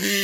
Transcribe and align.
Liebe 0.00 0.14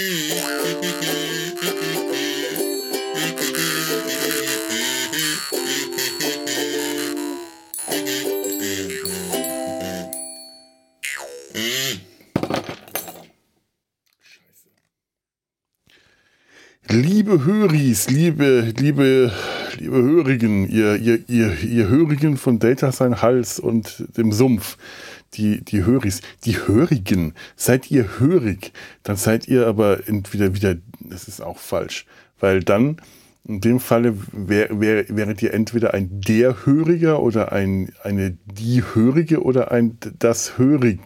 Höris, 17.44 18.08
liebe, 18.08 18.72
liebe, 18.76 19.32
liebe 19.76 19.96
Hörigen, 19.96 20.68
ihr, 20.68 20.94
ihr, 20.94 21.28
ihr, 21.28 21.64
ihr 21.64 21.88
Hörigen 21.88 22.36
von 22.36 22.60
Data 22.60 22.92
sein 22.92 23.22
Hals 23.22 23.58
und 23.58 24.04
dem 24.16 24.30
Sumpf, 24.30 24.76
die, 25.36 25.64
die 25.64 25.84
Höris, 25.84 26.22
die 26.44 26.56
Hörigen, 26.56 27.34
seid 27.56 27.90
ihr 27.90 28.18
hörig, 28.18 28.72
dann 29.02 29.16
seid 29.16 29.48
ihr 29.48 29.66
aber 29.66 30.08
entweder 30.08 30.54
wieder, 30.54 30.76
das 31.00 31.28
ist 31.28 31.40
auch 31.40 31.58
falsch, 31.58 32.06
weil 32.38 32.60
dann 32.62 33.00
in 33.46 33.60
dem 33.60 33.78
Falle 33.78 34.16
wär, 34.32 34.80
wär, 34.80 35.04
wäret 35.10 35.42
ihr 35.42 35.52
entweder 35.52 35.92
ein 35.92 36.20
der 36.22 36.64
Höriger 36.64 37.22
oder 37.22 37.52
ein, 37.52 37.92
eine 38.02 38.38
die 38.46 38.82
Hörige 38.82 39.42
oder 39.42 39.70
ein 39.70 39.98
das 40.18 40.56
Hörige, 40.56 41.02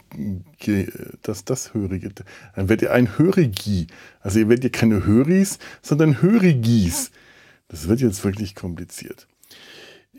das, 1.22 1.44
das 1.44 1.74
Hörige. 1.74 2.10
Dann 2.54 2.68
werdet 2.68 2.82
ihr 2.82 2.92
ein 2.92 3.18
Hörigi. 3.18 3.88
Also 4.20 4.38
ihr 4.38 4.48
werdet 4.48 4.64
ihr 4.64 4.70
keine 4.72 5.04
Höris, 5.04 5.58
sondern 5.82 6.22
Hörigis. 6.22 7.10
Das 7.66 7.88
wird 7.88 8.00
jetzt 8.00 8.24
wirklich 8.24 8.54
kompliziert. 8.54 9.26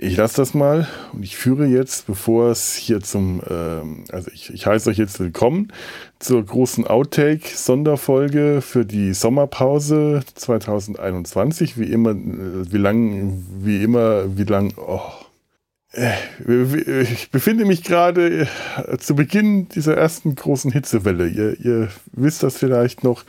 Ich 0.02 0.16
lasse 0.16 0.38
das 0.38 0.53
mal 0.53 0.88
und 1.12 1.23
ich 1.23 1.35
führe 1.35 1.66
jetzt, 1.66 2.08
bevor 2.08 2.52
es 2.52 2.73
hier 2.73 3.02
zum, 3.02 3.41
ähm, 3.49 4.05
also 4.13 4.31
ich, 4.34 4.49
ich 4.53 4.66
heiße 4.66 4.89
euch 4.89 4.98
jetzt 4.98 5.20
willkommen 5.20 5.73
zur 6.19 6.41
großen 6.45 6.88
Outtake-Sonderfolge 6.88 8.61
für 8.61 8.86
die 8.86 9.14
Sommerpause 9.14 10.22
2021. 10.36 11.78
Wie 11.78 11.91
immer, 11.91 12.11
äh, 12.11 12.72
wie 12.72 12.78
lang, 12.78 13.44
wie 13.59 13.83
immer, 13.83 14.38
wie 14.38 14.45
lang, 14.45 14.73
oh. 14.78 15.02
Äh, 15.91 16.13
ich 17.02 17.30
befinde 17.30 17.66
mich 17.66 17.84
gerade 17.84 18.47
äh, 18.78 18.97
zu 19.00 19.16
Beginn 19.16 19.67
dieser 19.67 19.97
ersten 19.97 20.34
großen 20.34 20.72
Hitzewelle. 20.72 21.28
Ihr, 21.28 21.59
ihr 21.59 21.89
wisst 22.13 22.41
das 22.44 22.56
vielleicht 22.56 23.03
noch. 23.03 23.25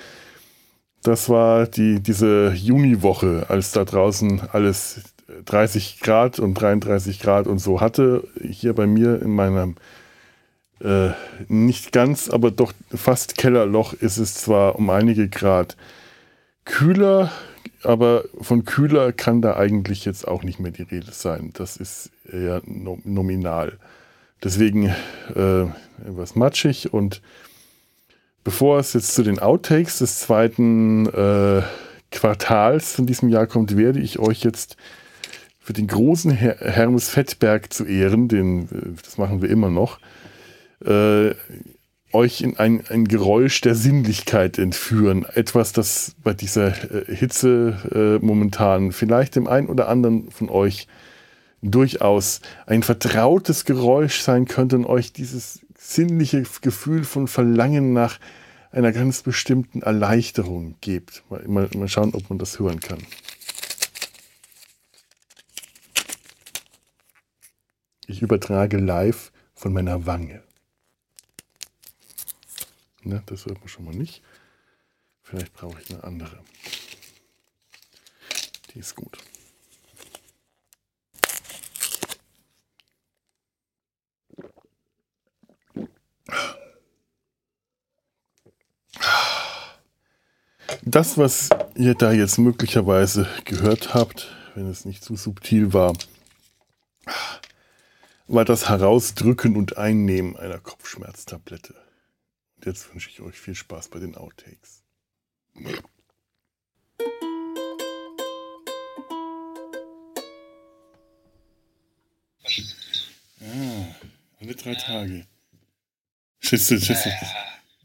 Das 1.03 1.29
war 1.29 1.67
die, 1.67 1.99
diese 1.99 2.53
Juniwoche, 2.53 3.47
als 3.49 3.73
da 3.73 3.85
draußen 3.85 4.43
alles 4.53 5.01
30 5.45 6.01
Grad 6.01 6.39
und 6.39 6.55
33 6.55 7.21
Grad 7.21 7.47
und 7.47 7.59
so 7.59 7.81
hatte. 7.81 8.27
Hier 8.43 8.75
bei 8.75 8.87
mir 8.87 9.21
in 9.23 9.35
meinem 9.35 9.77
äh, 10.81 11.11
nicht 11.49 11.93
ganz, 11.93 12.31
aber 12.31 12.51
doch 12.51 12.73
fast 12.95 13.37
Kellerloch 13.37 13.93
ist 13.93 14.17
es 14.17 14.35
zwar 14.35 14.77
um 14.77 14.91
einige 14.91 15.29
Grad 15.29 15.77
kühler, 16.65 17.31
aber 17.83 18.25
von 18.41 18.65
kühler 18.65 19.13
kann 19.13 19.43
da 19.43 19.57
eigentlich 19.57 20.05
jetzt 20.05 20.27
auch 20.27 20.43
nicht 20.43 20.61
mehr 20.61 20.73
die 20.73 20.83
Rede 20.83 21.13
sein. 21.13 21.51
Das 21.55 21.77
ist 21.77 22.11
eher 22.31 22.63
nominal. 22.65 23.79
Deswegen 24.43 24.95
äh, 25.35 25.63
etwas 26.07 26.35
matschig 26.35 26.93
und 26.93 27.21
bevor 28.43 28.79
es 28.79 28.95
jetzt 28.95 29.15
zu 29.15 29.23
den 29.23 29.39
Outtakes 29.39 29.99
des 29.99 30.21
zweiten 30.21 31.07
äh, 31.07 31.63
Quartals 32.11 32.95
von 32.95 33.07
diesem 33.07 33.29
Jahr 33.29 33.47
kommt, 33.47 33.77
werde 33.77 34.01
ich 34.01 34.19
euch 34.19 34.43
jetzt 34.43 34.77
für 35.71 35.75
den 35.75 35.87
großen 35.87 36.33
Her 36.33 36.57
Hermes 36.59 37.09
Fettberg 37.09 37.73
zu 37.73 37.85
ehren, 37.85 38.27
den, 38.27 38.65
äh, 38.65 39.01
das 39.05 39.19
machen 39.19 39.41
wir 39.41 39.49
immer 39.49 39.71
noch, 39.71 40.01
äh, 40.85 41.31
euch 42.13 42.41
in 42.41 42.57
ein, 42.57 42.83
ein 42.89 43.07
Geräusch 43.07 43.61
der 43.61 43.77
Sinnlichkeit 43.77 44.59
entführen. 44.59 45.25
Etwas, 45.33 45.73
das 45.73 46.17
bei 46.25 46.35
dieser 46.35 46.71
äh, 46.93 47.15
Hitze 47.15 48.19
äh, 48.21 48.27
momentan 48.27 48.91
vielleicht 48.91 49.37
dem 49.37 49.47
einen 49.47 49.69
oder 49.69 49.89
anderen 49.89 50.33
von 50.33 50.49
euch 50.49 50.89
durchaus 51.63 52.41
ein 52.67 52.83
vertrautes 52.83 53.65
Geräusch 53.65 54.23
sein 54.23 54.47
könnte 54.47 54.75
und 54.75 54.87
euch 54.87 55.13
dieses 55.13 55.61
sinnliche 55.79 56.43
Gefühl 56.63 57.05
von 57.05 57.29
Verlangen 57.29 57.93
nach 57.93 58.19
einer 58.73 58.91
ganz 58.91 59.23
bestimmten 59.23 59.83
Erleichterung 59.83 60.75
gibt. 60.81 61.23
Mal, 61.31 61.45
mal, 61.47 61.71
mal 61.77 61.87
schauen, 61.87 62.13
ob 62.13 62.29
man 62.29 62.41
das 62.41 62.59
hören 62.59 62.81
kann. 62.81 62.99
Ich 68.11 68.23
übertrage 68.23 68.77
live 68.77 69.31
von 69.55 69.73
meiner 69.73 70.05
Wange. 70.05 70.43
Ne, 73.05 73.23
das 73.27 73.47
hört 73.47 73.61
man 73.61 73.69
schon 73.69 73.85
mal 73.85 73.95
nicht. 73.95 74.21
Vielleicht 75.23 75.53
brauche 75.53 75.81
ich 75.81 75.89
eine 75.93 76.03
andere. 76.03 76.43
Die 78.75 78.81
ist 78.81 78.97
gut. 78.97 79.17
Das, 90.83 91.17
was 91.17 91.51
ihr 91.77 91.95
da 91.95 92.11
jetzt 92.11 92.39
möglicherweise 92.39 93.29
gehört 93.45 93.95
habt, 93.95 94.35
wenn 94.57 94.69
es 94.69 94.85
nicht 94.85 95.05
zu 95.05 95.15
subtil 95.15 95.73
war, 95.73 95.95
war 98.33 98.45
das 98.45 98.69
Herausdrücken 98.69 99.57
und 99.57 99.77
Einnehmen 99.77 100.37
einer 100.37 100.61
Kopfschmerztablette. 100.61 101.75
Und 102.57 102.67
jetzt 102.67 102.89
wünsche 102.93 103.11
ich 103.11 103.21
euch 103.21 103.37
viel 103.37 103.57
Spaß 103.57 103.89
bei 103.89 103.99
den 103.99 104.15
Outtakes. 104.15 104.85
Ah, 113.41 113.95
alle 114.41 114.55
drei 114.55 114.75
Tage. 114.77 115.27
Schätze, 116.39 116.81
schätze. 116.81 117.09
Äh, 117.09 117.13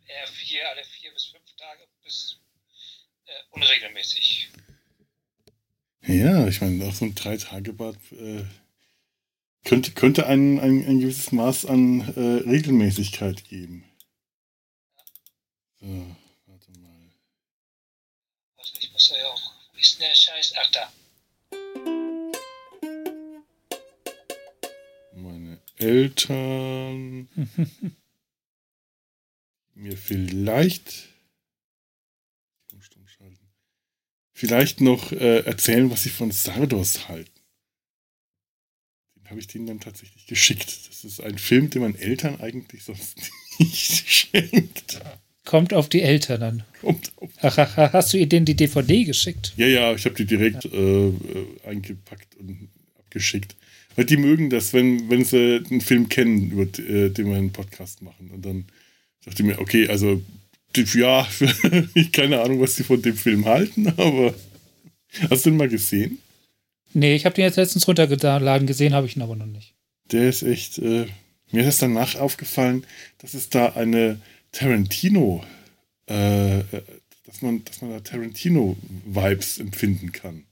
eher 0.08 0.28
vier, 0.28 0.70
alle 0.70 0.84
vier 0.84 1.12
bis 1.12 1.26
fünf 1.26 1.56
Tage 1.58 1.88
bis 2.04 2.38
äh, 3.26 3.32
unregelmäßig. 3.50 4.50
Ja, 6.04 6.48
ich 6.48 6.62
meine, 6.62 6.86
auch 6.86 6.94
so 6.94 7.06
ein 7.06 7.16
Drei-Tage-Bad 7.16 7.98
äh, 8.12 8.46
könnte, 9.66 9.92
könnte 9.92 10.28
ein, 10.28 10.59
ein, 10.59 10.86
ein 10.88 11.02
gewisses 11.02 11.34
Maß 11.34 11.66
an 11.66 12.02
äh, 12.16 12.48
Regelmäßigkeit 12.48 13.44
geben. 13.44 13.84
So, 15.81 16.16
warte 16.46 16.72
mal. 16.80 17.12
Ich 18.80 18.92
muss 18.94 19.09
ja 19.09 19.28
auch. 19.28 19.56
Denn 19.74 20.08
der 20.08 20.16
Scheiß? 20.16 20.53
Ach, 20.58 20.72
da. 20.72 20.92
Meine 25.14 25.59
Eltern. 25.78 27.28
mir 29.74 29.97
vielleicht. 29.97 31.09
Vielleicht 34.38 34.82
noch 34.82 35.14
äh, 35.14 35.46
erzählen, 35.46 35.90
was 35.90 36.03
sie 36.03 36.09
von 36.09 36.30
Sardos 36.32 37.08
halten 37.08 37.34
habe 39.30 39.40
ich 39.40 39.47
den 39.47 39.66
dann 39.66 39.80
tatsächlich 39.80 40.28
geschickt. 40.28 40.88
Das 40.90 41.03
ist 41.03 41.22
ein 41.22 41.38
Film, 41.38 41.69
den 41.69 41.81
man 41.81 41.96
Eltern 41.96 42.40
eigentlich 42.40 42.84
sonst 42.84 43.18
nicht 43.59 44.09
schenkt. 44.09 45.00
Kommt 45.46 45.74
auf 45.74 45.90
die 45.90 46.02
Eltern 46.02 46.44
an. 46.44 46.63
Kommt 46.81 47.12
auf 47.18 47.30
ach, 47.41 47.78
hast 47.94 48.14
du 48.14 48.18
ihr 48.18 48.28
denn 48.28 48.46
die 48.46 48.56
DVD 48.56 49.03
geschickt? 49.03 49.53
Ja, 49.58 49.68
ja, 49.68 49.94
ich 49.94 50.06
habe 50.06 50.16
die 50.16 50.25
direkt 50.25 50.66
ja. 50.66 50.72
äh, 50.72 51.14
eingepackt 51.66 52.35
und 52.38 52.69
abgeschickt. 52.97 53.56
Weil 53.96 54.06
die 54.06 54.18
mögen 54.18 54.50
das, 54.50 54.74
wenn, 54.74 55.09
wenn 55.09 55.24
sie 55.24 55.64
einen 55.69 55.81
Film 55.81 56.09
kennen, 56.09 56.52
über 56.52 56.64
äh, 56.64 57.09
den 57.09 57.29
wir 57.29 57.38
einen 57.38 57.53
Podcast 57.53 58.02
machen. 58.02 58.32
Und 58.32 58.44
dann 58.44 58.66
dachte 59.23 59.44
ich 59.44 59.47
mir, 59.47 59.59
okay, 59.59 59.88
also 59.88 60.22
ja, 60.94 61.28
ich 61.94 62.11
keine 62.11 62.41
Ahnung, 62.41 62.59
was 62.59 62.76
sie 62.76 62.84
von 62.84 63.02
dem 63.02 63.16
Film 63.16 63.46
halten, 63.46 63.88
aber 63.97 64.34
hast 65.29 65.46
du 65.46 65.52
den 65.52 65.58
mal 65.58 65.70
gesehen? 65.70 66.20
Nee, 66.96 67.14
ich 67.14 67.26
habe 67.26 67.36
den 67.36 67.44
jetzt 67.44 67.58
letztens 67.58 67.90
runtergeladen 67.90 68.68
gesehen, 68.68 68.94
habe 68.94 69.06
ich 69.06 69.18
ihn 69.18 69.22
aber 69.22 69.36
noch 69.36 69.46
nicht. 69.46 69.76
Der 70.12 70.30
ist 70.30 70.44
echt. 70.44 70.78
Äh, 70.78 71.08
mir 71.52 71.68
ist 71.68 71.82
danach 71.82 72.16
aufgefallen, 72.16 72.86
dass 73.18 73.34
es 73.34 73.50
da 73.50 73.74
eine 73.74 74.22
Tarantino, 74.53 75.44
äh, 76.06 76.64
dass 77.26 77.42
man, 77.42 77.66
dass 77.66 77.82
man 77.82 77.92
da 77.92 78.00
Tarantino-Vibes 78.00 79.59
empfinden 79.59 80.14
kann. 80.14 80.46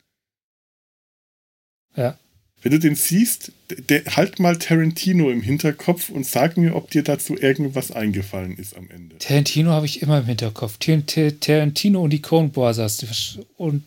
Ja. 1.95 2.19
Wenn 2.61 2.73
du 2.73 2.79
den 2.79 2.95
siehst, 2.95 3.53
der, 3.69 4.03
halt 4.03 4.39
mal 4.39 4.57
Tarantino 4.57 5.29
im 5.29 5.41
Hinterkopf 5.41 6.09
und 6.09 6.25
sag 6.25 6.57
mir, 6.57 6.75
ob 6.75 6.91
dir 6.91 7.03
dazu 7.03 7.37
irgendwas 7.37 7.91
eingefallen 7.91 8.57
ist 8.57 8.75
am 8.75 8.89
Ende. 8.89 9.17
Tarantino 9.17 9.71
habe 9.71 9.85
ich 9.85 10.01
immer 10.01 10.19
im 10.19 10.25
Hinterkopf. 10.25 10.77
Tarantino 10.77 12.03
und 12.03 12.09
die 12.09 12.21
Coen 12.21 12.51
Brothers 12.51 13.37
und 13.55 13.83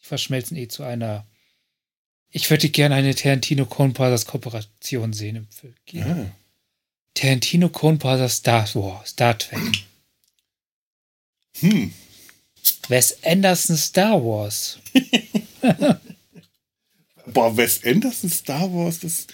die 0.00 0.06
verschmelzen 0.06 0.56
eh 0.56 0.66
zu 0.66 0.82
einer 0.82 1.26
ich 2.32 2.48
würde 2.50 2.68
gerne 2.70 2.94
eine 2.96 3.14
Tarantino 3.14 3.66
Coen 3.66 3.92
Brothers 3.92 4.26
Kooperation 4.26 5.12
sehen 5.12 5.36
im 5.36 5.46
Film. 5.48 5.74
Ja. 5.90 6.30
Tarantino 7.14 7.68
Coen 7.68 7.98
Brothers 7.98 8.36
Star 8.36 8.66
Wars, 8.74 9.10
Star 9.10 9.38
Trek. 9.38 9.60
Hm. 11.60 11.92
Wes 12.88 13.18
Anderson 13.24 13.76
Star 13.76 14.22
Wars. 14.24 14.78
Boah, 17.26 17.56
Wes 17.56 17.84
Anderson 17.84 18.30
Star 18.30 18.72
Wars, 18.72 18.98
das 19.00 19.26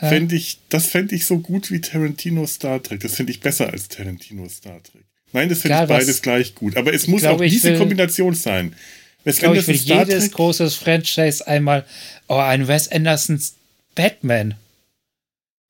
fände 0.00 0.36
ich, 0.36 0.58
das 0.68 0.86
fände 0.86 1.14
ich 1.14 1.24
so 1.24 1.38
gut 1.38 1.70
wie 1.70 1.80
Tarantino 1.80 2.46
Star 2.46 2.82
Trek. 2.82 3.00
Das 3.00 3.14
finde 3.14 3.32
ich 3.32 3.40
besser 3.40 3.70
als 3.70 3.88
Tarantino 3.88 4.46
Star 4.48 4.82
Trek. 4.82 5.04
Nein, 5.32 5.48
das 5.48 5.60
finde 5.62 5.76
ich 5.76 5.82
Egal, 5.84 5.88
was- 5.88 6.04
beides 6.06 6.22
gleich 6.22 6.54
gut. 6.54 6.76
Aber 6.76 6.92
es 6.92 7.06
muss 7.06 7.22
glaube, 7.22 7.44
auch 7.44 7.48
diese 7.48 7.70
will- 7.72 7.78
Kombination 7.78 8.34
sein. 8.34 8.74
Wes 9.24 9.36
Ich 9.36 9.40
glaube, 9.40 9.58
ich 9.58 9.66
will 9.66 9.74
jedes 9.76 10.24
Trek. 10.24 10.32
große 10.32 10.70
Franchise 10.70 11.46
einmal. 11.46 11.86
Oh, 12.30 12.36
ein 12.38 12.68
Wes 12.68 12.86
Andersons 12.92 13.54
Batman. 13.96 14.54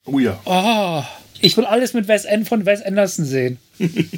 Oh 0.04 0.18
ja. 0.18 0.38
Oh, 0.44 1.02
ich 1.40 1.56
will 1.56 1.64
alles 1.64 1.94
mit 1.94 2.06
Wes 2.06 2.26
An 2.26 2.44
von 2.44 2.66
Wes 2.66 2.82
Anderson 2.82 3.24
sehen. 3.24 3.58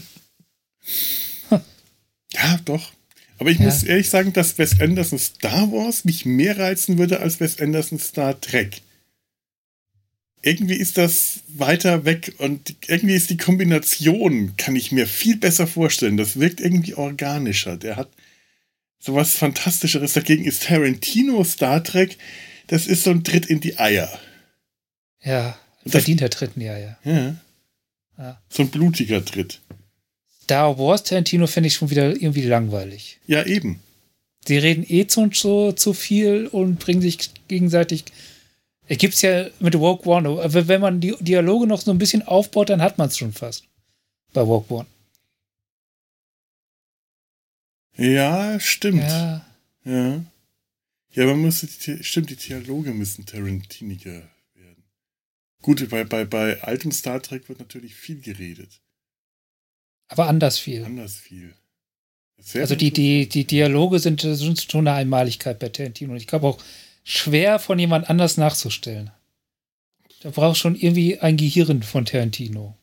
Ja, 2.35 2.59
doch. 2.65 2.93
Aber 3.39 3.51
ich 3.51 3.59
Ja. 3.59 3.67
muss 3.67 3.83
ehrlich 3.83 4.09
sagen, 4.09 4.33
dass 4.33 4.57
Wes 4.59 4.81
Anderson 4.81 5.19
Star 5.19 5.71
Wars 5.71 6.05
mich 6.07 6.25
mehr 6.25 6.59
reizen 6.59 6.97
würde 6.99 7.21
als 7.21 7.41
Wes 7.41 7.61
Anderson 7.61 7.99
Star 7.99 8.41
Trek. 8.41 8.81
Irgendwie 10.41 10.77
ist 10.77 10.97
das 10.99 11.41
weiter 11.49 12.05
weg 12.07 12.35
und 12.39 12.75
irgendwie 12.89 13.15
ist 13.15 13.29
die 13.31 13.37
Kombination, 13.37 14.57
kann 14.57 14.75
ich 14.75 14.91
mir 14.93 15.07
viel 15.07 15.37
besser 15.37 15.67
vorstellen. 15.67 16.17
Das 16.17 16.41
wirkt 16.41 16.61
irgendwie 16.61 16.95
organischer. 16.95 17.77
Der 17.77 17.97
hat 17.97 18.09
sowas 19.05 19.35
Fantastischeres. 19.35 20.13
Dagegen 20.13 20.45
ist 20.45 20.63
Tarantino 20.65 21.43
Star 21.45 21.83
Trek, 21.83 22.17
das 22.69 22.87
ist 22.87 23.03
so 23.05 23.11
ein 23.11 23.25
Tritt 23.25 23.47
in 23.47 23.61
die 23.61 23.79
Eier. 23.79 24.09
Ja, 25.23 25.59
Und 25.85 25.95
das- 25.95 26.03
verdient 26.03 26.21
der 26.21 26.29
dritten 26.31 26.61
Jahr, 26.61 26.79
ja. 26.79 26.97
Ja. 27.05 28.41
So 28.49 28.63
ein 28.63 28.71
blutiger 28.71 29.25
Tritt. 29.25 29.61
Star 30.45 30.79
Wars 30.79 31.03
Tarantino 31.05 31.47
finde 31.47 31.69
ich 31.69 31.75
schon 31.75 31.91
wieder 31.91 32.11
irgendwie 32.11 32.43
langweilig. 32.43 33.19
Ja, 33.27 33.45
eben. 33.45 33.81
Die 34.49 34.59
reden 34.59 34.85
eh 34.89 35.07
zu, 35.07 35.29
zu, 35.29 35.73
zu 35.73 35.93
viel 35.93 36.47
und 36.49 36.79
bringen 36.79 37.01
sich 37.03 37.31
gegenseitig. 37.49 38.05
Es 38.89 38.99
gibt's 38.99 39.23
ja 39.23 39.47
mit 39.61 39.79
Woke 39.79 40.09
One. 40.09 40.29
aber 40.43 40.69
Wenn 40.69 40.81
man 40.81 41.01
die 41.01 41.15
Dialoge 41.21 41.67
noch 41.67 41.81
so 41.81 41.91
ein 41.93 41.99
bisschen 41.99 42.23
aufbaut, 42.23 42.69
dann 42.71 42.83
hat 42.83 42.99
man 42.99 43.09
es 43.09 43.17
schon 43.19 43.33
fast. 43.33 43.65
Bei 44.33 44.45
Woke 44.47 44.75
One. 44.75 44.87
Ja, 47.97 48.59
stimmt. 48.61 49.03
Ja. 49.03 49.47
Ja. 49.85 50.25
Ja, 51.15 51.27
man 51.27 51.41
muss, 51.41 51.61
die, 51.61 52.03
stimmt, 52.03 52.31
die 52.31 52.37
Dialoge 52.37 52.93
müssen 52.95 53.27
Tarantiniger 53.27 54.23
werden. 54.55 54.85
Gut, 55.61 55.89
bei, 55.91 56.05
bei, 56.05 56.25
bei 56.25 56.63
altem 56.63 56.91
Star 56.91 57.21
Trek 57.21 57.49
wird 57.49 57.59
natürlich 57.59 57.95
viel 57.95 58.21
geredet. 58.21 58.81
Aber 60.09 60.29
anders 60.29 60.59
viel. 60.59 60.85
Anders 60.85 61.17
viel. 61.17 61.55
Sehr 62.39 62.63
Also 62.63 62.75
die, 62.77 62.93
die, 62.93 63.29
die 63.29 63.47
Dialoge 63.47 63.99
sind, 63.99 64.23
sind 64.23 64.61
schon 64.61 64.89
eine 64.89 64.97
Einmaligkeit 64.97 65.59
bei 65.59 65.69
Tarantino. 65.69 66.13
Und 66.13 66.19
ich 66.19 66.27
glaube 66.27 66.47
auch 66.47 66.59
schwer 67.05 67.59
von 67.59 67.79
jemand 67.79 68.09
anders 68.09 68.37
nachzustellen. 68.37 69.11
Da 70.23 70.31
braucht 70.31 70.59
schon 70.59 70.77
irgendwie 70.77 71.19
ein 71.19 71.37
Gehirn 71.37 71.83
von 71.83 72.05
Tarantino. 72.05 72.77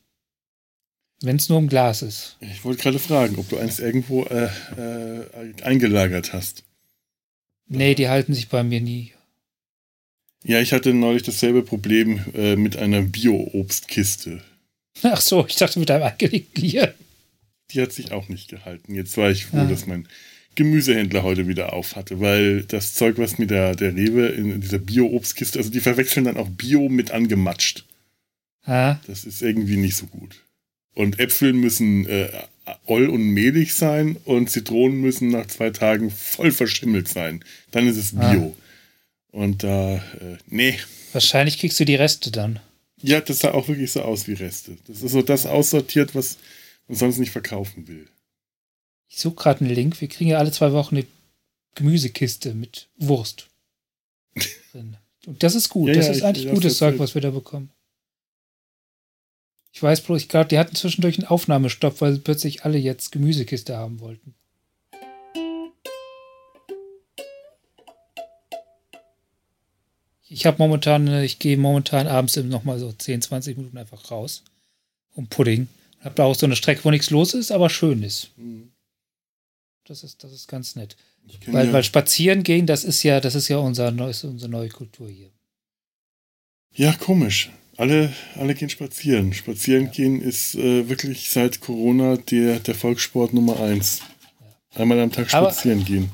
Wenn 1.21 1.35
es 1.35 1.49
nur 1.49 1.59
im 1.59 1.67
Glas 1.67 2.01
ist. 2.01 2.37
Ich 2.39 2.63
wollte 2.63 2.81
gerade 2.81 2.99
fragen, 2.99 3.35
ob 3.37 3.49
du 3.49 3.57
eins 3.57 3.79
irgendwo 3.79 4.23
äh, 4.25 4.49
äh, 4.77 5.25
eingelagert 5.63 6.31
hast. 6.33 6.63
Nee, 7.67 7.93
die 7.95 8.07
halten 8.07 8.33
sich 8.33 8.47
bei 8.49 8.63
mir 8.63 8.79
nie. 8.81 9.11
Ja, 10.43 10.61
ich 10.61 10.71
hatte 10.71 10.93
neulich 10.93 11.23
dasselbe 11.23 11.61
Problem 11.63 12.23
äh, 12.33 12.55
mit 12.55 12.77
einer 12.77 13.01
Bio-Obstkiste. 13.01 14.41
Ach 15.03 15.19
so, 15.21 15.45
ich 15.47 15.57
dachte 15.57 15.79
mit 15.79 15.91
einem 15.91 16.03
angelegten 16.03 16.61
Gehirn. 16.63 16.93
Die 17.71 17.81
hat 17.81 17.91
sich 17.91 18.11
auch 18.13 18.29
nicht 18.29 18.49
gehalten. 18.49 18.95
Jetzt 18.95 19.17
war 19.17 19.29
ich 19.29 19.45
froh, 19.45 19.57
Ah. 19.57 19.65
dass 19.65 19.85
mein 19.85 20.07
Gemüsehändler 20.55 21.23
heute 21.23 21.47
wieder 21.47 21.73
auf 21.73 21.95
hatte, 21.97 22.19
weil 22.19 22.63
das 22.63 22.95
Zeug, 22.95 23.17
was 23.17 23.37
mir 23.37 23.47
der, 23.47 23.75
der 23.75 23.93
Rewe 23.95 24.27
in 24.27 24.59
dieser 24.61 24.79
Bio-Obstkiste, 24.79 25.59
also 25.59 25.69
die 25.69 25.79
verwechseln 25.81 26.25
dann 26.25 26.37
auch 26.37 26.49
Bio 26.49 26.87
mit 26.89 27.11
angematscht. 27.11 27.85
Ah, 28.63 28.95
Das 29.07 29.25
ist 29.25 29.41
irgendwie 29.41 29.77
nicht 29.77 29.95
so 29.97 30.05
gut. 30.07 30.41
Und 30.95 31.19
Äpfel 31.19 31.53
müssen 31.53 32.07
äh, 32.07 32.29
oll 32.85 33.07
und 33.07 33.21
mehlig 33.21 33.73
sein 33.75 34.17
und 34.25 34.49
Zitronen 34.49 34.99
müssen 35.01 35.29
nach 35.29 35.47
zwei 35.47 35.69
Tagen 35.69 36.11
voll 36.11 36.51
verschimmelt 36.51 37.07
sein. 37.07 37.43
Dann 37.71 37.87
ist 37.87 37.97
es 37.97 38.15
Bio. 38.15 38.55
Und 39.31 39.63
da, 39.63 39.95
äh, 39.95 40.37
nee. 40.47 40.77
wahrscheinlich 41.13 41.59
kriegst 41.59 41.79
du 41.79 41.85
die 41.85 41.95
Reste 41.95 42.31
dann. 42.31 42.59
Ja, 43.01 43.21
das 43.21 43.39
sah 43.39 43.51
auch 43.51 43.67
wirklich 43.67 43.91
so 43.91 44.01
aus 44.01 44.27
wie 44.27 44.33
Reste. 44.33 44.77
Das 44.87 45.01
ist 45.01 45.11
so 45.11 45.21
das 45.21 45.45
aussortiert, 45.45 46.15
was 46.15 46.37
man 46.87 46.97
sonst 46.97 47.17
nicht 47.19 47.31
verkaufen 47.31 47.87
will. 47.87 48.07
Ich 49.07 49.19
suche 49.19 49.35
gerade 49.35 49.61
einen 49.63 49.73
Link. 49.73 50.01
Wir 50.01 50.07
kriegen 50.07 50.31
ja 50.31 50.37
alle 50.37 50.51
zwei 50.51 50.71
Wochen 50.73 50.97
eine 50.97 51.05
Gemüsekiste 51.75 52.53
mit 52.53 52.89
Wurst. 52.97 53.47
drin. 54.71 54.97
Und 55.25 55.43
das 55.43 55.55
ist 55.55 55.69
gut. 55.69 55.89
Ja, 55.89 55.95
das 55.95 56.05
ja, 56.05 56.11
ist 56.11 56.17
ich- 56.17 56.25
eigentlich 56.25 56.45
das 56.45 56.53
gutes 56.53 56.77
Zeug, 56.77 56.99
was 56.99 57.13
wir 57.15 57.21
da 57.21 57.31
bekommen. 57.31 57.69
Ich 59.71 59.83
weiß 59.83 60.01
bloß, 60.01 60.21
ich 60.21 60.29
glaube, 60.29 60.47
die 60.47 60.57
hatten 60.57 60.75
zwischendurch 60.75 61.19
einen 61.19 61.27
Aufnahmestopp, 61.27 62.01
weil 62.01 62.17
plötzlich 62.17 62.65
alle 62.65 62.77
jetzt 62.77 63.11
Gemüsekiste 63.11 63.77
haben 63.77 63.99
wollten. 63.99 64.33
Ich 70.31 70.45
habe 70.45 70.57
momentan, 70.59 71.07
äh, 71.07 71.25
ich 71.25 71.39
gehe 71.39 71.57
momentan 71.57 72.07
abends 72.07 72.35
nochmal 72.35 72.79
so 72.79 72.91
10, 72.91 73.21
20 73.21 73.57
Minuten 73.57 73.77
einfach 73.77 74.11
raus 74.11 74.43
um 75.15 75.27
Pudding. 75.27 75.67
Hab 76.01 76.15
da 76.15 76.23
auch 76.23 76.35
so 76.35 76.45
eine 76.45 76.55
Strecke, 76.55 76.85
wo 76.85 76.91
nichts 76.91 77.09
los 77.09 77.33
ist, 77.33 77.51
aber 77.51 77.69
schön 77.69 78.03
ist. 78.03 78.31
Das 79.85 80.03
ist, 80.03 80.23
das 80.23 80.31
ist 80.31 80.47
ganz 80.47 80.75
nett. 80.75 80.95
Ich 81.27 81.51
Weil, 81.51 81.67
ja, 81.67 81.73
weil 81.73 81.83
spazieren 81.83 82.43
gehen, 82.43 82.65
das 82.65 82.83
ist 82.83 83.03
ja, 83.03 83.19
das 83.19 83.35
ist 83.35 83.49
ja 83.49 83.57
unser 83.57 83.91
neues, 83.91 84.23
unsere 84.23 84.49
neue 84.49 84.69
Kultur 84.69 85.09
hier. 85.09 85.29
ja, 86.73 86.93
komisch. 86.93 87.51
Alle, 87.79 88.13
alle 88.35 88.55
gehen 88.55 88.69
spazieren. 88.69 89.31
Spazieren 89.33 89.89
gehen 89.91 90.21
ist 90.21 90.53
äh, 90.55 90.89
wirklich 90.89 91.29
seit 91.29 91.61
Corona 91.61 92.17
der, 92.17 92.59
der 92.59 92.75
Volkssport 92.75 93.33
Nummer 93.33 93.57
eins. 93.61 94.01
Einmal 94.75 94.99
am 94.99 95.13
Tag 95.13 95.33
Aber- 95.33 95.49
spazieren 95.51 95.85
gehen. 95.85 96.11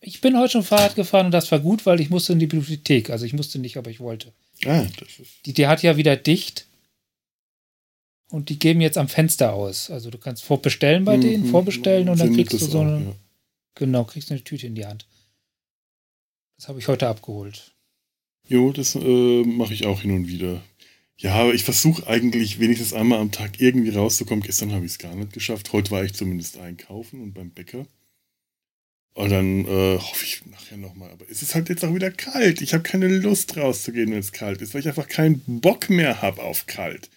Ich 0.00 0.20
bin 0.22 0.38
heute 0.38 0.52
schon 0.52 0.62
Fahrrad 0.64 0.96
gefahren 0.96 1.26
und 1.26 1.32
das 1.32 1.50
war 1.52 1.58
gut, 1.60 1.84
weil 1.84 2.00
ich 2.00 2.08
musste 2.10 2.32
in 2.32 2.38
die 2.38 2.46
Bibliothek. 2.46 3.10
Also 3.10 3.26
ich 3.26 3.34
musste 3.34 3.58
nicht, 3.58 3.76
aber 3.76 3.90
ich 3.90 4.00
wollte. 4.00 4.32
Ah, 4.64 4.86
das 4.98 5.18
ist. 5.18 5.44
Die, 5.44 5.52
die 5.52 5.66
hat 5.66 5.82
ja 5.82 5.96
wieder 5.98 6.16
dicht. 6.16 6.66
Und 8.30 8.48
die 8.48 8.58
geben 8.58 8.80
jetzt 8.80 8.96
am 8.98 9.08
Fenster 9.08 9.52
aus. 9.52 9.90
Also 9.90 10.10
du 10.10 10.16
kannst 10.18 10.42
vorbestellen 10.42 11.04
bei 11.04 11.18
denen, 11.18 11.44
Mhm, 11.46 11.50
vorbestellen 11.50 12.08
und 12.08 12.18
dann 12.18 12.34
kriegst 12.34 12.52
du 12.54 12.58
so 12.58 12.78
auch, 12.80 12.82
eine, 12.82 13.04
ja. 13.04 13.14
genau, 13.74 14.04
kriegst 14.04 14.30
eine 14.30 14.42
Tüte 14.42 14.66
in 14.66 14.74
die 14.74 14.86
Hand. 14.86 15.06
Das 16.56 16.68
habe 16.68 16.78
ich 16.78 16.88
heute 16.88 17.08
abgeholt. 17.08 17.72
Jo, 18.46 18.72
das 18.72 18.94
äh, 18.94 19.42
mache 19.44 19.72
ich 19.74 19.86
auch 19.86 20.00
hin 20.02 20.10
und 20.10 20.28
wieder. 20.28 20.60
Ja, 21.16 21.34
aber 21.34 21.54
ich 21.54 21.64
versuche 21.64 22.06
eigentlich 22.06 22.58
wenigstens 22.58 22.92
einmal 22.92 23.20
am 23.20 23.30
Tag 23.30 23.60
irgendwie 23.60 23.90
rauszukommen. 23.90 24.42
Gestern 24.42 24.72
habe 24.72 24.84
ich 24.84 24.92
es 24.92 24.98
gar 24.98 25.14
nicht 25.14 25.32
geschafft. 25.32 25.72
Heute 25.72 25.90
war 25.90 26.04
ich 26.04 26.14
zumindest 26.14 26.58
einkaufen 26.58 27.22
und 27.22 27.34
beim 27.34 27.50
Bäcker. 27.50 27.86
Und 29.14 29.30
dann 29.30 29.64
äh, 29.64 29.98
hoffe 29.98 30.24
ich 30.24 30.44
nachher 30.46 30.76
nochmal. 30.76 31.10
Aber 31.10 31.24
es 31.30 31.40
ist 31.40 31.54
halt 31.54 31.68
jetzt 31.68 31.84
auch 31.84 31.94
wieder 31.94 32.10
kalt. 32.10 32.60
Ich 32.60 32.74
habe 32.74 32.82
keine 32.82 33.06
Lust 33.06 33.56
rauszugehen, 33.56 34.10
wenn 34.10 34.18
es 34.18 34.32
kalt 34.32 34.60
ist, 34.60 34.74
weil 34.74 34.80
ich 34.80 34.88
einfach 34.88 35.06
keinen 35.06 35.40
Bock 35.60 35.88
mehr 35.88 36.20
habe 36.20 36.42
auf 36.42 36.66
kalt. 36.66 37.10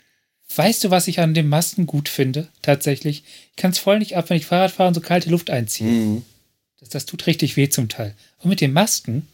Weißt 0.56 0.84
du, 0.84 0.92
was 0.92 1.08
ich 1.08 1.20
an 1.20 1.34
den 1.34 1.50
Masken 1.50 1.88
gut 1.88 2.08
finde? 2.08 2.48
Tatsächlich. 2.62 3.24
Ich 3.50 3.56
kann 3.56 3.72
es 3.72 3.80
voll 3.80 3.98
nicht 3.98 4.16
ab, 4.16 4.30
wenn 4.30 4.38
ich 4.38 4.46
Fahrrad 4.46 4.72
fahre 4.72 4.90
und 4.90 4.94
so 4.94 5.02
kalte 5.02 5.32
Luft 5.32 5.50
einziehe. 5.50 5.90
Mhm. 5.90 6.22
Das, 6.80 6.90
das 6.90 7.06
tut 7.08 7.26
richtig 7.26 7.58
weh 7.58 7.68
zum 7.68 7.90
Teil. 7.90 8.16
Und 8.40 8.50
mit 8.52 8.62
den 8.62 8.74
Masken 8.74 9.28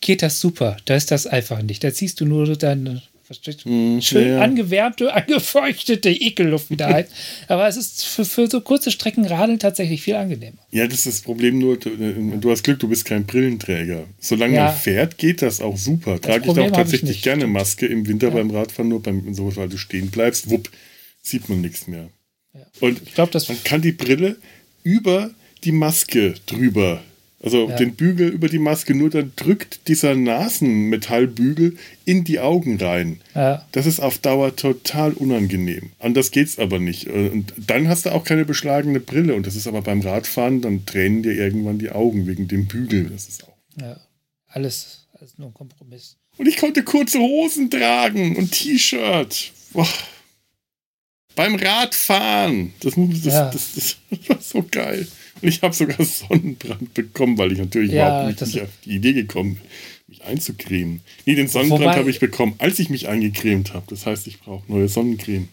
geht 0.00 0.22
das 0.22 0.40
super. 0.40 0.76
Da 0.86 0.96
ist 0.96 1.12
das 1.12 1.28
einfach 1.28 1.62
nicht. 1.62 1.84
Da 1.84 1.94
ziehst 1.94 2.20
du 2.20 2.26
nur 2.26 2.56
deine 2.56 3.02
verstehst 3.30 3.64
du? 3.64 3.68
Mhm. 3.68 4.00
schön 4.02 4.26
Ja, 4.26 4.34
ja. 4.36 4.40
angewärmte, 4.42 5.12
angefeuchtete 5.14 6.10
Ekelluft 6.10 6.70
wieder 6.70 6.88
ein. 6.88 7.04
Aber 7.48 7.68
es 7.68 7.76
ist 7.76 8.04
für, 8.04 8.24
für 8.24 8.48
so 8.48 8.60
kurze 8.60 8.90
Strecken 8.90 9.24
Radeln 9.24 9.60
tatsächlich 9.60 10.02
viel 10.02 10.16
angenehmer. 10.16 10.58
Ja, 10.72 10.86
das 10.86 10.98
ist 10.98 11.06
das 11.06 11.20
Problem 11.20 11.58
nur, 11.60 11.78
du, 11.78 12.50
hast 12.50 12.64
Glück, 12.64 12.80
du 12.80 12.88
bist 12.88 13.04
kein 13.04 13.26
Brillenträger. 13.26 14.04
Solange 14.18 14.56
Ja. 14.56 14.64
man 14.66 14.74
fährt, 14.74 15.16
geht 15.16 15.42
das 15.42 15.60
auch 15.60 15.76
super. 15.76 16.20
Trage 16.20 16.40
ich 16.40 16.46
Problem 16.46 16.64
auch 16.64 16.70
ich 16.70 16.74
tatsächlich 16.76 17.10
nicht, 17.10 17.22
gerne. 17.22 17.46
Maske 17.46 17.86
im 17.86 18.08
Winter 18.08 18.32
beim 18.32 18.50
Radfahren, 18.50 18.88
nur 18.88 19.00
beim 19.02 19.32
so, 19.32 19.54
weil 19.54 19.68
du 19.68 19.78
stehen 19.78 20.10
bleibst, 20.10 20.50
wupp, 20.50 20.68
sieht 21.22 21.48
man 21.48 21.60
nichts 21.60 21.86
mehr. 21.86 22.08
Und 22.80 23.00
Ich 23.06 23.14
glaube, 23.14 23.30
das 23.30 23.48
man 23.48 23.62
kann 23.62 23.80
die 23.80 23.92
Brille 23.92 24.36
über 24.82 25.30
die 25.62 25.72
Maske 25.72 26.34
drüber, 26.46 27.00
also 27.42 27.68
Ja. 27.70 27.76
den 27.76 27.94
Bügel 27.94 28.28
über 28.28 28.48
die 28.48 28.58
Maske, 28.58 28.94
nur 28.94 29.08
dann 29.10 29.32
drückt 29.36 29.88
dieser 29.88 30.14
Nasenmetallbügel 30.14 31.76
in 32.04 32.24
die 32.24 32.38
Augen 32.40 32.76
rein. 32.80 33.20
ja, 33.34 33.66
Das 33.72 33.86
ist 33.86 34.00
auf 34.00 34.18
Dauer 34.18 34.54
total 34.56 35.12
unangenehm. 35.14 35.92
Anders 35.98 36.30
geht's 36.32 36.58
aber 36.58 36.78
nicht. 36.78 37.06
Und 37.08 37.54
dann 37.56 37.88
hast 37.88 38.06
du 38.06 38.10
auch 38.12 38.24
keine 38.24 38.44
beschlagene 38.44 39.00
Brille. 39.00 39.34
Und 39.34 39.46
das 39.46 39.56
ist 39.56 39.66
aber 39.66 39.80
beim 39.82 40.00
Radfahren, 40.02 40.60
dann 40.60 40.84
tränen 40.86 41.22
dir 41.22 41.32
irgendwann 41.32 41.78
die 41.78 41.90
Augen 41.90 42.26
wegen 42.26 42.46
dem 42.48 42.66
Bügel. 42.66 43.04
Das 43.10 43.26
ist 43.28 43.44
auch. 43.44 43.56
ja, 43.80 43.98
alles, 44.48 45.06
alles 45.18 45.38
nur 45.38 45.48
ein 45.48 45.54
Kompromiss. 45.54 46.16
Und 46.36 46.46
ich 46.46 46.56
konnte 46.58 46.82
kurze 46.84 47.18
Hosen 47.18 47.70
tragen 47.70 48.36
und 48.36 48.52
T-Shirt. 48.52 49.52
Beim 51.36 51.54
Radfahren. 51.54 52.72
Das, 52.80 52.94
das, 52.96 53.24
Ja. 53.24 53.50
das, 53.50 53.74
das, 53.74 53.96
war 54.28 54.40
so 54.40 54.64
geil. 54.70 55.06
Ich 55.42 55.62
habe 55.62 55.74
sogar 55.74 56.04
Sonnenbrand 56.04 56.94
bekommen, 56.94 57.38
weil 57.38 57.52
ich 57.52 57.58
natürlich 57.58 57.92
Ja, 57.92 58.08
überhaupt 58.08 58.40
nicht, 58.42 58.54
nicht 58.54 58.62
auf 58.62 58.68
die 58.84 58.96
Idee 58.96 59.12
gekommen 59.12 59.54
bin, 59.54 59.62
mich 60.08 60.24
einzucremen. 60.24 61.00
Nee, 61.26 61.34
den 61.34 61.48
Sonnenbrand 61.48 61.96
habe 61.96 62.10
ich 62.10 62.20
bekommen, 62.20 62.54
als 62.58 62.78
ich 62.78 62.90
mich 62.90 63.08
eingecremt 63.08 63.72
habe. 63.74 63.86
Das 63.88 64.06
heißt, 64.06 64.26
ich 64.26 64.40
brauche 64.40 64.70
neue 64.70 64.88
Sonnencreme. 64.88 65.48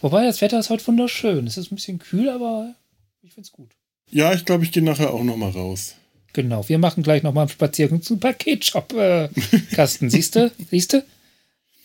Wobei, 0.00 0.24
das 0.24 0.40
Wetter 0.40 0.58
ist 0.60 0.70
heute 0.70 0.86
wunderschön. 0.86 1.46
Es 1.46 1.56
ist 1.58 1.72
ein 1.72 1.74
bisschen 1.74 1.98
kühl, 1.98 2.28
aber 2.28 2.74
ich 3.22 3.32
finde 3.32 3.46
es 3.46 3.52
gut. 3.52 3.70
Ja, 4.10 4.32
ich 4.32 4.44
glaube, 4.44 4.64
ich 4.64 4.72
gehe 4.72 4.82
nachher 4.82 5.12
auch 5.12 5.24
noch 5.24 5.36
mal 5.36 5.50
raus. 5.50 5.94
Genau, 6.34 6.68
wir 6.68 6.78
machen 6.78 7.02
gleich 7.02 7.22
nochmal 7.22 7.42
einen 7.42 7.50
Spaziergang 7.50 8.00
zum 8.02 8.20
Paketshop-Kasten. 8.20 10.10
Siehst 10.10 10.36
du? 10.36 10.50
Siehst 10.70 10.92
du? 10.92 11.04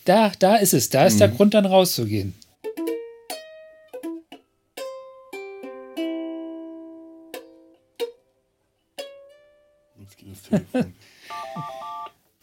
Da, 0.04 0.32
da 0.38 0.56
ist 0.56 0.74
es. 0.74 0.90
Da 0.90 1.06
ist 1.06 1.18
der 1.18 1.28
Mhm. 1.28 1.36
Grund, 1.36 1.54
dann 1.54 1.66
rauszugehen. 1.66 2.34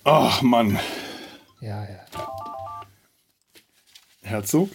Ach, 0.04 0.42
Mann. 0.42 0.80
Ja, 1.62 1.84
ja. 1.84 2.06
Herzog? 4.24 4.70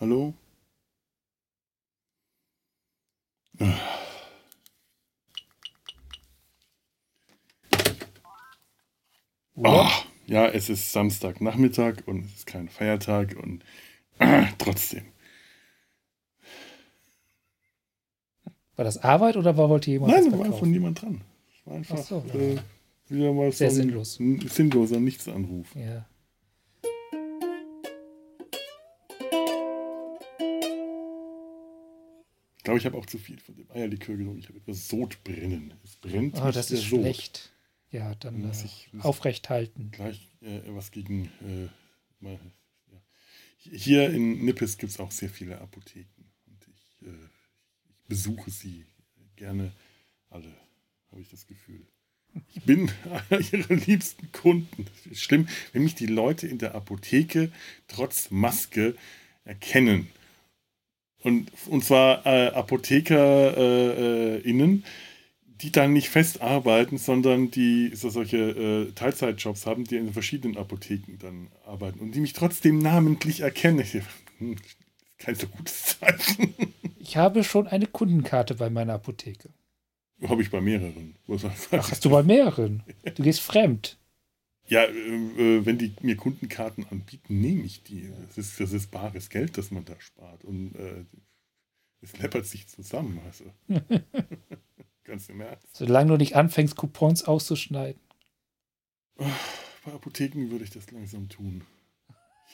Hallo? 0.00 0.34
Ah, 9.64 9.90
ja, 10.26 10.46
es 10.48 10.68
ist 10.68 10.92
Samstagnachmittag 10.92 12.06
und 12.06 12.26
es 12.26 12.34
ist 12.34 12.46
kein 12.46 12.68
Feiertag 12.68 13.36
und 13.36 13.64
ah, 14.18 14.46
trotzdem. 14.58 15.06
War 18.76 18.84
das 18.84 18.98
Arbeit 18.98 19.36
oder 19.36 19.56
war, 19.56 19.68
wollte 19.70 19.90
jemand 19.90 20.12
Nein, 20.12 20.24
war 20.32 20.38
verkaufen? 20.38 20.58
von 20.58 20.70
niemand 20.70 21.00
dran. 21.02 21.20
Es 21.60 21.66
war 21.66 21.74
einfach 21.76 21.98
Ach 21.98 22.04
so. 22.04 22.24
äh, 22.34 22.56
wieder 23.08 23.32
mal 23.32 23.50
Sehr 23.52 23.70
so 23.70 23.76
sinnlos. 23.76 24.14
sinnloser 24.14 25.00
Nichtsanruf. 25.00 25.74
Ja. 25.74 26.06
Ich 32.58 32.64
glaube, 32.64 32.78
ich 32.80 32.86
habe 32.86 32.98
auch 32.98 33.06
zu 33.06 33.18
viel 33.18 33.38
von 33.38 33.54
dem 33.56 33.70
Eierlikör 33.70 34.16
genommen. 34.16 34.38
Ich 34.38 34.48
habe 34.48 34.58
etwas 34.58 34.88
Sodbrennen. 34.88 35.74
Es 35.84 35.96
brennt. 35.96 36.40
Oh, 36.40 36.50
das 36.50 36.70
ist 36.70 36.88
Sod. 36.88 37.00
schlecht. 37.00 37.52
Ja, 37.92 38.14
dann 38.16 38.40
Muss 38.42 38.64
ich- 38.64 38.88
muss- 38.92 39.04
aufrecht 39.04 39.48
halten. 39.48 39.90
Gleich 39.92 40.28
äh, 40.42 40.60
was 40.68 40.90
gegen. 40.90 41.26
Äh, 41.46 41.68
mal, 42.20 42.38
ja. 42.92 42.98
Hier 43.58 44.10
in 44.10 44.44
Nippes 44.44 44.76
gibt 44.78 44.92
es 44.92 44.98
auch 45.00 45.12
sehr 45.12 45.30
viele 45.30 45.60
Apotheken. 45.60 46.24
Und 46.46 46.66
ich, 46.68 47.06
äh, 47.06 47.10
ich 47.10 47.35
besuche 48.08 48.50
sie 48.50 48.84
gerne 49.36 49.72
alle, 50.30 50.52
habe 51.10 51.20
ich 51.20 51.28
das 51.28 51.46
Gefühl. 51.46 51.86
Ich 52.54 52.62
bin 52.62 52.90
einer 53.30 53.40
ihrer 53.52 53.74
liebsten 53.74 54.30
Kunden. 54.32 54.86
Schlimm, 55.12 55.48
wenn 55.72 55.84
mich 55.84 55.94
die 55.94 56.06
Leute 56.06 56.46
in 56.46 56.58
der 56.58 56.74
Apotheke 56.74 57.50
trotz 57.88 58.30
Maske 58.30 58.94
erkennen. 59.44 60.08
Und, 61.20 61.50
und 61.66 61.84
zwar 61.84 62.24
äh, 62.26 62.48
ApothekerInnen, 62.48 64.44
äh, 64.44 64.48
innen, 64.48 64.84
die 65.62 65.72
dann 65.72 65.92
nicht 65.92 66.10
fest 66.10 66.42
arbeiten, 66.42 66.98
sondern 66.98 67.50
die 67.50 67.92
so 67.94 68.10
solche 68.10 68.36
äh, 68.36 68.92
Teilzeitjobs 68.92 69.66
haben, 69.66 69.84
die 69.84 69.96
in 69.96 70.12
verschiedenen 70.12 70.56
Apotheken 70.56 71.16
dann 71.18 71.48
arbeiten 71.64 72.00
und 72.00 72.12
die 72.12 72.20
mich 72.20 72.34
trotzdem 72.34 72.78
namentlich 72.78 73.40
erkennen. 73.40 73.84
Ich, 75.18 75.24
kein 75.24 75.34
so 75.34 75.46
gutes 75.48 75.98
Zeichen. 75.98 76.54
Ich 76.98 77.16
habe 77.16 77.44
schon 77.44 77.68
eine 77.68 77.86
Kundenkarte 77.86 78.56
bei 78.56 78.68
meiner 78.68 78.94
Apotheke. 78.94 79.50
Habe 80.26 80.42
ich 80.42 80.50
bei 80.50 80.60
mehreren. 80.60 81.14
Ach, 81.28 81.70
hast 81.70 82.04
du 82.04 82.10
bei 82.10 82.24
mehreren? 82.24 82.82
Du 83.14 83.22
gehst 83.22 83.40
fremd. 83.42 83.96
Ja, 84.66 84.82
äh, 84.82 84.88
äh, 84.88 85.64
wenn 85.64 85.78
die 85.78 85.94
mir 86.02 86.16
Kundenkarten 86.16 86.84
anbieten, 86.90 87.40
nehme 87.40 87.62
ich 87.62 87.84
die. 87.84 88.10
Das 88.26 88.38
ist, 88.38 88.58
das 88.58 88.72
ist 88.72 88.90
bares 88.90 89.30
Geld, 89.30 89.56
das 89.56 89.70
man 89.70 89.84
da 89.84 89.94
spart. 90.00 90.44
Und 90.44 90.74
äh, 90.74 91.04
es 92.00 92.18
läppert 92.18 92.46
sich 92.46 92.66
zusammen. 92.66 93.20
Also. 93.24 93.44
Ganz 95.04 95.28
im 95.28 95.40
Ernst. 95.40 95.68
Solange 95.72 96.10
du 96.10 96.16
nicht 96.16 96.34
anfängst, 96.34 96.74
Coupons 96.74 97.22
auszuschneiden. 97.24 98.00
Bei 99.16 99.92
Apotheken 99.92 100.50
würde 100.50 100.64
ich 100.64 100.70
das 100.70 100.90
langsam 100.90 101.28
tun. 101.28 101.62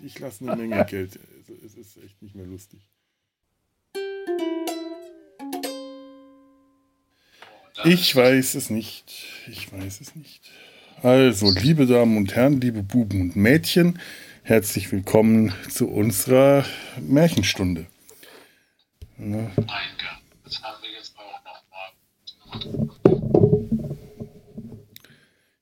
Ich, 0.00 0.18
lasse 0.18 0.44
eine 0.50 0.56
Menge 0.66 0.84
Geld. 0.88 1.18
Es 1.64 1.74
ist 1.74 1.96
echt 1.98 2.20
nicht 2.22 2.34
mehr 2.34 2.46
lustig. 2.46 2.80
Ich 7.84 8.14
weiß 8.14 8.54
es 8.54 8.70
nicht. 8.70 9.12
Ich 9.50 9.72
weiß 9.72 10.00
es 10.00 10.14
nicht. 10.14 10.50
Also, 11.02 11.50
liebe 11.50 11.86
Damen 11.86 12.16
und 12.16 12.34
Herren, 12.34 12.60
liebe 12.60 12.82
Buben 12.82 13.20
und 13.22 13.36
Mädchen, 13.36 13.98
herzlich 14.44 14.92
willkommen 14.92 15.52
zu 15.68 15.88
unserer 15.88 16.64
Märchenstunde. 17.00 17.86
Ne? 19.16 19.50
Eingang. 19.56 20.20
Das 20.44 20.62
haben 20.62 20.82
wir 20.82 20.90
jetzt 20.92 21.14
auch 21.16 21.40
nochmal. 21.44 21.90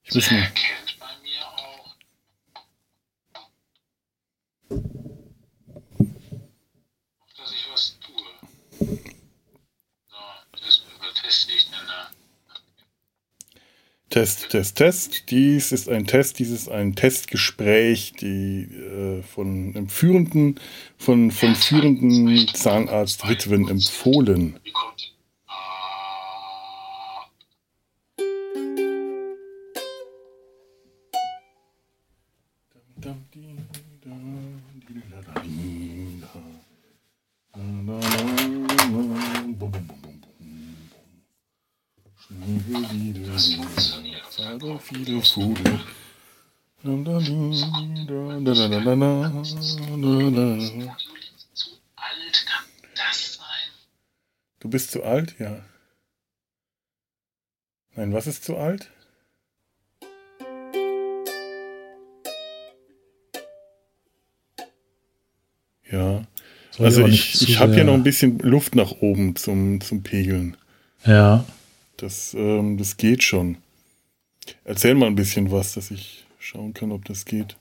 Ich 0.04 0.14
weiß 0.14 0.30
Er 0.30 0.40
nicht. 0.40 0.54
kennt 0.54 0.98
bei 0.98 1.06
mir 1.22 1.46
auch. 1.46 1.96
Dass 7.36 7.52
ich 7.52 7.66
was 7.72 7.98
tue. 8.00 8.30
So, 10.08 10.16
das 10.52 10.78
überteste 10.78 10.84
ich 10.84 10.98
dann 10.98 11.00
da. 11.00 11.10
Test, 14.10 14.48
Test, 14.50 14.76
Test. 14.76 15.30
Dies 15.30 15.70
ist 15.70 15.88
ein 15.88 16.04
Test, 16.04 16.40
dies 16.40 16.50
ist 16.50 16.68
ein 16.68 16.96
Testgespräch, 16.96 18.12
die 18.20 18.62
äh, 18.62 19.22
von 19.22 19.72
einem 19.76 19.88
führenden, 19.88 20.58
von, 20.98 21.30
von 21.30 21.54
führenden 21.54 22.48
Zahnarztwitwen 22.48 23.68
empfohlen. 23.68 24.58
Wie 24.64 24.72
kommt 24.72 25.09
Zu 51.54 51.70
alt 51.96 52.46
kann 52.46 52.64
das 52.94 53.34
sein? 53.34 53.70
Du 54.60 54.68
bist 54.70 54.90
zu 54.90 55.02
alt? 55.04 55.34
Ja. 55.38 55.64
Nein, 57.94 58.12
was 58.12 58.26
ist 58.26 58.44
zu 58.44 58.56
alt? 58.56 58.90
Ja. 65.90 66.24
Soll 66.70 66.86
Also 66.86 67.06
ich, 67.06 67.34
zu 67.34 67.44
ich 67.44 67.58
habe 67.58 67.68
hier 67.72 67.76
sehr- 67.76 67.84
noch 67.84 67.94
ein 67.94 68.02
bisschen 68.04 68.38
Luft 68.38 68.74
nach 68.74 68.92
oben 69.00 69.36
zum, 69.36 69.80
zum 69.80 70.02
Pegeln. 70.02 70.56
Ja. 71.04 71.44
Das, 71.96 72.34
ähm, 72.34 72.78
das 72.78 72.96
geht 72.96 73.22
schon. 73.22 73.58
Erzähl 74.64 74.94
mal 74.94 75.06
ein 75.06 75.16
bisschen 75.16 75.50
was, 75.50 75.74
dass 75.74 75.90
ich 75.90 76.24
schauen 76.38 76.72
kann, 76.74 76.92
ob 76.92 77.04
das 77.04 77.24
geht. 77.24 77.56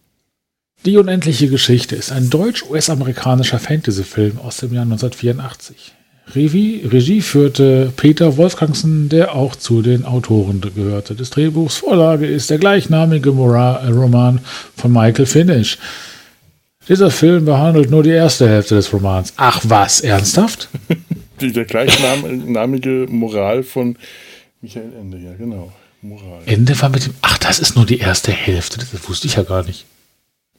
Die 0.85 0.95
unendliche 0.95 1.49
Geschichte 1.49 1.97
ist 1.97 2.11
ein 2.11 2.29
deutsch-US-amerikanischer 2.29 3.59
Fantasy-Film 3.59 4.39
aus 4.39 4.57
dem 4.57 4.73
Jahr 4.73 4.83
1984. 4.83 5.93
Regie, 6.33 6.85
Regie 6.89 7.21
führte 7.21 7.91
Peter 7.97 8.37
Wolfgangsen, 8.37 9.09
der 9.09 9.35
auch 9.35 9.55
zu 9.55 9.81
den 9.81 10.05
Autoren 10.05 10.61
gehörte. 10.61 11.15
Des 11.15 11.31
Drehbuchs 11.31 11.77
Vorlage 11.77 12.27
ist 12.27 12.49
der 12.49 12.59
gleichnamige 12.59 13.29
äh, 13.29 13.89
Roman 13.89 14.39
von 14.77 14.93
Michael 14.93 15.25
Finnish. 15.25 15.77
Dieser 16.87 17.11
Film 17.11 17.45
behandelt 17.45 17.89
nur 17.91 18.03
die 18.03 18.11
erste 18.11 18.47
Hälfte 18.47 18.75
des 18.75 18.93
Romans. 18.93 19.33
Ach 19.35 19.61
was, 19.65 20.01
ernsthaft? 20.01 20.69
Der 21.41 21.63
gleichnamige 21.63 23.05
Moral 23.09 23.63
von 23.63 23.97
Michael 24.61 24.91
Ende, 24.99 25.17
ja 25.19 25.33
genau. 25.35 25.71
Moral. 26.01 26.41
Ende 26.45 26.79
war 26.81 26.89
mit 26.89 27.05
dem. 27.05 27.13
Ach, 27.21 27.37
das 27.37 27.59
ist 27.59 27.75
nur 27.75 27.85
die 27.85 27.99
erste 27.99 28.31
Hälfte. 28.31 28.77
Das 28.79 29.07
wusste 29.07 29.27
ich 29.27 29.35
ja 29.35 29.43
gar 29.43 29.63
nicht. 29.63 29.85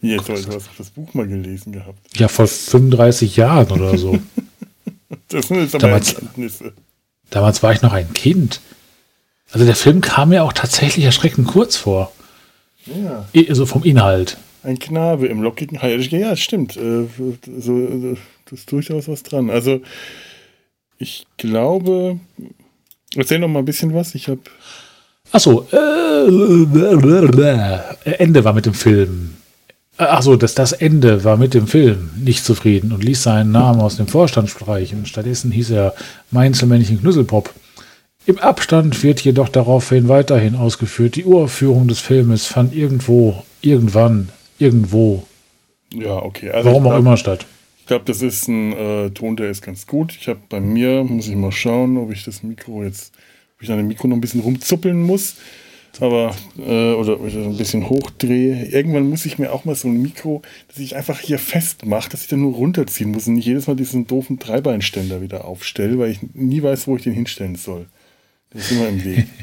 Hier, 0.00 0.16
du 0.18 0.32
hast 0.32 0.48
doch 0.48 0.62
das 0.78 0.90
Buch 0.90 1.12
mal 1.14 1.26
gelesen 1.28 1.72
gehabt. 1.72 1.98
Ja, 2.18 2.28
vor 2.28 2.46
35 2.46 3.36
Jahren 3.36 3.70
oder 3.70 3.96
so. 3.98 4.18
Das 5.28 5.46
sind 5.48 5.58
jetzt 5.60 5.74
aber 5.76 5.86
Damals- 5.88 6.12
Erkenntnisse. 6.14 6.72
Damals 7.30 7.62
war 7.62 7.72
ich 7.72 7.82
noch 7.82 7.92
ein 7.92 8.12
Kind. 8.12 8.60
Also 9.52 9.64
der 9.66 9.74
Film 9.76 10.00
kam 10.00 10.30
mir 10.30 10.42
auch 10.44 10.52
tatsächlich 10.52 11.04
erschreckend 11.04 11.46
kurz 11.48 11.76
vor. 11.76 12.12
Ja, 12.86 13.26
Also 13.48 13.66
vom 13.66 13.82
Inhalt. 13.84 14.36
ein 14.64 14.78
Knabe 14.78 15.26
im 15.28 15.42
lockigen 15.42 15.82
Heil. 15.82 16.00
Ja, 16.02 16.34
stimmt. 16.36 16.76
Äh, 16.76 17.06
so, 17.58 17.78
äh, 17.78 18.16
das 18.48 18.60
ist 18.60 18.72
durchaus 18.72 19.06
was 19.08 19.22
dran. 19.22 19.50
Also, 19.50 19.80
Ich 20.98 21.26
glaube, 21.36 22.18
erzähl 23.14 23.38
noch 23.38 23.48
mal 23.48 23.60
ein 23.60 23.64
bisschen 23.64 23.94
was. 23.94 24.14
Ich 24.14 24.28
habe 24.28 24.40
Achso, 25.32 25.66
äh, 25.72 26.26
Ende 28.18 28.44
war 28.44 28.52
mit 28.52 28.66
dem 28.66 28.74
Film. 28.74 29.36
Achso, 30.00 30.36
das, 30.36 30.54
das 30.54 30.72
Ende 30.72 31.24
war 31.24 31.36
mit 31.36 31.52
dem 31.52 31.66
Film 31.66 32.10
nicht 32.16 32.44
zufrieden 32.44 32.92
und 32.92 33.04
ließ 33.04 33.22
seinen 33.22 33.52
Namen 33.52 33.80
aus 33.80 33.96
dem 33.96 34.06
Vorstand 34.06 34.48
streichen. 34.48 35.04
Stattdessen 35.04 35.52
hieß 35.52 35.70
er 35.70 35.94
Meinzelmännchen 36.30 37.00
Knüsselpop. 37.00 37.52
Im 38.26 38.38
Abstand 38.38 39.02
wird 39.02 39.20
jedoch 39.20 39.48
daraufhin 39.48 40.08
weiterhin 40.08 40.54
ausgeführt, 40.54 41.16
die 41.16 41.24
Uraufführung 41.24 41.86
des 41.88 42.00
Filmes 42.00 42.46
fand 42.46 42.74
irgendwo, 42.74 43.42
irgendwann, 43.60 44.28
irgendwo, 44.58 45.24
ja 45.92 46.16
okay. 46.22 46.50
Also 46.50 46.68
warum 46.68 46.82
ich 46.84 46.86
auch 46.86 46.92
glaub- 46.92 47.00
immer 47.00 47.16
statt. 47.16 47.46
Ich 47.80 47.86
glaube, 47.86 48.04
das 48.06 48.22
ist 48.22 48.46
ein 48.46 48.72
äh, 48.72 49.10
Ton, 49.10 49.36
der 49.36 49.50
ist 49.50 49.62
ganz 49.62 49.86
gut. 49.86 50.16
Ich 50.18 50.28
habe 50.28 50.38
bei 50.48 50.60
mir, 50.60 51.02
muss 51.02 51.26
ich 51.26 51.34
mal 51.34 51.50
schauen, 51.50 51.96
ob 51.98 52.12
ich 52.12 52.24
das 52.24 52.44
Mikro 52.44 52.84
jetzt, 52.84 53.12
ob 53.56 53.64
ich 53.64 53.70
an 53.70 53.78
dem 53.78 53.88
Mikro 53.88 54.06
noch 54.06 54.16
ein 54.16 54.20
bisschen 54.20 54.42
rumzuppeln 54.42 55.02
muss. 55.02 55.34
Aber, 55.98 56.34
äh, 56.58 56.92
oder, 56.92 57.20
oder 57.20 57.34
ein 57.34 57.56
bisschen 57.56 57.90
hochdrehe. 57.90 58.66
Irgendwann 58.66 59.08
muss 59.10 59.26
ich 59.26 59.38
mir 59.38 59.52
auch 59.52 59.64
mal 59.64 59.74
so 59.74 59.88
ein 59.88 60.00
Mikro, 60.00 60.42
das 60.68 60.78
ich 60.78 60.96
einfach 60.96 61.18
hier 61.18 61.38
festmache, 61.38 62.08
dass 62.08 62.22
ich 62.22 62.28
dann 62.28 62.40
nur 62.40 62.54
runterziehen 62.54 63.10
muss 63.10 63.26
und 63.26 63.34
nicht 63.34 63.46
jedes 63.46 63.66
Mal 63.66 63.76
diesen 63.76 64.06
doofen 64.06 64.38
Dreibeinständer 64.38 65.20
wieder 65.20 65.44
aufstelle, 65.44 65.98
weil 65.98 66.10
ich 66.10 66.20
nie 66.32 66.62
weiß, 66.62 66.86
wo 66.86 66.96
ich 66.96 67.02
den 67.02 67.12
hinstellen 67.12 67.56
soll. 67.56 67.86
Das 68.50 68.62
ist 68.62 68.72
immer 68.72 68.88
im 68.88 69.04
Weg. 69.04 69.26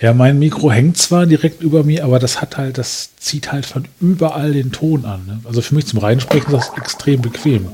Ja, 0.00 0.14
mein 0.14 0.38
Mikro 0.38 0.72
hängt 0.72 0.96
zwar 0.96 1.26
direkt 1.26 1.62
über 1.62 1.84
mir, 1.84 2.04
aber 2.04 2.18
das 2.18 2.40
hat 2.40 2.56
halt, 2.56 2.78
das 2.78 3.16
zieht 3.16 3.52
halt 3.52 3.66
von 3.66 3.86
überall 4.00 4.54
den 4.54 4.72
Ton 4.72 5.04
an. 5.04 5.26
Ne? 5.26 5.40
Also 5.44 5.60
für 5.60 5.74
mich 5.74 5.84
zum 5.86 5.98
Reinsprechen 5.98 6.54
ist 6.54 6.68
das 6.68 6.78
extrem 6.78 7.20
bequem. 7.20 7.68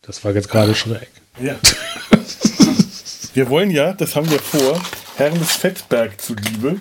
Das 0.00 0.24
war 0.24 0.32
jetzt 0.32 0.48
gerade 0.48 0.74
schräg. 0.74 1.08
Ja. 1.38 1.56
Wir 3.34 3.50
wollen 3.50 3.70
ja, 3.70 3.92
das 3.92 4.16
haben 4.16 4.30
wir 4.30 4.38
vor, 4.38 4.80
Hermes 5.16 5.56
Fettberg 5.56 6.20
zuliebe, 6.20 6.80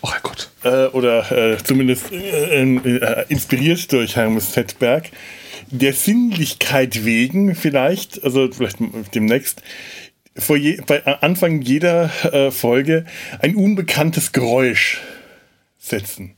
Oh 0.00 0.08
Gott. 0.22 0.48
äh, 0.64 0.86
oder 0.86 1.30
äh, 1.30 1.58
zumindest 1.62 2.10
äh, 2.10 2.64
äh, 2.64 3.24
inspiriert 3.28 3.92
durch 3.92 4.16
Hermes 4.16 4.48
Fettberg, 4.48 5.10
der 5.70 5.92
Sinnlichkeit 5.92 7.04
wegen 7.04 7.54
vielleicht, 7.54 8.24
also 8.24 8.50
vielleicht 8.50 8.78
demnächst, 9.14 9.62
vor 10.38 10.56
je, 10.56 10.80
bei 10.86 11.04
Anfang 11.04 11.60
jeder 11.60 12.10
äh, 12.32 12.50
Folge 12.50 13.04
ein 13.40 13.56
unbekanntes 13.56 14.32
Geräusch 14.32 15.02
setzen. 15.78 16.34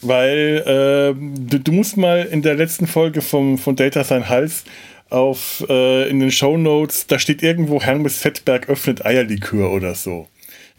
Weil 0.00 0.62
äh, 0.66 1.48
du, 1.50 1.60
du 1.60 1.72
musst 1.72 1.98
mal 1.98 2.24
in 2.24 2.40
der 2.40 2.54
letzten 2.54 2.86
Folge 2.86 3.20
vom, 3.20 3.58
von 3.58 3.76
Data 3.76 4.04
Sein 4.04 4.28
Hals 4.28 4.64
auf 5.14 5.64
äh, 5.68 6.08
in 6.08 6.20
den 6.20 6.30
Show 6.30 6.56
Notes, 6.56 7.06
da 7.06 7.18
steht 7.18 7.42
irgendwo 7.42 7.80
Hermes 7.80 8.18
Fettberg 8.18 8.68
öffnet 8.68 9.06
Eierlikör 9.06 9.70
oder 9.70 9.94
so. 9.94 10.28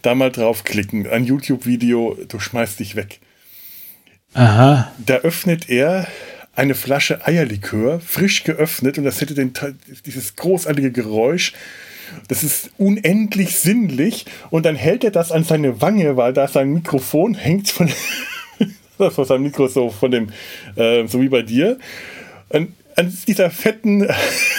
Da 0.01 0.13
mal 0.13 0.29
draufklicken, 0.29 1.07
ein 1.07 1.23
YouTube-Video, 1.23 2.17
du 2.27 2.39
schmeißt 2.39 2.79
dich 2.79 2.95
weg. 2.95 3.21
Aha. 4.33 4.91
Da 5.03 5.15
öffnet 5.15 5.69
er 5.69 6.07
eine 6.53 6.75
Flasche 6.75 7.25
Eierlikör, 7.25 7.99
frisch 8.01 8.43
geöffnet, 8.43 8.97
und 8.97 9.05
das 9.05 9.21
hätte 9.21 9.33
den, 9.33 9.53
dieses 10.05 10.35
großartige 10.35 10.91
Geräusch. 10.91 11.53
Das 12.27 12.43
ist 12.43 12.71
unendlich 12.77 13.55
sinnlich. 13.55 14.25
Und 14.51 14.65
dann 14.65 14.75
hält 14.75 15.03
er 15.03 15.11
das 15.11 15.31
an 15.31 15.43
seine 15.43 15.81
Wange, 15.81 16.17
weil 16.17 16.33
da 16.33 16.47
sein 16.47 16.73
Mikrofon 16.73 17.33
hängt 17.33 17.69
von, 17.69 17.89
das 18.97 19.17
war 19.17 19.25
sein 19.25 19.41
Mikro 19.41 19.67
so 19.67 19.89
von 19.89 20.11
dem, 20.11 20.27
äh, 20.75 21.07
so 21.07 21.21
wie 21.21 21.29
bei 21.29 21.41
dir. 21.41 21.79
An, 22.50 22.74
an 22.96 23.16
dieser 23.27 23.50
fetten, 23.50 24.08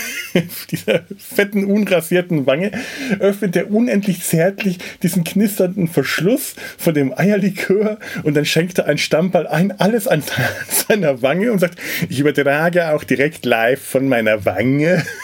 dieser 0.71 1.05
fetten, 1.19 1.65
unrasierten 1.65 2.47
Wange 2.47 2.73
öffnet 3.19 3.57
er 3.57 3.71
unendlich 3.71 4.23
zärtlich 4.23 4.79
diesen 5.03 5.25
knisternden 5.25 5.89
Verschluss 5.89 6.55
von 6.77 6.95
dem 6.95 7.17
Eierlikör 7.17 7.99
und 8.23 8.35
dann 8.35 8.45
schenkt 8.45 8.79
er 8.79 8.87
ein 8.87 8.99
Stammball 8.99 9.47
ein, 9.47 9.79
alles 9.81 10.07
an 10.07 10.23
seiner 10.69 11.23
Wange 11.23 11.53
und 11.53 11.59
sagt, 11.59 11.79
ich 12.09 12.21
übertrage 12.21 12.91
auch 12.91 13.05
direkt 13.05 13.45
live 13.45 13.81
von 13.81 14.09
meiner 14.09 14.45
Wange. 14.45 15.05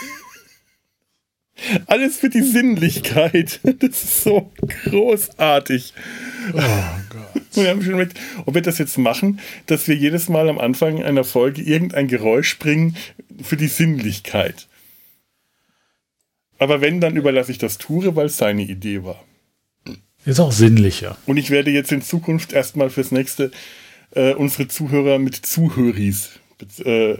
Alles 1.86 2.16
für 2.16 2.28
die 2.28 2.42
Sinnlichkeit. 2.42 3.60
Das 3.62 4.02
ist 4.02 4.24
so 4.24 4.50
großartig. 4.84 5.94
Oh. 6.52 6.60
Wir 7.54 7.68
haben 7.68 7.82
schon 7.82 7.96
mit, 7.96 8.12
ob 8.46 8.54
wir 8.54 8.62
das 8.62 8.78
jetzt 8.78 8.98
machen, 8.98 9.40
dass 9.66 9.86
wir 9.88 9.94
jedes 9.94 10.28
Mal 10.28 10.48
am 10.48 10.58
Anfang 10.58 11.02
einer 11.02 11.24
Folge 11.24 11.62
irgendein 11.62 12.08
Geräusch 12.08 12.58
bringen 12.58 12.96
für 13.42 13.56
die 13.56 13.68
Sinnlichkeit. 13.68 14.68
Aber 16.58 16.80
wenn, 16.80 17.00
dann 17.00 17.16
überlasse 17.16 17.50
ich 17.52 17.58
das 17.58 17.78
Ture, 17.78 18.14
weil 18.16 18.26
es 18.26 18.36
seine 18.36 18.62
Idee 18.62 19.02
war. 19.04 19.22
Ist 20.24 20.38
auch 20.38 20.52
sinnlicher. 20.52 21.16
Und 21.26 21.36
ich 21.36 21.50
werde 21.50 21.70
jetzt 21.72 21.90
in 21.90 22.00
Zukunft 22.02 22.52
erstmal 22.52 22.90
fürs 22.90 23.10
nächste 23.10 23.50
äh, 24.12 24.34
unsere 24.34 24.68
Zuhörer 24.68 25.18
mit 25.18 25.34
Zuhöris 25.34 26.30
bet- 26.58 26.86
äh, 26.86 27.18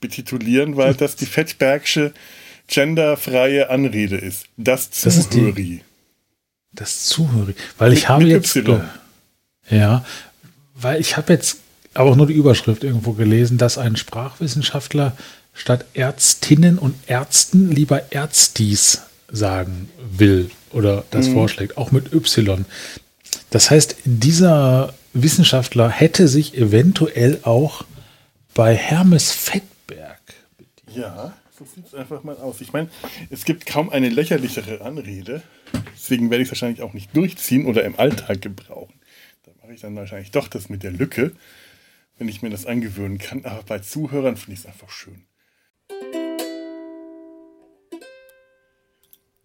betitulieren, 0.00 0.76
weil 0.76 0.94
das 0.94 1.16
die 1.16 1.26
Fettbergsche 1.26 2.12
genderfreie 2.68 3.70
Anrede 3.70 4.16
ist. 4.16 4.46
Das 4.56 4.90
Das 4.90 5.16
ist 5.16 5.34
die- 5.34 5.38
Zuhöri. 5.38 5.80
Das 6.72 7.06
Zuhören. 7.06 7.54
Weil 7.78 7.92
ich 7.94 8.00
Mit- 8.00 8.08
habe 8.08 8.24
mit 8.24 8.32
jetzt. 8.32 8.54
Y. 8.56 8.82
Ja, 9.70 10.04
weil 10.74 11.00
ich 11.00 11.16
habe 11.16 11.32
jetzt 11.32 11.58
aber 11.94 12.10
auch 12.10 12.16
nur 12.16 12.26
die 12.26 12.34
Überschrift 12.34 12.84
irgendwo 12.84 13.12
gelesen, 13.12 13.58
dass 13.58 13.78
ein 13.78 13.96
Sprachwissenschaftler 13.96 15.16
statt 15.52 15.84
Ärztinnen 15.94 16.78
und 16.78 16.94
Ärzten 17.06 17.70
lieber 17.72 18.12
Ärztis 18.12 19.02
sagen 19.30 19.90
will 20.16 20.50
oder 20.72 21.04
das 21.10 21.28
vorschlägt, 21.28 21.76
auch 21.76 21.90
mit 21.90 22.12
Y. 22.12 22.64
Das 23.50 23.70
heißt, 23.70 23.96
dieser 24.04 24.94
Wissenschaftler 25.12 25.88
hätte 25.88 26.28
sich 26.28 26.56
eventuell 26.56 27.40
auch 27.42 27.84
bei 28.54 28.74
Hermes 28.74 29.32
Fettberg 29.32 30.20
Ja, 30.94 31.32
so 31.58 31.64
sieht 31.64 31.86
es 31.86 31.94
einfach 31.94 32.22
mal 32.22 32.36
aus. 32.36 32.60
Ich 32.60 32.72
meine, 32.72 32.88
es 33.30 33.44
gibt 33.44 33.66
kaum 33.66 33.90
eine 33.90 34.08
lächerlichere 34.08 34.80
Anrede. 34.82 35.42
Deswegen 35.94 36.30
werde 36.30 36.42
ich 36.42 36.48
es 36.48 36.52
wahrscheinlich 36.52 36.82
auch 36.82 36.92
nicht 36.92 37.16
durchziehen 37.16 37.66
oder 37.66 37.84
im 37.84 37.98
Alltag 37.98 38.42
gebrauchen. 38.42 38.94
Ich 39.78 39.82
dann 39.82 39.94
wahrscheinlich 39.94 40.32
doch 40.32 40.48
das 40.48 40.68
mit 40.68 40.82
der 40.82 40.90
Lücke, 40.90 41.30
wenn 42.18 42.28
ich 42.28 42.42
mir 42.42 42.50
das 42.50 42.66
angewöhnen 42.66 43.18
kann. 43.18 43.44
Aber 43.44 43.62
bei 43.62 43.78
Zuhörern 43.78 44.36
finde 44.36 44.54
ich 44.54 44.58
es 44.58 44.66
einfach 44.66 44.90
schön. 44.90 45.22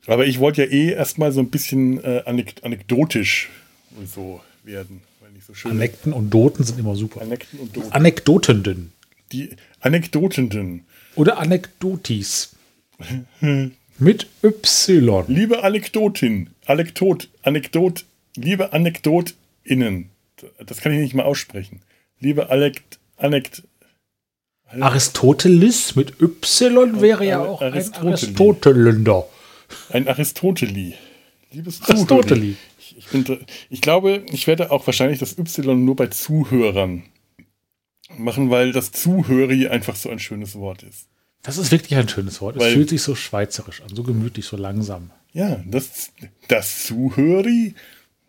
Aber 0.07 0.25
ich 0.25 0.39
wollte 0.39 0.63
ja 0.65 0.71
eh 0.71 0.89
erstmal 0.89 1.31
so 1.31 1.39
ein 1.39 1.51
bisschen 1.51 2.03
äh, 2.03 2.23
anek 2.25 2.55
anekdotisch 2.63 3.51
und 3.95 4.09
so 4.09 4.41
werden, 4.63 5.03
weil 5.21 5.29
ich 5.37 5.45
so 5.45 5.53
schön 5.53 5.69
Anekten 5.69 6.13
und 6.13 6.31
Doten 6.31 6.63
sind 6.63 6.79
immer 6.79 6.95
super. 6.95 7.21
Anekten 7.21 7.59
und 7.59 7.77
Doten. 7.77 7.91
Anekdotenden 7.91 8.91
Die 9.31 9.51
Anekdotenden. 9.81 10.87
oder 11.13 11.37
Anekdotis. 11.37 12.55
Mit 13.99 14.27
Y. 14.43 15.25
Liebe 15.27 15.63
Anekdotin, 15.63 16.49
Anekdot, 16.65 17.29
Anekdot, 17.43 18.05
liebe 18.35 18.73
AnekdotInnen, 18.73 20.09
das 20.65 20.81
kann 20.81 20.91
ich 20.91 20.99
nicht 20.99 21.13
mal 21.13 21.23
aussprechen. 21.23 21.81
Liebe 22.19 22.49
Alekt, 22.49 22.99
Anekt, 23.17 23.63
Aristoteles 24.79 25.95
mit 25.95 26.21
Y 26.21 27.01
wäre 27.01 27.25
ja 27.25 27.39
auch 27.39 27.61
ein 27.61 27.73
Aristoteli. 27.73 28.09
Aristoteländer. 28.11 29.25
ein 29.89 30.07
Aristoteli. 30.07 30.95
Liebes 31.51 31.81
Aristoteli. 31.83 32.55
Zuhörer. 32.55 32.57
Ich, 32.79 32.97
ich, 32.97 33.07
bin, 33.07 33.39
ich 33.69 33.81
glaube, 33.81 34.23
ich 34.31 34.47
werde 34.47 34.71
auch 34.71 34.85
wahrscheinlich 34.87 35.19
das 35.19 35.37
Y 35.37 35.85
nur 35.85 35.95
bei 35.95 36.07
Zuhörern 36.07 37.03
machen, 38.17 38.49
weil 38.49 38.71
das 38.71 38.91
Zuhöri 38.91 39.67
einfach 39.67 39.95
so 39.95 40.09
ein 40.09 40.19
schönes 40.19 40.55
Wort 40.55 40.83
ist. 40.83 41.07
Das 41.43 41.57
ist 41.57 41.71
wirklich 41.71 41.95
ein 41.97 42.07
schönes 42.07 42.41
Wort. 42.41 42.55
Es 42.55 42.61
Weil- 42.61 42.73
fühlt 42.73 42.89
sich 42.89 43.01
so 43.01 43.15
schweizerisch 43.15 43.81
an, 43.81 43.89
so 43.93 44.03
gemütlich, 44.03 44.45
so 44.45 44.57
langsam. 44.57 45.11
Ja, 45.33 45.61
das, 45.65 46.11
das 46.47 46.83
Zuhöri. 46.85 47.75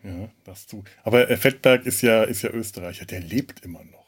Ja, 0.04 0.28
das 0.44 0.66
zu. 0.66 0.84
Aber 1.02 1.30
äh, 1.30 1.36
Fettberg 1.36 1.86
ist 1.86 2.02
ja, 2.02 2.24
ist 2.24 2.42
ja 2.42 2.50
Österreicher, 2.50 3.06
der 3.06 3.20
lebt 3.20 3.64
immer 3.64 3.82
noch. 3.84 4.04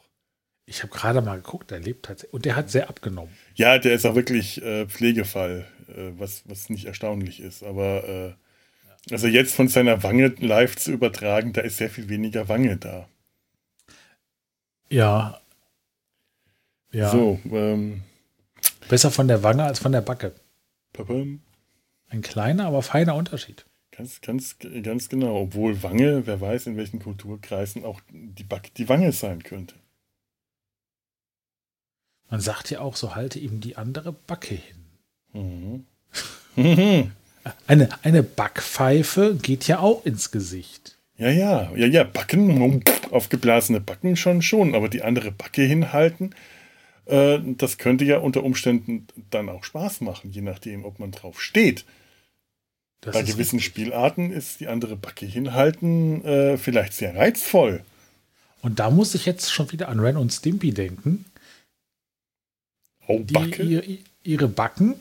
Ich 0.65 0.83
habe 0.83 0.93
gerade 0.93 1.21
mal 1.21 1.37
geguckt, 1.37 1.71
der 1.71 1.79
lebt 1.79 2.05
tatsächlich. 2.05 2.33
Und 2.33 2.45
der 2.45 2.55
hat 2.55 2.69
sehr 2.69 2.89
abgenommen. 2.89 3.33
Ja, 3.55 3.79
der 3.79 3.93
ist 3.93 4.05
auch 4.05 4.15
wirklich 4.15 4.61
äh, 4.61 4.85
Pflegefall, 4.85 5.65
äh, 5.87 6.11
was, 6.19 6.43
was 6.45 6.69
nicht 6.69 6.85
erstaunlich 6.85 7.39
ist. 7.39 7.63
Aber 7.63 8.07
äh, 8.07 9.11
also 9.11 9.27
jetzt 9.27 9.55
von 9.55 9.69
seiner 9.69 10.03
Wange 10.03 10.35
live 10.39 10.75
zu 10.75 10.91
übertragen, 10.91 11.53
da 11.53 11.61
ist 11.61 11.77
sehr 11.77 11.89
viel 11.89 12.09
weniger 12.09 12.47
Wange 12.47 12.77
da. 12.77 13.07
Ja. 14.89 15.41
Ja. 16.91 17.09
So, 17.09 17.39
ähm, 17.51 18.03
Besser 18.89 19.11
von 19.11 19.27
der 19.27 19.43
Wange 19.43 19.63
als 19.63 19.79
von 19.79 19.91
der 19.91 20.01
Backe. 20.01 20.35
papam. 20.93 21.41
Ein 22.09 22.21
kleiner, 22.21 22.65
aber 22.67 22.81
feiner 22.81 23.15
Unterschied. 23.15 23.65
Ganz, 23.97 24.21
ganz, 24.21 24.55
ganz 24.83 25.09
genau. 25.09 25.41
Obwohl 25.41 25.81
Wange, 25.83 26.25
wer 26.25 26.39
weiß, 26.39 26.67
in 26.67 26.77
welchen 26.77 26.99
Kulturkreisen 26.99 27.83
auch 27.83 27.99
die, 28.11 28.43
Back, 28.43 28.73
die 28.75 28.87
Wange 28.87 29.11
sein 29.11 29.43
könnte. 29.43 29.75
Man 32.29 32.41
sagt 32.41 32.69
ja 32.69 32.81
auch, 32.81 32.95
so 32.95 33.15
halte 33.15 33.39
ihm 33.39 33.61
die 33.61 33.77
andere 33.77 34.11
Backe 34.11 34.55
hin. 35.33 35.85
Mhm. 36.55 37.11
Eine, 37.65 37.87
eine 38.03 38.23
Backpfeife 38.23 39.37
geht 39.41 39.67
ja 39.69 39.79
auch 39.79 40.05
ins 40.05 40.31
Gesicht. 40.31 40.97
Ja, 41.17 41.29
ja, 41.29 41.71
ja, 41.75 41.87
ja, 41.87 42.03
Backen, 42.03 42.83
aufgeblasene 43.09 43.79
Backen 43.79 44.17
schon 44.17 44.41
schon, 44.41 44.75
aber 44.75 44.89
die 44.89 45.01
andere 45.01 45.31
Backe 45.31 45.61
hinhalten, 45.61 46.35
äh, 47.05 47.39
das 47.41 47.77
könnte 47.77 48.03
ja 48.03 48.17
unter 48.17 48.43
Umständen 48.43 49.07
dann 49.29 49.47
auch 49.47 49.63
Spaß 49.63 50.01
machen, 50.01 50.31
je 50.31 50.41
nachdem, 50.41 50.83
ob 50.83 50.99
man 50.99 51.11
drauf 51.11 51.41
steht. 51.41 51.85
Das 53.01 53.13
Bei 53.13 53.21
gewissen 53.21 53.57
richtig. 53.57 53.65
Spielarten 53.73 54.31
ist 54.31 54.59
die 54.59 54.67
andere 54.67 54.95
Backe 54.95 55.25
hinhalten 55.25 56.23
äh, 56.25 56.57
vielleicht 56.57 56.93
sehr 56.93 57.15
reizvoll. 57.15 57.83
Und 58.61 58.79
da 58.79 58.89
muss 58.89 59.13
ich 59.15 59.25
jetzt 59.25 59.51
schon 59.51 59.71
wieder 59.71 59.87
an 59.89 59.99
Ren 59.99 60.17
und 60.17 60.31
Stimpy 60.33 60.71
denken, 60.71 61.25
Oh, 63.07 63.19
die 63.23 63.33
Backe? 63.33 63.63
ihr, 63.63 63.99
ihre 64.23 64.47
Backen 64.49 64.95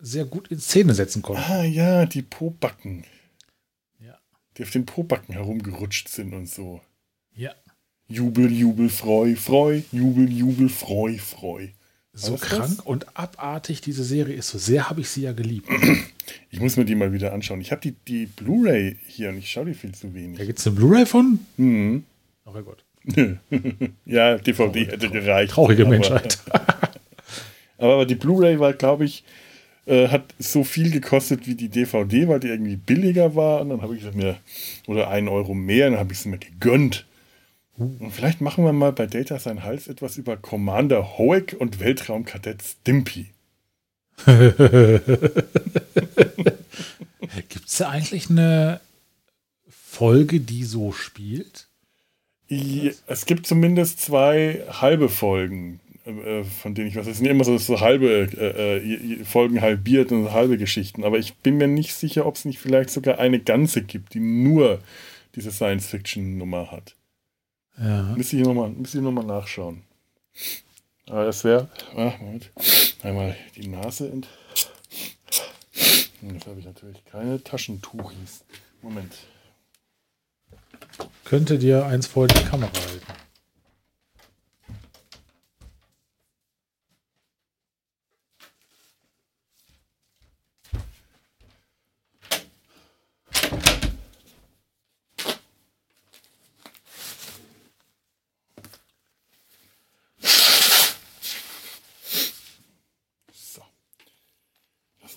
sehr 0.00 0.24
gut 0.24 0.48
in 0.48 0.58
Szene 0.58 0.94
setzen 0.94 1.22
konnten. 1.22 1.42
Ah 1.44 1.62
ja, 1.64 2.06
die 2.06 2.22
Po-Backen. 2.22 3.04
Ja. 4.00 4.18
Die 4.56 4.64
auf 4.64 4.70
den 4.70 4.86
Po-Backen 4.86 5.34
herumgerutscht 5.34 6.08
sind 6.08 6.34
und 6.34 6.48
so. 6.48 6.80
Ja. 7.34 7.54
Jubel, 8.08 8.50
Jubel, 8.52 8.88
Freu, 8.88 9.36
Freu, 9.36 9.82
Jubel, 9.92 10.30
Jubel, 10.30 10.68
Freu, 10.68 11.16
Freu. 11.18 11.68
So 12.12 12.36
krank 12.36 12.76
das? 12.76 12.80
und 12.80 13.16
abartig 13.16 13.80
diese 13.80 14.04
Serie 14.04 14.34
ist. 14.34 14.48
So 14.48 14.58
sehr 14.58 14.88
habe 14.90 15.00
ich 15.00 15.08
sie 15.08 15.22
ja 15.22 15.32
geliebt. 15.32 15.68
Ich 16.50 16.60
muss 16.60 16.76
mir 16.76 16.84
die 16.84 16.94
mal 16.94 17.12
wieder 17.12 17.32
anschauen. 17.32 17.60
Ich 17.60 17.70
habe 17.72 17.80
die, 17.82 17.92
die 18.08 18.26
Blu-ray 18.26 18.96
hier 19.06 19.28
und 19.30 19.38
ich 19.38 19.50
schaue 19.50 19.66
die 19.66 19.74
viel 19.74 19.92
zu 19.92 20.08
Da 20.08 20.14
wenig. 20.14 20.38
gibt 20.46 20.58
es 20.58 20.66
eine 20.66 20.76
Blu-ray 20.76 21.06
von? 21.06 21.38
Hm. 21.56 22.04
Oh 22.46 22.50
mein 22.52 22.64
Gott. 22.64 22.84
ja, 24.06 24.36
DVD 24.38 24.52
Traurige- 24.86 24.92
hätte 24.92 25.10
gereicht. 25.10 25.52
Traurige 25.52 25.82
aber, 25.82 25.90
Menschheit. 25.90 26.38
Aber 27.78 28.06
die 28.06 28.14
Blu-ray 28.14 28.58
war, 28.60 28.72
glaube 28.72 29.04
ich, 29.04 29.24
äh, 29.86 30.08
hat 30.08 30.34
so 30.38 30.64
viel 30.64 30.90
gekostet 30.90 31.46
wie 31.46 31.54
die 31.54 31.68
DVD, 31.68 32.28
weil 32.28 32.40
die 32.40 32.48
irgendwie 32.48 32.76
billiger 32.76 33.34
war. 33.34 33.60
Und 33.60 33.70
dann 33.70 33.82
habe 33.82 33.96
ich 33.96 34.02
sie 34.02 34.12
mir, 34.12 34.36
oder 34.86 35.08
einen 35.08 35.28
Euro 35.28 35.52
mehr, 35.54 35.90
dann 35.90 35.98
habe 35.98 36.12
ich 36.12 36.20
sie 36.20 36.28
mir 36.28 36.38
gegönnt. 36.38 37.04
Und 37.76 38.12
vielleicht 38.12 38.40
machen 38.40 38.64
wir 38.64 38.72
mal 38.72 38.92
bei 38.92 39.06
Data 39.06 39.38
sein 39.40 39.64
Hals 39.64 39.88
etwas 39.88 40.16
über 40.16 40.36
Commander 40.36 41.18
Hoek 41.18 41.56
und 41.58 41.80
Weltraumkadett 41.80 42.62
Stimpy. 42.62 43.26
Gibt 47.48 47.68
es 47.68 47.76
da 47.78 47.88
eigentlich 47.88 48.30
eine 48.30 48.80
Folge, 49.68 50.40
die 50.40 50.64
so 50.64 50.92
spielt? 50.92 51.68
Es 53.06 53.26
gibt 53.26 53.46
zumindest 53.46 54.00
zwei 54.00 54.64
halbe 54.68 55.08
Folgen, 55.08 55.80
äh, 56.04 56.44
von 56.44 56.74
denen 56.74 56.88
ich 56.88 56.96
weiß. 56.96 57.06
Es 57.06 57.18
sind 57.18 57.26
immer 57.26 57.44
so, 57.44 57.56
so 57.58 57.80
halbe 57.80 58.28
äh, 58.36 58.76
äh, 58.76 59.24
Folgen 59.24 59.60
halbiert 59.60 60.12
und 60.12 60.32
halbe 60.32 60.58
Geschichten. 60.58 61.04
Aber 61.04 61.18
ich 61.18 61.34
bin 61.36 61.56
mir 61.56 61.68
nicht 61.68 61.94
sicher, 61.94 62.26
ob 62.26 62.36
es 62.36 62.44
nicht 62.44 62.58
vielleicht 62.58 62.90
sogar 62.90 63.18
eine 63.18 63.40
ganze 63.40 63.82
gibt, 63.82 64.14
die 64.14 64.20
nur 64.20 64.80
diese 65.34 65.50
Science-Fiction-Nummer 65.50 66.70
hat. 66.70 66.94
Ja. 67.78 68.14
Müsste 68.16 68.36
ich 68.36 68.44
nochmal 68.44 68.70
noch 68.70 69.12
mal 69.12 69.24
nachschauen. 69.24 69.82
Aber 71.06 71.24
das 71.24 71.44
wäre. 71.44 71.68
Ah, 71.96 72.12
Moment. 72.20 72.50
Einmal 73.04 73.36
die 73.54 73.68
Nase 73.68 74.10
ent. 74.10 74.26
Jetzt 76.22 76.46
habe 76.46 76.58
ich 76.58 76.64
natürlich 76.64 77.04
keine 77.04 77.42
Taschentuchis. 77.44 78.46
Moment. 78.80 79.12
Könnte 81.24 81.58
dir 81.58 81.84
eins 81.84 82.06
vor 82.06 82.28
die 82.28 82.42
Kamera 82.44 82.72
halten. 82.72 83.23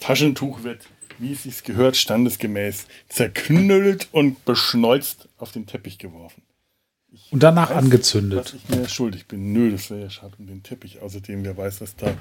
Taschentuch 0.08 0.64
wird, 0.64 0.86
wie 1.20 1.34
es 1.34 1.44
sich 1.44 1.66
gehört, 1.66 1.98
standesgemäß 1.98 2.88
zerknüllt 3.10 4.08
und 4.14 4.46
beschneuzt 4.46 5.28
auf 5.38 5.52
den 5.52 5.66
Teppich 5.66 5.98
geworfen. 5.98 6.44
Und 7.32 7.44
danach 7.44 7.72
Weiß, 7.72 7.78
angezündet. 7.78 8.56
ich 8.56 8.70
mir 8.74 8.88
schuldig 8.88 9.28
bin. 9.28 9.52
Nö, 9.52 9.70
das 9.70 9.90
wäre 9.90 10.04
ja 10.04 10.10
schade 10.10 10.34
um 10.40 10.48
den 10.48 10.64
Teppich. 10.64 11.02
Außerdem, 11.02 11.44
wer 11.44 11.58
weiß, 11.58 11.82
was 11.82 11.98
da. 11.98 12.16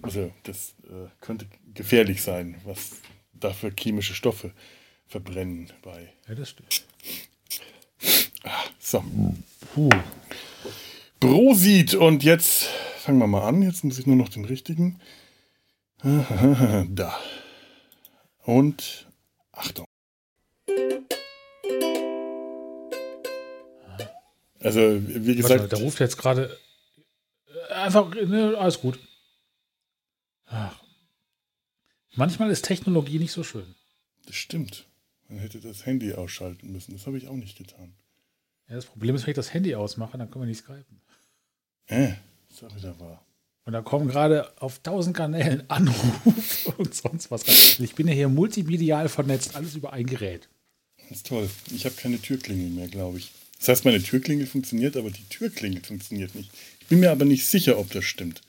Also, 0.00 0.32
das 0.44 0.74
äh, 0.84 1.08
könnte 1.20 1.44
gefährlich 1.74 2.22
sein, 2.22 2.58
was 2.64 2.92
da 3.34 3.50
für 3.50 3.70
chemische 3.78 4.14
Stoffe 4.14 4.52
verbrennen 5.06 5.70
bei. 5.82 6.08
Ja, 6.26 6.34
das 6.34 6.48
stimmt. 6.48 6.84
So. 8.78 9.04
Puh. 9.74 9.90
Brosit 11.20 11.92
und 11.92 12.24
jetzt 12.24 12.64
fangen 12.98 13.18
wir 13.18 13.26
mal 13.26 13.46
an. 13.46 13.60
Jetzt 13.60 13.84
muss 13.84 13.98
ich 13.98 14.06
nur 14.06 14.16
noch 14.16 14.30
den 14.30 14.46
richtigen. 14.46 14.98
Da. 16.90 17.18
Und 18.44 19.06
Achtung. 19.52 19.86
Also, 24.62 24.80
wie 24.80 25.42
Warte 25.42 25.42
mal, 25.42 25.54
gesagt, 25.56 25.72
da 25.72 25.76
ruft 25.78 26.00
jetzt 26.00 26.16
gerade. 26.16 26.56
Einfach, 27.70 28.14
ne, 28.14 28.56
alles 28.58 28.80
gut. 28.80 28.98
Ach. 30.46 30.80
Manchmal 32.14 32.50
ist 32.50 32.64
Technologie 32.64 33.18
nicht 33.18 33.32
so 33.32 33.44
schön. 33.44 33.74
das 34.26 34.36
stimmt. 34.36 34.86
Man 35.28 35.38
hätte 35.38 35.60
das 35.60 35.86
Handy 35.86 36.12
ausschalten 36.12 36.72
müssen. 36.72 36.92
Das 36.92 37.06
habe 37.06 37.16
ich 37.16 37.28
auch 37.28 37.34
nicht 37.34 37.56
getan. 37.56 37.94
Ja, 38.68 38.74
das 38.74 38.86
Problem 38.86 39.14
ist, 39.14 39.26
wenn 39.26 39.30
ich 39.30 39.36
das 39.36 39.54
Handy 39.54 39.74
ausmache, 39.74 40.18
dann 40.18 40.30
können 40.30 40.42
wir 40.42 40.48
nicht 40.48 40.64
skypen. 40.64 41.00
Äh, 41.86 42.14
ist 42.48 42.64
auch 42.64 42.74
wieder 42.74 42.98
wahr. 42.98 43.24
Und 43.64 43.72
da 43.74 43.82
kommen 43.82 44.08
gerade 44.08 44.50
auf 44.60 44.78
tausend 44.80 45.16
Kanälen 45.16 45.62
Anrufe 45.68 46.72
und 46.78 46.94
sonst 46.94 47.30
was. 47.30 47.46
rein. 47.46 47.84
Ich 47.84 47.94
bin 47.94 48.08
ja 48.08 48.14
hier 48.14 48.28
multimedial 48.28 49.08
vernetzt, 49.08 49.54
alles 49.54 49.74
über 49.74 49.92
ein 49.92 50.06
Gerät. 50.06 50.48
Das 51.08 51.18
ist 51.18 51.26
toll. 51.26 51.48
Ich 51.74 51.84
habe 51.84 51.94
keine 51.94 52.20
Türklingel 52.20 52.70
mehr, 52.70 52.88
glaube 52.88 53.18
ich. 53.18 53.30
Das 53.58 53.68
heißt, 53.68 53.84
meine 53.84 54.02
Türklingel 54.02 54.46
funktioniert, 54.46 54.96
aber 54.96 55.10
die 55.10 55.24
Türklingel 55.28 55.82
funktioniert 55.84 56.34
nicht. 56.34 56.50
Ich 56.80 56.86
bin 56.86 57.00
mir 57.00 57.10
aber 57.10 57.24
nicht 57.26 57.46
sicher, 57.46 57.78
ob 57.78 57.90
das 57.92 58.04
stimmt. 58.04 58.40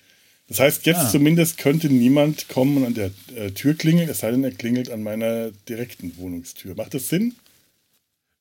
Das 0.48 0.60
heißt, 0.60 0.86
jetzt 0.86 1.00
Ah. 1.00 1.10
zumindest 1.10 1.58
könnte 1.58 1.90
niemand 1.90 2.48
kommen 2.50 2.78
und 2.78 2.86
an 2.86 2.94
der 2.94 3.12
äh, 3.36 3.52
Tür 3.52 3.74
klingeln, 3.74 4.10
es 4.10 4.20
sei 4.20 4.32
denn, 4.32 4.44
er 4.44 4.52
klingelt 4.52 4.90
an 4.90 5.04
meiner 5.04 5.52
direkten 5.70 6.16
Wohnungstür. 6.18 6.76
Macht 6.76 6.94
das 6.94 7.10
Sinn? 7.10 7.36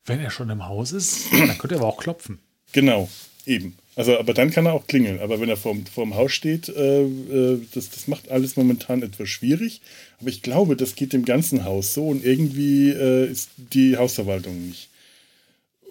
Wenn 0.04 0.20
er 0.20 0.30
schon 0.30 0.50
im 0.50 0.66
Haus 0.66 0.92
ist, 0.92 1.32
dann 1.32 1.58
könnte 1.58 1.74
er 1.76 1.80
aber 1.80 1.88
auch 1.88 1.98
klopfen. 1.98 2.38
Genau, 2.72 3.08
eben. 3.50 3.76
Also, 3.96 4.18
aber 4.18 4.32
dann 4.32 4.50
kann 4.50 4.66
er 4.66 4.72
auch 4.72 4.86
klingeln. 4.86 5.20
Aber 5.20 5.40
wenn 5.40 5.48
er 5.48 5.56
vorm, 5.56 5.84
vorm 5.84 6.14
Haus 6.14 6.32
steht, 6.32 6.68
äh, 6.68 7.02
äh, 7.02 7.60
das, 7.74 7.90
das 7.90 8.08
macht 8.08 8.30
alles 8.30 8.56
momentan 8.56 9.02
etwas 9.02 9.28
schwierig. 9.28 9.82
Aber 10.20 10.30
ich 10.30 10.42
glaube, 10.42 10.76
das 10.76 10.94
geht 10.94 11.12
dem 11.12 11.24
ganzen 11.24 11.64
Haus 11.64 11.92
so 11.92 12.08
und 12.08 12.24
irgendwie 12.24 12.90
äh, 12.90 13.30
ist 13.30 13.50
die 13.56 13.96
Hausverwaltung 13.96 14.68
nicht 14.68 14.88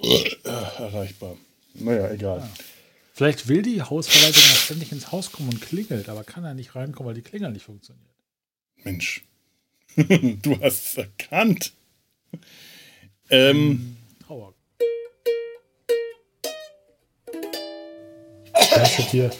äh, 0.02 0.30
erreichbar. 0.48 1.38
Naja, 1.76 2.10
egal. 2.12 2.50
Vielleicht 3.13 3.50
will 3.50 3.62
die 3.62 3.82
Hausverwaltung 3.82 4.41
ja 4.41 4.56
ständig 4.56 4.91
ins 4.91 5.12
Haus 5.12 5.32
kommen 5.32 5.50
und 5.50 5.62
klingelt, 5.62 6.08
aber 6.08 6.24
kann 6.24 6.45
er 6.45 6.54
nicht 6.54 6.76
reinkommen, 6.76 7.10
weil 7.10 7.22
die 7.22 7.30
Klingel 7.30 7.52
nicht 7.52 7.65
funktioniert. 7.65 8.08
Mensch, 8.84 9.24
du 9.98 10.60
hast 10.62 10.86
es 10.86 10.98
erkannt. 10.98 11.74
Ähm, 13.30 13.98
Ist 18.83 19.09
hier, 19.11 19.31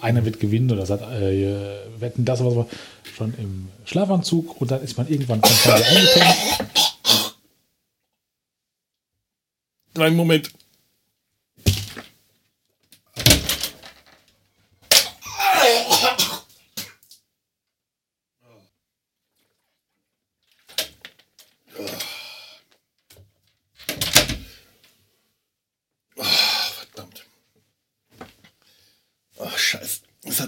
einer 0.00 0.24
wird 0.24 0.40
gewinnen 0.40 0.70
oder 0.70 0.86
sagt, 0.86 1.02
äh, 1.02 1.76
wetten 1.98 2.24
das 2.24 2.40
oder 2.40 2.50
so, 2.50 2.70
schon 3.16 3.34
im 3.38 3.68
Schlafanzug 3.84 4.60
und 4.60 4.70
dann 4.70 4.82
ist 4.82 4.96
man 4.96 5.08
irgendwann 5.08 5.42
wieder 5.42 5.74
eingepennt. 5.74 6.64
einen 10.02 10.16
Moment. 10.16 10.50
Ah, 26.18 26.24
Verdammt. 26.92 27.24
Ach, 29.38 29.58
scheiße. 29.58 30.00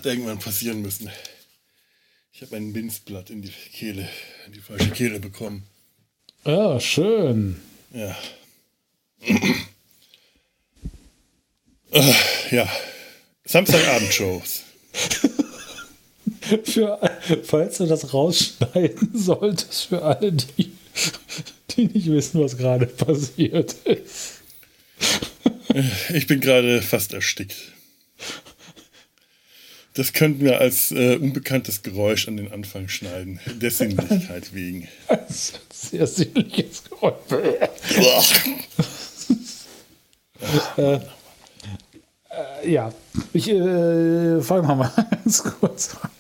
Irgendwann 0.07 0.39
passieren 0.39 0.83
müssen. 0.83 1.11
Ich 2.33 2.41
habe 2.43 2.57
ein 2.57 2.71
Minzblatt 2.71 3.29
in 3.31 3.43
die 3.43 3.51
Kehle, 3.51 4.09
in 4.47 4.53
die 4.53 4.61
falsche 4.61 4.91
Kehle 4.91 5.19
bekommen. 5.19 5.65
Ja, 6.45 6.79
schön. 6.79 7.61
Ja. 7.93 8.17
Äh, 11.91 12.13
ja. 12.53 12.69
Samstagabendshows. 13.47 14.63
Für, 16.65 17.01
falls 17.43 17.79
du 17.79 17.87
das 17.87 18.15
rausschneiden 18.15 19.11
solltest, 19.15 19.87
für 19.87 20.03
alle, 20.03 20.33
die, 20.33 20.73
die 21.71 21.87
nicht 21.87 22.07
wissen, 22.07 22.41
was 22.41 22.57
gerade 22.57 22.87
passiert 22.87 23.73
ist. 23.85 24.43
Ich 26.15 26.29
bin 26.29 26.41
gerade 26.41 26.81
fast 26.83 27.13
erstickt. 27.13 27.73
Das 29.97 30.13
könnten 30.13 30.45
wir 30.45 30.61
als 30.61 30.93
äh, 30.93 31.17
unbekanntes 31.17 31.83
Geräusch 31.83 32.29
an 32.29 32.37
den 32.37 32.53
Anfang 32.53 32.87
schneiden. 32.87 33.41
Der 33.47 33.71
Sinnlichkeit 33.71 34.53
wegen. 34.53 34.89
Das 35.09 35.31
ist 35.31 35.55
ein 35.55 35.61
sehr 35.71 36.07
sinnliches 36.07 36.85
Geräusch. 36.85 37.15
äh, 40.77 41.01
äh, 42.29 42.71
ja, 42.71 42.93
ich 43.33 43.49
äh, 43.49 44.43
fange 44.43 44.63
mal 44.67 44.93
ganz 45.11 45.43
kurz 45.43 45.97
an. 46.03 46.11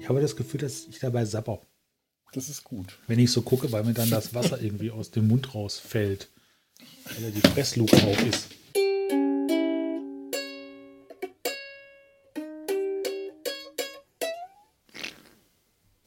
Ich 0.00 0.08
habe 0.08 0.20
das 0.20 0.36
Gefühl, 0.36 0.60
dass 0.60 0.86
ich 0.88 1.00
dabei 1.00 1.24
sapper. 1.24 1.60
Das 2.32 2.48
ist 2.48 2.62
gut. 2.62 2.98
Wenn 3.08 3.18
ich 3.18 3.32
so 3.32 3.42
gucke, 3.42 3.72
weil 3.72 3.82
mir 3.82 3.94
dann 3.94 4.10
das 4.10 4.32
Wasser 4.32 4.62
irgendwie 4.62 4.92
aus 4.92 5.10
dem 5.10 5.26
Mund 5.26 5.56
rausfällt. 5.56 6.28
Weil 7.04 7.24
ja 7.24 7.30
die 7.30 7.40
Pressluke 7.40 7.96
auf 7.96 8.24
ist. 8.24 8.57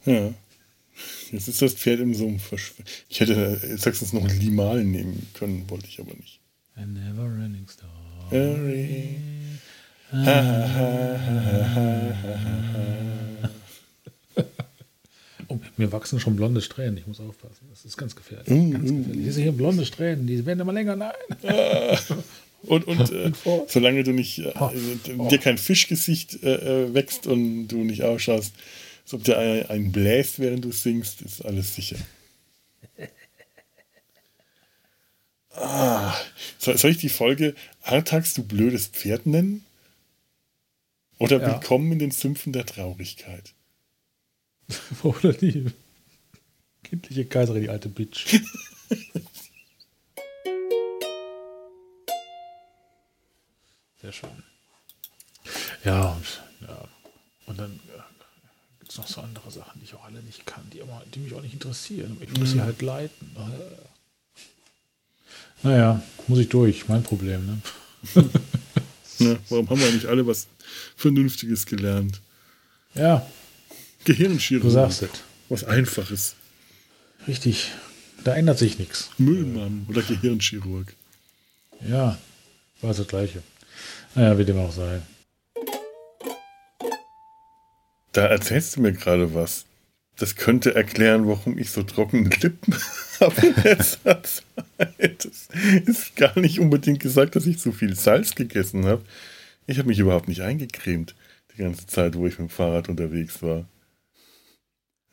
Ja. 0.05 0.33
Jetzt 1.31 1.47
ist 1.47 1.61
das 1.61 1.73
Pferd 1.73 1.99
im 1.99 2.13
Sumpf 2.13 2.43
verschwunden. 2.43 2.89
Ich 3.09 3.19
hätte 3.19 3.59
jetzt 3.67 3.85
höchstens 3.85 4.13
noch 4.13 4.27
Limal 4.27 4.83
nehmen 4.83 5.27
können, 5.33 5.69
wollte 5.69 5.87
ich 5.87 5.99
aber 5.99 6.13
nicht. 6.13 6.39
A 6.75 6.85
never 6.85 7.23
running 7.23 7.67
star. 7.67 7.89
Harry. 8.31 9.17
Oh, 15.47 15.59
mir 15.77 15.91
wachsen 15.91 16.19
schon 16.19 16.35
blonde 16.35 16.61
Strähnen. 16.61 16.97
Ich 16.97 17.07
muss 17.07 17.19
aufpassen. 17.19 17.67
Das 17.69 17.83
ist 17.83 17.97
ganz 17.97 18.15
gefährlich. 18.15 18.47
Mm, 18.47 18.71
Ganz 18.71 18.91
mm, 18.91 18.97
gefährlich. 18.97 19.25
Diese 19.25 19.41
hier 19.41 19.51
blonde 19.51 19.85
Strähnen, 19.85 20.27
die 20.27 20.45
werden 20.45 20.59
immer 20.61 20.73
länger. 20.73 20.95
Nein. 20.95 21.11
Und, 22.63 22.87
und 22.87 23.11
äh, 23.11 23.31
solange 23.67 24.03
du 24.03 24.11
nicht, 24.11 24.39
äh, 24.39 24.53
dir 25.29 25.39
kein 25.39 25.57
Fischgesicht 25.57 26.41
äh, 26.43 26.85
äh, 26.85 26.93
wächst 26.93 27.27
und 27.27 27.67
du 27.67 27.77
nicht 27.77 28.03
ausschaust, 28.03 28.53
als 29.11 29.19
ob 29.19 29.23
dir 29.25 29.37
ein, 29.37 29.69
ein 29.69 29.91
bläst, 29.91 30.39
während 30.39 30.63
du 30.63 30.71
singst, 30.71 31.21
ist 31.21 31.43
alles 31.43 31.75
sicher. 31.75 31.97
Ah, 35.53 36.15
soll, 36.57 36.77
soll 36.77 36.91
ich 36.91 36.97
die 36.97 37.09
Folge 37.09 37.55
Artax, 37.81 38.33
du 38.35 38.43
blödes 38.43 38.87
Pferd 38.87 39.25
nennen? 39.25 39.65
Oder 41.19 41.41
Ja. 41.41 41.51
Willkommen 41.51 41.91
in 41.91 41.99
den 41.99 42.11
Sümpfen 42.11 42.53
der 42.53 42.65
Traurigkeit? 42.65 43.53
Oder 45.03 45.33
die 45.33 45.65
kindliche 46.83 47.25
Kaiserin, 47.25 47.63
die 47.63 47.69
alte 47.69 47.89
Bitch. 47.89 48.39
Sehr 54.01 54.13
schön. 54.13 54.43
Ja, 55.83 56.13
und, 56.13 56.41
ja. 56.61 56.87
und 57.47 57.59
dann 57.59 57.79
äh, 57.95 58.10
gibt 58.91 59.07
es 59.07 59.13
noch 59.13 59.15
so 59.15 59.21
andere 59.21 59.49
Sachen, 59.51 59.79
die 59.79 59.85
ich 59.85 59.93
auch 59.93 60.03
alle 60.03 60.21
nicht 60.21 60.45
kann, 60.45 60.63
die, 60.73 60.81
aber, 60.81 61.01
die 61.13 61.19
mich 61.19 61.33
auch 61.33 61.41
nicht 61.41 61.53
interessieren. 61.53 62.17
Ich 62.19 62.37
muss 62.37 62.51
sie 62.51 62.61
halt 62.61 62.81
leiten. 62.81 63.31
Äh. 63.37 63.87
Naja, 65.63 66.03
muss 66.27 66.39
ich 66.39 66.49
durch. 66.49 66.87
Mein 66.87 67.03
Problem. 67.03 67.45
Ne? 67.45 67.61
Ne? 69.19 69.37
Warum 69.49 69.69
haben 69.69 69.79
wir 69.79 69.91
nicht 69.91 70.07
alle 70.07 70.25
was 70.25 70.47
Vernünftiges 70.95 71.67
gelernt? 71.67 72.21
Ja, 72.95 73.23
Gehirnchirurgie. 74.03 74.67
du 74.67 74.73
sagst 74.73 75.03
es. 75.03 75.09
Was 75.47 75.63
Einfaches. 75.63 76.33
Richtig. 77.27 77.69
Da 78.23 78.33
ändert 78.33 78.57
sich 78.57 78.79
nichts. 78.79 79.11
Müllmann 79.19 79.85
oder 79.87 80.01
Gehirnchirurg. 80.01 80.95
Ja, 81.87 82.17
war 82.81 82.93
das 82.95 83.07
Gleiche. 83.07 83.43
Naja, 84.15 84.39
wie 84.39 84.45
dem 84.45 84.57
auch 84.57 84.71
sei. 84.71 85.03
Da 88.11 88.25
erzählst 88.25 88.75
du 88.75 88.81
mir 88.81 88.91
gerade 88.93 89.33
was. 89.33 89.65
Das 90.17 90.35
könnte 90.35 90.75
erklären, 90.75 91.27
warum 91.27 91.57
ich 91.57 91.71
so 91.71 91.83
trockene 91.83 92.29
Lippen 92.29 92.75
habe 93.19 93.47
in 93.47 93.55
letzter 93.63 94.21
Zeit. 94.77 95.25
Das 95.25 95.49
ist 95.85 96.15
gar 96.15 96.37
nicht 96.37 96.59
unbedingt 96.59 96.99
gesagt, 96.99 97.35
dass 97.35 97.45
ich 97.45 97.59
zu 97.59 97.71
viel 97.71 97.95
Salz 97.95 98.35
gegessen 98.35 98.85
habe. 98.85 99.03
Ich 99.67 99.77
habe 99.77 99.87
mich 99.87 99.99
überhaupt 99.99 100.27
nicht 100.27 100.41
eingecremt, 100.41 101.15
die 101.53 101.61
ganze 101.61 101.87
Zeit, 101.87 102.15
wo 102.15 102.27
ich 102.27 102.37
mit 102.37 102.49
dem 102.49 102.53
Fahrrad 102.53 102.89
unterwegs 102.89 103.41
war. 103.41 103.65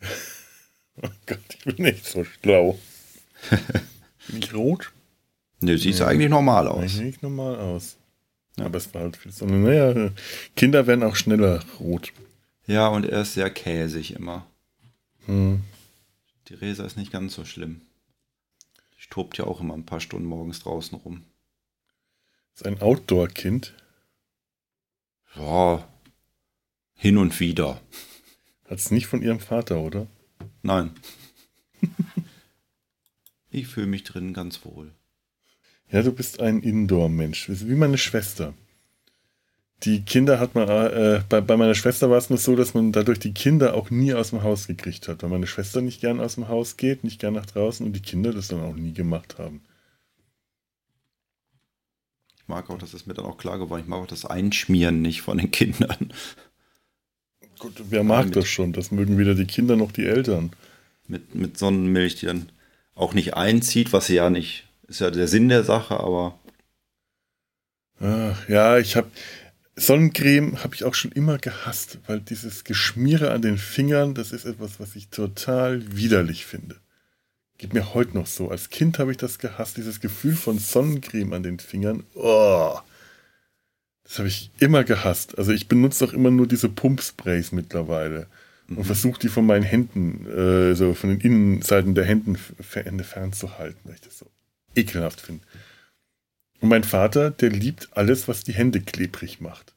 Oh 1.01 1.11
Gott, 1.27 1.39
ich 1.65 1.77
bin 1.77 1.85
echt 1.85 2.07
so 2.07 2.25
schlau. 2.25 2.77
Bin 4.27 4.39
ich 4.43 4.53
rot? 4.53 4.91
Nö, 5.61 5.79
sieht 5.79 6.01
eigentlich 6.01 6.29
normal 6.29 6.67
aus. 6.67 6.91
Sieht 6.91 7.05
nicht 7.05 7.23
normal 7.23 7.55
aus. 7.55 7.97
Aber 8.59 8.79
es 8.79 8.93
war 8.93 9.03
halt 9.03 9.17
viel 9.17 9.31
Sonne. 9.31 9.59
Naja, 9.59 10.11
Kinder 10.57 10.89
werden 10.89 11.05
auch 11.05 11.15
schneller 11.15 11.65
rot. 11.79 12.13
Ja, 12.69 12.89
und 12.89 13.07
er 13.07 13.23
ist 13.23 13.33
sehr 13.33 13.49
käsig 13.49 14.15
immer. 14.15 14.47
Hm. 15.25 15.63
Die 16.49 16.55
Resa 16.55 16.85
ist 16.85 16.99
nicht 16.99 17.11
ganz 17.11 17.35
so 17.35 17.47
schlimm. 17.47 17.81
Die 19.01 19.09
tobt 19.09 19.39
ja 19.39 19.47
auch 19.47 19.63
immer 19.63 19.73
ein 19.73 19.87
paar 19.87 20.01
Stunden 20.01 20.27
morgens 20.27 20.61
draußen 20.61 20.99
rum. 20.99 21.25
Ist 22.55 22.67
ein 22.67 22.83
Outdoor-Kind. 22.83 23.75
Ja, 25.35 25.89
hin 26.95 27.17
und 27.17 27.41
wieder. 27.41 27.81
Hat 28.67 28.79
es 28.79 28.91
nicht 28.91 29.07
von 29.07 29.23
ihrem 29.23 29.41
Vater, 29.41 29.81
oder? 29.81 30.07
Nein. 30.61 30.91
ich 33.51 33.67
fühle 33.67 33.87
mich 33.87 34.05
drin 34.05 34.35
ganz 34.35 34.63
wohl. 34.67 34.93
Ja, 35.91 36.03
du 36.03 36.13
bist 36.13 36.41
ein 36.41 36.61
Indoor-Mensch. 36.61 37.49
Wie 37.49 37.77
meine 37.77 37.97
Schwester. 37.97 38.53
Die 39.85 40.03
Kinder 40.03 40.41
hat 40.41 40.55
man, 40.55 40.69
äh, 40.69 41.23
bei, 41.29 41.41
bei 41.41 41.57
meiner 41.57 41.75
Schwester 41.75 42.11
war 42.11 42.19
es 42.19 42.31
nur 42.31 42.39
so, 42.39 42.57
dass 42.57 42.75
man 42.75 42.91
dadurch 42.91 43.21
die 43.21 43.33
Kinder 43.33 43.75
auch 43.75 43.91
nie 43.91 44.13
aus 44.13 44.31
dem 44.31 44.43
Haus 44.43 44.67
gekriegt 44.67 45.07
hat. 45.07 45.23
Weil 45.23 45.31
meine 45.31 45.47
Schwester 45.47 45.81
nicht 45.81 46.01
gern 46.01 46.21
aus 46.21 46.35
dem 46.35 46.49
Haus 46.49 46.77
geht, 46.77 47.05
nicht 47.05 47.21
gern 47.21 47.35
nach 47.35 47.47
draußen 47.47 47.87
und 47.87 47.93
die 47.93 48.03
Kinder 48.03 48.33
das 48.33 48.49
dann 48.49 48.61
auch 48.61 48.75
nie 48.75 48.93
gemacht 48.93 49.39
haben. 49.39 49.61
Ich 52.41 52.49
mag 52.49 52.69
auch, 52.71 52.79
das 52.79 52.95
ist 52.95 53.07
mir 53.07 53.15
dann 53.15 53.27
auch 53.27 53.39
klar 53.39 53.59
geworden, 53.59 53.83
ich 53.83 53.89
mag 53.89 54.01
auch 54.01 54.07
das 54.07 54.25
Einschmieren 54.25 55.01
nicht 55.03 55.23
von 55.23 55.39
den 55.39 55.51
Kindern. 55.51 56.13
Gut, 57.59 57.75
wer 57.91 58.03
mag 58.05 58.27
mit- 58.27 58.37
das 58.37 58.49
schon? 58.49 58.73
Das 58.73 58.91
mögen 58.91 59.19
weder 59.19 59.35
die 59.35 59.47
Kinder 59.47 59.77
noch 59.77 59.93
die 59.93 60.07
Eltern. 60.07 60.51
Mit, 61.07 61.35
mit 61.35 61.59
Sonnenmilch, 61.59 62.17
die 62.17 62.27
dann 62.27 62.51
auch 62.95 63.15
nicht 63.15 63.35
einzieht, 63.35 63.93
was 63.93 64.07
sie 64.07 64.17
ja 64.17 64.29
nicht, 64.31 64.67
ist 64.89 65.01
ja 65.01 65.11
der 65.11 65.29
Sinn 65.29 65.49
der 65.49 65.65
Sache, 65.65 65.99
aber 66.01 66.39
Ah, 68.01 68.35
ja, 68.49 68.79
ich 68.79 68.95
habe 68.97 69.11
Sonnencreme 69.79 70.63
habe 70.63 70.75
ich 70.75 70.85
auch 70.85 70.95
schon 70.95 71.13
immer 71.13 71.39
gehasst, 71.39 71.99
weil 72.07 72.21
dieses 72.21 72.65
Geschmiere 72.65 73.31
an 73.31 73.43
den 73.43 73.59
Fingern, 73.59 74.15
das 74.15 74.33
ist 74.33 74.45
etwas, 74.45 74.81
was 74.81 74.97
ich 74.97 75.09
total 75.09 75.83
widerlich 75.97 76.47
finde. 76.47 76.77
Geht 77.59 77.75
mir 77.75 77.95
heute 77.95 78.17
noch 78.17 78.27
so. 78.27 78.51
Als 78.51 78.71
Kind 78.71 78.99
habe 78.99 79.11
ich 79.11 79.17
das 79.17 79.39
gehasst, 79.39 79.77
dieses 79.77 80.01
Gefühl 80.01 80.37
von 80.37 80.59
Sonnencreme 80.59 81.33
an 81.33 81.43
den 81.43 81.59
Fingern. 81.59 82.05
Oh, 82.15 82.79
das 84.05 84.19
habe 84.19 84.29
ich 84.29 84.51
immer 84.59 84.85
gehasst. 84.85 85.37
Also 85.39 85.53
ich 85.53 85.69
benutze 85.69 86.05
auch 86.05 86.13
immer 86.13 86.31
nur 86.31 86.47
diese 86.47 86.69
Pumpsprays 86.69 87.53
mittlerweile 87.53 88.27
und 88.69 88.85
versuche 88.85 89.19
die 89.19 89.29
von 89.29 89.47
meinen 89.47 89.65
Händen, 89.65 90.27
äh, 90.27 90.75
so 90.75 90.95
von 90.95 91.11
den 91.11 91.21
Innenseiten 91.21 91.95
der 91.95 92.05
Händen 92.05 92.37
fern- 92.37 93.03
fernzuhalten, 93.03 93.81
weil 93.85 93.95
ich 93.95 94.01
das 94.03 94.19
so 94.19 94.27
ekelhaft 94.75 95.21
finde. 95.21 95.45
Und 96.61 96.69
mein 96.69 96.85
Vater, 96.85 97.31
der 97.31 97.51
liebt 97.51 97.89
alles, 97.93 98.29
was 98.29 98.45
die 98.45 98.53
Hände 98.53 98.81
klebrig 98.81 99.41
macht. 99.41 99.75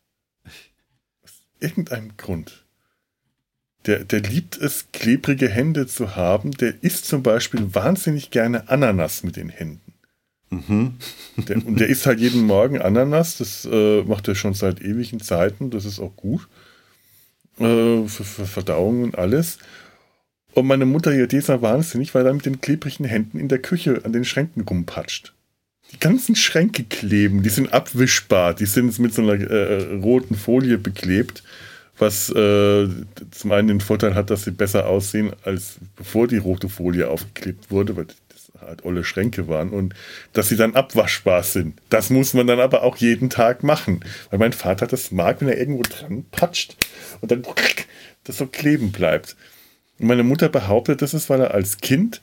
Aus 1.23 1.31
irgendeinem 1.59 2.17
Grund. 2.17 2.65
Der, 3.85 4.03
der 4.03 4.21
liebt 4.21 4.57
es, 4.57 4.87
klebrige 4.91 5.49
Hände 5.49 5.87
zu 5.87 6.15
haben. 6.15 6.51
Der 6.51 6.83
isst 6.83 7.05
zum 7.05 7.23
Beispiel 7.23 7.73
wahnsinnig 7.73 8.31
gerne 8.31 8.69
Ananas 8.69 9.23
mit 9.23 9.35
den 9.35 9.49
Händen. 9.49 9.93
mhm. 10.49 10.95
Der, 11.37 11.65
und 11.65 11.79
der 11.79 11.87
isst 11.87 12.05
halt 12.05 12.19
jeden 12.19 12.43
Morgen 12.43 12.81
Ananas. 12.81 13.37
Das 13.37 13.67
äh, 13.71 14.03
macht 14.03 14.27
er 14.27 14.35
schon 14.35 14.53
seit 14.53 14.81
ewigen 14.81 15.19
Zeiten. 15.19 15.71
Das 15.71 15.85
ist 15.85 15.99
auch 15.99 16.15
gut. 16.15 16.47
Äh, 17.57 18.07
für, 18.07 18.23
für 18.23 18.45
Verdauung 18.45 19.03
und 19.03 19.17
alles. 19.17 19.57
Und 20.53 20.67
meine 20.67 20.85
Mutter 20.85 21.13
hier, 21.13 21.27
die 21.27 21.37
ist 21.37 21.49
ja 21.49 21.61
wahnsinnig, 21.61 22.13
weil 22.13 22.25
er 22.25 22.33
mit 22.33 22.45
den 22.45 22.59
klebrigen 22.61 23.05
Händen 23.05 23.39
in 23.39 23.47
der 23.47 23.59
Küche 23.59 24.01
an 24.03 24.13
den 24.13 24.25
Schränken 24.25 24.63
rumpatscht. 24.63 25.33
Die 25.91 25.99
ganzen 25.99 26.35
Schränke 26.35 26.83
kleben, 26.83 27.43
die 27.43 27.49
sind 27.49 27.73
abwischbar, 27.73 28.53
die 28.53 28.65
sind 28.65 28.97
mit 28.99 29.13
so 29.13 29.21
einer 29.21 29.33
äh, 29.33 29.95
roten 29.95 30.35
Folie 30.35 30.77
beklebt, 30.77 31.43
was 31.97 32.29
äh, 32.29 32.87
zum 33.31 33.51
einen 33.51 33.67
den 33.67 33.81
Vorteil 33.81 34.15
hat, 34.15 34.29
dass 34.29 34.43
sie 34.43 34.51
besser 34.51 34.87
aussehen, 34.87 35.33
als 35.43 35.75
bevor 35.95 36.27
die 36.27 36.37
rote 36.37 36.69
Folie 36.69 37.09
aufgeklebt 37.09 37.69
wurde, 37.69 37.95
weil 37.95 38.05
das 38.05 38.51
halt 38.59 38.85
olle 38.85 39.03
Schränke 39.03 39.47
waren 39.47 39.69
und 39.69 39.93
dass 40.33 40.49
sie 40.49 40.55
dann 40.55 40.75
abwaschbar 40.75 41.43
sind. 41.43 41.79
Das 41.89 42.09
muss 42.09 42.33
man 42.33 42.47
dann 42.47 42.59
aber 42.59 42.83
auch 42.83 42.97
jeden 42.97 43.29
Tag 43.29 43.63
machen. 43.63 44.03
Weil 44.29 44.39
mein 44.39 44.53
Vater 44.53 44.87
das 44.87 45.11
mag, 45.11 45.41
wenn 45.41 45.49
er 45.49 45.57
irgendwo 45.57 45.83
dran 45.83 46.25
patscht 46.31 46.77
und 47.21 47.31
dann 47.31 47.43
das 48.23 48.37
so 48.37 48.47
kleben 48.47 48.91
bleibt. 48.91 49.35
Und 49.99 50.07
meine 50.07 50.23
Mutter 50.23 50.49
behauptet, 50.49 51.01
das 51.01 51.13
ist, 51.13 51.29
weil 51.29 51.41
er 51.41 51.53
als 51.53 51.77
Kind 51.77 52.21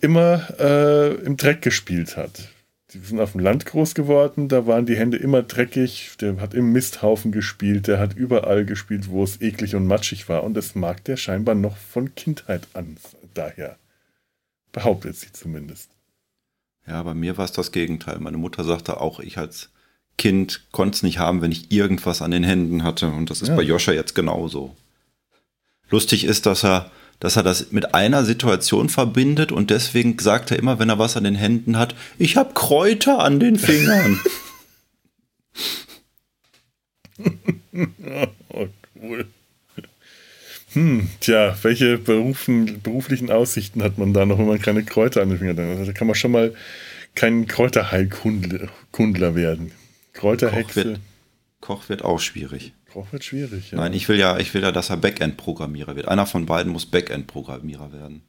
immer 0.00 0.46
äh, 0.60 1.14
im 1.24 1.36
Dreck 1.36 1.62
gespielt 1.62 2.16
hat. 2.16 2.48
Die 2.92 2.98
sind 3.00 3.18
auf 3.20 3.32
dem 3.32 3.40
Land 3.40 3.66
groß 3.66 3.94
geworden, 3.94 4.48
da 4.48 4.66
waren 4.66 4.86
die 4.86 4.96
Hände 4.96 5.16
immer 5.16 5.42
dreckig, 5.42 6.12
der 6.20 6.40
hat 6.40 6.54
im 6.54 6.70
Misthaufen 6.72 7.32
gespielt, 7.32 7.88
der 7.88 7.98
hat 7.98 8.14
überall 8.14 8.64
gespielt, 8.64 9.08
wo 9.10 9.24
es 9.24 9.40
eklig 9.40 9.74
und 9.74 9.86
matschig 9.88 10.28
war. 10.28 10.44
Und 10.44 10.54
das 10.54 10.76
mag 10.76 11.02
der 11.04 11.16
scheinbar 11.16 11.56
noch 11.56 11.76
von 11.76 12.14
Kindheit 12.14 12.68
an 12.74 12.96
daher. 13.34 13.76
Behauptet 14.70 15.16
sie 15.16 15.32
zumindest. 15.32 15.90
Ja, 16.86 17.02
bei 17.02 17.14
mir 17.14 17.36
war 17.36 17.44
es 17.44 17.52
das 17.52 17.72
Gegenteil. 17.72 18.20
Meine 18.20 18.36
Mutter 18.36 18.62
sagte 18.62 19.00
auch, 19.00 19.18
ich 19.18 19.36
als 19.38 19.70
Kind 20.16 20.66
konnte 20.70 20.94
es 20.96 21.02
nicht 21.02 21.18
haben, 21.18 21.42
wenn 21.42 21.50
ich 21.50 21.72
irgendwas 21.72 22.22
an 22.22 22.30
den 22.30 22.44
Händen 22.44 22.84
hatte. 22.84 23.08
Und 23.08 23.30
das 23.30 23.42
ist 23.42 23.48
Ja. 23.48 23.56
bei 23.56 23.62
Joscha 23.62 23.92
jetzt 23.92 24.14
genauso. 24.14 24.76
Lustig 25.90 26.24
ist, 26.24 26.46
dass 26.46 26.64
er, 26.64 26.90
dass 27.20 27.36
er 27.36 27.42
das 27.42 27.72
mit 27.72 27.94
einer 27.94 28.24
Situation 28.24 28.88
verbindet 28.88 29.52
und 29.52 29.70
deswegen 29.70 30.18
sagt 30.18 30.50
er 30.50 30.58
immer, 30.58 30.78
wenn 30.78 30.88
er 30.88 30.98
was 30.98 31.16
an 31.16 31.24
den 31.24 31.34
Händen 31.34 31.78
hat, 31.78 31.94
ich 32.18 32.36
habe 32.36 32.54
Kräuter 32.54 33.20
an 33.20 33.40
den 33.40 33.58
Fingern. 33.58 34.20
Oh, 38.48 38.68
cool. 39.02 39.26
Hm, 40.72 41.08
tja, 41.20 41.56
welche 41.62 41.96
Berufen, 41.96 42.82
beruflichen 42.82 43.30
Aussichten 43.30 43.82
hat 43.82 43.96
man 43.96 44.12
da 44.12 44.26
noch, 44.26 44.38
wenn 44.38 44.46
man 44.46 44.60
keine 44.60 44.84
Kräuter 44.84 45.22
an 45.22 45.30
den 45.30 45.38
Fingern 45.38 45.58
hat? 45.58 45.78
Also, 45.78 45.86
da 45.86 45.92
kann 45.92 46.06
man 46.06 46.14
schon 46.14 46.32
mal 46.32 46.54
kein 47.14 47.46
Kräuterheilkundler 47.46 48.68
Kundler 48.92 49.34
werden. 49.34 49.72
Koch 50.12 50.20
Kräuterhexe. 50.20 50.84
wird, 50.84 51.00
Koch 51.60 51.88
wird 51.88 52.04
auch 52.04 52.20
schwierig. 52.20 52.72
Koch 52.96 53.12
wird 53.12 53.24
schwierig, 53.24 53.72
ja. 53.72 53.76
Nein, 53.76 53.92
ich 53.92 54.08
will 54.08 54.18
ja, 54.18 54.38
ich 54.38 54.54
will 54.54 54.62
ja, 54.62 54.72
dass 54.72 54.88
er 54.88 54.96
Backend-Programmierer 54.96 55.96
wird. 55.96 56.08
Einer 56.08 56.24
von 56.24 56.46
beiden 56.46 56.72
muss 56.72 56.86
Backend-Programmierer 56.86 57.92
werden. 57.92 58.22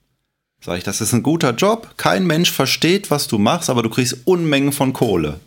Sag 0.60 0.78
ich, 0.78 0.84
das 0.84 1.00
ist 1.00 1.14
ein 1.14 1.24
guter 1.24 1.52
Job. 1.52 1.94
Kein 1.96 2.28
Mensch 2.28 2.52
versteht, 2.52 3.10
was 3.10 3.30
du 3.30 3.38
machst, 3.38 3.70
aber 3.70 3.82
du 3.82 3.90
kriegst 3.90 4.18
Unmengen 4.26 4.74
von 4.74 4.92
Kohle. 4.92 5.40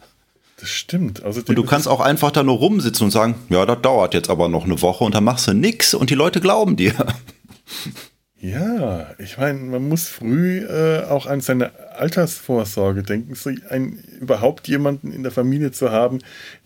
das 0.59 0.70
stimmt. 0.70 1.22
Außerdem 1.22 1.50
Und 1.50 1.56
du 1.56 1.64
kannst 1.68 1.87
auch 1.87 2.00
einfach 2.00 2.30
da 2.30 2.42
nur 2.42 2.56
rumsitzen 2.56 3.04
und 3.04 3.11
sagen, 3.11 3.35
ja, 3.50 3.66
das 3.66 3.83
dauert 3.83 4.14
jetzt 4.14 4.30
aber 4.30 4.48
noch 4.48 4.64
eine 4.64 4.80
Woche 4.80 5.04
und 5.04 5.14
dann 5.14 5.24
machst 5.24 5.46
du 5.48 5.52
nix 5.52 5.92
und 5.92 6.09
die 6.09 6.14
Leute 6.14 6.40
glauben 6.40 6.76
dir. 6.76 6.94
Ja, 8.42 9.09
ich 9.18 9.37
meine, 9.37 9.59
man 9.59 9.87
muss 9.87 10.09
früh 10.09 10.61
äh, 10.64 11.03
auch 11.05 11.26
an 11.26 11.42
seine 11.42 11.72
Altersvorsorge 11.96 13.03
denken, 13.03 13.35
so 13.35 13.50
ein, 13.68 13.98
überhaupt 14.18 14.66
jemanden 14.66 15.12
in 15.12 15.22
der 15.22 15.31
Familie 15.33 15.72
zu 15.72 15.90
haben, 15.90 16.20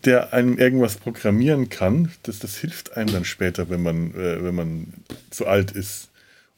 der 0.05 0.31
einem 0.31 0.57
irgendwas 0.57 0.95
programmieren 0.95 1.67
kann. 1.67 2.11
Das, 2.23 2.39
das 2.39 2.55
hilft 2.55 2.95
einem 2.95 3.11
dann 3.11 3.25
später, 3.25 3.69
wenn 3.69 3.83
man, 3.83 4.11
äh, 4.15 4.41
wenn 4.41 4.55
man 4.55 4.93
zu 5.31 5.47
alt 5.47 5.71
ist. 5.71 6.07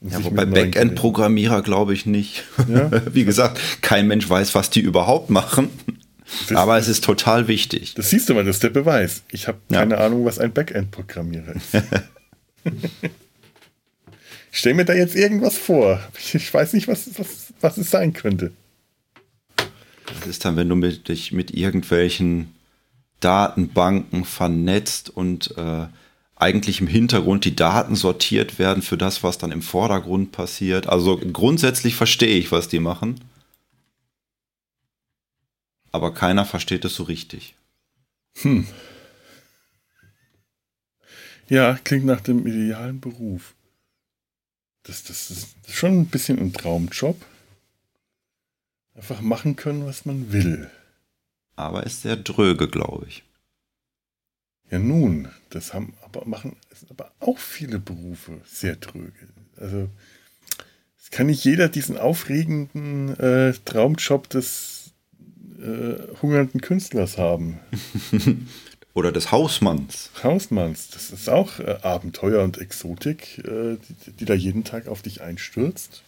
und 0.01 0.11
Ja, 0.11 0.23
wobei 0.23 0.45
Backend-Programmierer 0.45 1.63
glaube 1.63 1.93
ich 1.93 2.05
nicht. 2.05 2.43
Ja. 2.67 2.91
Wie 3.13 3.25
gesagt, 3.25 3.59
kein 3.81 4.07
Mensch 4.07 4.29
weiß, 4.29 4.53
was 4.53 4.69
die 4.69 4.81
überhaupt 4.81 5.31
machen. 5.31 5.69
Das- 6.47 6.57
Aber 6.57 6.77
es 6.77 6.87
ist 6.87 7.03
total 7.03 7.47
wichtig. 7.47 7.95
Das 7.95 8.11
siehst 8.11 8.29
du 8.29 8.35
mal, 8.35 8.43
das 8.45 8.57
ist 8.57 8.63
der 8.63 8.69
Beweis. 8.69 9.23
Ich 9.31 9.47
habe 9.47 9.57
Ja. 9.69 9.79
keine 9.79 9.97
Ahnung, 9.97 10.25
was 10.25 10.37
ein 10.37 10.53
Backend-Programmierer 10.53 11.55
ist. 11.55 11.71
ich 14.57 14.61
stell 14.61 14.73
mir 14.73 14.85
da 14.85 14.95
jetzt 14.95 15.15
irgendwas 15.15 15.55
vor. 15.55 16.01
Ich, 16.17 16.33
ich 16.33 16.51
weiß 16.51 16.73
nicht, 16.73 16.87
was, 16.87 17.19
was, 17.19 17.53
was 17.61 17.77
es 17.77 17.91
sein 17.91 18.13
könnte. 18.13 18.51
Das 19.55 20.25
ist 20.25 20.43
dann, 20.45 20.55
wenn 20.55 20.67
du 20.67 20.73
mit, 20.73 21.09
dich 21.09 21.31
mit 21.31 21.51
irgendwelchen 21.51 22.55
Datenbanken 23.19 24.25
vernetzt 24.25 25.11
und 25.11 25.55
äh, 25.57 25.85
eigentlich 26.35 26.81
im 26.81 26.87
Hintergrund 26.87 27.45
die 27.45 27.55
Daten 27.55 27.95
sortiert 27.95 28.57
werden 28.57 28.81
für 28.81 28.97
das, 28.97 29.21
was 29.21 29.37
dann 29.37 29.51
im 29.51 29.61
Vordergrund 29.61 30.31
passiert. 30.31 30.87
Also 30.87 31.19
grundsätzlich 31.19 31.93
verstehe 31.93 32.39
ich, 32.39 32.51
was 32.51 32.67
die 32.67 32.79
machen. 32.79 33.21
Aber 35.91 36.15
keiner 36.15 36.45
versteht 36.45 36.83
es 36.83 36.95
so 36.95 37.03
richtig. 37.03 37.53
Hm. 38.41 38.65
Ja, 41.47 41.77
klingt 41.83 42.05
nach 42.05 42.21
dem 42.21 42.47
idealen 42.47 42.99
Beruf. 42.99 43.53
Das, 44.87 45.03
das, 45.03 45.29
ist, 45.29 45.55
schon 45.67 45.99
ein 45.99 46.05
bisschen 46.07 46.39
ein 46.39 46.53
Traumjob. 46.53 47.21
Einfach 48.95 49.21
machen 49.21 49.55
können, 49.55 49.85
was 49.85 50.05
man 50.05 50.31
will. 50.31 50.71
Aber 51.55 51.85
ist 51.85 52.01
sehr 52.01 52.15
dröge, 52.15 52.67
glaube 52.67 53.05
ich. 53.07 53.23
Ja, 54.71 54.79
nun, 54.79 55.29
das 55.49 55.73
haben 55.73 55.93
aber 56.03 56.25
machen 56.25 56.55
aber 56.89 57.11
auch 57.19 57.37
viele 57.37 57.79
Berufe 57.79 58.41
sehr 58.45 58.75
dröge. 58.75 59.27
Also 59.55 59.89
es 60.99 61.11
kann 61.11 61.27
nicht 61.27 61.43
jeder 61.43 61.69
diesen 61.69 61.97
aufregenden 61.97 63.17
äh, 63.17 63.53
Traumjob 63.65 64.29
des 64.29 64.91
äh, 65.59 66.21
hungernden 66.21 66.61
Künstlers 66.61 67.17
haben. 67.17 67.59
Oder 68.97 69.11
des 69.11 69.31
Hausmanns. 69.31 70.09
Hausmanns, 70.23 70.89
das 70.89 71.11
ist 71.11 71.29
auch 71.29 71.59
äh, 71.59 71.77
Abenteuer 71.83 72.43
und 72.43 72.57
Exotik, 72.57 73.37
äh, 73.45 73.77
die, 74.07 74.11
die 74.13 74.25
da 74.25 74.33
jeden 74.33 74.63
Tag 74.63 74.87
auf 74.87 75.03
dich 75.03 75.21
einstürzt. 75.21 76.01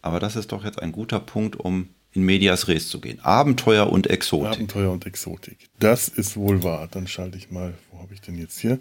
Aber 0.00 0.18
das 0.18 0.34
ist 0.34 0.52
doch 0.52 0.64
jetzt 0.64 0.80
ein 0.80 0.90
guter 0.90 1.20
Punkt, 1.20 1.56
um 1.56 1.90
in 2.12 2.22
Medias 2.22 2.66
Res 2.66 2.88
zu 2.88 2.98
gehen. 2.98 3.20
Abenteuer 3.20 3.92
und 3.92 4.06
Exotik. 4.06 4.52
Abenteuer 4.52 4.90
und 4.90 5.04
Exotik. 5.04 5.68
Das 5.80 6.08
ist 6.08 6.34
wohl 6.34 6.62
wahr. 6.62 6.88
Dann 6.90 7.06
schalte 7.06 7.36
ich 7.36 7.50
mal, 7.50 7.74
wo 7.90 7.98
habe 7.98 8.14
ich 8.14 8.22
denn 8.22 8.38
jetzt 8.38 8.58
hier? 8.58 8.78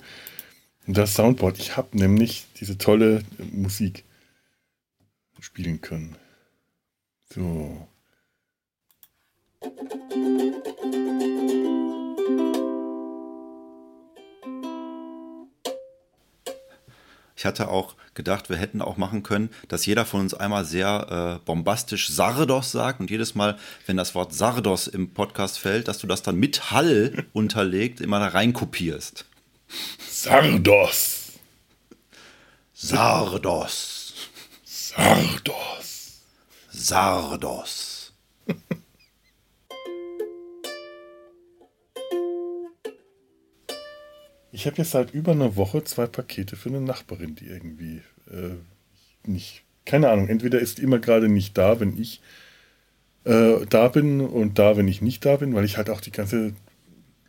Das 0.87 1.13
Soundboard. 1.13 1.59
Ich 1.59 1.75
habe 1.75 1.97
nämlich 1.97 2.45
diese 2.61 2.77
tolle 2.77 3.25
äh, 3.39 3.43
Musik 3.51 4.05
spielen 5.41 5.81
können. 5.81 6.15
So. 7.29 7.89
Ich 17.41 17.45
hatte 17.47 17.69
auch 17.69 17.95
gedacht, 18.13 18.49
wir 18.51 18.55
hätten 18.57 18.83
auch 18.83 18.97
machen 18.97 19.23
können, 19.23 19.49
dass 19.67 19.87
jeder 19.87 20.05
von 20.05 20.19
uns 20.19 20.35
einmal 20.35 20.63
sehr 20.63 21.39
äh, 21.41 21.43
bombastisch 21.43 22.09
Sardos 22.09 22.71
sagt 22.71 22.99
und 22.99 23.09
jedes 23.09 23.33
Mal, 23.33 23.57
wenn 23.87 23.97
das 23.97 24.13
Wort 24.13 24.31
Sardos 24.31 24.85
im 24.85 25.11
Podcast 25.15 25.57
fällt, 25.57 25.87
dass 25.87 25.97
du 25.97 26.05
das 26.05 26.21
dann 26.21 26.35
mit 26.35 26.69
Hall 26.69 27.25
unterlegt 27.33 27.99
immer 27.99 28.19
da 28.19 28.27
rein 28.27 28.53
kopierst. 28.53 29.25
Sardos. 30.07 31.31
Sardos. 32.75 34.13
Sardos. 34.63 36.21
Sardos. 36.69 38.13
Ich 44.51 44.65
habe 44.65 44.77
jetzt 44.77 44.91
seit 44.91 45.13
über 45.13 45.31
einer 45.31 45.55
Woche 45.55 45.83
zwei 45.83 46.07
Pakete 46.07 46.55
für 46.55 46.69
eine 46.69 46.81
Nachbarin, 46.81 47.35
die 47.35 47.47
irgendwie 47.47 48.01
äh, 48.29 48.55
nicht, 49.25 49.63
keine 49.85 50.09
Ahnung, 50.09 50.27
entweder 50.27 50.59
ist 50.59 50.79
immer 50.79 50.99
gerade 50.99 51.29
nicht 51.29 51.57
da, 51.57 51.79
wenn 51.79 51.97
ich 51.97 52.21
äh, 53.23 53.65
da 53.69 53.87
bin 53.87 54.21
und 54.21 54.59
da, 54.59 54.77
wenn 54.77 54.87
ich 54.87 55.01
nicht 55.01 55.25
da 55.25 55.37
bin, 55.37 55.53
weil 55.53 55.65
ich 55.65 55.77
halt 55.77 55.89
auch 55.89 56.01
die 56.01 56.11
ganze 56.11 56.53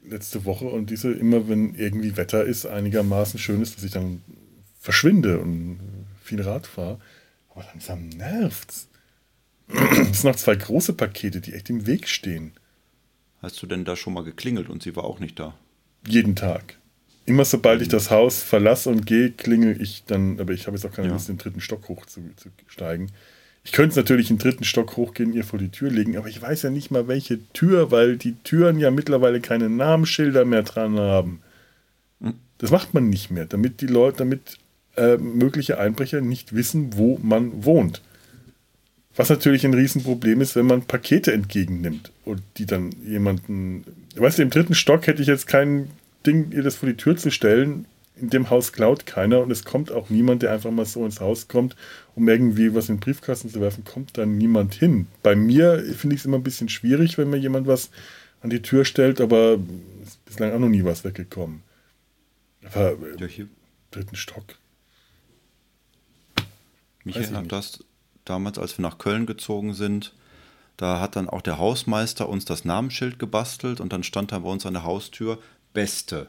letzte 0.04 0.44
Woche 0.44 0.64
und 0.64 0.90
diese 0.90 1.12
immer, 1.12 1.48
wenn 1.48 1.74
irgendwie 1.74 2.16
Wetter 2.16 2.44
ist, 2.44 2.66
einigermaßen 2.66 3.38
schön 3.38 3.62
ist, 3.62 3.76
dass 3.76 3.84
ich 3.84 3.92
dann 3.92 4.22
verschwinde 4.78 5.38
und 5.38 5.78
viel 6.22 6.42
Rad 6.42 6.66
fahre. 6.66 7.00
Aber 7.50 7.64
langsam 7.64 8.08
nervt's. 8.08 8.88
Es 9.68 10.22
sind 10.22 10.24
noch 10.24 10.36
zwei 10.36 10.56
große 10.56 10.94
Pakete, 10.94 11.40
die 11.40 11.54
echt 11.54 11.70
im 11.70 11.86
Weg 11.86 12.08
stehen. 12.08 12.52
Hast 13.40 13.62
du 13.62 13.66
denn 13.66 13.84
da 13.84 13.96
schon 13.96 14.12
mal 14.12 14.24
geklingelt 14.24 14.68
und 14.68 14.82
sie 14.82 14.96
war 14.96 15.04
auch 15.04 15.20
nicht 15.20 15.38
da? 15.38 15.54
Jeden 16.06 16.36
Tag. 16.36 16.78
Immer 17.24 17.44
sobald 17.44 17.82
ich 17.82 17.88
das 17.88 18.10
Haus 18.10 18.42
verlasse 18.42 18.90
und 18.90 19.06
gehe, 19.06 19.30
klingel 19.30 19.80
ich 19.80 20.04
dann, 20.06 20.40
aber 20.40 20.52
ich 20.52 20.66
habe 20.66 20.76
jetzt 20.76 20.84
auch 20.84 20.92
keine 20.92 21.08
Ja. 21.08 21.14
Lust, 21.14 21.28
den 21.28 21.38
dritten 21.38 21.60
Stock 21.60 21.88
hoch 21.88 22.04
zu, 22.06 22.20
zu 22.36 22.48
steigen. 22.66 23.08
Ich 23.64 23.70
könnte 23.72 23.96
natürlich 23.96 24.28
den 24.28 24.38
dritten 24.38 24.64
Stock 24.64 24.96
hochgehen, 24.96 25.32
ihr 25.32 25.44
vor 25.44 25.58
die 25.58 25.68
Tür 25.68 25.90
legen, 25.90 26.16
aber 26.16 26.28
ich 26.28 26.42
weiß 26.42 26.62
ja 26.62 26.70
nicht 26.70 26.90
mal 26.90 27.06
welche 27.06 27.38
Tür, 27.52 27.92
weil 27.92 28.16
die 28.16 28.34
Türen 28.42 28.80
ja 28.80 28.90
mittlerweile 28.90 29.40
keine 29.40 29.70
Namensschilder 29.70 30.44
mehr 30.44 30.64
dran 30.64 30.98
haben. 30.98 31.40
Das 32.58 32.70
macht 32.70 32.92
man 32.92 33.08
nicht 33.08 33.30
mehr, 33.30 33.46
damit 33.46 33.80
die 33.80 33.86
Leute, 33.86 34.18
damit 34.18 34.58
äh, 34.96 35.16
mögliche 35.16 35.78
Einbrecher 35.78 36.20
nicht 36.20 36.54
wissen, 36.54 36.96
wo 36.96 37.18
man 37.22 37.64
wohnt. 37.64 38.02
Was 39.14 39.28
natürlich 39.28 39.64
ein 39.64 39.74
Riesenproblem 39.74 40.40
ist, 40.40 40.56
wenn 40.56 40.66
man 40.66 40.82
Pakete 40.82 41.32
entgegennimmt 41.32 42.10
und 42.24 42.42
die 42.56 42.66
dann 42.66 42.90
jemanden. 43.06 43.84
Weißt 44.16 44.38
du, 44.38 44.42
im 44.42 44.50
dritten 44.50 44.74
Stock 44.74 45.06
hätte 45.06 45.22
ich 45.22 45.28
jetzt 45.28 45.46
kein 45.46 45.90
Ding, 46.26 46.52
ihr 46.52 46.62
das 46.62 46.76
vor 46.76 46.88
die 46.88 46.96
Tür 46.96 47.16
zu 47.16 47.30
stellen. 47.30 47.86
in 48.16 48.28
dem 48.30 48.50
Haus 48.50 48.72
klaut 48.72 49.06
keiner 49.06 49.40
und 49.40 49.50
es 49.50 49.64
kommt 49.64 49.90
auch 49.90 50.10
niemand, 50.10 50.42
der 50.42 50.52
einfach 50.52 50.70
mal 50.70 50.84
so 50.84 51.04
ins 51.04 51.20
Haus 51.20 51.48
kommt, 51.48 51.74
um 52.14 52.28
irgendwie 52.28 52.74
was 52.74 52.88
in 52.88 52.96
den 52.96 53.00
Briefkasten 53.00 53.48
zu 53.48 53.60
werfen, 53.60 53.84
kommt 53.84 54.16
dann 54.18 54.36
niemand 54.36 54.74
hin. 54.74 55.06
Bei 55.22 55.34
mir 55.34 55.82
finde 55.96 56.14
ich 56.14 56.20
es 56.20 56.26
immer 56.26 56.36
ein 56.38 56.42
bisschen 56.42 56.68
schwierig, 56.68 57.16
wenn 57.18 57.30
mir 57.30 57.38
jemand 57.38 57.66
was 57.66 57.90
an 58.42 58.50
die 58.50 58.60
Tür 58.62 58.84
stellt, 58.84 59.20
aber 59.20 59.58
ist 60.04 60.24
bislang 60.26 60.52
auch 60.52 60.58
noch 60.58 60.68
nie 60.68 60.84
was 60.84 61.04
weggekommen. 61.04 61.62
Aber 62.64 62.92
äh, 62.92 63.16
Ja, 63.18 63.26
hier, 63.26 63.48
dritten 63.90 64.14
Stock. 64.16 64.44
mich 67.04 67.16
Weiß 67.16 67.22
ich 67.22 67.32
erinnert 67.32 67.42
nicht. 67.44 67.52
das 67.52 67.84
damals, 68.24 68.58
als 68.58 68.78
wir 68.78 68.82
nach 68.82 68.98
Köln 68.98 69.26
gezogen 69.26 69.74
sind. 69.74 70.14
Da 70.76 71.00
hat 71.00 71.16
dann 71.16 71.28
auch 71.28 71.42
der 71.42 71.58
Hausmeister 71.58 72.28
uns 72.28 72.44
das 72.44 72.64
Namensschild 72.64 73.18
gebastelt 73.18 73.80
und 73.80 73.92
dann 73.92 74.02
stand 74.02 74.32
da 74.32 74.38
bei 74.40 74.48
uns 74.48 74.64
an 74.66 74.74
der 74.74 74.84
Haustür 74.84 75.38
Beste. 75.72 76.28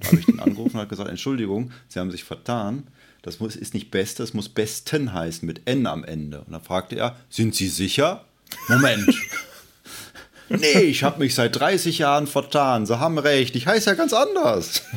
Da 0.00 0.08
habe 0.08 0.18
ich 0.18 0.26
den 0.26 0.40
angerufen 0.40 0.76
und 0.76 0.82
hat 0.82 0.88
gesagt, 0.88 1.10
Entschuldigung, 1.10 1.70
Sie 1.88 1.98
haben 1.98 2.10
sich 2.10 2.24
vertan. 2.24 2.88
Das 3.22 3.40
muss, 3.40 3.56
ist 3.56 3.72
nicht 3.72 3.90
Beste, 3.90 4.22
es 4.22 4.34
muss 4.34 4.48
Besten 4.48 5.12
heißen, 5.12 5.46
mit 5.46 5.62
N 5.66 5.86
am 5.86 6.04
Ende. 6.04 6.40
Und 6.40 6.52
dann 6.52 6.62
fragte 6.62 6.96
er, 6.96 7.16
sind 7.30 7.54
Sie 7.54 7.68
sicher? 7.68 8.26
Moment. 8.68 9.08
nee, 10.50 10.80
ich 10.80 11.02
habe 11.02 11.20
mich 11.20 11.34
seit 11.34 11.56
30 11.58 11.98
Jahren 11.98 12.26
vertan. 12.26 12.84
Sie 12.84 12.98
haben 12.98 13.18
recht, 13.18 13.56
ich 13.56 13.66
heiße 13.66 13.90
ja 13.90 13.96
ganz 13.96 14.12
anders. 14.12 14.82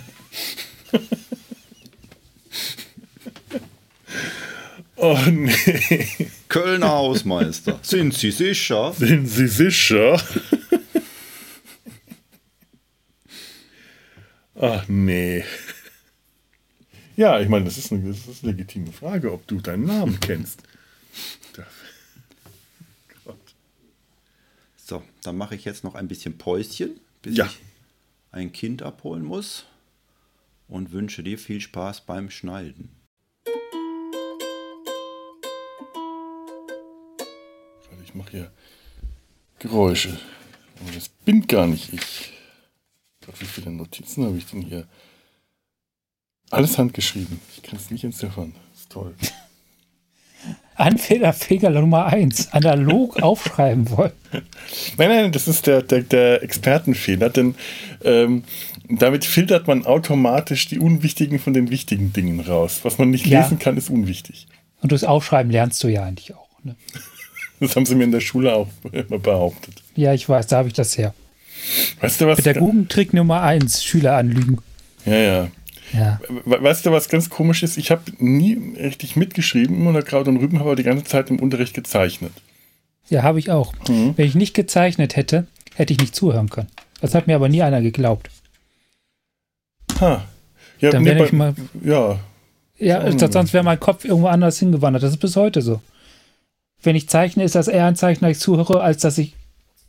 Oh 5.00 5.16
nee, 5.30 6.08
Kölner 6.50 6.90
Hausmeister. 6.90 7.80
Sind 7.84 8.16
Sie 8.16 8.32
sicher? 8.32 8.94
sind 8.98 9.28
Sie 9.28 9.48
sicher? 9.48 10.20
Ach 14.60 14.88
nee. 14.88 15.44
Ja, 17.16 17.40
ich 17.40 17.50
meine, 17.50 17.66
das 17.66 17.80
ist, 17.80 17.92
eine, 17.92 18.08
das 18.08 18.28
ist 18.28 18.44
eine 18.44 18.52
legitime 18.54 18.92
Frage, 18.92 19.34
ob 19.34 19.48
du 19.48 19.60
deinen 19.60 19.86
Namen 19.86 20.20
kennst. 20.22 20.62
So, 24.76 25.02
dann 25.24 25.36
mache 25.36 25.56
ich 25.56 25.66
jetzt 25.66 25.84
noch 25.84 25.96
ein 25.96 26.08
bisschen 26.08 26.38
Päuschen, 26.38 27.00
bis 27.24 27.36
Ja. 27.38 27.48
ich 27.48 27.58
ein 28.32 28.52
Kind 28.52 28.84
abholen 28.84 29.24
muss 29.26 29.66
und 30.68 30.92
wünsche 30.92 31.24
dir 31.24 31.40
viel 31.40 31.60
Spaß 31.60 32.02
beim 32.06 32.30
Schneiden. 32.30 32.90
Ich 38.04 38.14
mache 38.14 38.30
hier 38.32 38.52
Geräusche. 39.60 40.20
Aber 40.80 40.92
das 40.94 41.10
bin 41.10 41.48
gar 41.48 41.66
nicht 41.66 41.92
ich. 41.94 42.32
Gott, 43.28 43.40
wie 43.40 43.46
viele 43.46 43.70
Notizen 43.72 44.26
habe 44.26 44.38
ich 44.38 44.46
denn 44.48 44.62
hier? 44.62 44.86
Alles 46.50 46.78
handgeschrieben. 46.78 47.40
Ich 47.56 47.62
kann 47.62 47.78
es 47.78 47.92
nicht 47.92 48.04
entziffern. 48.04 48.54
Das 48.72 48.82
ist 48.82 48.92
toll. 48.92 49.14
Anfängerfehler 50.76 51.72
Nummer 51.72 52.06
1. 52.06 52.54
Analog 52.54 53.18
aufschreiben 53.22 53.90
wollen. 53.92 54.12
Nein, 54.98 55.10
nein, 55.10 55.32
das 55.32 55.48
ist 55.48 55.68
der, 55.68 55.82
der, 55.82 56.04
der 56.04 56.44
Expertenfehler, 56.44 57.30
denn 57.30 57.56
ähm, 58.04 58.44
damit 58.88 59.26
filtert 59.26 59.68
man 59.68 59.86
automatisch 59.86 60.68
die 60.68 60.80
unwichtigen 60.80 61.40
von 61.40 61.54
den 61.54 61.70
wichtigen 61.72 62.14
Dingen 62.14 62.40
raus. 62.40 62.80
Was 62.84 62.98
man 63.00 63.10
nicht 63.10 63.26
Ja. 63.26 63.42
lesen 63.42 63.60
kann, 63.60 63.76
ist 63.76 63.90
unwichtig. 63.90 64.48
Und 64.82 64.92
das 64.92 65.04
Aufschreiben 65.04 65.52
lernst 65.52 65.84
du 65.84 65.88
ja 65.90 66.04
eigentlich 66.04 66.34
auch. 66.36 66.48
Ne? 66.64 66.76
Das 67.60 67.76
haben 67.76 67.88
sie 67.88 67.96
mir 67.96 68.04
in 68.04 68.12
der 68.12 68.20
Schule 68.22 68.54
auch 68.54 68.68
immer 68.92 69.18
behauptet. 69.18 69.82
Ja, 69.96 70.14
ich 70.14 70.30
weiß, 70.30 70.46
da 70.46 70.58
habe 70.58 70.68
ich 70.68 70.76
das 70.76 70.96
her. 70.96 71.16
Weißt 72.02 72.22
du 72.22 72.28
was? 72.28 72.38
Pädagogentrick 72.42 73.14
Nummer 73.14 73.42
1. 73.42 73.84
Schüler 73.84 74.16
anlügen. 74.18 74.60
Ja, 75.06 75.16
ja. 75.16 75.48
Ja. 75.94 76.20
We- 76.46 76.62
Weißt 76.62 76.86
du, 76.86 76.92
was 76.92 77.08
ganz 77.10 77.30
komisch 77.30 77.64
ist? 77.64 77.78
Ich 77.78 77.92
habe 77.92 78.02
nie 78.20 78.56
richtig 78.78 79.16
mitgeschrieben, 79.16 79.76
immer 79.78 79.94
nur 79.94 80.02
Kraut 80.04 80.28
und 80.28 80.38
Rüben, 80.38 80.60
habe 80.60 80.70
aber 80.72 80.76
die 80.76 80.84
ganze 80.84 81.06
Zeit 81.06 81.30
im 81.30 81.40
Unterricht 81.40 81.74
gezeichnet. 81.74 82.34
Ja, 83.10 83.24
habe 83.24 83.40
ich 83.40 83.50
auch. 83.52 83.74
Mhm. 83.88 84.14
Wenn 84.18 84.26
ich 84.28 84.36
nicht 84.36 84.54
gezeichnet 84.54 85.16
hätte, 85.16 85.48
hätte 85.76 85.94
ich 85.94 86.00
nicht 86.00 86.14
zuhören 86.14 86.50
können. 86.50 86.68
Das 87.00 87.16
hat 87.16 87.28
mir 87.28 87.36
aber 87.36 87.48
nie 87.48 87.62
einer 87.62 87.82
geglaubt. 87.82 88.30
Ha. 90.02 90.26
Ja, 90.80 90.90
Dann 90.92 91.04
nee, 91.04 91.10
werde 91.10 91.26
ich 91.26 91.32
mal. 91.32 91.56
ja, 91.84 92.20
Ja, 92.78 93.12
sonst 93.32 93.54
wäre 93.54 93.64
mein 93.64 93.80
Kopf 93.80 94.04
irgendwo 94.06 94.28
anders 94.28 94.60
hingewandert. 94.60 95.04
Das 95.04 95.12
ist 95.12 95.20
bis 95.20 95.36
heute 95.36 95.62
so. 95.62 95.82
Wenn 96.84 96.96
ich 96.96 97.10
zeichne, 97.10 97.44
ist 97.44 97.56
das 97.56 97.68
eher 97.68 97.86
ein 97.86 97.96
Zeichen, 97.96 98.22
dass 98.26 98.32
ich 98.32 98.40
zuhöre, 98.40 98.82
als 98.82 99.02
dass 99.02 99.18
ich 99.18 99.34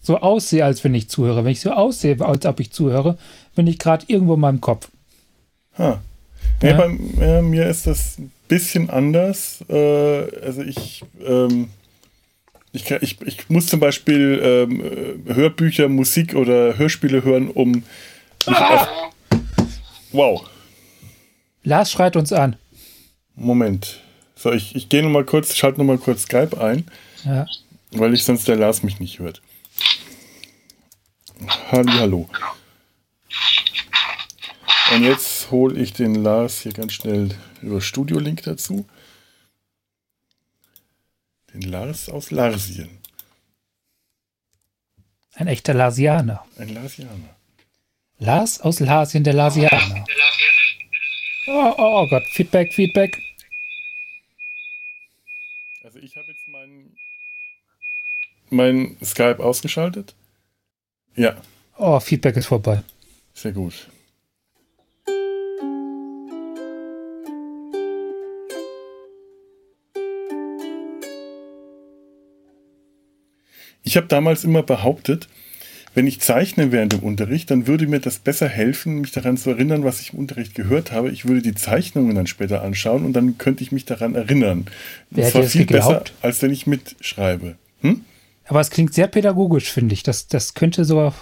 so 0.09 0.19
aussehe, 0.19 0.65
als 0.65 0.83
wenn 0.85 0.95
ich 0.95 1.09
zuhöre. 1.11 1.45
Wenn 1.45 1.53
ich 1.53 1.61
so 1.61 1.71
aussehe, 1.71 2.19
als 2.21 2.47
ob 2.47 2.59
ich 2.61 2.71
zuhöre, 2.73 3.19
bin 3.55 3.67
ich 3.67 3.79
gerade 3.79 4.05
irgendwo 4.09 4.35
in 4.35 4.41
meinem 4.41 4.61
Kopf. 4.61 4.89
Ha. 5.79 6.01
Nee, 6.63 6.71
Ja. 6.71 6.77
bei 6.79 6.87
äh, 7.25 7.43
mir 7.43 7.67
ist 7.69 7.87
das 7.87 8.19
ein 8.19 8.33
bisschen 8.49 8.89
anders. 8.89 9.63
Äh, 9.69 9.75
also 10.43 10.63
ich, 10.63 11.05
ähm, 11.25 11.69
ich, 12.73 12.91
ich, 12.91 13.21
ich 13.21 13.51
muss 13.51 13.67
zum 13.67 13.81
Beispiel 13.81 14.41
ähm, 14.43 14.81
äh, 15.29 15.35
Hörbücher, 15.35 15.89
Musik 15.89 16.35
oder 16.35 16.79
Hörspiele 16.79 17.23
hören, 17.23 17.49
um 17.51 17.83
auf. 18.47 18.89
Wow, 20.13 20.47
Lars 21.65 21.93
schreit 21.93 22.17
uns 22.17 22.33
an. 22.33 22.57
Moment. 23.37 24.01
So, 24.35 24.51
ich, 24.53 24.75
ich 24.75 24.89
gehe 24.89 25.03
nochmal 25.03 25.25
kurz, 25.25 25.55
schalte 25.55 25.79
nochmal 25.79 25.99
kurz 25.99 26.23
Skype 26.23 26.59
ein, 26.59 26.87
Ja. 27.27 27.45
weil 27.93 28.15
ich 28.15 28.25
sonst 28.25 28.49
der 28.49 28.57
Lars 28.57 28.83
mich 28.83 29.01
nicht 29.01 29.19
hört. 29.19 29.43
Hallo. 31.71 32.29
Und 34.93 35.05
jetzt 35.05 35.51
hole 35.51 35.79
ich 35.79 35.93
den 35.93 36.15
Lars 36.15 36.63
hier 36.63 36.73
ganz 36.73 36.95
schnell 36.95 37.37
über 37.61 37.81
Studio-Link 37.81 38.43
dazu. 38.43 38.89
Den 41.53 41.63
Lars 41.63 42.09
aus 42.09 42.31
Larsien. 42.31 42.99
Ein 45.35 45.47
echter 45.47 45.75
Larsianer. 45.75 46.45
Ein 46.57 46.75
Larsianer. 46.75 47.37
Lars 48.19 48.61
aus 48.61 48.81
Larsien, 48.81 49.23
der 49.23 49.35
Larsianer. 49.35 50.05
Oh, 51.47 51.75
oh, 51.79 52.03
oh 52.03 52.09
Gott, 52.09 52.25
Feedback, 52.33 52.75
Feedback. 52.75 53.17
Also 55.85 55.99
ich 56.01 56.17
habe 56.17 56.27
jetzt 56.29 56.49
meinen 56.49 56.97
mein 58.51 58.97
Skype 59.05 59.43
ausgeschaltet. 59.43 60.15
Ja, 61.17 61.37
Oh, 61.81 62.01
Feedback 62.01 62.37
ist 62.37 62.47
vorbei. 62.47 62.83
sehr 63.35 63.53
gut. 63.53 63.89
Ich 73.85 73.97
habe 73.97 74.07
damals 74.07 74.45
immer 74.45 74.63
behauptet, 74.63 75.29
wenn 75.95 76.07
ich 76.07 76.21
zeichne 76.21 76.71
während 76.71 76.93
dem 76.93 77.01
Unterricht, 77.01 77.51
dann 77.51 77.67
würde 77.67 77.87
mir 77.87 78.01
das 78.01 78.19
besser 78.19 78.49
helfen, 78.49 79.01
mich 79.01 79.11
daran 79.13 79.37
zu 79.37 79.51
erinnern, 79.51 79.85
was 79.85 80.01
ich 80.01 80.13
im 80.13 80.19
Unterricht 80.19 80.55
gehört 80.55 80.93
habe. 80.93 81.11
Ich 81.11 81.27
würde 81.27 81.43
die 81.43 81.55
Zeichnungen 81.55 82.15
dann 82.15 82.27
später 82.27 82.63
anschauen 82.63 83.05
und 83.05 83.15
dann 83.15 83.39
könnte 83.39 83.63
ich 83.65 83.73
mich 83.73 83.85
daran 83.85 84.15
erinnern. 84.15 84.67
Wer 85.11 85.25
das 85.25 85.35
war 85.35 85.43
viel 85.45 85.65
besser, 85.67 86.05
als 86.21 86.43
wenn 86.43 86.53
ich 86.53 86.67
mitschreibe. 86.67 87.57
Hm? 87.81 88.05
Aber 88.49 88.61
es 88.61 88.71
klingt 88.71 88.95
sehr 88.95 89.07
pädagogisch, 89.07 89.71
finde 89.71 89.93
ich. 89.95 90.03
Das, 90.03 90.27
das 90.27 90.55
könnte 90.55 90.85
so. 90.85 91.13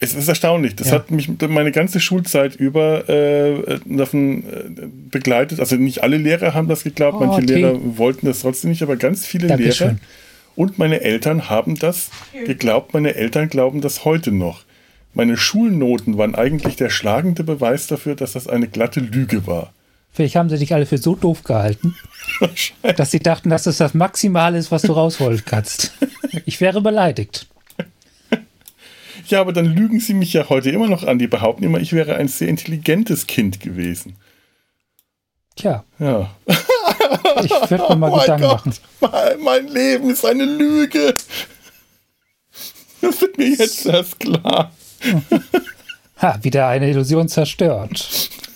Es 0.00 0.12
ist 0.14 0.28
erstaunlich. 0.28 0.76
Das 0.76 0.88
Ja. 0.88 0.94
hat 0.94 1.10
mich 1.10 1.30
meine 1.48 1.72
ganze 1.72 1.98
Schulzeit 2.00 2.56
über 2.56 3.08
äh, 3.08 3.78
davon 3.86 4.44
äh, 4.44 4.86
begleitet. 5.10 5.60
Also 5.60 5.76
nicht 5.76 6.02
alle 6.02 6.16
Lehrer 6.18 6.52
haben 6.54 6.68
das 6.68 6.84
geglaubt, 6.84 7.16
Oh, 7.20 7.24
manche 7.26 7.46
Tee. 7.46 7.54
Lehrer 7.54 7.78
wollten 7.96 8.26
das 8.26 8.40
trotzdem 8.40 8.70
nicht, 8.70 8.82
aber 8.82 8.96
ganz 8.96 9.24
viele 9.26 9.46
Lehrer 9.46 9.56
Dankeschön. 9.58 10.00
und 10.56 10.78
meine 10.78 11.00
Eltern 11.00 11.48
haben 11.48 11.76
das 11.76 12.10
geglaubt. 12.46 12.92
Meine 12.92 13.14
Eltern 13.14 13.48
glauben 13.48 13.80
das 13.80 14.04
heute 14.04 14.30
noch. 14.30 14.64
Meine 15.14 15.36
Schulnoten 15.36 16.18
waren 16.18 16.34
eigentlich 16.34 16.76
der 16.76 16.90
schlagende 16.90 17.44
Beweis 17.44 17.86
dafür, 17.86 18.16
dass 18.16 18.32
das 18.32 18.48
eine 18.48 18.66
glatte 18.68 18.98
Lüge 19.00 19.46
war. 19.46 19.72
Vielleicht 20.14 20.36
haben 20.36 20.48
sie 20.48 20.58
dich 20.58 20.72
alle 20.72 20.86
für 20.86 20.96
so 20.98 21.14
doof 21.16 21.42
gehalten, 21.42 21.96
dass 22.96 23.10
sie 23.10 23.18
dachten, 23.18 23.50
dass 23.50 23.66
es 23.66 23.78
das 23.78 23.92
Maximale 23.94 24.56
ist, 24.58 24.70
was 24.70 24.82
du 24.82 24.92
rausholen 24.92 25.42
kannst. 25.44 25.92
Ich 26.46 26.60
wäre 26.60 26.80
beleidigt. 26.80 27.46
Ja, 29.28 29.40
aber 29.40 29.54
dann 29.54 29.64
lügen 29.64 30.00
sie 30.00 30.12
mich 30.12 30.34
ja 30.34 30.50
heute 30.50 30.68
immer 30.70 30.86
noch 30.86 31.02
an. 31.02 31.18
Die 31.18 31.26
behaupten 31.28 31.64
immer, 31.64 31.78
ich 31.78 31.94
wäre 31.94 32.16
ein 32.16 32.28
sehr 32.28 32.48
intelligentes 32.48 33.26
Kind 33.26 33.58
gewesen. 33.58 34.16
Tja, 35.56 35.82
Ja. 35.98 36.30
ich 37.42 37.50
würde 37.70 37.84
mir 37.88 37.96
mal 37.96 38.10
Oh 38.12 38.20
Gedanken 38.20 38.42
Gott, 38.48 38.66
machen. 38.66 38.74
mein- 39.00 39.40
Mein 39.42 39.68
Leben 39.68 40.10
ist 40.10 40.26
eine 40.26 40.44
Lüge. 40.44 41.16
Das 43.00 43.18
wird 43.22 43.38
mir 43.38 43.48
jetzt 43.48 43.86
erst 43.86 44.20
klar. 44.20 44.72
Ha, 46.20 46.38
wieder 46.42 46.68
eine 46.68 46.90
Illusion 46.90 47.26
zerstört. 47.28 48.28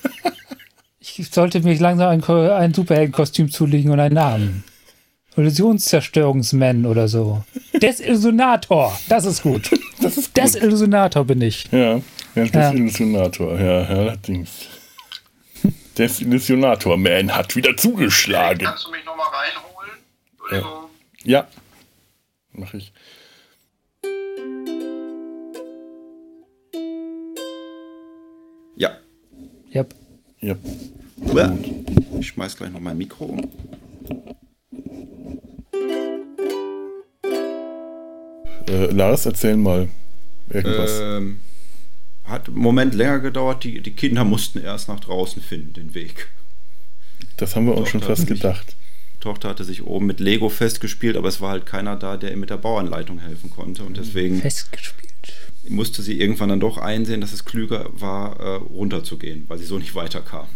Ich 1.18 1.30
sollte 1.30 1.60
mich 1.60 1.80
langsam 1.80 2.08
ein, 2.10 2.22
ein 2.22 2.72
Superheldenkostüm 2.72 3.50
zulegen 3.50 3.90
und 3.90 3.98
einen 3.98 4.14
Namen. 4.14 4.64
Illusionszerstörungsman 5.36 6.86
oder 6.86 7.08
so. 7.08 7.44
Desillusionator, 7.74 8.98
das 9.08 9.24
ist 9.24 9.42
gut. 9.42 9.70
Das 10.00 10.16
ist 10.16 10.32
gut. 10.32 10.36
Desillusionator 10.44 11.24
bin 11.24 11.42
ich. 11.42 11.66
ja, 11.72 11.96
ja, 11.96 12.02
Ja. 12.36 12.44
Desillusionator. 12.44 13.58
Ja, 13.58 13.82
ja, 13.82 13.88
allerdings. 13.88 14.50
Desillusionator 15.98 16.96
Man 16.96 17.34
hat 17.34 17.56
wieder 17.56 17.76
zugeschlagen. 17.76 18.64
Kannst 18.64 18.86
du 18.86 18.92
mich 18.92 19.04
nochmal 19.04 19.26
reinholen? 19.26 19.90
Entschuldigung. 20.38 20.90
Ja. 21.24 21.48
Mach 22.52 22.74
ich. 22.74 22.92
Ja. 28.76 28.96
Yep. 29.74 29.94
Ja. 30.40 30.54
Ich 32.18 32.28
schmeiß 32.28 32.56
gleich 32.56 32.70
noch 32.72 32.80
mein 32.80 32.98
Mikro 32.98 33.24
um. 33.24 33.50
Äh, 38.68 38.86
Lars, 38.92 39.26
erzähl 39.26 39.56
mal 39.56 39.88
irgendwas. 40.50 41.00
Ähm, 41.00 41.40
hat 42.24 42.48
einen 42.48 42.58
Moment 42.58 42.94
länger 42.94 43.20
gedauert. 43.20 43.64
Die, 43.64 43.80
die 43.80 43.92
Kinder 43.92 44.24
mussten 44.24 44.58
erst 44.58 44.88
nach 44.88 45.00
draußen 45.00 45.42
finden, 45.42 45.72
den 45.72 45.94
Weg. 45.94 46.28
das 47.36 47.56
haben 47.56 47.66
wir 47.66 47.76
uns 47.76 47.88
schon 47.88 48.02
fast 48.02 48.26
gedacht. 48.26 48.76
Die 49.14 49.20
Tochter 49.20 49.48
hatte 49.48 49.64
sich 49.64 49.84
oben 49.84 50.06
mit 50.06 50.20
Lego 50.20 50.48
festgespielt, 50.48 51.16
aber 51.16 51.28
es 51.28 51.40
war 51.40 51.50
halt 51.50 51.66
keiner 51.66 51.96
da, 51.96 52.16
der 52.16 52.30
ihr 52.30 52.36
mit 52.36 52.50
der 52.50 52.56
Bauanleitung 52.56 53.18
helfen 53.18 53.50
konnte. 53.50 53.82
Und 53.82 53.96
deswegen 53.96 54.40
Festgespielt. 54.40 55.32
musste 55.68 56.02
sie 56.02 56.20
irgendwann 56.20 56.50
dann 56.50 56.60
doch 56.60 56.78
einsehen, 56.78 57.20
dass 57.20 57.32
es 57.32 57.44
klüger 57.44 57.88
war, 57.92 58.38
äh, 58.38 58.54
runterzugehen, 58.56 59.44
weil 59.48 59.58
sie 59.58 59.64
so 59.64 59.78
nicht 59.78 59.94
weiterkam. 59.94 60.46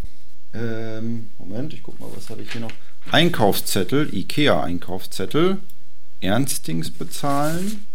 Ähm, 0.55 1.31
Moment, 1.39 1.73
ich 1.73 1.83
guck 1.83 1.99
mal, 1.99 2.09
was 2.15 2.29
habe 2.31 2.43
ich 2.43 2.53
hier 2.53 2.61
noch? 2.61 2.73
Einkaufszettel, 3.11 4.15
IKEA-Einkaufszettel, 4.15 5.59
Ernstings 6.21 6.91
bezahlen. 6.91 7.87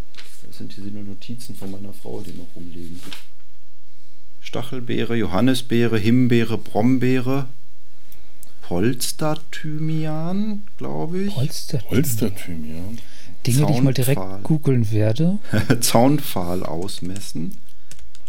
Das 0.45 0.57
sind 0.57 0.75
diese 0.75 0.89
Notizen 0.89 1.55
von 1.55 1.71
meiner 1.71 1.93
Frau, 1.93 2.21
die 2.21 2.33
noch 2.33 2.47
rumliegen. 2.55 2.99
Stachelbeere, 4.41 5.15
Johannisbeere, 5.15 5.97
Himbeere, 5.97 6.57
Brombeere, 6.57 7.47
Polsterthymian, 8.61 10.63
glaube 10.77 11.23
ich. 11.23 11.33
Polster. 11.33 11.81
Holsterthymian. 11.89 12.99
Dinge, 13.45 13.65
die 13.65 13.73
ich 13.73 13.81
mal 13.81 13.93
direkt 13.93 14.19
Zaunpfahl. 14.19 14.41
googeln 14.41 14.91
werde. 14.91 15.39
Zaunpfahl 15.79 16.63
ausmessen. 16.63 17.57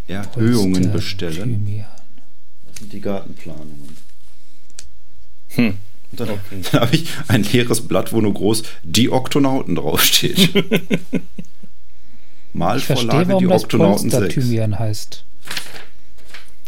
Erhöhungen 0.06 0.92
bestellen. 0.92 1.36
Polsterthymian. 1.36 1.86
Das 2.66 2.76
sind 2.78 2.92
die 2.92 3.00
Gartenplanungen. 3.00 3.96
Hm. 5.50 5.74
Und 6.10 6.20
dann, 6.20 6.30
Okay. 6.30 6.60
dann 6.72 6.80
habe 6.80 6.94
ich 6.96 7.08
ein 7.28 7.42
leeres 7.42 7.86
Blatt, 7.86 8.12
wo 8.12 8.20
nur 8.20 8.34
groß 8.34 8.62
die 8.82 9.10
Oktonauten 9.10 9.74
draufsteht. 9.74 10.50
Verstehe, 10.50 11.20
Malvorlage 12.52 13.36
die 13.38 13.46
das 13.46 13.62
Oktonauten 13.62 14.10
6. 14.10 14.20
Polsterthymian 14.20 14.78
heißt. 14.78 15.24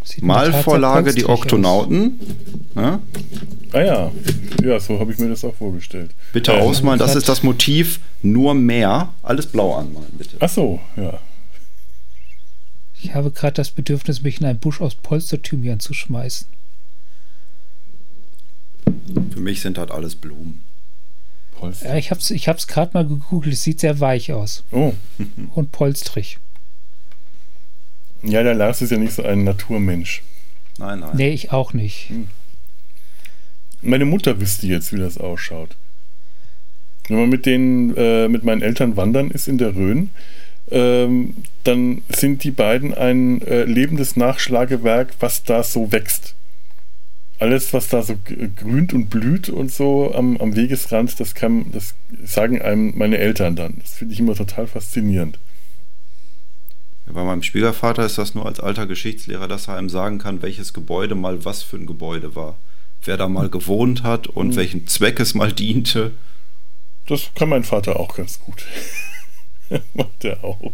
Sieht 0.05 0.23
Malvorlage 0.23 1.13
sehr 1.13 1.23
die 1.23 1.29
Oktonauten. 1.29 2.21
Ja? 2.77 3.01
Ah 3.73 3.81
ja, 3.81 4.11
ja, 4.63 4.81
so 4.81 4.99
habe 4.99 5.13
ich 5.13 5.19
mir 5.19 5.29
das 5.29 5.45
auch 5.45 5.55
vorgestellt. 5.55 6.11
Bitte 6.33 6.53
Ähm, 6.53 6.63
ausmalen, 6.63 6.99
das 6.99 7.15
ist 7.15 7.29
das 7.29 7.43
Motiv. 7.43 8.01
Nur 8.23 8.55
mehr. 8.55 9.09
Alles 9.23 9.47
blau 9.47 9.75
anmalen, 9.75 10.13
bitte. 10.19 10.37
Ach 10.41 10.49
so, 10.49 10.81
ja. 10.97 11.19
Ich 13.03 13.15
habe 13.15 13.31
gerade 13.31 13.55
das 13.55 13.71
Bedürfnis, 13.71 14.23
mich 14.23 14.41
in 14.41 14.47
einen 14.47 14.59
Busch 14.59 14.81
aus 14.81 14.95
Polsterthymian 14.95 15.81
zu 15.81 15.95
schmeißen. 15.95 16.47
Für 19.33 19.41
mich 19.41 19.61
sind 19.61 19.79
halt 19.79 19.91
alles 19.91 20.15
Blumen. 20.17 20.63
Polster. 21.57 21.91
Ja, 21.91 21.97
ich 21.97 22.11
habe 22.11 22.21
es 22.21 22.31
ich 22.31 22.49
hab's 22.49 22.67
gerade 22.67 22.93
mal 22.95 23.07
gegoogelt. 23.07 23.53
Es 23.55 23.63
sieht 23.63 23.81
sehr 23.81 24.01
weich 24.01 24.33
aus 24.33 24.65
Oh, 24.71 24.95
und 25.55 25.73
polstrig. 25.73 26.39
ja, 28.23 28.43
der 28.43 28.55
Lars 28.55 28.83
ist 28.83 28.91
ja 28.91 28.99
nicht 28.99 29.13
so 29.13 29.23
ein 29.23 29.45
Naturmensch. 29.45 30.23
Nein, 30.79 31.01
nein. 31.01 31.11
Nee, 31.15 31.31
ich 31.31 31.53
auch 31.53 31.73
nicht. 31.75 32.11
Meine 33.83 34.05
Mutter 34.05 34.41
wüsste 34.41 34.67
jetzt, 34.67 34.93
wie 34.93 34.99
das 34.99 35.19
ausschaut. 35.19 35.77
Wenn 37.09 37.19
man 37.19 37.29
mit 37.29 37.45
denen, 37.47 37.95
äh, 37.97 38.29
mit 38.29 38.45
meinen 38.45 38.63
Eltern 38.63 38.97
wandern 38.97 39.31
ist 39.31 39.49
in 39.49 39.59
der 39.59 39.75
Rhön, 39.75 40.11
ähm, 40.71 41.35
dann 41.65 42.03
sind 42.09 42.45
die 42.45 42.51
beiden 42.53 42.95
ein 42.95 43.43
äh, 43.43 43.65
lebendes 43.65 44.17
Nachschlagewerk, 44.17 45.15
was 45.21 45.43
da 45.43 45.63
so 45.63 45.91
wächst. 45.93 46.35
Alles, 47.41 47.73
was 47.73 47.89
da 47.89 48.03
so 48.03 48.17
grünt 48.57 48.93
und 48.93 49.09
blüht 49.09 49.49
und 49.49 49.73
so 49.73 50.15
am, 50.15 50.37
am 50.37 50.55
Wegesrand, 50.55 51.19
das 51.19 51.35
kann, 51.35 51.73
das 51.73 51.95
sagen 52.23 52.61
einem 52.61 52.93
meine 52.97 53.17
Eltern 53.19 53.57
dann. 53.57 53.79
Das 53.81 53.95
finde 53.95 54.13
ich 54.15 54.21
immer 54.21 54.35
total 54.35 54.67
faszinierend. 54.67 55.39
Bei 57.13 57.25
meinem 57.25 57.43
Schwiegervater 57.43 58.05
ist 58.07 58.19
das 58.19 58.35
nur 58.37 58.47
als 58.47 58.61
alter 58.61 58.87
Geschichtslehrer, 58.87 59.49
dass 59.49 59.67
er 59.69 59.77
einem 59.77 59.89
sagen 59.89 60.19
kann, 60.19 60.43
welches 60.43 60.73
Gebäude 60.73 61.15
mal 61.17 61.45
was 61.45 61.63
für 61.63 61.77
ein 61.77 61.87
Gebäude 61.87 62.37
war. 62.37 62.57
Wer 63.05 63.17
da 63.17 63.29
mal 63.29 63.49
gewohnt 63.49 64.03
hat 64.05 64.27
und 64.29 64.49
Mhm. 64.49 64.57
welchem 64.57 64.87
Zweck 64.87 65.19
es 65.19 65.35
mal 65.35 65.51
diente. 65.53 66.13
Das 67.07 67.31
kann 67.35 67.49
mein 67.49 67.65
Vater 67.65 67.99
auch 67.99 68.15
ganz 68.15 68.39
gut. 68.39 68.65
Macht 69.95 70.25
er 70.25 70.45
auch. 70.45 70.73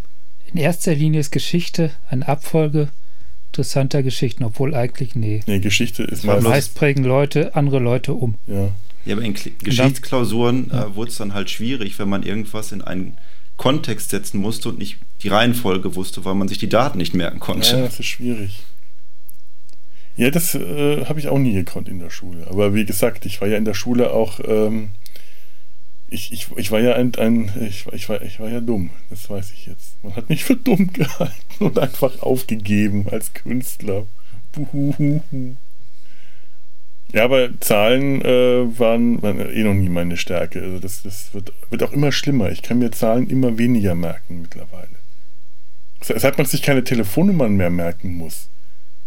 In 0.53 0.59
erster 0.61 0.95
Linie 0.95 1.21
ist 1.21 1.33
Geschichte 1.33 1.91
eine 2.09 2.29
Abfolge 2.29 2.89
interessanter 3.49 4.03
Geschichten, 4.03 4.45
obwohl 4.45 4.75
eigentlich, 4.75 5.15
nee. 5.17 5.41
Nee, 5.47 5.61
Geschichte 5.61 6.03
ist 6.05 6.25
meistens. 6.25 6.45
Meist 6.49 6.75
prägen 6.75 7.05
Leute 7.05 7.55
andere 7.57 7.79
Leute 7.81 8.13
um. 8.15 8.35
Ja. 8.47 8.71
Ja, 9.05 9.15
aber 9.17 9.23
in 9.25 9.35
Kli- 9.35 9.53
Geschichtsklausuren 9.63 10.71
Ja. 10.73 10.85
äh, 10.87 10.95
wurde 10.97 11.11
es 11.11 11.17
dann 11.19 11.35
halt 11.35 11.51
schwierig, 11.51 11.99
wenn 11.99 12.09
man 12.09 12.23
irgendwas 12.23 12.73
in 12.73 12.81
einen 12.83 13.17
Kontext 13.57 14.11
setzen 14.11 14.39
musste 14.39 14.69
und 14.69 14.79
nicht 14.79 14.99
die 15.23 15.29
Reihenfolge 15.29 15.95
wusste, 15.95 16.25
weil 16.25 16.35
man 16.35 16.49
sich 16.49 16.59
die 16.59 16.69
Daten 16.69 16.99
nicht 16.99 17.15
merken 17.15 17.41
konnte. 17.41 17.71
ja, 17.71 17.83
das 17.83 18.01
ist 18.01 18.07
schwierig. 18.07 18.63
Ja, 20.17 20.31
das 20.31 20.55
äh, 20.55 21.05
habe 21.07 21.19
ich 21.19 21.29
auch 21.29 21.39
nie 21.39 21.55
gekonnt 21.55 21.89
in 21.89 21.99
der 21.99 22.11
Schule. 22.11 22.47
Aber 22.49 22.75
wie 22.75 22.85
gesagt, 22.85 23.27
ich 23.27 23.41
war 23.41 23.49
ja 23.49 23.57
in 23.57 23.65
der 23.65 23.75
Schule 23.75 24.13
auch. 24.13 24.41
Ähm, 24.45 24.91
ich, 26.09 26.33
ich, 26.33 26.47
ich 26.57 26.71
war 26.71 26.81
ja 26.81 26.95
ein, 26.95 27.13
ein 27.17 27.51
ich, 27.69 27.87
ich, 27.93 28.09
war, 28.09 28.23
ich 28.23 28.39
war 28.39 28.49
ja 28.49 28.61
dumm, 28.61 28.91
das 29.11 29.29
weiß 29.29 29.51
ich 29.53 29.67
jetzt. 29.67 30.03
Man 30.05 30.15
hat 30.15 30.29
mich 30.29 30.45
für 30.45 30.57
dumm 30.57 30.93
gehalten 30.93 31.65
und 31.65 31.79
einfach 31.79 32.23
aufgegeben 32.23 33.09
als 33.11 33.33
Künstler. 33.33 34.07
Buhuhuhu. 34.53 35.57
Ja, 37.15 37.25
aber 37.25 37.49
Zahlen 37.61 38.23
äh, 38.23 38.79
waren, 38.79 39.23
waren 39.23 39.39
eh 39.39 39.63
noch 39.63 39.73
nie 39.73 39.89
meine 39.89 40.17
Stärke. 40.17 40.61
Also 40.61 40.81
das, 40.81 41.05
das 41.05 41.33
wird, 41.33 41.53
wird 41.71 41.85
auch 41.85 41.93
immer 41.93 42.11
schlimmer. 42.11 42.51
Ich 42.51 42.63
kann 42.63 42.81
mir 42.81 42.91
Zahlen 42.91 43.31
immer 43.31 43.57
weniger 43.57 43.95
merken 43.95 44.43
mittlerweile. 44.43 44.89
Seit 46.01 46.37
man 46.37 46.47
sich 46.47 46.61
keine 46.61 46.83
Telefonnummern 46.83 47.57
mehr 47.57 47.71
merken 47.71 48.15
muss, 48.15 48.49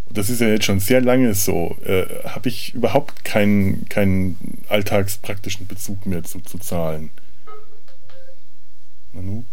und 0.05 0.18
das 0.18 0.30
ist 0.30 0.39
ja 0.39 0.47
jetzt 0.47 0.64
schon 0.64 0.80
sehr 0.80 1.01
lange 1.01 1.34
so, 1.34 1.76
äh, 1.84 2.05
habe 2.24 2.47
ich 2.47 2.74
überhaupt 2.74 3.26
keinen, 3.26 3.89
keinen 3.89 4.38
alltagspraktischen 4.70 5.68
Bezug 5.68 6.05
mehr 6.05 6.24
zu, 6.24 6.39
zu 6.39 6.60
Zahlen. 6.60 7.10
Manu? 9.12 9.43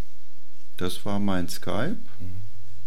Das 0.77 1.05
war 1.05 1.19
mein 1.19 1.49
Skype. 1.49 1.97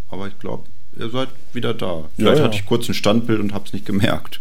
Aber 0.09 0.29
ich 0.29 0.39
glaube, 0.39 0.65
ihr 0.97 1.09
seid 1.09 1.27
wieder 1.51 1.73
da. 1.73 2.05
Vielleicht 2.15 2.37
ja. 2.37 2.45
hatte 2.45 2.55
ich 2.55 2.65
kurz 2.65 2.87
ein 2.87 2.93
Standbild 2.93 3.41
und 3.41 3.53
habe 3.53 3.65
es 3.65 3.73
nicht 3.73 3.85
gemerkt. 3.85 4.39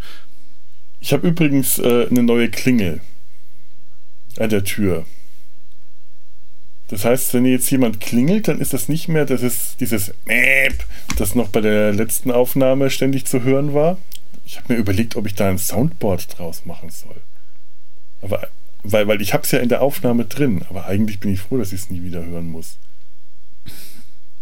Ich 1.01 1.13
habe 1.13 1.29
übrigens 1.29 1.79
äh, 1.79 2.07
eine 2.11 2.23
neue 2.23 2.51
Klingel 2.51 3.01
an 4.39 4.51
der 4.51 4.65
Tür. 4.65 5.07
Das 6.89 7.05
heißt, 7.05 7.35
wenn 7.35 7.45
jetzt 7.45 7.71
jemand 7.71 8.01
klingelt, 8.01 8.49
dann 8.49 8.61
ist 8.61 8.73
das 8.73 8.89
nicht 8.89 9.09
mehr 9.09 9.25
das 9.25 9.43
ist 9.43 9.81
dieses 9.81 10.15
Mäp, 10.25 10.85
das 11.17 11.35
noch 11.35 11.49
bei 11.49 11.61
der 11.61 11.93
letzten 11.93 12.31
Aufnahme 12.31 12.91
ständig 12.91 13.25
zu 13.25 13.43
hören 13.43 13.75
war. 13.75 13.99
Ich 14.45 14.57
habe 14.59 14.75
mir 14.75 14.79
überlegt, 14.79 15.17
ob 15.17 15.27
ich 15.27 15.35
da 15.35 15.49
ein 15.49 15.59
Soundboard 15.59 16.39
draus 16.39 16.65
machen 16.65 16.91
soll. 16.91 17.21
Aber 18.23 18.49
weil, 18.85 19.09
weil 19.09 19.21
ich 19.21 19.35
habe 19.35 19.43
es 19.43 19.51
ja 19.51 19.59
in 19.59 19.69
der 19.69 19.83
Aufnahme 19.83 20.27
drin, 20.27 20.65
aber 20.69 20.87
eigentlich 20.87 21.19
bin 21.19 21.33
ich 21.33 21.41
froh, 21.41 21.59
dass 21.59 21.73
ich 21.73 21.81
es 21.83 21.91
nie 21.91 22.03
wieder 22.03 22.25
hören 22.25 22.49
muss. 22.49 22.79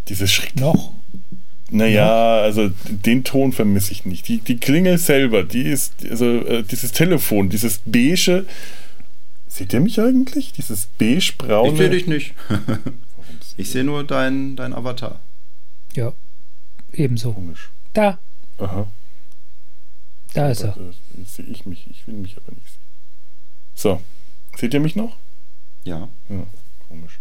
Dieses 0.09 0.31
Schreck. 0.31 0.57
Noch? 0.57 0.93
Naja, 1.75 2.41
also 2.41 2.71
den 2.87 3.25
Ton 3.25 3.51
vermisse 3.51 3.91
ich 3.91 4.05
nicht. 4.05 4.29
Die, 4.29 4.39
die 4.39 4.59
Klingel 4.59 4.97
selber, 4.97 5.43
die 5.43 5.63
ist, 5.63 6.07
also 6.09 6.25
äh, 6.25 6.63
dieses 6.63 6.93
Telefon, 6.93 7.49
dieses 7.49 7.81
beige. 7.85 8.47
Seht 9.49 9.73
ihr 9.73 9.81
mich 9.81 10.01
eigentlich? 10.01 10.53
Dieses 10.53 10.87
beige-braune. 10.87 11.73
Ich 11.73 11.79
sehe 11.79 11.91
dich 11.91 12.07
nicht. 12.07 12.35
ich 13.57 13.71
sehe 13.71 13.83
nur 13.83 14.05
deinen 14.05 14.55
dein 14.55 14.73
Avatar. 14.73 15.19
Ja. 15.97 16.13
Ebenso. 16.93 17.33
Komisch. 17.33 17.71
Da, 17.93 18.19
Aha. 18.59 18.87
da 20.33 20.51
ist 20.51 20.63
er. 20.63 20.77
Äh, 20.77 21.25
sehe 21.27 21.47
ich 21.47 21.67
mich. 21.67 21.91
Ich 21.91 22.07
will 22.07 22.15
mich 22.15 22.37
aber 22.37 22.55
nicht 22.55 22.69
sehen. 22.69 22.79
So. 23.75 24.01
Seht 24.57 24.75
ihr 24.75 24.81
mich 24.81 24.95
noch? 24.95 25.17
Ja. 25.83 26.09
Ja, 26.29 26.47
komisch. 26.89 27.19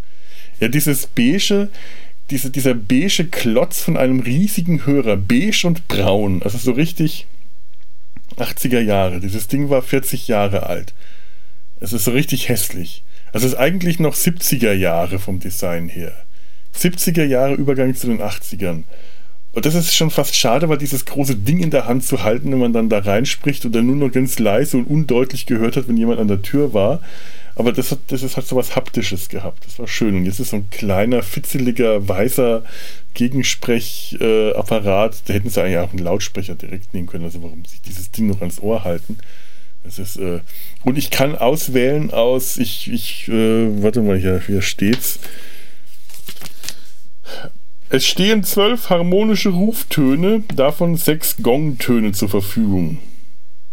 Ja, 0.60 0.68
dieses 0.68 1.08
beige, 1.08 1.70
diese, 2.30 2.50
dieser 2.50 2.74
beige 2.74 3.26
Klotz 3.26 3.82
von 3.82 3.98
einem 3.98 4.20
riesigen 4.20 4.86
Hörer, 4.86 5.18
beige 5.18 5.68
und 5.68 5.88
braun, 5.88 6.42
also 6.44 6.58
so 6.58 6.72
richtig 6.72 7.28
80er 8.38 8.80
Jahre. 8.80 9.20
Dieses 9.20 9.48
Ding 9.48 9.70
war 9.70 9.82
40 9.82 10.28
Jahre 10.28 10.66
alt. 10.66 10.94
Es 11.80 11.94
ist 11.94 12.06
so 12.06 12.12
richtig 12.12 12.50
hässlich. 12.50 13.04
Also 13.32 13.48
es 13.48 13.54
ist 13.54 13.60
eigentlich 13.60 14.00
noch 14.00 14.16
70er 14.16 14.74
Jahre 14.74 15.20
vom 15.20 15.40
Design 15.40 15.90
her. 15.90 16.14
70er 16.78 17.26
Jahre 17.26 17.54
Übergang 17.54 17.96
zu 17.96 18.08
den 18.08 18.22
80ern. 18.22 18.84
Und 19.54 19.66
das 19.66 19.76
ist 19.76 19.94
schon 19.94 20.10
fast 20.10 20.36
schade, 20.36 20.68
weil 20.70 20.80
dieses 20.80 21.06
große 21.06 21.36
Ding 21.36 21.60
in 21.60 21.70
der 21.70 21.86
Hand 21.86 22.04
zu 22.04 22.24
halten, 22.24 22.52
wenn 22.52 22.60
man 22.60 22.74
dann 22.74 22.90
da 22.90 23.00
reinspricht 23.00 23.66
und 23.66 23.76
dann 23.76 23.86
nur 23.86 23.96
noch 23.96 24.12
ganz 24.12 24.40
leise 24.40 24.78
und 24.78 24.86
undeutlich 24.86 25.46
gehört 25.46 25.78
hat, 25.78 25.88
wenn 25.88 25.98
jemand 25.98 26.20
an 26.20 26.28
der 26.28 26.42
Tür 26.42 26.74
war. 26.74 27.02
Aber 27.56 27.72
das 27.72 27.92
hat, 27.92 28.00
das 28.08 28.24
ist, 28.24 28.36
hat 28.36 28.48
so 28.48 28.56
was 28.56 28.76
Haptisches 28.76 29.30
gehabt. 29.30 29.66
Das 29.66 29.78
war 29.78 29.88
schön. 29.88 30.16
Und 30.16 30.26
jetzt 30.26 30.40
ist 30.40 30.50
so 30.50 30.58
ein 30.58 30.70
kleiner, 30.72 31.22
fitzeliger, 31.22 32.08
weißer 32.08 32.64
Gegensprechapparat. 33.14 35.22
da 35.26 35.34
hätten 35.34 35.50
sie 35.50 35.62
eigentlich 35.62 35.78
auch 35.78 35.92
einen 35.92 36.04
Lautsprecher 36.04 36.56
direkt 36.56 36.94
nehmen 36.94 37.08
können. 37.08 37.26
Also 37.26 37.44
warum 37.44 37.64
sich 37.66 37.82
dieses 37.82 38.12
Ding 38.12 38.28
noch 38.28 38.42
ans 38.42 38.60
Ohr 38.60 38.84
halten? 38.84 39.18
Das 39.84 40.00
ist, 40.00 40.16
äh, 40.16 40.40
und 40.84 40.98
ich 40.98 41.12
kann 41.12 41.36
auswählen 41.36 42.12
aus, 42.12 42.58
ich, 42.58 42.92
ich, 42.92 43.28
äh, 43.28 43.84
warte 43.84 44.02
mal, 44.02 44.18
hier, 44.18 44.42
hier 44.46 44.62
steht's. 44.62 45.20
Es 47.90 48.08
stehen 48.08 48.44
zwölf 48.44 48.90
harmonische 48.90 49.50
Ruftöne, 49.50 50.42
davon 50.56 50.96
sechs 50.96 51.36
Gongtöne 51.44 52.14
zur 52.14 52.30
Verfügung. 52.30 53.00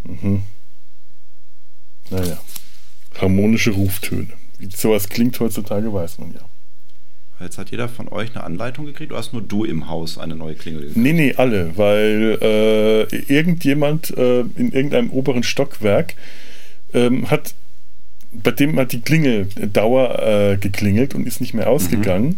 Mhm. 0.05 0.43
Naja, 2.11 2.39
harmonische 3.21 3.71
Ruftöne. 3.71 4.29
Wie 4.59 4.69
sowas 4.71 5.09
klingt 5.09 5.39
heutzutage, 5.41 5.93
weiß 5.93 6.19
man 6.19 6.35
ja. 6.35 6.41
Jetzt 7.41 7.57
hat 7.57 7.71
jeder 7.71 7.89
von 7.89 8.09
euch 8.09 8.35
eine 8.35 8.45
Anleitung 8.45 8.85
gekriegt 8.85 9.13
oder 9.13 9.19
hast 9.19 9.33
nur 9.33 9.41
du 9.41 9.65
im 9.65 9.89
Haus 9.89 10.19
eine 10.19 10.37
neue 10.37 10.55
Klingel 10.55 10.83
gekriegt? 10.83 10.99
Nee, 10.99 11.15
nee, 11.15 11.35
alle, 11.35 11.77
weil 11.79 12.39
äh, 12.43 13.17
irgendjemand 13.33 14.11
äh, 14.17 14.41
in 14.41 14.73
irgendeinem 14.73 15.11
oberen 15.11 15.43
Stockwerk 15.43 16.15
ähm, 16.93 17.31
hat, 17.31 17.55
bei 18.33 18.51
dem 18.51 18.79
hat 18.79 18.93
die 18.93 19.01
Klingel 19.01 19.47
Dauer 19.73 20.19
äh, 20.19 20.57
geklingelt 20.59 21.15
und 21.15 21.27
ist 21.27 21.41
nicht 21.41 21.55
mehr 21.55 21.71
ausgegangen. 21.71 22.37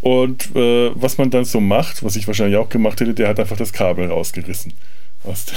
Und 0.00 0.54
äh, 0.54 0.90
was 0.94 1.18
man 1.18 1.30
dann 1.30 1.44
so 1.44 1.60
macht, 1.60 2.04
was 2.04 2.14
ich 2.16 2.26
wahrscheinlich 2.26 2.56
auch 2.56 2.68
gemacht 2.68 3.00
hätte, 3.00 3.14
der 3.14 3.28
hat 3.28 3.40
einfach 3.40 3.56
das 3.56 3.72
Kabel 3.72 4.08
rausgerissen 4.08 4.74
aus 5.24 5.46
der 5.46 5.56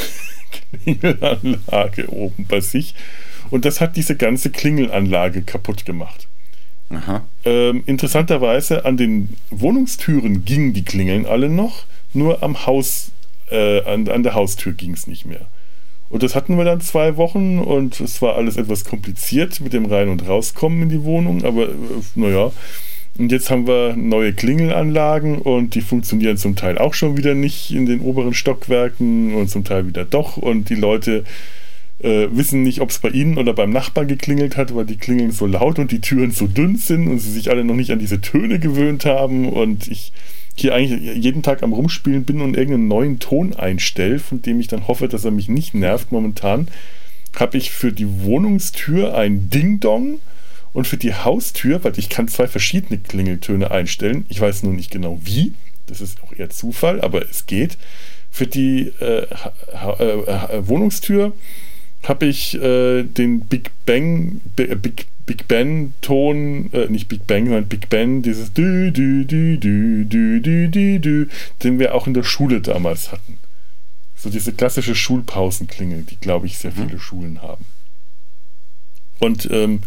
Klingelanlage 0.84 2.10
oben 2.10 2.46
bei 2.48 2.62
sich. 2.62 2.96
Und 3.52 3.66
das 3.66 3.82
hat 3.82 3.96
diese 3.96 4.16
ganze 4.16 4.50
Klingelanlage 4.50 5.44
kaputt 5.44 5.86
gemacht. 5.86 6.28
Aha. 6.90 7.24
Ähm, 7.46 7.84
interessanterweise 7.86 8.86
an 8.86 8.98
den 8.98 9.38
Wohnungstüren 9.50 10.44
gingen 10.46 10.74
die 10.74 10.84
Klingeln 10.84 11.26
alle 11.26 11.50
noch, 11.50 11.86
nur 12.14 12.44
am 12.44 12.66
Haus, 12.66 13.12
äh, 13.50 13.82
an, 13.84 14.08
an 14.10 14.24
der 14.24 14.34
Haustür 14.34 14.74
ging 14.74 14.94
es 14.94 15.08
nicht 15.08 15.26
mehr. 15.26 15.46
Und 16.10 16.24
das 16.24 16.36
hatten 16.36 16.58
wir 16.58 16.66
dann 16.66 16.82
zwei 16.82 17.16
Wochen 17.16 17.60
und 17.60 18.02
es 18.02 18.22
war 18.22 18.36
alles 18.36 18.58
etwas 18.58 18.84
kompliziert 18.84 19.62
mit 19.62 19.72
dem 19.72 19.86
Rein- 19.86 20.10
und 20.10 20.28
Rauskommen 20.28 20.84
in 20.84 20.90
die 20.90 21.04
Wohnung, 21.04 21.46
aber 21.46 21.70
äh, 21.70 21.74
naja. 22.16 22.52
Und 23.18 23.32
jetzt 23.32 23.50
haben 23.50 23.68
wir 23.68 23.96
neue 23.96 24.34
Klingelanlagen 24.34 25.38
und 25.38 25.76
die 25.76 25.82
funktionieren 25.82 26.38
zum 26.38 26.56
Teil 26.56 26.78
auch 26.78 26.94
schon 26.94 27.18
wieder 27.18 27.36
nicht 27.36 27.72
in 27.72 27.86
den 27.86 28.00
oberen 28.00 28.34
Stockwerken 28.34 29.36
und 29.36 29.50
zum 29.50 29.66
Teil 29.66 29.86
wieder 29.86 30.06
doch. 30.06 30.38
Und 30.38 30.70
die 30.70 30.76
Leute 30.76 31.26
äh, 32.04 32.28
wissen 32.32 32.64
nicht, 32.64 32.82
ob 32.82 32.90
es 32.90 33.00
bei 33.00 33.10
ihnen 33.10 33.38
oder 33.38 33.54
beim 33.54 33.72
Nachbarn 33.72 34.08
geklingelt 34.08 34.58
hat, 34.58 34.76
weil 34.76 34.86
die 34.86 34.98
Klingeln 34.98 35.32
so 35.32 35.46
laut 35.46 35.80
und 35.80 35.92
die 35.92 36.02
Türen 36.02 36.32
so 36.32 36.48
dünn 36.48 36.76
sind 36.76 37.08
und 37.08 37.20
sie 37.20 37.32
sich 37.32 37.50
alle 37.50 37.64
noch 37.64 37.76
nicht 37.76 37.92
an 37.92 38.00
diese 38.00 38.22
Töne 38.22 38.60
gewöhnt 38.60 39.06
haben 39.06 39.50
und 39.50 39.88
ich 39.88 40.12
hier 40.56 40.76
eigentlich 40.76 41.16
jeden 41.16 41.44
Tag 41.44 41.64
am 41.64 41.74
Rumspielen 41.74 42.24
bin 42.24 42.42
und 42.42 42.58
irgendeinen 42.58 42.88
neuen 42.88 43.20
Ton 43.20 43.54
einstelle, 43.54 44.20
von 44.20 44.42
dem 44.42 44.60
ich 44.60 44.68
dann 44.68 44.88
hoffe, 44.88 45.08
dass 45.08 45.26
er 45.26 45.32
mich 45.32 45.48
nicht 45.48 45.74
nervt. 45.74 46.12
Momentan 46.12 46.68
habe 47.40 47.58
ich 47.58 47.72
für 47.72 47.92
die 47.92 48.24
Wohnungstür 48.24 49.16
ein 49.16 49.50
Ding-Dong 49.50 50.20
und 50.74 50.88
für 50.88 50.98
die 50.98 51.14
Haustür, 51.14 51.84
weil 51.84 51.98
ich 51.98 52.10
kann 52.10 52.28
zwei 52.28 52.48
verschiedene 52.48 53.00
Klingeltöne 53.00 53.72
einstellen. 53.72 54.26
Ich 54.30 54.40
weiß 54.40 54.64
nur 54.64 54.74
nicht 54.74 54.92
genau 54.92 55.20
wie. 55.24 55.54
Das 55.88 56.02
ist 56.02 56.22
auch 56.24 56.34
eher 56.34 56.50
Zufall, 56.50 57.02
aber 57.02 57.28
es 57.30 57.46
geht. 57.46 57.78
Für 58.30 58.48
die 58.48 58.94
äh, 59.02 59.26
äh, 60.00 60.06
äh, 60.06 60.68
Wohnungstür 60.68 61.34
habe 62.04 62.26
ich 62.26 62.56
äh, 62.56 63.04
den 63.04 63.42
Big 63.42 63.72
Bang, 63.86 64.42
B 64.56 64.74
Big, 64.76 65.06
Big 65.26 65.48
Ben 65.48 65.94
Ton, 66.02 66.72
äh, 66.74 66.88
nicht 66.88 67.08
Big 67.08 67.28
Bang, 67.28 67.46
sondern 67.46 67.68
Big 67.68 67.90
Ben, 67.90 68.22
dieses 68.22 68.54
Dü, 68.54 68.92
Dü, 68.92 69.26
Dü, 69.26 69.58
Dü, 69.58 70.06
Dü, 70.06 70.42
Dü, 70.42 70.70
Dü, 70.70 71.00
Dü, 71.00 71.30
den 71.64 71.80
wir 71.80 71.94
auch 71.94 72.08
in 72.08 72.14
der 72.14 72.24
Schule 72.24 72.62
damals 72.62 73.12
hatten. 73.12 73.38
So 74.16 74.30
diese 74.30 74.54
klassische 74.54 74.96
Schulpausenklingel, 74.96 76.04
die, 76.04 76.18
glaube 76.18 76.48
ich, 76.48 76.58
sehr 76.58 76.72
viele 76.72 77.00
Schulen 77.00 77.42
haben. 77.42 77.66
Und 79.20 79.50
ähm, 79.52 79.82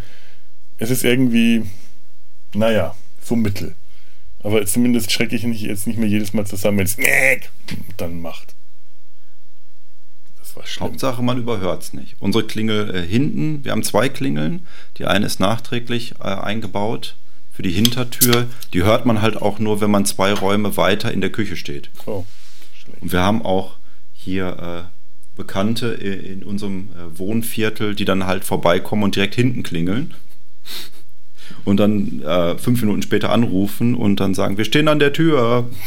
es 0.78 0.90
ist 0.90 1.04
irgendwie, 1.04 1.62
naja, 2.54 2.94
so 3.22 3.36
mittel. 3.36 3.74
Aber 4.42 4.64
zumindest 4.66 5.10
schrecke 5.10 5.34
ich 5.36 5.44
nicht, 5.44 5.62
jetzt 5.62 5.86
nicht 5.86 5.98
mehr 5.98 6.08
jedes 6.08 6.32
Mal 6.32 6.46
zusammen, 6.46 6.78
wenn 6.78 6.84
es 6.84 6.96
dann 7.96 8.20
macht. 8.20 8.53
Das 10.54 10.62
war 10.62 10.66
schlimm. 10.66 10.84
Hauptsache, 10.88 11.22
man 11.22 11.38
überhört 11.38 11.82
es 11.82 11.92
nicht. 11.92 12.16
Unsere 12.20 12.44
Klingel 12.44 12.94
äh, 12.94 13.02
hinten, 13.06 13.64
wir 13.64 13.72
haben 13.72 13.82
zwei 13.82 14.08
Klingeln. 14.08 14.66
Die 14.98 15.04
eine 15.06 15.26
ist 15.26 15.40
nachträglich 15.40 16.14
äh, 16.20 16.24
eingebaut 16.24 17.16
für 17.52 17.62
die 17.62 17.70
Hintertür. 17.72 18.46
Die 18.72 18.82
hört 18.84 19.04
man 19.06 19.20
halt 19.22 19.36
auch 19.40 19.58
nur, 19.58 19.80
wenn 19.80 19.90
man 19.90 20.04
zwei 20.06 20.32
Räume 20.32 20.76
weiter 20.76 21.12
in 21.12 21.20
der 21.20 21.30
Küche 21.30 21.56
steht. 21.56 21.90
Oh, 22.06 22.24
schlecht. 22.74 23.02
Und 23.02 23.12
wir 23.12 23.20
haben 23.20 23.42
auch 23.42 23.76
hier 24.12 24.86
äh, 24.86 25.36
Bekannte 25.36 25.98
i- 26.00 26.32
in 26.32 26.42
unserem 26.44 26.88
äh, 26.92 27.18
Wohnviertel, 27.18 27.94
die 27.94 28.04
dann 28.04 28.26
halt 28.26 28.44
vorbeikommen 28.44 29.02
und 29.02 29.16
direkt 29.16 29.34
hinten 29.34 29.62
klingeln. 29.64 30.14
Und 31.64 31.78
dann 31.78 32.22
äh, 32.22 32.56
fünf 32.58 32.80
Minuten 32.80 33.02
später 33.02 33.30
anrufen 33.30 33.94
und 33.94 34.20
dann 34.20 34.34
sagen, 34.34 34.56
wir 34.56 34.64
stehen 34.64 34.88
an 34.88 34.98
der 34.98 35.12
Tür. 35.12 35.68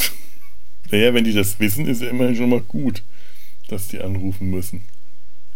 Naja, 0.89 1.13
wenn 1.13 1.25
die 1.25 1.33
das 1.33 1.59
wissen, 1.59 1.85
ist 1.85 2.01
ja 2.01 2.07
immerhin 2.07 2.37
schon 2.37 2.49
mal 2.49 2.61
gut, 2.61 3.03
dass 3.67 3.87
die 3.87 4.01
anrufen 4.01 4.49
müssen. 4.49 4.83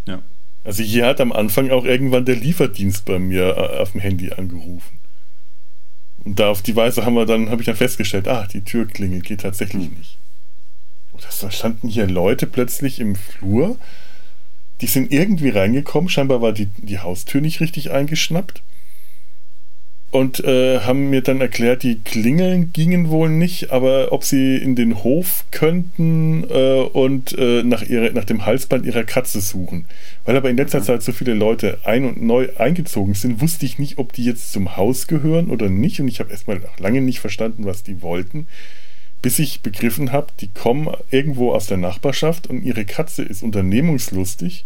Ja. 0.05 0.21
Also 0.63 0.83
hier 0.83 1.05
hat 1.05 1.21
am 1.21 1.31
Anfang 1.31 1.71
auch 1.71 1.85
irgendwann 1.85 2.25
der 2.25 2.35
Lieferdienst 2.35 3.05
bei 3.05 3.19
mir 3.19 3.57
äh, 3.57 3.79
auf 3.79 3.93
dem 3.93 4.01
Handy 4.01 4.31
angerufen. 4.31 4.99
Und 6.23 6.39
da 6.39 6.49
auf 6.49 6.61
die 6.61 6.75
Weise 6.75 7.03
haben 7.03 7.15
wir 7.15 7.25
dann, 7.25 7.49
habe 7.49 7.61
ich 7.61 7.65
dann 7.65 7.75
festgestellt, 7.75 8.27
ah, 8.27 8.47
die 8.51 8.61
Türklingel 8.61 9.21
geht 9.21 9.41
tatsächlich 9.41 9.89
nicht. 9.89 10.17
Und 11.11 11.25
da 11.41 11.49
standen 11.49 11.87
hier 11.87 12.07
Leute 12.07 12.45
plötzlich 12.45 12.99
im 12.99 13.15
Flur, 13.15 13.77
die 14.81 14.87
sind 14.87 15.11
irgendwie 15.11 15.49
reingekommen, 15.49 16.09
scheinbar 16.09 16.41
war 16.41 16.53
die, 16.53 16.67
die 16.77 16.99
Haustür 16.99 17.41
nicht 17.41 17.59
richtig 17.59 17.91
eingeschnappt. 17.91 18.61
Und 20.11 20.43
äh, 20.43 20.81
haben 20.81 21.09
mir 21.09 21.21
dann 21.21 21.39
erklärt, 21.39 21.83
die 21.83 21.99
Klingeln 21.99 22.73
gingen 22.73 23.09
wohl 23.09 23.29
nicht, 23.29 23.71
aber 23.71 24.11
ob 24.11 24.25
sie 24.25 24.57
in 24.57 24.75
den 24.75 25.05
Hof 25.05 25.45
könnten 25.51 26.43
äh, 26.49 26.81
und 26.81 27.37
äh, 27.37 27.63
nach, 27.63 27.81
ihrer, 27.81 28.11
nach 28.11 28.25
dem 28.25 28.45
Halsband 28.45 28.85
ihrer 28.85 29.05
Katze 29.05 29.39
suchen. 29.39 29.85
Weil 30.25 30.35
aber 30.35 30.49
in 30.49 30.57
letzter 30.57 30.83
Zeit 30.83 31.01
so 31.01 31.13
viele 31.13 31.33
Leute 31.33 31.79
ein- 31.85 32.03
und 32.03 32.21
neu 32.21 32.49
eingezogen 32.57 33.13
sind, 33.13 33.39
wusste 33.39 33.65
ich 33.65 33.79
nicht, 33.79 33.99
ob 33.99 34.11
die 34.11 34.25
jetzt 34.25 34.51
zum 34.51 34.75
Haus 34.75 35.07
gehören 35.07 35.49
oder 35.49 35.69
nicht. 35.69 36.01
Und 36.01 36.09
ich 36.09 36.19
habe 36.19 36.31
erstmal 36.31 36.59
lange 36.77 36.99
nicht 36.99 37.21
verstanden, 37.21 37.63
was 37.63 37.83
die 37.83 38.01
wollten, 38.01 38.47
bis 39.21 39.39
ich 39.39 39.61
begriffen 39.61 40.11
habe, 40.11 40.27
die 40.41 40.49
kommen 40.49 40.89
irgendwo 41.09 41.53
aus 41.53 41.67
der 41.67 41.77
Nachbarschaft 41.77 42.47
und 42.47 42.63
ihre 42.63 42.83
Katze 42.83 43.23
ist 43.23 43.43
unternehmungslustig 43.43 44.65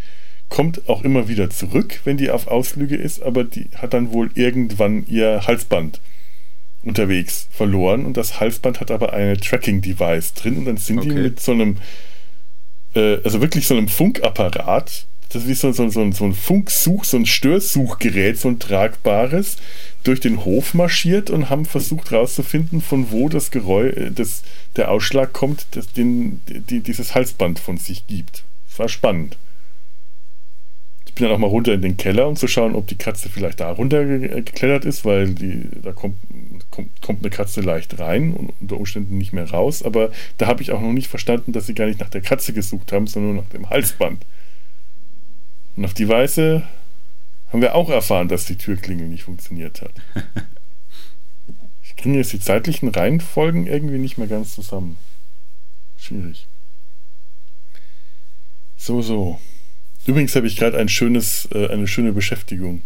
kommt 0.50 0.88
auch 0.88 1.04
immer 1.04 1.28
wieder 1.28 1.50
zurück, 1.50 2.02
wenn 2.04 2.18
die 2.18 2.30
auf 2.30 2.48
Ausflüge 2.48 2.96
ist, 2.96 3.24
aber 3.24 3.44
die 3.44 3.70
hat 3.76 3.94
dann 3.94 4.12
wohl 4.12 4.30
irgendwann 4.36 5.06
ihr 5.08 5.48
Halsband 5.48 6.00
unterwegs 6.84 7.48
verloren 7.52 8.06
und 8.06 8.16
das 8.16 8.40
Halsband 8.40 8.80
hat 8.80 8.92
aber 8.92 9.14
eine 9.14 9.38
Tracking-Device 9.38 10.36
drin 10.36 10.58
und 10.58 10.66
dann 10.66 10.78
sind 10.78 11.04
die 11.04 11.12
Okay. 11.12 11.22
mit 11.22 11.40
so 11.40 11.52
einem, 11.52 11.78
äh, 12.94 13.18
also 13.24 13.42
wirklich 13.42 13.66
so 13.66 13.76
einem 13.76 13.88
Funkapparat 13.88 15.06
das 15.30 15.46
ist 15.46 15.62
so, 15.62 15.72
so, 15.72 15.90
so, 15.90 16.12
so 16.12 16.26
ein 16.26 16.34
Funksuch, 16.34 17.04
so 17.04 17.18
ein 17.18 17.26
Störsuchgerät, 17.26 18.40
so 18.40 18.48
ein 18.48 18.60
tragbares, 18.60 19.58
durch 20.04 20.20
den 20.20 20.46
Hof 20.46 20.74
marschiert 20.74 21.30
und 21.30 21.50
haben 21.50 21.66
versucht 21.66 22.12
herauszufinden, 22.12 22.82
von 22.82 23.12
wo 23.12 23.28
das 23.28 23.52
Geräusch, 23.52 23.98
äh, 23.98 24.12
das, 24.12 24.44
der 24.76 24.92
Ausschlag 24.92 25.34
kommt, 25.34 25.66
das 25.72 25.92
den, 25.92 26.42
die, 26.48 26.80
dieses 26.80 27.16
Halsband 27.16 27.60
von 27.60 27.78
sich 27.78 28.08
gibt. 28.08 28.44
Das 28.70 28.80
war 28.80 28.88
spannend. 28.90 29.38
Ich 31.16 31.22
bin 31.22 31.30
dann 31.30 31.36
auch 31.38 31.40
mal 31.40 31.48
runter 31.48 31.74
in 31.74 31.82
den 31.82 31.96
Keller, 31.96 32.28
um 32.28 32.36
zu 32.36 32.50
schauen, 32.50 32.76
ob 32.76 32.88
die 32.88 32.98
Katze 32.98 33.30
vielleicht 33.30 33.62
da 33.62 33.72
runtergeklettert 33.72 34.84
ist, 34.84 35.06
weil 35.06 35.34
die, 35.34 35.70
da 35.82 35.94
kommt, 35.94 36.18
kommt, 36.72 37.02
kommt 37.02 37.22
eine 37.22 37.30
Katze 37.30 37.62
leicht 37.62 37.98
rein 38.00 38.34
und 38.34 38.52
unter 38.60 38.76
Umständen 38.76 39.18
nicht 39.18 39.32
mehr 39.32 39.50
raus. 39.50 39.82
Aber 39.82 40.12
da 40.38 40.48
habe 40.48 40.62
ich 40.62 40.74
auch 40.74 40.82
noch 40.82 40.92
nicht 40.92 41.08
verstanden, 41.08 41.54
dass 41.54 41.68
sie 41.68 41.74
gar 41.74 41.86
nicht 41.86 42.02
nach 42.02 42.10
der 42.10 42.20
Katze 42.20 42.52
gesucht 42.52 42.92
haben, 42.92 43.08
sondern 43.08 43.36
nur 43.36 43.44
nach 43.44 43.50
dem 43.50 43.70
Halsband. 43.70 44.26
Und 45.78 45.86
auf 45.86 45.94
die 45.94 46.10
Weise 46.10 46.64
haben 47.48 47.62
wir 47.62 47.76
auch 47.76 47.90
erfahren, 47.90 48.28
dass 48.28 48.44
die 48.44 48.58
Türklingel 48.58 49.08
nicht 49.08 49.24
funktioniert 49.24 49.82
hat. 49.82 49.94
Ich 51.82 52.04
kriege 52.04 52.18
jetzt 52.18 52.34
die 52.34 52.42
zeitlichen 52.42 52.90
Reihenfolgen 52.90 53.68
irgendwie 53.68 53.98
nicht 53.98 54.18
mehr 54.18 54.28
ganz 54.28 54.54
zusammen. 54.54 54.98
Schwierig. 55.98 56.46
So, 58.76 59.02
so. 59.02 59.40
Übrigens 60.06 60.36
habe 60.36 60.48
ich 60.48 60.56
gerade 60.56 60.78
ein 60.78 60.90
schönes, 60.90 61.48
äh, 61.54 61.68
eine 61.68 61.88
schöne 61.88 62.14
Beschäftigung. 62.14 62.82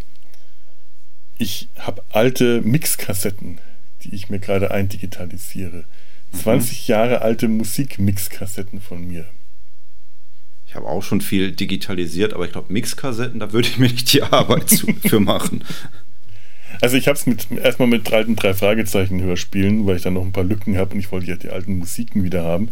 Ich 1.38 1.70
habe 1.78 2.03
alte 2.09 2.61
Mixkassetten, 2.61 3.59
die 4.03 4.15
ich 4.15 4.30
mir 4.30 4.39
gerade 4.39 4.72
eindigitalisiere. 4.72 5.86
20 6.34 6.88
mhm. 6.88 6.91
Jahre 6.91 7.22
alte 7.22 7.47
Musikmixkassetten 7.47 8.82
von 8.82 9.07
mir. 9.07 9.26
Ich 10.67 10.76
habe 10.76 10.86
auch 10.86 11.01
schon 11.01 11.22
viel 11.22 11.51
digitalisiert, 11.51 12.34
aber 12.34 12.45
ich 12.45 12.51
glaube, 12.51 12.72
Mixkassetten, 12.72 13.39
da 13.39 13.51
würde 13.51 13.67
ich 13.67 13.80
mir 13.80 13.89
nicht 13.89 14.13
die 14.13 14.22
Arbeit 14.22 14.70
zu, 14.70 14.88
für 15.05 15.20
machen. 15.20 15.63
Also 16.82 16.95
ich 16.95 17.09
habe 17.09 17.17
es 17.17 17.26
mit, 17.26 17.47
erstmal 17.51 17.89
mit 17.89 18.13
alten 18.13 18.38
drei 18.38 18.53
Fragezeichen 18.53 19.22
Hörspielen, 19.22 19.86
weil 19.86 19.97
ich 19.97 20.03
dann 20.03 20.13
noch 20.13 20.24
ein 20.24 20.32
paar 20.32 20.45
Lücken 20.45 20.78
habe 20.78 20.93
und 20.93 20.99
ich 20.99 21.11
wollte 21.11 21.28
ja 21.28 21.36
die 21.36 21.49
alten 21.49 21.78
Musiken 21.78 22.24
wieder 22.24 22.45
haben. 22.45 22.70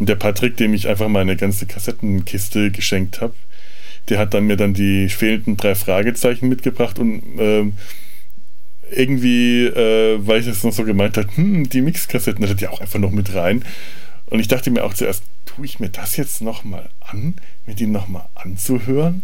Und 0.00 0.08
der 0.08 0.16
Patrick, 0.16 0.56
dem 0.56 0.74
ich 0.74 0.88
einfach 0.88 1.08
meine 1.08 1.36
ganze 1.36 1.66
Kassettenkiste 1.66 2.72
geschenkt 2.72 3.20
habe, 3.20 3.34
der 4.08 4.18
hat 4.18 4.34
dann 4.34 4.46
mir 4.46 4.56
dann 4.56 4.74
die 4.74 5.08
fehlenden 5.08 5.56
drei 5.56 5.74
Fragezeichen 5.74 6.48
mitgebracht 6.48 6.98
und 6.98 7.22
ähm, 7.38 7.74
irgendwie, 8.90 9.66
äh, 9.66 10.18
weil 10.26 10.40
ich 10.40 10.46
das 10.46 10.62
noch 10.62 10.72
so 10.72 10.84
gemeint 10.84 11.16
habe, 11.16 11.28
hm, 11.36 11.68
die 11.68 11.80
Mixkassetten, 11.80 12.42
da 12.42 12.50
hat 12.50 12.60
die 12.60 12.68
auch 12.68 12.80
einfach 12.80 12.98
noch 12.98 13.10
mit 13.10 13.34
rein. 13.34 13.64
Und 14.26 14.40
ich 14.40 14.48
dachte 14.48 14.70
mir 14.70 14.84
auch 14.84 14.94
zuerst, 14.94 15.22
tue 15.46 15.64
ich 15.64 15.80
mir 15.80 15.88
das 15.88 16.16
jetzt 16.16 16.42
nochmal 16.42 16.90
an, 17.00 17.34
mir 17.66 17.74
die 17.74 17.86
nochmal 17.86 18.26
anzuhören? 18.34 19.22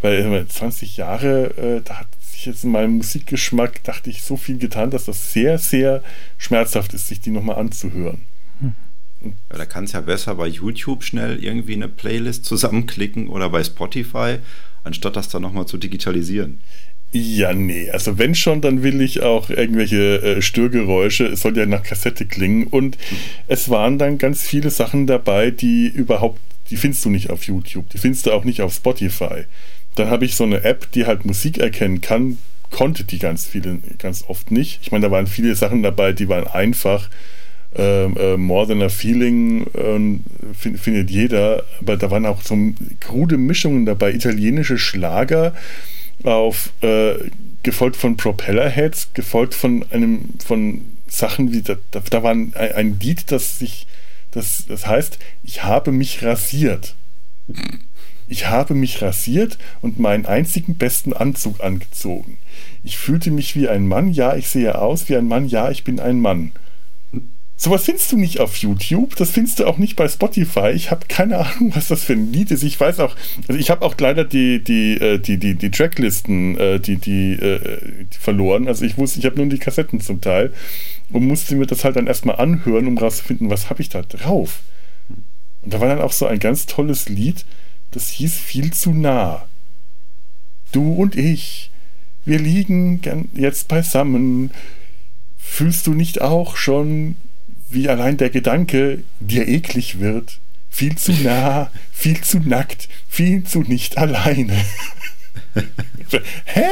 Weil 0.00 0.46
20 0.46 0.96
Jahre, 0.96 1.56
äh, 1.56 1.82
da 1.84 2.00
hat 2.00 2.06
sich 2.20 2.46
jetzt 2.46 2.64
in 2.64 2.70
meinem 2.70 2.98
Musikgeschmack, 2.98 3.82
dachte 3.82 4.10
ich, 4.10 4.22
so 4.22 4.36
viel 4.36 4.58
getan, 4.58 4.90
dass 4.90 5.06
das 5.06 5.32
sehr, 5.32 5.58
sehr 5.58 6.02
schmerzhaft 6.36 6.94
ist, 6.94 7.08
sich 7.08 7.20
die 7.20 7.30
nochmal 7.30 7.56
anzuhören. 7.56 8.22
Da 9.48 9.66
kann 9.66 9.84
es 9.84 9.92
ja 9.92 10.00
besser 10.00 10.34
bei 10.36 10.46
YouTube 10.46 11.02
schnell 11.02 11.42
irgendwie 11.42 11.74
eine 11.74 11.88
Playlist 11.88 12.44
zusammenklicken 12.44 13.28
oder 13.28 13.50
bei 13.50 13.64
Spotify, 13.64 14.36
anstatt 14.84 15.16
das 15.16 15.28
dann 15.28 15.42
nochmal 15.42 15.66
zu 15.66 15.76
digitalisieren. 15.76 16.58
Ja, 17.10 17.54
nee, 17.54 17.90
also 17.90 18.18
wenn 18.18 18.34
schon, 18.34 18.60
dann 18.60 18.82
will 18.82 19.00
ich 19.00 19.22
auch 19.22 19.48
irgendwelche 19.48 20.20
äh, 20.20 20.42
Störgeräusche. 20.42 21.26
Es 21.26 21.40
soll 21.40 21.56
ja 21.56 21.64
nach 21.64 21.82
Kassette 21.82 22.26
klingen. 22.26 22.66
Und 22.66 22.98
mhm. 22.98 23.16
es 23.46 23.70
waren 23.70 23.98
dann 23.98 24.18
ganz 24.18 24.42
viele 24.42 24.70
Sachen 24.70 25.06
dabei, 25.06 25.50
die 25.50 25.86
überhaupt, 25.86 26.40
die 26.68 26.76
findest 26.76 27.04
du 27.06 27.10
nicht 27.10 27.30
auf 27.30 27.44
YouTube, 27.44 27.88
die 27.90 27.98
findest 27.98 28.26
du 28.26 28.32
auch 28.32 28.44
nicht 28.44 28.60
auf 28.60 28.74
Spotify. 28.74 29.44
Dann 29.94 30.10
habe 30.10 30.26
ich 30.26 30.36
so 30.36 30.44
eine 30.44 30.64
App, 30.64 30.92
die 30.92 31.06
halt 31.06 31.24
Musik 31.24 31.58
erkennen 31.58 32.02
kann, 32.02 32.36
konnte 32.70 33.04
die 33.04 33.18
ganz 33.18 33.46
viele, 33.46 33.78
ganz 33.98 34.24
oft 34.28 34.50
nicht. 34.50 34.80
Ich 34.82 34.92
meine, 34.92 35.06
da 35.06 35.10
waren 35.10 35.26
viele 35.26 35.54
Sachen 35.54 35.82
dabei, 35.82 36.12
die 36.12 36.28
waren 36.28 36.46
einfach. 36.46 37.08
Ähm, 37.74 38.16
äh, 38.16 38.36
More 38.36 38.66
Than 38.66 38.82
a 38.82 38.88
Feeling 38.88 39.66
äh, 39.74 40.54
find, 40.54 40.80
findet 40.80 41.10
jeder, 41.10 41.64
aber 41.80 41.96
da 41.98 42.10
waren 42.10 42.24
auch 42.24 42.40
so 42.42 42.56
krude 42.98 43.36
Mischungen 43.36 43.84
dabei, 43.84 44.14
italienische 44.14 44.78
Schlager 44.78 45.54
auf 46.24 46.72
äh, 46.80 47.14
gefolgt 47.62 47.96
von 47.96 48.16
Propellerheads, 48.16 49.10
gefolgt 49.12 49.54
von 49.54 49.84
einem 49.90 50.30
von 50.44 50.80
Sachen 51.08 51.52
wie 51.52 51.62
da, 51.62 51.76
da, 51.90 52.00
da 52.08 52.22
war 52.22 52.32
ein, 52.32 52.54
ein 52.54 52.98
Lied, 53.00 53.30
das 53.30 53.58
sich 53.58 53.86
das, 54.30 54.64
das 54.66 54.86
heißt, 54.86 55.18
ich 55.42 55.64
habe 55.64 55.92
mich 55.92 56.22
rasiert. 56.22 56.94
Ich 58.28 58.48
habe 58.48 58.74
mich 58.74 59.00
rasiert 59.00 59.56
und 59.80 59.98
meinen 59.98 60.26
einzigen 60.26 60.76
besten 60.76 61.14
Anzug 61.14 61.62
angezogen. 61.62 62.36
Ich 62.84 62.98
fühlte 62.98 63.30
mich 63.30 63.56
wie 63.56 63.68
ein 63.68 63.86
Mann, 63.86 64.12
ja, 64.12 64.36
ich 64.36 64.48
sehe 64.48 64.78
aus 64.78 65.08
wie 65.08 65.16
ein 65.16 65.26
Mann, 65.26 65.48
ja, 65.48 65.70
ich 65.70 65.84
bin 65.84 65.98
ein 65.98 66.20
Mann. 66.20 66.52
Sowas 67.60 67.86
findest 67.86 68.12
du 68.12 68.16
nicht 68.16 68.38
auf 68.38 68.56
YouTube, 68.58 69.16
das 69.16 69.30
findest 69.30 69.58
du 69.58 69.66
auch 69.66 69.78
nicht 69.78 69.96
bei 69.96 70.06
Spotify. 70.06 70.68
Ich 70.68 70.92
habe 70.92 71.06
keine 71.08 71.38
Ahnung, 71.38 71.72
was 71.74 71.88
das 71.88 72.04
für 72.04 72.12
ein 72.12 72.32
Lied 72.32 72.52
ist. 72.52 72.62
Ich 72.62 72.78
weiß 72.78 73.00
auch, 73.00 73.16
also 73.48 73.58
ich 73.58 73.68
habe 73.68 73.84
auch 73.84 73.96
leider 73.98 74.24
die, 74.24 74.62
die, 74.62 74.94
äh, 74.94 75.18
die, 75.18 75.38
die, 75.38 75.56
die 75.56 75.70
Tracklisten, 75.72 76.56
äh, 76.56 76.78
die, 76.78 76.98
die, 76.98 77.32
äh, 77.32 78.04
die 78.12 78.16
verloren. 78.16 78.68
Also 78.68 78.84
ich 78.84 78.96
wusste, 78.96 79.18
ich 79.18 79.26
habe 79.26 79.34
nur 79.34 79.46
die 79.46 79.58
Kassetten 79.58 80.00
zum 80.00 80.20
Teil 80.20 80.52
und 81.10 81.26
musste 81.26 81.56
mir 81.56 81.66
das 81.66 81.82
halt 81.82 81.96
dann 81.96 82.06
erstmal 82.06 82.36
anhören, 82.36 82.86
um 82.86 82.96
rauszufinden, 82.96 83.50
was 83.50 83.70
habe 83.70 83.82
ich 83.82 83.88
da 83.88 84.02
drauf. 84.02 84.60
Und 85.62 85.74
da 85.74 85.80
war 85.80 85.88
dann 85.88 86.00
auch 86.00 86.12
so 86.12 86.26
ein 86.26 86.38
ganz 86.38 86.66
tolles 86.66 87.08
Lied, 87.08 87.44
das 87.90 88.08
hieß 88.08 88.38
Viel 88.38 88.72
zu 88.72 88.92
nah. 88.92 89.48
Du 90.70 90.92
und 90.92 91.16
ich, 91.16 91.72
wir 92.24 92.38
liegen 92.38 93.00
jetzt 93.34 93.66
beisammen. 93.66 94.52
Fühlst 95.38 95.88
du 95.88 95.94
nicht 95.94 96.20
auch 96.20 96.56
schon 96.56 97.16
wie 97.70 97.88
allein 97.88 98.16
der 98.16 98.30
Gedanke 98.30 99.02
dir 99.20 99.48
eklig 99.48 100.00
wird. 100.00 100.38
Viel 100.70 100.96
zu 100.96 101.12
nah, 101.22 101.70
viel 101.92 102.20
zu 102.20 102.38
nackt, 102.38 102.88
viel 103.08 103.44
zu 103.44 103.60
nicht 103.60 103.98
alleine. 103.98 104.56
Hä? 106.44 106.66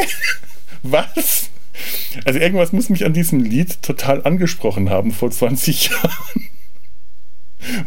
Was? 0.83 1.51
Also 2.25 2.39
irgendwas 2.39 2.73
muss 2.73 2.89
mich 2.89 3.05
an 3.05 3.13
diesem 3.13 3.41
Lied 3.41 3.83
total 3.83 4.25
angesprochen 4.25 4.91
haben 4.91 5.13
vor 5.13 5.31
20 5.31 5.91
Jahren. 5.91 6.49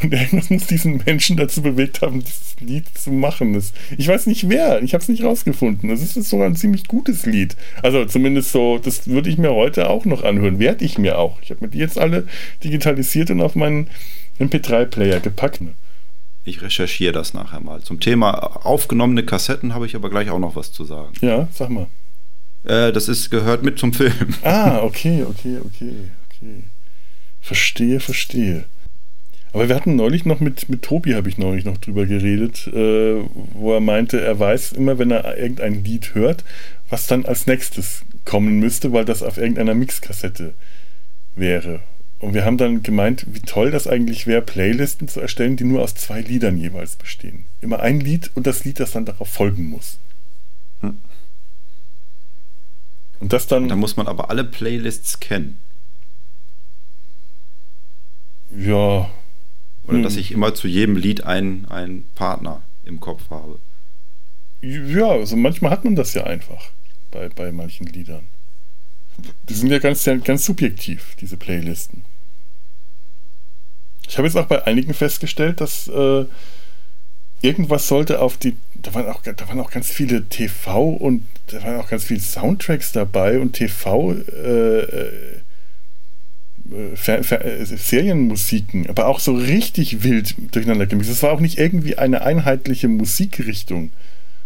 Und 0.02 0.14
irgendwas 0.14 0.50
muss 0.50 0.68
diesen 0.68 1.02
Menschen 1.06 1.38
dazu 1.38 1.62
bewegt 1.62 2.02
haben, 2.02 2.20
dieses 2.20 2.56
Lied 2.60 2.86
zu 2.98 3.12
machen. 3.12 3.62
Ich 3.98 4.08
weiß 4.08 4.28
nicht 4.28 4.50
wer, 4.50 4.82
ich 4.82 4.94
habe 4.94 5.02
es 5.02 5.10
nicht 5.10 5.24
rausgefunden. 5.24 5.90
Das 5.90 6.02
ist 6.02 6.30
sogar 6.30 6.48
ein 6.48 6.56
ziemlich 6.56 6.88
gutes 6.88 7.26
Lied. 7.26 7.56
Also 7.84 8.06
zumindest 8.06 8.52
so, 8.52 8.78
das 8.78 9.08
würde 9.08 9.30
ich 9.30 9.38
mir 9.38 9.54
heute 9.54 9.90
auch 9.90 10.06
noch 10.06 10.24
anhören. 10.24 10.60
Werde 10.60 10.86
ich 10.86 10.98
mir 10.98 11.18
auch. 11.18 11.42
Ich 11.42 11.52
habe 11.52 11.66
mir 11.66 11.70
die 11.70 11.78
jetzt 11.78 11.98
alle 11.98 12.28
digitalisiert 12.64 13.30
und 13.32 13.42
auf 13.42 13.56
meinen 13.56 13.88
MP3-Player 14.40 15.20
gepackt. 15.20 15.62
Ich 16.46 16.62
recherchiere 16.62 17.12
das 17.12 17.34
nachher 17.34 17.60
mal. 17.60 17.82
Zum 17.82 18.00
Thema 18.00 18.66
aufgenommene 18.66 19.24
Kassetten 19.24 19.74
habe 19.74 19.86
ich 19.86 19.96
aber 19.96 20.10
gleich 20.10 20.30
auch 20.30 20.40
noch 20.40 20.56
was 20.56 20.72
zu 20.72 20.84
sagen. 20.84 21.14
Ja, 21.22 21.48
sag 21.54 21.70
mal. 21.70 21.88
Äh, 22.64 22.92
das 22.92 23.08
ist, 23.08 23.30
gehört 23.30 23.64
mit 23.64 23.78
zum 23.80 23.94
Film. 23.94 24.34
Ah, 24.44 24.80
okay, 24.82 25.24
okay, 25.24 25.58
okay, 25.64 25.94
okay. 26.30 26.64
Verstehe, 27.42 28.00
verstehe. 28.00 28.66
Aber 29.52 29.68
wir 29.68 29.76
hatten 29.76 29.96
neulich 29.96 30.26
noch 30.26 30.40
mit, 30.40 30.70
mit 30.70 30.84
Tobi, 30.84 31.16
habe 31.16 31.30
ich 31.30 31.38
neulich 31.38 31.66
noch 31.66 31.78
drüber 31.78 32.06
geredet, 32.06 32.68
äh, 32.68 33.24
wo 33.54 33.74
er 33.74 33.80
meinte, 33.80 34.22
er 34.22 34.40
weiß 34.40 34.74
immer, 34.74 35.00
wenn 35.00 35.12
er 35.12 35.38
irgendein 35.38 35.84
Lied 35.84 36.14
hört, 36.14 36.44
was 36.90 37.08
dann 37.08 37.26
als 37.26 37.48
nächstes 37.48 38.04
kommen 38.26 38.60
müsste, 38.60 38.94
weil 38.94 39.06
das 39.06 39.24
auf 39.24 39.38
irgendeiner 39.38 39.74
Mixkassette 39.74 40.54
wäre. 41.36 41.80
Und 42.20 42.34
wir 42.34 42.46
haben 42.46 42.58
dann 42.58 42.84
gemeint, 42.84 43.26
wie 43.32 43.40
toll 43.40 43.72
das 43.72 43.88
eigentlich 43.88 44.28
wäre, 44.28 44.42
Playlisten 44.42 45.08
zu 45.08 45.22
erstellen, 45.22 45.56
die 45.56 45.64
nur 45.64 45.82
aus 45.82 45.96
zwei 45.96 46.22
Liedern 46.22 46.58
jeweils 46.58 46.96
bestehen. 46.98 47.46
Immer 47.62 47.80
ein 47.80 48.02
Lied 48.02 48.30
und 48.36 48.46
das 48.46 48.66
Lied, 48.66 48.80
das 48.80 48.92
dann 48.92 49.06
darauf 49.06 49.30
folgen 49.30 49.70
muss. 49.70 49.98
Hm. 50.82 50.98
Und 53.20 53.34
das 53.34 53.48
dann. 53.48 53.70
Da 53.70 53.76
muss 53.76 53.96
man 53.96 54.08
aber 54.08 54.30
alle 54.30 54.44
Playlists 54.44 55.20
kennen. 55.20 55.60
Ja, 58.56 59.10
oder 59.90 59.98
hm. 59.98 60.04
dass 60.04 60.18
ich 60.18 60.32
immer 60.32 60.54
zu 60.54 60.68
jedem 60.68 60.96
Lied 60.96 61.24
einen, 61.24 61.66
einen 61.66 62.06
Partner 62.14 62.62
im 62.86 63.00
Kopf 63.00 63.30
habe. 63.32 63.60
Ja, 64.62 65.08
also 65.08 65.36
manchmal 65.36 65.72
hat 65.72 65.84
man 65.84 65.96
das 65.96 66.14
ja 66.14 66.26
einfach 66.26 66.70
bei, 67.12 67.30
bei 67.30 67.52
manchen 67.52 67.88
Liedern. 67.88 68.28
Die 69.50 69.54
sind 69.54 69.72
ja 69.72 69.80
ganz, 69.80 70.08
ganz 70.24 70.46
subjektiv, 70.46 71.16
diese 71.20 71.38
Playlisten. 71.38 72.06
Ich 74.08 74.18
habe 74.18 74.28
jetzt 74.28 74.38
auch 74.38 74.46
bei 74.46 74.66
einigen 74.66 74.94
festgestellt, 74.94 75.60
dass 75.60 75.88
äh, 75.88 76.26
irgendwas 77.42 77.88
sollte 77.88 78.22
auf 78.22 78.38
die. 78.38 78.56
Da 78.76 78.94
waren, 78.94 79.08
auch, 79.08 79.22
da 79.24 79.48
waren 79.48 79.60
auch 79.60 79.72
ganz 79.72 79.90
viele 79.90 80.30
TV 80.30 80.90
und 80.90 81.26
da 81.48 81.62
waren 81.64 81.80
auch 81.80 81.90
ganz 81.90 82.06
viele 82.06 82.20
Soundtracks 82.20 82.92
dabei 82.92 83.40
und 83.40 83.54
TV. 83.54 84.14
Äh, 84.14 84.80
äh 84.80 85.42
Serienmusiken, 87.64 88.88
aber 88.90 89.08
auch 89.08 89.20
so 89.20 89.34
richtig 89.34 90.04
wild 90.04 90.36
durcheinander 90.52 90.86
gemixt. 90.86 91.12
Es 91.12 91.24
war 91.24 91.32
auch 91.32 91.40
nicht 91.40 91.58
irgendwie 91.58 91.98
eine 91.98 92.22
einheitliche 92.22 92.88
Musikrichtung. 92.88 93.92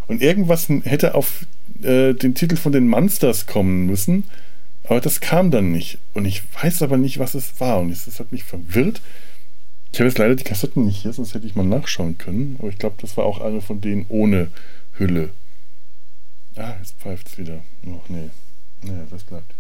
Und 0.08 0.22
irgendwas 0.22 0.68
hätte 0.84 1.16
auf 1.16 1.46
äh, 1.82 2.14
den 2.14 2.36
Titel 2.36 2.56
von 2.56 2.72
den 2.72 2.88
Monsters 2.88 3.46
kommen 3.46 3.86
müssen, 3.86 4.26
aber 4.84 5.02
das 5.02 5.22
kam 5.22 5.52
dann 5.52 5.72
nicht. 5.72 5.98
Und 6.14 6.26
ich 6.26 6.44
weiß 6.62 6.82
aber 6.82 6.98
nicht, 6.98 7.20
was 7.20 7.36
es 7.36 7.60
war. 7.60 7.80
Und 7.80 7.92
es 7.92 8.20
hat 8.20 8.32
mich 8.32 8.44
verwirrt. 8.44 9.02
Ich 9.92 10.00
habe 10.00 10.10
jetzt 10.10 10.18
leider 10.18 10.36
die 10.36 10.44
Kassetten 10.44 10.86
nicht 10.86 11.04
hier, 11.04 11.14
sonst 11.14 11.34
hätte 11.34 11.48
ich 11.48 11.56
mal 11.56 11.66
nachschauen 11.66 12.18
können. 12.18 12.58
Aber 12.60 12.70
ich 12.70 12.78
glaube, 12.78 12.96
das 13.00 13.16
war 13.16 13.26
auch 13.26 13.40
eine 13.40 13.62
von 13.62 13.80
denen 13.80 14.06
ohne 14.10 14.50
Hülle. 14.98 15.30
Ah, 16.56 16.74
jetzt 16.80 16.96
pfeift 17.00 17.28
es 17.28 17.38
wieder. 17.38 17.64
Ach 17.86 18.10
nee. 18.10 18.30
Naja, 18.82 19.06
das 19.10 19.24
bleibt. 19.24 19.54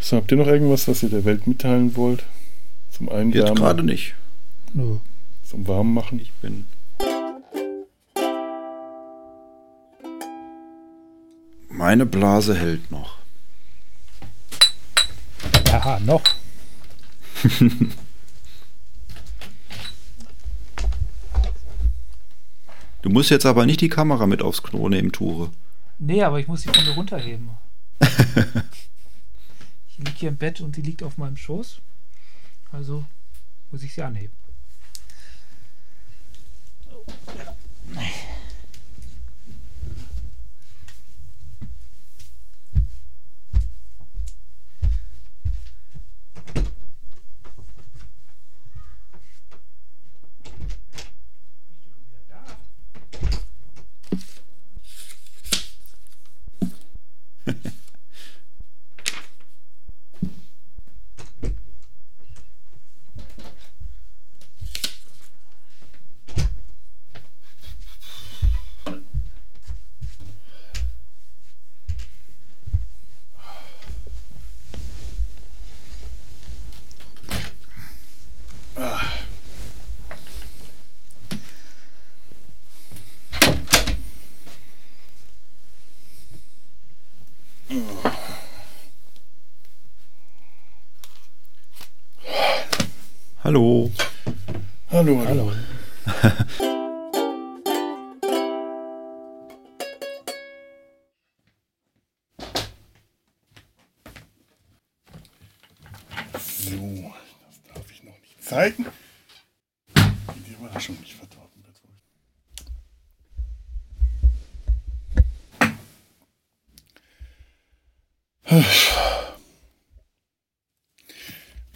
So, 0.00 0.16
habt 0.16 0.30
ihr 0.30 0.38
noch 0.38 0.46
irgendwas, 0.46 0.88
was 0.88 1.02
ihr 1.02 1.10
der 1.10 1.24
Welt 1.24 1.46
mitteilen 1.46 1.96
wollt? 1.96 2.24
Zum 2.90 3.06
Jetzt 3.06 3.14
Einwärmen, 3.16 3.54
gerade 3.54 3.82
nicht. 3.82 4.14
Nö. 4.74 4.98
zum 5.44 5.66
Warmmachen? 5.68 6.18
Ich 6.20 6.32
bin. 6.34 6.66
Meine 11.68 12.06
Blase 12.06 12.54
hält 12.54 12.90
noch. 12.90 13.16
Aha, 15.72 15.98
noch. 16.00 16.22
Du 23.02 23.10
musst 23.10 23.30
jetzt 23.30 23.46
aber 23.46 23.66
nicht 23.66 23.80
die 23.80 23.88
Kamera 23.88 24.26
mit 24.26 24.42
aufs 24.42 24.62
Klo 24.62 24.88
nehmen, 24.88 25.12
Ture. 25.12 25.50
Nee, 25.98 26.22
aber 26.22 26.38
ich 26.40 26.46
muss 26.46 26.62
sie 26.62 26.68
von 26.70 26.84
mir 26.84 26.92
runterheben. 26.92 27.50
liege 30.04 30.18
hier 30.18 30.28
im 30.30 30.36
Bett 30.36 30.60
und 30.60 30.76
die 30.76 30.82
liegt 30.82 31.02
auf 31.02 31.18
meinem 31.18 31.36
Schoß. 31.36 31.80
Also 32.70 33.04
muss 33.70 33.82
ich 33.82 33.94
sie 33.94 34.02
anheben. 34.02 34.34
Hallo. 36.86 37.04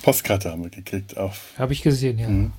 Postkarte 0.07 0.52
haben 0.52 0.62
wir 0.62 0.70
gekriegt. 0.70 1.16
Habe 1.16 1.72
ich 1.72 1.82
gesehen, 1.82 2.20
ja. 2.20 2.28
Mhm. 2.28 2.52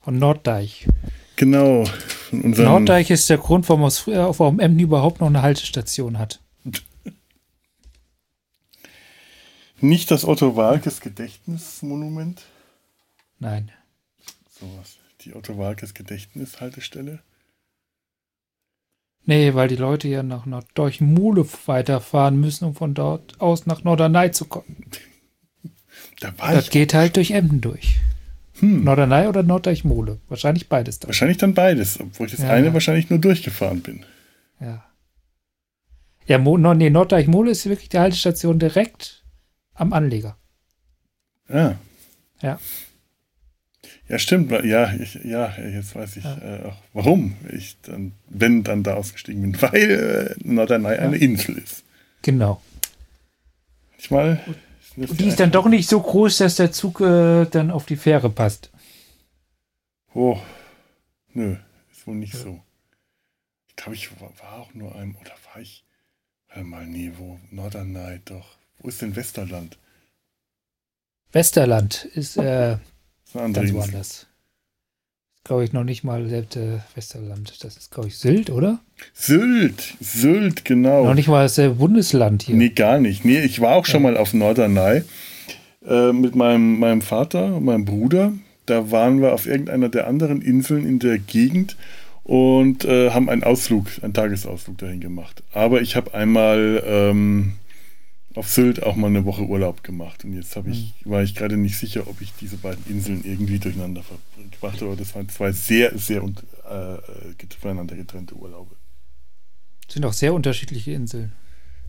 Von 0.00 0.16
Norddeich. 0.16 0.86
Genau. 1.34 1.82
Norddeich 2.30 3.10
ist 3.10 3.28
der 3.28 3.38
Grund, 3.38 3.68
warum, 3.68 3.82
aus, 3.82 4.06
äh, 4.06 4.16
warum 4.16 4.60
Emden 4.60 4.78
überhaupt 4.78 5.20
noch 5.20 5.26
eine 5.26 5.42
Haltestation 5.42 6.20
hat. 6.20 6.40
Nicht 9.80 10.12
das 10.12 10.24
Otto 10.24 10.54
Walkes 10.54 11.00
Gedächtnismonument. 11.00 12.44
Nein. 13.40 13.72
Sowas. 14.48 14.98
Die 15.22 15.34
Otto 15.34 15.58
Walkes 15.58 15.94
Gedächtnishaltestelle. 15.94 17.18
Nee, 19.24 19.54
weil 19.54 19.66
die 19.66 19.74
Leute 19.74 20.06
ja 20.06 20.22
nach 20.22 20.46
Norddeuch-Mule 20.46 21.44
weiterfahren 21.66 22.40
müssen, 22.40 22.66
um 22.66 22.76
von 22.76 22.94
dort 22.94 23.40
aus 23.40 23.66
nach 23.66 23.82
Norderney 23.82 24.30
zu 24.30 24.44
kommen. 24.44 24.86
Da 26.20 26.36
war 26.38 26.52
Das 26.52 26.64
ich 26.64 26.70
geht 26.70 26.94
halt 26.94 27.16
durch 27.16 27.30
Emden 27.30 27.60
durch. 27.60 27.96
Hm. 28.60 28.82
Norderney 28.84 29.26
oder 29.28 29.42
Norddeich-Mole. 29.44 30.18
Wahrscheinlich 30.28 30.68
beides 30.68 30.98
dann. 30.98 31.08
Wahrscheinlich 31.08 31.36
dann 31.38 31.54
beides, 31.54 32.00
obwohl 32.00 32.26
ich 32.26 32.32
das 32.32 32.42
Ja. 32.42 32.50
eine 32.50 32.72
wahrscheinlich 32.74 33.08
nur 33.08 33.20
durchgefahren 33.20 33.80
bin. 33.82 34.04
Ja. 34.60 34.84
Ja, 36.26 36.38
Mo 36.38 36.58
no, 36.58 36.74
nee, 36.74 36.90
Norddeich-Mole 36.90 37.50
ist 37.52 37.66
wirklich 37.68 37.88
die 37.88 37.98
Haltestation 38.00 38.58
direkt 38.58 39.24
am 39.74 39.92
Anleger. 39.92 40.36
Ah. 41.48 41.74
Ja. 42.42 42.58
Ja, 44.08 44.18
stimmt. 44.18 44.50
Ja, 44.64 44.92
ich, 44.94 45.14
ja 45.24 45.54
jetzt 45.58 45.94
weiß 45.94 46.16
ich 46.16 46.24
Ja. 46.24 46.38
äh, 46.38 46.62
auch, 46.64 46.76
warum 46.94 47.36
ich 47.52 47.76
dann, 47.82 48.12
wenn 48.28 48.64
dann 48.64 48.82
da 48.82 48.94
ausgestiegen 48.94 49.42
bin, 49.42 49.62
weil 49.62 50.36
äh, 50.40 50.46
Norderney 50.46 50.96
eine 50.96 51.16
Insel 51.16 51.58
ist. 51.58 51.84
Genau. 52.22 52.60
Manchmal 53.92 54.40
ist 54.46 54.56
Und 55.06 55.20
die 55.20 55.28
ist 55.28 55.40
dann 55.40 55.52
doch 55.52 55.66
nicht 55.66 55.88
so 55.88 56.00
groß, 56.00 56.38
dass 56.38 56.56
der 56.56 56.72
Zug 56.72 57.00
äh, 57.00 57.44
dann 57.46 57.70
auf 57.70 57.86
die 57.86 57.96
Fähre 57.96 58.30
passt. 58.30 58.70
Oh, 60.14 60.38
nö, 61.32 61.56
ist 61.92 62.06
wohl 62.06 62.16
nicht 62.16 62.34
so. 62.34 62.60
Ich 63.68 63.76
glaube, 63.76 63.94
ich 63.94 64.20
war, 64.20 64.32
war 64.40 64.58
auch 64.60 64.74
nur 64.74 64.94
einem, 64.96 65.14
oder 65.16 65.32
war 65.52 65.62
ich, 65.62 65.84
warte 66.48 66.64
mal, 66.64 66.86
nee, 66.86 67.12
wo, 67.16 67.38
Norderney, 67.50 68.20
doch. 68.24 68.56
Wo 68.78 68.88
ist 68.88 69.02
denn 69.02 69.14
Westerland? 69.14 69.78
Westerland 71.32 72.04
ist 72.14 72.36
äh, 72.36 72.74
ist 72.74 73.34
ganz 73.34 73.72
woanders. 73.72 74.27
Glaube 75.48 75.64
ich 75.64 75.72
noch 75.72 75.82
nicht 75.82 76.04
mal 76.04 76.28
selbst 76.28 76.56
äh, 76.56 76.80
Westerland. 76.94 77.64
Das 77.64 77.78
ist, 77.78 77.90
glaube 77.90 78.08
ich, 78.08 78.18
Sylt, 78.18 78.50
oder? 78.50 78.80
Sylt, 79.14 79.94
Sylt, 79.98 80.66
genau. 80.66 81.06
Noch 81.06 81.14
nicht 81.14 81.28
mal 81.28 81.42
das 81.42 81.56
äh, 81.56 81.70
Bundesland 81.70 82.42
hier. 82.42 82.54
Nee, 82.54 82.68
gar 82.68 82.98
nicht. 82.98 83.24
Nee, 83.24 83.40
ich 83.40 83.58
war 83.58 83.74
auch 83.74 83.86
schon 83.86 84.02
mal 84.02 84.18
auf 84.18 84.34
Norderney 84.34 85.04
äh, 85.86 86.12
mit 86.12 86.34
meinem, 86.34 86.78
meinem 86.78 87.00
Vater 87.00 87.56
und 87.56 87.64
meinem 87.64 87.86
Bruder. 87.86 88.34
Da 88.66 88.90
waren 88.90 89.22
wir 89.22 89.32
auf 89.32 89.46
irgendeiner 89.46 89.88
der 89.88 90.06
anderen 90.06 90.42
Inseln 90.42 90.86
in 90.86 90.98
der 90.98 91.18
Gegend 91.18 91.78
und 92.24 92.84
äh, 92.84 93.12
haben 93.12 93.30
einen 93.30 93.42
Ausflug, 93.42 93.86
einen 94.02 94.12
Tagesausflug 94.12 94.76
dahin 94.76 95.00
gemacht. 95.00 95.42
Aber 95.54 95.80
ich 95.80 95.96
habe 95.96 96.12
einmal 96.12 96.82
ähm, 96.86 97.54
auf 98.34 98.48
Sylt 98.48 98.82
auch 98.82 98.96
mal 98.96 99.08
eine 99.08 99.24
Woche 99.24 99.42
Urlaub 99.42 99.82
gemacht. 99.82 100.24
Und 100.24 100.34
jetzt 100.34 100.54
habe 100.56 100.70
ich, 100.70 100.94
war 101.04 101.22
ich 101.22 101.34
gerade 101.34 101.56
nicht 101.56 101.78
sicher, 101.78 102.06
ob 102.08 102.20
ich 102.20 102.32
diese 102.40 102.56
beiden 102.56 102.84
Inseln 102.86 103.24
irgendwie 103.24 103.58
durcheinander 103.58 104.02
verbracht 104.02 104.80
habe. 104.80 104.96
Das 104.96 105.14
waren 105.14 105.28
zwei 105.28 105.52
sehr, 105.52 105.96
sehr 105.98 106.22
und, 106.22 106.44
äh, 106.68 106.98
voneinander 107.60 107.96
getrennte 107.96 108.34
Urlaube. 108.34 108.76
sind 109.88 110.04
auch 110.04 110.12
sehr 110.12 110.34
unterschiedliche 110.34 110.92
Inseln. 110.92 111.32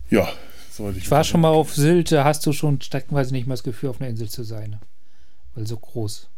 Ja, 0.08 0.32
soweit 0.72 0.96
ich 0.96 1.04
Ich 1.04 1.10
war 1.10 1.24
schon 1.24 1.40
mal 1.40 1.50
auf 1.50 1.74
Sylt, 1.74 2.10
da 2.10 2.24
hast 2.24 2.44
du 2.46 2.52
schon 2.52 2.80
streckenweise 2.80 3.32
nicht 3.32 3.46
mal 3.46 3.54
das 3.54 3.62
Gefühl, 3.62 3.90
auf 3.90 4.00
einer 4.00 4.10
Insel 4.10 4.28
zu 4.28 4.42
sein. 4.42 4.70
ne? 4.70 4.80
Weil 5.54 5.66
so 5.66 5.76
groß. 5.76 6.28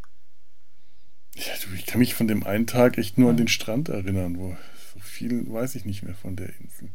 Ja, 1.37 1.53
du, 1.65 1.75
ich 1.75 1.87
kann 1.87 2.01
mich 2.01 2.15
von 2.15 2.29
dem 2.29 2.45
einen 2.45 2.67
Tag 2.67 2.99
echt 2.99 3.17
nur 3.17 3.31
an 3.31 3.37
den 3.37 3.49
Strand 3.49 3.89
erinnern, 3.89 4.39
wo 4.39 4.57
so 4.93 5.01
viel 5.01 5.51
weiß 5.51 5.75
ich 5.77 5.85
nicht 5.85 6.03
mehr 6.03 6.15
von 6.15 6.37
der 6.37 6.49
Insel. 6.61 6.91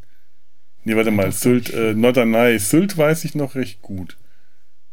Nee, 0.87 0.95
warte 0.95 1.11
mal, 1.11 1.33
Sylt, 1.33 1.69
äh, 1.73 1.93
Norderney, 1.93 2.59
Sylt 2.59 2.97
weiß 2.97 3.25
ich 3.25 3.35
noch 3.35 3.55
recht 3.55 3.81
gut. 3.81 4.17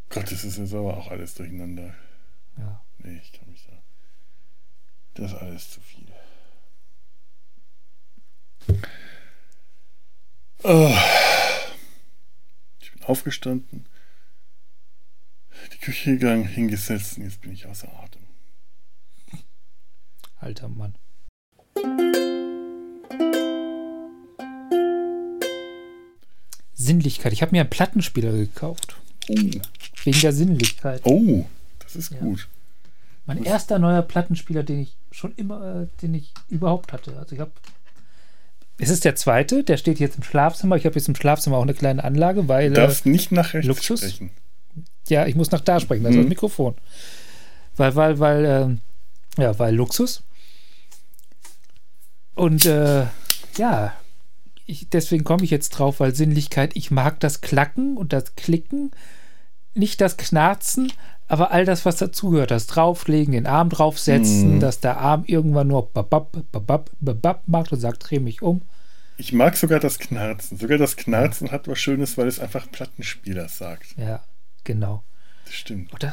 Gott, 0.08 0.24
das 0.24 0.42
ist 0.42 0.58
jetzt 0.58 0.74
aber 0.74 0.96
auch 0.96 1.08
alles 1.12 1.34
durcheinander. 1.34 1.94
Ja. 2.56 2.82
Nee, 2.98 3.20
ich 3.22 3.32
kann 3.32 3.48
mich 3.48 3.64
da. 3.64 3.80
Das 5.14 5.30
ist 5.30 5.38
alles 5.38 5.70
zu 5.70 5.80
viel. 5.80 6.08
Oh. 10.64 10.96
Ich 12.80 12.90
bin 12.90 13.04
aufgestanden, 13.04 13.86
die 15.74 15.78
Küche 15.78 16.18
gegangen, 16.18 16.48
hingesetzt 16.48 17.18
und 17.18 17.22
jetzt 17.22 17.40
bin 17.40 17.52
ich 17.52 17.66
außer 17.66 17.88
Atem. 18.02 18.22
Alter 20.40 20.68
Mann. 20.68 20.96
Sinnlichkeit. 26.74 27.32
Ich 27.32 27.42
habe 27.42 27.52
mir 27.52 27.60
einen 27.62 27.70
Plattenspieler 27.70 28.32
gekauft. 28.32 28.96
Oh, 29.28 29.34
Wegen 30.04 30.20
der 30.20 30.32
Sinnlichkeit. 30.32 31.00
oh 31.04 31.46
das 31.82 31.96
ist 31.96 32.12
Ja. 32.12 32.18
gut. 32.18 32.48
Mein 33.26 33.42
erster 33.42 33.78
neuer 33.78 34.02
Plattenspieler, 34.02 34.62
den 34.64 34.80
ich 34.80 34.96
schon 35.10 35.32
immer, 35.36 35.82
äh, 35.82 35.86
den 36.02 36.12
ich 36.14 36.32
überhaupt 36.50 36.92
hatte. 36.92 37.16
Also 37.18 37.34
ich 37.34 37.40
habe. 37.40 37.52
Es 38.76 38.90
ist 38.90 39.04
der 39.04 39.14
zweite, 39.14 39.62
der 39.64 39.76
steht 39.76 39.98
jetzt 40.00 40.16
im 40.16 40.24
Schlafzimmer. 40.24 40.76
Ich 40.76 40.84
habe 40.84 40.96
jetzt 40.96 41.08
im 41.08 41.14
Schlafzimmer 41.14 41.56
auch 41.58 41.62
eine 41.62 41.74
kleine 41.74 42.02
Anlage, 42.04 42.48
weil. 42.48 42.68
Du 42.70 42.72
Äh, 42.80 42.86
darfst 42.86 43.06
nicht 43.06 43.32
nach 43.32 43.54
rechts 43.54 43.66
Luxus? 43.68 44.00
sprechen. 44.00 44.30
ja, 45.08 45.26
ich 45.26 45.36
muss 45.36 45.50
nach 45.52 45.60
da 45.60 45.78
sprechen, 45.80 46.02
das 46.02 46.10
ist 46.10 46.16
Mhm. 46.16 46.22
das 46.22 46.28
Mikrofon. 46.28 46.74
Weil, 47.76 47.94
weil, 47.96 48.18
weil, 48.18 48.44
ähm, 48.44 48.80
ja, 49.38 49.58
weil 49.58 49.74
Luxus. 49.74 50.22
Und 52.34 52.66
äh, 52.66 53.06
ja, 53.56 53.92
ich, 54.66 54.88
deswegen 54.88 55.24
komme 55.24 55.44
ich 55.44 55.50
jetzt 55.50 55.70
drauf, 55.70 56.00
weil 56.00 56.14
Sinnlichkeit, 56.14 56.72
ich 56.74 56.90
mag 56.90 57.20
das 57.20 57.40
Klacken 57.40 57.96
und 57.96 58.12
das 58.12 58.34
Klicken, 58.34 58.90
nicht 59.74 60.00
das 60.00 60.16
Knarzen, 60.16 60.92
aber 61.26 61.50
all 61.50 61.64
das, 61.64 61.84
was 61.84 61.96
dazugehört, 61.96 62.50
das 62.50 62.66
Drauflegen, 62.66 63.32
den 63.32 63.46
Arm 63.46 63.70
draufsetzen, 63.70 64.56
Mhm. 64.56 64.60
dass 64.60 64.80
der 64.80 64.98
Arm 64.98 65.24
irgendwann 65.26 65.68
nur 65.68 65.90
babab, 65.90 66.36
babab, 66.52 66.90
babab 67.00 67.42
macht 67.48 67.72
und 67.72 67.80
sagt, 67.80 68.08
dreh 68.10 68.20
mich 68.20 68.42
um. 68.42 68.62
Ich 69.16 69.32
mag 69.32 69.56
sogar 69.56 69.80
das 69.80 69.98
Knarzen. 69.98 70.58
Sogar 70.58 70.76
das 70.78 70.96
Knarzen 70.96 71.50
hat 71.50 71.68
was 71.68 71.78
Schönes, 71.78 72.18
weil 72.18 72.26
es 72.26 72.40
einfach 72.40 72.70
Plattenspieler 72.70 73.48
sagt. 73.48 73.94
Ja, 73.96 74.24
genau. 74.64 75.04
Das 75.44 75.54
stimmt. 75.54 75.92
Und, 75.92 76.10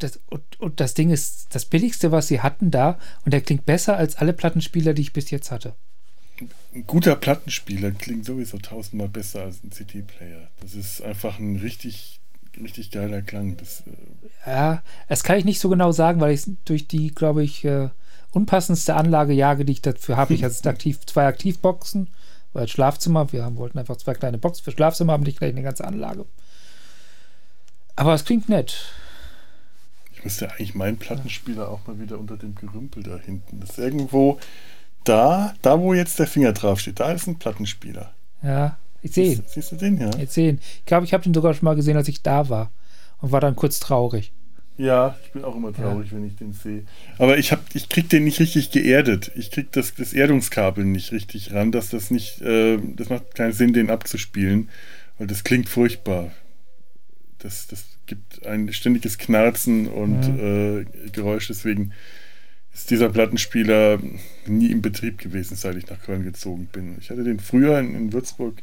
das, 0.00 0.18
und, 0.28 0.58
und 0.60 0.80
das 0.80 0.94
Ding 0.94 1.10
ist 1.10 1.54
das 1.54 1.64
billigste, 1.64 2.10
was 2.12 2.26
sie 2.28 2.40
hatten 2.40 2.70
da. 2.70 2.98
Und 3.24 3.32
der 3.32 3.40
klingt 3.40 3.66
besser 3.66 3.96
als 3.96 4.16
alle 4.16 4.32
Plattenspieler, 4.32 4.94
die 4.94 5.02
ich 5.02 5.12
bis 5.12 5.30
jetzt 5.30 5.50
hatte. 5.52 5.74
Ein 6.74 6.86
guter 6.86 7.16
Plattenspieler 7.16 7.90
klingt 7.90 8.24
sowieso 8.24 8.58
tausendmal 8.58 9.08
besser 9.08 9.42
als 9.42 9.62
ein 9.62 9.72
CD-Player. 9.72 10.48
Das 10.60 10.74
ist 10.74 11.02
einfach 11.02 11.38
ein 11.38 11.56
richtig, 11.56 12.20
richtig 12.60 12.90
geiler 12.90 13.22
Klang. 13.22 13.56
Das, 13.56 13.82
äh, 13.82 14.50
Ja, 14.50 14.82
das 15.08 15.24
kann 15.24 15.38
ich 15.38 15.44
nicht 15.44 15.60
so 15.60 15.68
genau 15.68 15.92
sagen, 15.92 16.20
weil 16.20 16.32
ich 16.32 16.44
durch 16.64 16.86
die, 16.86 17.08
glaube 17.08 17.42
ich, 17.42 17.64
äh, 17.64 17.90
unpassendste 18.32 18.94
Anlage 18.94 19.32
jage, 19.32 19.64
die 19.64 19.72
ich 19.72 19.82
dafür 19.82 20.16
habe. 20.16 20.34
Ich 20.34 20.44
hatte 20.44 20.68
aktiv, 20.68 21.04
zwei 21.06 21.26
Aktivboxen, 21.26 22.08
weil 22.52 22.68
Schlafzimmer, 22.68 23.32
wir 23.32 23.44
haben, 23.44 23.56
wollten 23.56 23.78
einfach 23.78 23.96
zwei 23.96 24.14
kleine 24.14 24.38
Boxen 24.38 24.64
für 24.64 24.72
Schlafzimmer 24.72 25.12
haben, 25.12 25.24
nicht 25.24 25.38
gleich 25.38 25.52
eine 25.52 25.62
ganze 25.62 25.84
Anlage. 25.84 26.24
Aber 27.96 28.14
es 28.14 28.24
klingt 28.24 28.48
nett. 28.48 28.92
ich 30.12 30.24
müsste 30.24 30.50
eigentlich 30.50 30.74
meinen 30.74 30.96
Plattenspieler 30.96 31.68
auch 31.68 31.86
mal 31.86 31.98
wieder 31.98 32.18
unter 32.18 32.36
dem 32.36 32.54
Gerümpel 32.54 33.02
da 33.02 33.18
hinten. 33.18 33.60
Das 33.60 33.70
ist 33.70 33.78
irgendwo 33.78 34.38
da, 35.04 35.54
da 35.62 35.80
wo 35.80 35.94
jetzt 35.94 36.18
der 36.18 36.26
Finger 36.26 36.52
draufsteht. 36.52 37.00
Da 37.00 37.12
ist 37.12 37.26
ein 37.26 37.38
Plattenspieler. 37.38 38.12
Ja, 38.42 38.78
ich 39.02 39.12
sehe 39.12 39.32
ihn. 39.32 39.44
Siehst, 39.46 39.72
du 39.72 39.76
den, 39.76 39.98
ja? 39.98 40.10
Jetzt 40.18 40.34
sehen. 40.34 40.60
Ich 40.78 40.84
glaube, 40.84 41.04
ich 41.04 41.12
habe 41.12 41.24
den 41.24 41.34
sogar 41.34 41.54
schon 41.54 41.64
mal 41.64 41.76
gesehen, 41.76 41.96
als 41.96 42.08
ich 42.08 42.22
da 42.22 42.48
war. 42.48 42.70
Und 43.20 43.32
war 43.32 43.40
dann 43.40 43.56
kurz 43.56 43.80
traurig. 43.80 44.32
Ja, 44.80 45.14
ich 45.22 45.32
bin 45.32 45.44
auch 45.44 45.54
immer 45.54 45.74
traurig, 45.74 46.10
wenn 46.10 46.24
ich 46.24 46.36
den 46.36 46.54
sehe. 46.54 46.84
Aber 47.18 47.36
ich 47.36 47.52
hab, 47.52 47.60
ich 47.74 47.90
krieg 47.90 48.08
den 48.08 48.24
nicht 48.24 48.40
richtig 48.40 48.70
geerdet. 48.70 49.30
Ich 49.34 49.50
krieg 49.50 49.70
das, 49.72 49.94
das 49.94 50.14
Erdungskabel 50.14 50.86
nicht 50.86 51.12
richtig 51.12 51.52
ran, 51.52 51.70
dass 51.70 51.90
das 51.90 52.10
nicht, 52.10 52.40
äh, 52.40 52.78
das 52.96 53.10
macht 53.10 53.34
keinen 53.34 53.52
Sinn, 53.52 53.74
den 53.74 53.90
abzuspielen, 53.90 54.70
weil 55.18 55.26
das 55.26 55.44
klingt 55.44 55.68
furchtbar. 55.68 56.30
Das, 57.40 57.66
das 57.66 57.84
gibt 58.06 58.46
ein 58.46 58.72
ständiges 58.72 59.18
Knarzen 59.18 59.86
und 59.86 60.22
äh, 60.22 60.86
Geräusch, 61.10 61.48
deswegen 61.48 61.92
ist 62.72 62.90
dieser 62.90 63.08
Plattenspieler 63.08 63.98
nie 64.46 64.70
in 64.70 64.82
Betrieb 64.82 65.18
gewesen, 65.18 65.56
seit 65.56 65.76
ich 65.76 65.88
nach 65.88 66.00
Köln 66.02 66.22
gezogen 66.22 66.66
bin. 66.66 66.96
Ich 67.00 67.10
hatte 67.10 67.24
den 67.24 67.40
früher 67.40 67.78
in, 67.80 67.94
in 67.94 68.12
Würzburg 68.12 68.62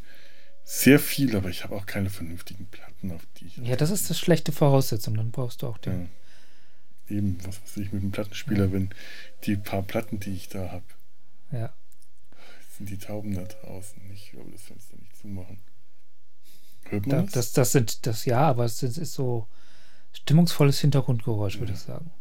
sehr 0.63 0.99
viel, 0.99 1.35
aber 1.35 1.49
ich 1.49 1.63
habe 1.63 1.75
auch 1.75 1.85
keine 1.85 2.09
vernünftigen 2.09 2.65
Platten, 2.67 3.11
auf 3.11 3.21
die 3.37 3.45
ich 3.47 3.57
Ja, 3.57 3.75
das 3.75 3.89
ist 3.91 4.09
das 4.09 4.19
schlechte 4.19 4.51
Voraussetzung. 4.51 5.15
Dann 5.15 5.31
brauchst 5.31 5.61
du 5.61 5.67
auch 5.67 5.77
den. 5.77 6.09
ja. 7.09 7.15
Eben, 7.17 7.37
was 7.45 7.61
weiß 7.61 7.77
ich 7.77 7.93
mit 7.93 8.03
dem 8.03 8.11
Plattenspieler, 8.11 8.73
wenn 8.73 8.89
die 9.45 9.55
paar 9.55 9.81
Platten, 9.81 10.19
die 10.19 10.33
ich 10.33 10.49
da 10.49 10.71
habe, 10.71 10.83
Ja. 11.53 11.73
sind 12.77 12.89
die 12.89 12.97
Tauben 12.97 13.33
da 13.33 13.43
draußen. 13.43 14.01
Ich 14.13 14.31
glaube, 14.31 14.51
das 14.51 14.63
Fenster 14.63 14.97
nicht 14.97 15.15
zumachen. 15.15 15.59
Hört 16.89 17.05
Da, 17.05 17.15
man 17.17 17.25
das? 17.27 17.33
das, 17.33 17.53
das 17.53 17.71
sind 17.71 18.05
das 18.05 18.25
ja, 18.25 18.39
aber 18.41 18.65
es 18.65 18.83
ist, 18.83 18.97
ist 18.97 19.13
so 19.13 19.47
stimmungsvolles 20.11 20.79
Hintergrundgeräusch, 20.81 21.59
würde 21.59 21.71
ich 21.73 21.79
sagen. 21.79 22.11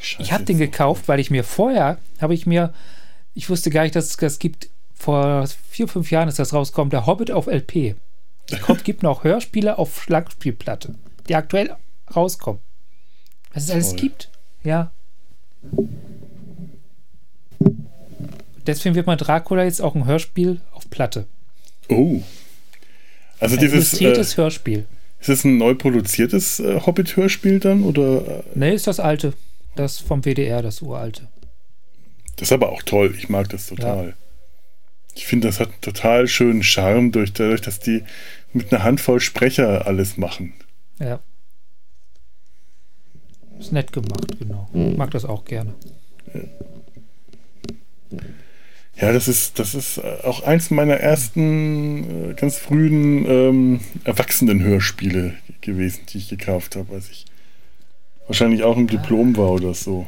Scheiße, 0.00 0.22
Ich 0.22 0.32
habe 0.32 0.44
den 0.44 0.58
gekauft, 0.58 1.08
weil 1.08 1.20
ich 1.20 1.30
mir 1.30 1.44
vorher, 1.44 1.98
habe 2.20 2.34
ich 2.34 2.46
mir, 2.46 2.72
ich 3.34 3.48
wusste 3.50 3.70
gar 3.70 3.82
nicht, 3.82 3.94
dass 3.96 4.06
es 4.06 4.16
das 4.16 4.38
gibt. 4.38 4.68
Vor 4.94 5.46
vier, 5.70 5.88
fünf 5.88 6.10
Jahren 6.10 6.28
ist 6.28 6.38
das 6.38 6.52
rausgekommen, 6.52 6.90
der 6.90 7.06
Hobbit 7.06 7.30
auf 7.30 7.46
LP. 7.46 7.94
Es 8.50 8.60
gibt 8.84 9.02
noch 9.02 9.24
Hörspiele 9.24 9.78
auf 9.78 10.08
Langspielplatte, 10.08 10.94
die 11.28 11.34
aktuell 11.34 11.74
rauskommen. 12.14 12.60
Was 13.52 13.64
es 13.64 13.70
alles 13.70 13.90
Toll. 13.90 13.98
gibt. 14.00 14.30
Ja. 14.62 14.90
Deswegen 18.66 18.94
wird 18.94 19.06
mein 19.06 19.18
Dracula 19.18 19.64
jetzt 19.64 19.82
auch 19.82 19.94
ein 19.94 20.06
Hörspiel 20.06 20.60
auf 20.72 20.88
Platte. 20.90 21.26
Oh. 21.88 22.20
Also 23.40 23.56
Ein 23.56 23.60
dieses, 23.60 23.74
äh, 23.74 23.76
illustriertes 24.04 24.36
Hörspiel. 24.36 24.86
ist 25.20 25.28
das 25.28 25.44
ein 25.44 25.58
neu 25.58 25.74
produziertes 25.74 26.60
äh, 26.60 26.80
Hobbit-Hörspiel 26.80 27.60
dann? 27.60 27.82
Oder? 27.82 28.26
Äh, 28.38 28.42
Ne, 28.54 28.72
ist 28.72 28.86
das 28.86 29.00
alte. 29.00 29.34
Das 29.76 29.98
vom 29.98 30.22
WDR, 30.22 30.62
das 30.62 30.82
uralte. 30.82 31.28
das 32.36 32.48
ist 32.48 32.52
aber 32.52 32.70
auch 32.70 32.82
toll. 32.82 33.14
Ich 33.16 33.28
mag 33.28 33.48
das 33.48 33.66
total. 33.66 34.14
Ich 35.14 35.26
finde, 35.26 35.48
das 35.48 35.60
hat 35.60 35.68
einen 35.68 35.80
total 35.80 36.26
schönen 36.26 36.62
Charme, 36.62 37.12
durch, 37.12 37.32
dadurch, 37.32 37.60
dass 37.60 37.78
die 37.78 38.02
mit 38.52 38.72
einer 38.72 38.82
Handvoll 38.82 39.20
Sprecher 39.20 39.86
alles 39.86 40.16
machen. 40.16 40.54
Ja. 40.98 41.20
Ist 43.58 43.72
nett 43.72 43.92
gemacht, 43.92 44.38
genau. 44.38 44.68
Ich 44.72 44.96
mag 44.96 45.10
das 45.12 45.24
auch 45.24 45.44
gerne. 45.44 45.74
Ja, 48.96 49.12
das 49.12 49.26
ist, 49.28 49.58
das 49.58 49.74
ist 49.74 49.98
äh, 49.98 50.18
auch 50.22 50.42
eins 50.44 50.70
meiner 50.70 50.94
ersten 50.94 52.30
äh, 52.30 52.34
ganz 52.34 52.58
frühen 52.58 53.26
ähm, 53.26 53.80
Erwachsenen-Hörspiele 54.04 55.34
gewesen, 55.60 56.02
die 56.08 56.18
ich 56.18 56.28
gekauft 56.28 56.76
habe, 56.76 56.94
als 56.94 57.10
ich 57.10 57.26
wahrscheinlich 58.26 58.62
auch 58.62 58.76
im 58.76 58.86
Diplom 58.86 59.36
war 59.36 59.50
oder 59.50 59.74
so. 59.74 60.06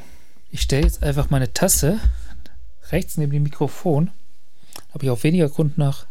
Ich 0.50 0.62
stelle 0.62 0.84
jetzt 0.84 1.02
einfach 1.02 1.30
meine 1.30 1.52
Tasse 1.52 2.00
rechts 2.90 3.16
neben 3.16 3.32
dem 3.32 3.42
Mikrofon. 3.42 4.10
Habe 4.92 5.04
ich 5.04 5.10
auch 5.10 5.22
weniger 5.24 5.48
Grund 5.48 5.76
nach 5.78 6.06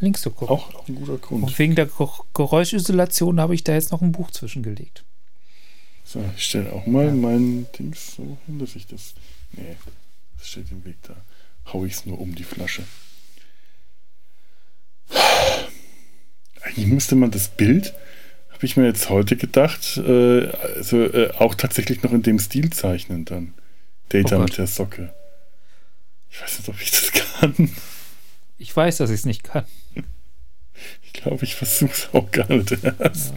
links 0.00 0.22
zu 0.22 0.30
gucken. 0.30 0.54
Auch, 0.54 0.74
auch 0.74 0.88
ein 0.88 0.94
guter 0.94 1.18
Grund. 1.18 1.42
Und 1.44 1.58
wegen 1.58 1.74
der 1.74 1.86
Ge- 1.86 2.06
Geräuschisolation 2.34 3.40
habe 3.40 3.54
ich 3.54 3.64
da 3.64 3.72
jetzt 3.72 3.92
noch 3.92 4.02
ein 4.02 4.12
Buch 4.12 4.30
zwischengelegt. 4.30 5.04
So, 6.04 6.24
ich 6.36 6.44
stelle 6.44 6.72
auch 6.72 6.86
mal 6.86 7.12
mein 7.12 7.66
Dings 7.78 8.16
so 8.16 8.38
hin, 8.46 8.58
dass 8.58 8.76
ich 8.76 8.86
das. 8.86 9.14
Nee, 9.52 9.76
das 10.38 10.48
steht 10.48 10.70
im 10.70 10.84
Weg 10.84 10.96
da. 11.02 11.16
Hau 11.72 11.84
ich 11.84 11.92
es 11.94 12.06
nur 12.06 12.20
um 12.20 12.34
die 12.34 12.44
Flasche. 12.44 12.82
Eigentlich 16.62 16.86
müsste 16.86 17.14
man 17.16 17.30
das 17.30 17.48
Bild, 17.48 17.94
habe 18.60 18.66
ich 18.66 18.76
mir 18.76 18.84
jetzt 18.84 19.08
heute 19.08 19.36
gedacht, 19.36 19.96
äh, 19.96 20.48
also 20.76 21.02
äh, 21.02 21.30
auch 21.38 21.54
tatsächlich 21.54 22.02
noch 22.02 22.12
in 22.12 22.20
dem 22.20 22.38
Stil 22.38 22.68
zeichnen 22.68 23.24
dann. 23.24 23.54
Data 24.10 24.36
Oh 24.36 24.40
mit 24.40 24.58
der 24.58 24.66
Socke. 24.66 25.14
Ich 26.28 26.42
weiß 26.42 26.58
nicht, 26.58 26.68
ob 26.68 26.78
ich 26.78 26.90
das 26.90 27.10
kann. 27.40 27.70
Ich 28.58 28.76
weiß, 28.76 28.98
dass 28.98 29.08
ich 29.08 29.20
es 29.20 29.24
nicht 29.24 29.44
kann. 29.44 29.64
Ich 31.02 31.14
glaube, 31.14 31.42
ich 31.42 31.54
versuche 31.54 31.92
es 31.92 32.10
auch 32.12 32.30
gar 32.30 32.50
nicht 32.50 32.76
erst. 32.84 33.32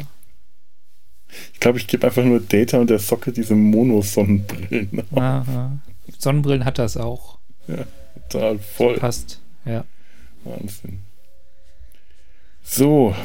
Ich 1.54 1.60
glaube, 1.62 1.78
ich 1.78 1.88
gebe 1.88 2.06
einfach 2.06 2.26
nur 2.26 2.42
Data 2.42 2.80
und 2.80 2.90
der 2.90 3.00
Socke 3.00 3.32
diese 3.32 3.56
Mono-Sonnenbrillen. 3.56 5.04
Sonnenbrillen 6.20 6.66
hat 6.66 6.80
das 6.80 6.98
auch. 6.98 7.40
Total 8.30 8.60
voll. 8.60 8.98
Passt. 8.98 9.40
Ja. 9.64 9.86
Wahnsinn. 10.44 11.00
So. 12.62 13.16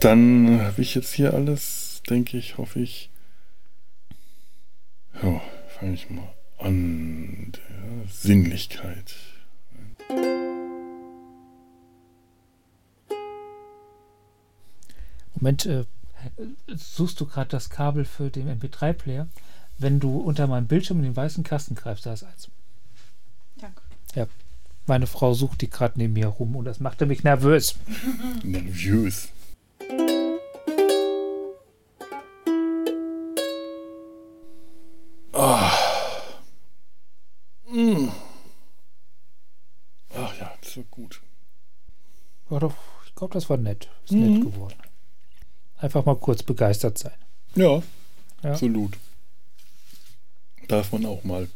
Dann 0.00 0.60
habe 0.62 0.82
ich 0.82 0.94
jetzt 0.94 1.12
hier 1.12 1.34
alles, 1.34 2.02
denke 2.08 2.36
ich, 2.36 2.58
hoffe 2.58 2.80
ich. 2.80 3.10
Ja, 5.22 5.40
fange 5.78 5.94
ich 5.94 6.10
mal 6.10 6.32
an. 6.58 7.52
Der 7.52 8.08
Sinnlichkeit. 8.08 9.14
Moment, 15.34 15.66
äh, 15.66 15.84
suchst 16.68 17.20
du 17.20 17.26
gerade 17.26 17.50
das 17.50 17.70
Kabel 17.70 18.04
für 18.04 18.30
den 18.30 18.48
MP3-Player? 18.48 19.28
Wenn 19.78 20.00
du 20.00 20.18
unter 20.18 20.46
meinem 20.46 20.66
Bildschirm 20.66 20.98
in 20.98 21.04
den 21.04 21.16
weißen 21.16 21.44
Kasten 21.44 21.74
greifst, 21.74 22.06
da 22.06 22.14
ist 22.14 22.24
eins. 22.24 22.48
Danke. 23.58 23.82
Ja. 24.14 24.26
Meine 24.86 25.06
Frau 25.06 25.34
sucht 25.34 25.60
die 25.62 25.70
gerade 25.70 25.98
neben 25.98 26.14
mir 26.14 26.28
rum 26.28 26.56
und 26.56 26.64
das 26.64 26.80
machte 26.80 27.06
mich 27.06 27.24
nervös. 27.24 27.76
Nervös. 28.42 29.28
Ah. 35.32 35.72
Mm. 37.70 38.08
Ach 40.14 40.38
ja, 40.38 40.54
das 40.62 40.76
war 40.76 40.84
gut. 40.84 41.20
War 42.48 42.60
doch, 42.60 42.74
ich 43.06 43.14
glaube, 43.14 43.34
das 43.34 43.50
war 43.50 43.56
nett. 43.56 43.88
Ist 44.04 44.12
Mhm. 44.12 44.34
nett 44.34 44.42
geworden. 44.52 44.78
Einfach 45.78 46.04
mal 46.06 46.16
kurz 46.16 46.42
begeistert 46.42 46.96
sein. 46.98 47.12
Ja, 47.54 47.82
Ja. 48.42 48.52
absolut. 48.52 48.96
Darf 50.68 50.92
man 50.92 51.06
auch 51.06 51.22
mal. 51.24 51.48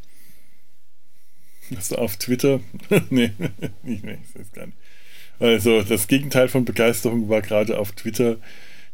Das 1.71 1.93
auf 1.93 2.17
Twitter? 2.17 2.61
nee, 3.11 3.33
nicht, 3.83 4.05
nee, 4.05 4.19
das 4.35 4.43
ist 4.43 4.53
gar 4.53 4.67
nicht. 4.67 4.79
Also, 5.41 5.83
das 5.83 6.07
Gegenteil 6.07 6.49
von 6.49 6.65
Begeisterung 6.65 7.29
war 7.29 7.41
gerade 7.41 7.79
auf 7.79 7.93
Twitter 7.93 8.37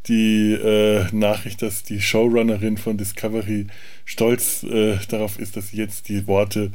die 0.09 0.53
äh, 0.53 1.05
Nachricht, 1.13 1.63
dass 1.63 1.83
die 1.83 2.01
Showrunnerin 2.01 2.77
von 2.77 2.97
Discovery 2.97 3.67
stolz 4.05 4.63
äh, 4.63 4.99
darauf 5.09 5.39
ist, 5.39 5.57
dass 5.57 5.69
sie 5.69 5.79
jetzt 5.79 6.09
die 6.09 6.27
Worte 6.29 6.71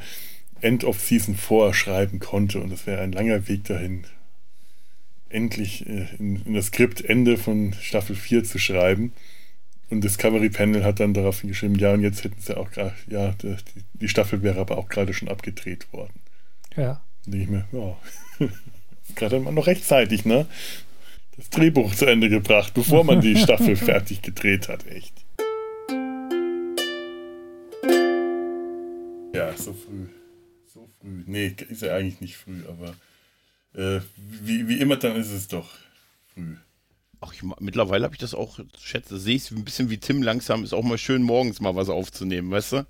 End 0.59 0.83
of 0.83 0.99
Season 0.99 1.35
4 1.35 1.73
schreiben 1.73 2.19
konnte. 2.19 2.59
Und 2.59 2.71
das 2.71 2.85
wäre 2.85 3.01
ein 3.01 3.13
langer 3.13 3.47
Weg 3.47 3.63
dahin, 3.63 4.03
endlich 5.29 5.87
äh, 5.87 6.07
in, 6.19 6.41
in 6.45 6.53
das 6.53 6.67
Skript 6.67 7.03
Ende 7.05 7.37
von 7.37 7.73
Staffel 7.79 8.15
4 8.15 8.43
zu 8.43 8.59
schreiben. 8.59 9.13
Und 9.89 10.03
Discovery 10.03 10.49
Panel 10.49 10.83
hat 10.83 10.99
dann 10.99 11.13
daraufhin 11.13 11.49
geschrieben, 11.49 11.75
ja, 11.75 11.93
und 11.93 12.01
jetzt 12.01 12.23
hätten 12.23 12.39
sie 12.39 12.55
auch 12.57 12.71
gerade, 12.71 12.93
ja, 13.07 13.33
die, 13.41 13.55
die 13.93 14.07
Staffel 14.07 14.41
wäre 14.41 14.59
aber 14.59 14.77
auch 14.77 14.87
gerade 14.87 15.13
schon 15.13 15.27
abgedreht 15.27 15.91
worden. 15.91 16.13
Ja. 16.75 17.01
Denke 17.25 17.43
ich 17.43 17.49
mir, 17.49 17.65
ja, 17.71 17.97
gerade 19.15 19.39
mal 19.39 19.51
noch 19.51 19.67
rechtzeitig, 19.67 20.25
ne? 20.25 20.47
Das 21.37 21.49
Drehbuch 21.49 21.95
zu 21.95 22.05
Ende 22.05 22.29
gebracht, 22.29 22.73
bevor 22.73 23.03
man 23.03 23.21
die 23.21 23.35
Staffel 23.35 23.75
fertig 23.77 24.21
gedreht 24.21 24.67
hat, 24.67 24.85
echt. 24.87 25.13
Ja, 29.33 29.55
so 29.55 29.73
früh. 29.73 30.07
So 30.65 30.89
früh. 30.99 31.23
Nee, 31.25 31.55
ist 31.69 31.81
ja 31.81 31.95
eigentlich 31.95 32.21
nicht 32.21 32.37
früh, 32.37 32.61
aber 32.67 32.95
äh, 33.73 34.01
wie, 34.15 34.67
wie 34.67 34.79
immer, 34.79 34.97
dann 34.97 35.15
ist 35.15 35.31
es 35.31 35.47
doch 35.47 35.69
früh. 36.33 36.55
Ach, 37.21 37.33
ich, 37.33 37.43
mittlerweile 37.59 38.03
habe 38.03 38.15
ich 38.15 38.19
das 38.19 38.33
auch, 38.33 38.59
schätze, 38.79 39.19
sehe 39.19 39.35
ich 39.35 39.43
es 39.43 39.51
ein 39.51 39.63
bisschen 39.63 39.89
wie 39.89 39.97
Tim 39.97 40.23
langsam, 40.23 40.63
ist 40.63 40.73
auch 40.73 40.83
mal 40.83 40.97
schön, 40.97 41.21
morgens 41.21 41.61
mal 41.61 41.75
was 41.75 41.89
aufzunehmen, 41.89 42.51
weißt 42.51 42.73
du? 42.73 42.85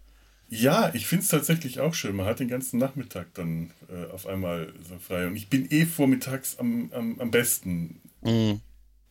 Ja, 0.53 0.91
ich 0.93 1.07
finde 1.07 1.23
es 1.23 1.29
tatsächlich 1.29 1.79
auch 1.79 1.93
schön. 1.93 2.13
Man 2.13 2.25
hat 2.25 2.41
den 2.41 2.49
ganzen 2.49 2.77
Nachmittag 2.77 3.33
dann 3.35 3.71
äh, 3.89 4.11
auf 4.11 4.27
einmal 4.27 4.73
so 4.85 4.99
frei. 4.99 5.25
Und 5.27 5.37
ich 5.37 5.47
bin 5.47 5.71
eh 5.71 5.85
vormittags 5.85 6.59
am, 6.59 6.91
am, 6.93 7.21
am 7.21 7.31
besten. 7.31 8.01
Mhm. 8.21 8.59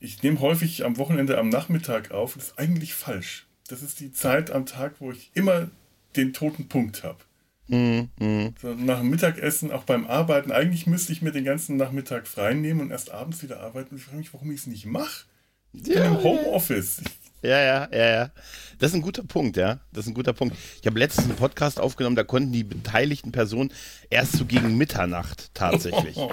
Ich 0.00 0.22
nehme 0.22 0.40
häufig 0.40 0.84
am 0.84 0.98
Wochenende 0.98 1.38
am 1.38 1.48
Nachmittag 1.48 2.10
auf. 2.10 2.34
Das 2.34 2.48
ist 2.48 2.58
eigentlich 2.58 2.92
falsch. 2.92 3.46
Das 3.68 3.80
ist 3.80 4.00
die 4.00 4.12
Zeit 4.12 4.50
am 4.50 4.66
Tag, 4.66 4.96
wo 4.98 5.12
ich 5.12 5.30
immer 5.32 5.70
den 6.14 6.34
toten 6.34 6.68
Punkt 6.68 7.04
habe. 7.04 7.24
Mhm. 7.68 8.10
Mhm. 8.18 8.54
So 8.60 8.74
nach 8.74 8.98
dem 8.98 9.08
Mittagessen, 9.08 9.72
auch 9.72 9.84
beim 9.84 10.06
Arbeiten. 10.06 10.52
Eigentlich 10.52 10.86
müsste 10.86 11.14
ich 11.14 11.22
mir 11.22 11.32
den 11.32 11.44
ganzen 11.44 11.78
Nachmittag 11.78 12.26
frei 12.26 12.52
nehmen 12.52 12.82
und 12.82 12.90
erst 12.90 13.12
abends 13.12 13.42
wieder 13.42 13.60
arbeiten. 13.60 13.92
Und 13.92 13.96
ich 13.96 14.04
frage 14.04 14.18
mich, 14.18 14.34
warum 14.34 14.50
ich 14.50 14.60
es 14.60 14.66
nicht 14.66 14.84
mache. 14.84 15.24
Ich 15.72 15.84
bin 15.84 16.02
im 16.02 16.22
Homeoffice. 16.22 16.98
Ich, 16.98 17.19
Ja, 17.42 17.60
ja, 17.60 17.88
ja, 17.92 18.10
ja. 18.10 18.30
Das 18.78 18.90
ist 18.90 18.96
ein 18.96 19.02
guter 19.02 19.24
Punkt, 19.24 19.56
ja. 19.56 19.78
Das 19.92 20.04
ist 20.04 20.10
ein 20.10 20.14
guter 20.14 20.32
Punkt. 20.32 20.56
Ich 20.80 20.86
habe 20.86 20.98
letztens 20.98 21.26
einen 21.26 21.36
Podcast 21.36 21.78
aufgenommen, 21.78 22.16
da 22.16 22.24
konnten 22.24 22.52
die 22.52 22.64
beteiligten 22.64 23.32
Personen 23.32 23.72
erst 24.08 24.32
so 24.32 24.44
gegen 24.44 24.76
Mitternacht 24.76 25.50
tatsächlich. 25.54 26.16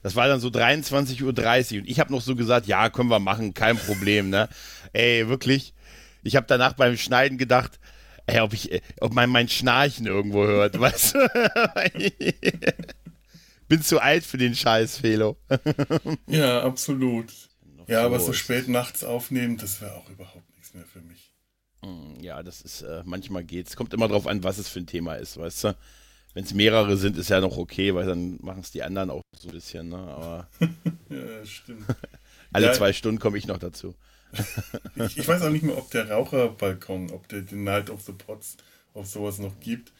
Das 0.00 0.14
war 0.14 0.28
dann 0.28 0.40
so 0.40 0.48
23.30 0.48 1.22
Uhr 1.22 1.80
und 1.80 1.88
ich 1.88 2.00
habe 2.00 2.12
noch 2.12 2.22
so 2.22 2.36
gesagt, 2.36 2.66
ja, 2.66 2.88
können 2.88 3.10
wir 3.10 3.18
machen, 3.18 3.52
kein 3.52 3.76
Problem, 3.76 4.30
ne? 4.30 4.48
Ey, 4.92 5.28
wirklich. 5.28 5.74
Ich 6.22 6.36
habe 6.36 6.46
danach 6.48 6.74
beim 6.74 6.96
Schneiden 6.96 7.36
gedacht, 7.36 7.78
ey, 8.26 8.40
ob 8.40 8.54
ich, 8.54 8.72
äh, 8.72 8.80
ob 9.00 9.12
man 9.12 9.28
mein 9.28 9.48
Schnarchen 9.48 10.06
irgendwo 10.06 10.46
hört, 10.46 10.78
weißt 10.80 11.14
du? 11.14 11.18
Bin 13.68 13.82
zu 13.82 14.00
alt 14.00 14.24
für 14.24 14.38
den 14.38 14.54
Scheiß, 14.54 14.98
Felo. 14.98 15.36
Ja, 16.26 16.62
absolut. 16.62 17.26
Ja, 17.88 18.04
aber 18.04 18.20
so 18.20 18.32
spät 18.32 18.68
nachts 18.68 19.02
aufnehmen, 19.04 19.56
das 19.56 19.80
wäre 19.80 19.94
auch 19.94 20.08
überhaupt 20.10 20.48
nichts 20.54 20.74
mehr 20.74 20.84
für 20.84 21.00
mich. 21.00 21.32
Ja, 22.20 22.42
das 22.42 22.60
ist, 22.62 22.82
äh, 22.82 23.02
manchmal 23.04 23.44
geht's. 23.44 23.76
Kommt 23.76 23.94
immer 23.94 24.08
drauf 24.08 24.26
an, 24.26 24.42
was 24.42 24.58
es 24.58 24.68
für 24.68 24.80
ein 24.80 24.86
Thema 24.86 25.14
ist, 25.14 25.36
weißt 25.36 25.64
du? 25.64 25.76
Wenn 26.34 26.44
es 26.44 26.52
mehrere 26.52 26.96
sind, 26.96 27.16
ist 27.16 27.30
ja 27.30 27.40
noch 27.40 27.56
okay, 27.56 27.94
weil 27.94 28.06
dann 28.06 28.38
machen 28.42 28.60
es 28.60 28.70
die 28.70 28.82
anderen 28.82 29.10
auch 29.10 29.22
so 29.38 29.48
ein 29.48 29.52
bisschen, 29.54 29.88
ne? 29.88 29.96
Aber 29.96 30.48
Ja, 31.08 31.46
stimmt. 31.46 31.84
alle 32.52 32.66
Ja. 32.66 32.72
zwei 32.72 32.92
Stunden 32.92 33.20
komme 33.20 33.38
ich 33.38 33.46
noch 33.46 33.58
dazu. 33.58 33.94
Ich, 34.96 35.16
ich 35.18 35.26
weiß 35.28 35.42
auch 35.42 35.50
nicht 35.50 35.62
mehr, 35.64 35.78
ob 35.78 35.90
der 35.90 36.10
Raucherbalkon, 36.10 37.10
ob 37.12 37.28
der 37.28 37.42
den 37.42 37.64
Night 37.64 37.90
of 37.90 38.02
the 38.02 38.12
Pots, 38.12 38.56
ob 38.92 39.06
sowas 39.06 39.38
noch 39.38 39.58
gibt. 39.60 39.92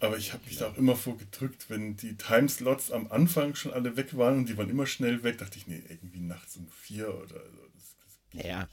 Aber 0.00 0.16
ich 0.16 0.32
habe 0.32 0.42
mich 0.46 0.56
da 0.56 0.68
auch 0.68 0.76
immer 0.76 0.96
vorgedrückt, 0.96 1.66
wenn 1.68 1.94
die 1.96 2.16
Timeslots 2.16 2.90
am 2.90 3.06
Anfang 3.10 3.54
schon 3.54 3.72
alle 3.72 3.96
weg 3.96 4.16
waren 4.16 4.38
und 4.38 4.48
die 4.48 4.56
waren 4.56 4.70
immer 4.70 4.86
schnell 4.86 5.22
weg, 5.22 5.38
dachte 5.38 5.58
ich, 5.58 5.66
nee, 5.66 5.82
irgendwie 5.88 6.20
nachts 6.20 6.56
um 6.56 6.68
vier 6.70 7.08
oder 7.14 7.34
so. 7.34 7.60
Das, 7.74 7.96
das, 8.32 8.44
Ja. 8.44 8.68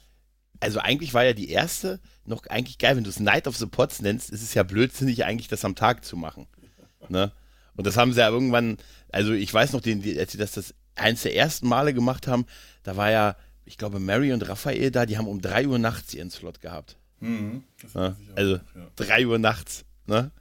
Also 0.60 0.80
eigentlich 0.80 1.14
war 1.14 1.24
ja 1.24 1.34
die 1.34 1.50
erste 1.50 2.00
noch 2.24 2.44
eigentlich 2.46 2.78
geil, 2.78 2.96
wenn 2.96 3.04
du 3.04 3.10
es 3.10 3.20
Night 3.20 3.46
of 3.46 3.56
the 3.56 3.66
Pots 3.66 4.00
nennst, 4.02 4.30
ist 4.30 4.42
es 4.42 4.54
ja 4.54 4.62
blödsinnig 4.64 5.24
eigentlich 5.24 5.46
das 5.48 5.64
am 5.64 5.74
Tag 5.76 6.04
zu 6.04 6.16
machen. 6.16 6.46
Ne? 7.10 7.32
Und 7.76 7.86
das 7.86 7.96
haben 7.96 8.12
sie 8.12 8.18
ja 8.20 8.28
irgendwann, 8.28 8.76
also 9.12 9.32
ich 9.32 9.54
weiß 9.54 9.72
noch, 9.72 9.80
den, 9.80 10.02
die- 10.02 10.18
als 10.18 10.32
sie 10.32 10.38
das, 10.38 10.52
das 10.52 10.74
eins 10.96 11.22
der 11.22 11.36
ersten 11.36 11.68
Male 11.68 11.94
gemacht 11.94 12.26
haben, 12.26 12.44
da 12.82 12.96
war 12.96 13.10
ja, 13.10 13.36
ich 13.64 13.78
glaube, 13.78 14.00
Mary 14.00 14.32
und 14.32 14.46
Raphael 14.48 14.90
da, 14.90 15.06
die 15.06 15.16
haben 15.16 15.28
um 15.28 15.40
3 15.40 15.68
Uhr 15.68 15.78
nachts 15.78 16.12
ihren 16.12 16.30
Slot 16.30 16.60
gehabt. 16.60 16.96
Mhm, 17.20 17.62
Ja, 17.94 18.08
auch 18.32 18.36
also 18.36 18.56
noch, 18.56 18.74
ja. 18.74 18.90
3 18.96 19.26
Uhr 19.26 19.38
nachts. 19.38 19.84
Ne? 20.06 20.32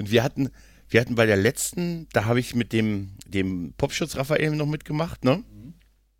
Und 0.00 0.10
wir 0.10 0.22
hatten, 0.22 0.48
wir 0.88 0.98
hatten 0.98 1.14
bei 1.14 1.26
der 1.26 1.36
letzten, 1.36 2.08
da 2.14 2.24
habe 2.24 2.40
ich 2.40 2.54
mit 2.54 2.72
dem, 2.72 3.10
dem 3.26 3.74
Popschutz 3.76 4.16
Raphael 4.16 4.56
noch 4.56 4.66
mitgemacht, 4.66 5.24
ne? 5.26 5.44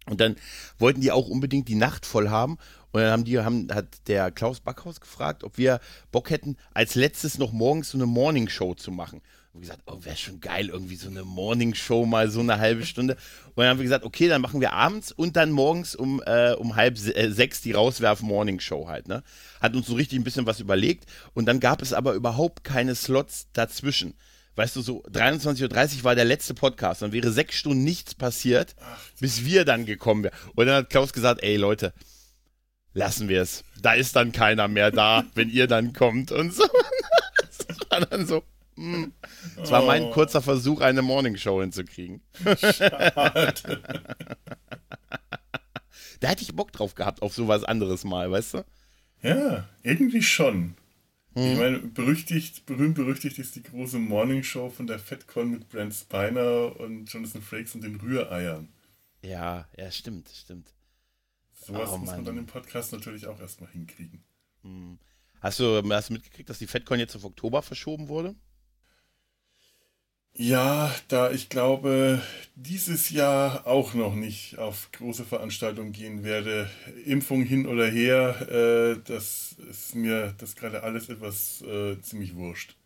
Und 0.05 0.21
dann 0.21 0.37
wollten 0.79 1.01
die 1.01 1.13
auch 1.13 1.29
unbedingt 1.29 1.67
die 1.67 1.77
Nacht 1.77 2.05
voll 2.05 2.29
haben. 2.29 2.59
Und 2.93 3.01
dann 3.01 3.11
haben 3.11 3.25
die, 3.25 3.39
haben, 3.39 3.69
hat 3.73 4.07
der 4.07 4.31
Klaus 4.31 4.61
Backhaus 4.61 5.01
gefragt, 5.01 5.45
ob 5.45 5.57
wir 5.57 5.81
Bock 6.13 6.29
hätten, 6.29 6.57
als 6.75 6.95
letztes 6.95 7.39
noch 7.39 7.53
morgens 7.53 7.91
so 7.91 7.97
eine 7.97 8.07
Morning 8.07 8.49
Show 8.51 8.75
zu 8.75 8.91
machen. 8.91 9.23
Wir 9.53 9.63
gesagt, 9.63 9.83
oh, 9.87 9.99
wäre 10.05 10.17
schon 10.17 10.39
geil, 10.41 10.69
irgendwie 10.69 10.95
so 10.95 11.09
eine 11.09 11.25
Morning 11.25 11.75
Show 11.75 12.07
mal 12.07 12.31
so 12.31 12.39
eine 12.41 12.59
halbe 12.59 12.87
Stunde. 12.87 13.15
Und 13.47 13.57
dann 13.57 13.67
haben 13.69 13.79
wir 13.79 13.85
gesagt, 13.85 14.05
okay, 14.05 14.29
dann 14.29 14.41
machen 14.41 14.61
wir 14.61 14.73
abends 14.73 15.11
und 15.11 15.37
dann 15.37 15.51
morgens 15.51 15.97
um, 15.97 16.23
äh, 16.25 16.53
um 16.53 16.77
halb 16.77 16.97
se- 16.97 17.17
äh, 17.17 17.31
sechs 17.33 17.61
die 17.61 17.73
Rauswerf 17.73 18.23
Morning 18.23 18.61
Show 18.61 18.87
halt, 18.87 19.09
ne? 19.09 19.25
Hat 19.61 19.75
uns 19.75 19.89
so 19.89 19.95
richtig 19.95 20.19
ein 20.21 20.25
bisschen 20.25 20.47
was 20.47 20.61
überlegt. 20.61 21.07
Und 21.35 21.47
dann 21.47 21.59
gab 21.59 21.83
es 21.83 21.93
aber 21.93 22.15
überhaupt 22.15 22.63
keine 22.63 22.95
Slots 22.95 23.49
dazwischen. 23.53 24.15
Weißt 24.55 24.77
du, 24.77 24.83
so 24.83 25.03
23.30 25.05 25.99
Uhr 25.99 26.05
war 26.05 26.15
der 26.15 26.25
letzte 26.25 26.55
Podcast. 26.55 27.03
Dann 27.03 27.13
wäre 27.13 27.33
sechs 27.33 27.57
Stunden 27.57 27.83
nichts 27.83 28.15
passiert, 28.15 28.77
bis 29.19 29.45
wir 29.45 29.65
dann 29.65 29.85
gekommen 29.85 30.23
wären. 30.25 30.35
Und 30.55 30.67
dann 30.67 30.77
hat 30.77 30.91
Klaus 30.91 31.13
gesagt, 31.13 31.43
ey 31.43 31.57
Leute, 31.57 31.93
lassen 32.93 33.29
wir 33.29 33.43
es. 33.43 33.65
Da 33.83 33.95
ist 33.95 34.15
dann 34.17 34.33
keiner 34.33 34.69
mehr 34.69 34.91
da, 34.93 35.25
wenn 35.35 35.51
ihr 35.51 35.67
dann 35.67 35.93
kommt 35.93 36.31
und 36.31 36.55
so. 36.55 36.65
Das 37.67 37.91
war 37.91 38.01
dann 38.07 38.27
so. 38.27 38.43
Hm. 38.81 39.13
Das 39.57 39.71
war 39.71 39.85
mein 39.85 40.11
kurzer 40.11 40.41
Versuch, 40.43 40.81
eine 40.81 41.03
Morningshow 41.03 41.61
hinzukriegen. 41.61 42.23
Da 46.21 46.29
hätte 46.29 46.43
ich 46.43 46.55
Bock 46.55 46.73
drauf 46.73 46.95
gehabt, 46.95 47.23
auf 47.23 47.35
sowas 47.35 47.65
anderes 47.65 48.05
mal, 48.05 48.31
weißt 48.31 48.55
du? 48.55 48.65
Ja, 49.23 49.69
irgendwie 49.83 50.23
schon. 50.23 50.75
Hm. 51.35 51.53
Ich 51.53 51.59
meine, 51.59 51.79
berüchtigt, 51.79 52.67
berühmt 52.67 52.95
berüchtigt 52.95 53.39
ist 53.39 53.57
die 53.57 53.63
große 53.63 53.99
Morning 53.99 54.43
Show 54.43 54.69
von 54.71 54.87
der 54.87 54.99
FedCon 54.99 55.51
mit 55.51 55.69
Brent 55.69 55.95
Spiner 55.95 56.79
und 56.79 57.11
Jonathan 57.13 57.43
Frakes 57.43 57.75
und 57.75 57.85
den 57.85 57.97
Rühreiern. 57.97 58.69
Ja, 59.23 59.69
ja, 59.77 59.91
stimmt, 59.91 60.29
stimmt. 60.31 60.75
Sowas 61.53 61.91
Oh, 61.93 61.99
muss 61.99 62.11
man 62.11 62.25
dann 62.25 62.39
im 62.39 62.47
Podcast 62.47 62.93
natürlich 62.93 63.27
auch 63.27 63.39
erstmal 63.39 63.71
hinkriegen. 63.71 64.25
Hast 65.41 65.61
du, 65.61 65.83
hast 65.91 66.09
du 66.09 66.15
mitgekriegt, 66.15 66.51
dass 66.51 66.59
die 66.59 66.67
FedCon 66.67 66.99
jetzt 66.99 67.15
auf 67.17 67.25
Oktober 67.25 67.63
verschoben 67.63 68.09
wurde? 68.09 68.35
Ja, 70.35 70.95
da 71.09 71.31
ich 71.33 71.49
glaube, 71.49 72.23
dieses 72.55 73.11
Jahr 73.11 73.67
auch 73.67 73.95
noch 73.95 74.15
nicht 74.15 74.59
auf 74.59 74.91
große 74.93 75.25
Veranstaltungen 75.25 75.93
gehen 75.93 76.25
werde, 76.25 76.71
Impfung 77.05 77.43
hin 77.43 77.67
oder 77.67 77.87
her, 77.87 78.49
äh, 78.49 79.01
das 79.05 79.57
ist 79.69 79.95
mir 79.95 80.35
das 80.39 80.55
gerade 80.55 80.83
alles 80.83 81.09
etwas 81.09 81.63
äh, 81.63 82.01
ziemlich 82.01 82.37
wurscht. 82.37 82.77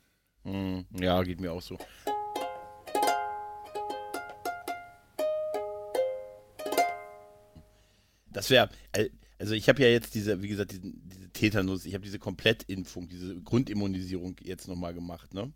Hm, 0.44 0.86
ja, 0.98 1.22
geht 1.22 1.40
mir 1.40 1.52
auch 1.52 1.62
so. 1.62 1.78
Das 8.32 8.50
wäre, 8.50 8.68
also 9.38 9.54
ich 9.54 9.68
habe 9.68 9.82
ja 9.82 9.88
jetzt 9.88 10.14
diese, 10.14 10.42
wie 10.42 10.48
gesagt, 10.48 10.72
diesen, 10.72 11.08
diese 11.08 11.30
Tetanus, 11.30 11.84
ich 11.84 11.94
habe 11.94 12.04
diese 12.04 12.18
Komplettimpfung, 12.18 13.08
diese 13.08 13.40
Grundimmunisierung 13.42 14.36
jetzt 14.42 14.66
nochmal 14.66 14.92
gemacht, 14.92 15.32
ne? 15.34 15.52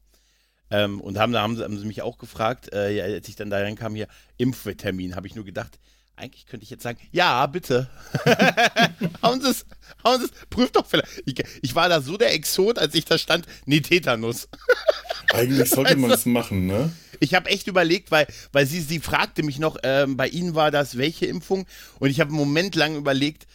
Ähm, 0.70 1.00
und 1.00 1.18
haben, 1.18 1.32
da 1.32 1.42
haben 1.42 1.56
sie, 1.56 1.64
haben 1.64 1.78
sie 1.78 1.86
mich 1.86 2.02
auch 2.02 2.18
gefragt, 2.18 2.72
äh, 2.72 2.90
ja, 2.90 3.04
als 3.04 3.28
ich 3.28 3.36
dann 3.36 3.50
dahin 3.50 3.76
kam 3.76 3.94
hier, 3.94 4.08
Impftermin, 4.36 5.16
habe 5.16 5.26
ich 5.26 5.34
nur 5.34 5.44
gedacht, 5.44 5.78
eigentlich 6.18 6.46
könnte 6.46 6.64
ich 6.64 6.70
jetzt 6.70 6.82
sagen, 6.82 6.98
ja, 7.12 7.46
bitte. 7.46 7.88
hauen 9.22 9.40
Sie 9.40 9.48
es, 9.48 9.66
hauen 10.04 10.20
Sie 10.20 10.26
es, 10.26 10.32
prüft 10.50 10.76
doch 10.76 10.86
vielleicht. 10.86 11.22
Ich, 11.26 11.36
ich 11.62 11.74
war 11.74 11.88
da 11.88 12.00
so 12.00 12.16
der 12.16 12.34
Exot, 12.34 12.78
als 12.78 12.94
ich 12.94 13.04
da 13.04 13.18
stand, 13.18 13.46
nee, 13.66 13.80
Tetanus. 13.80 14.48
Eigentlich 15.32 15.70
sollte 15.70 15.96
man 15.96 16.10
es 16.10 16.26
machen, 16.26 16.66
ne? 16.66 16.90
Ich 17.20 17.34
habe 17.34 17.50
echt 17.50 17.66
überlegt, 17.66 18.10
weil, 18.10 18.26
weil 18.52 18.66
sie, 18.66 18.80
sie 18.80 19.00
fragte 19.00 19.42
mich 19.42 19.58
noch, 19.58 19.76
ähm, 19.82 20.16
bei 20.16 20.28
Ihnen 20.28 20.54
war 20.54 20.70
das 20.70 20.96
welche 20.96 21.26
Impfung? 21.26 21.66
Und 21.98 22.10
ich 22.10 22.20
habe 22.20 22.28
einen 22.28 22.38
Moment 22.38 22.74
lang 22.74 22.96
überlegt, 22.96 23.46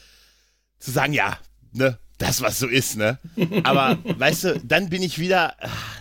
zu 0.80 0.92
sagen, 0.92 1.14
ja, 1.14 1.38
ne, 1.72 1.98
das, 2.24 2.42
was 2.42 2.60
so 2.60 2.68
ist, 2.68 2.96
ne? 2.98 3.20
Aber 3.64 3.98
weißt 4.18 4.44
du, 4.46 4.60
dann 4.64 4.90
bin 4.90 5.02
ich 5.04 5.20
wieder, 5.20 5.56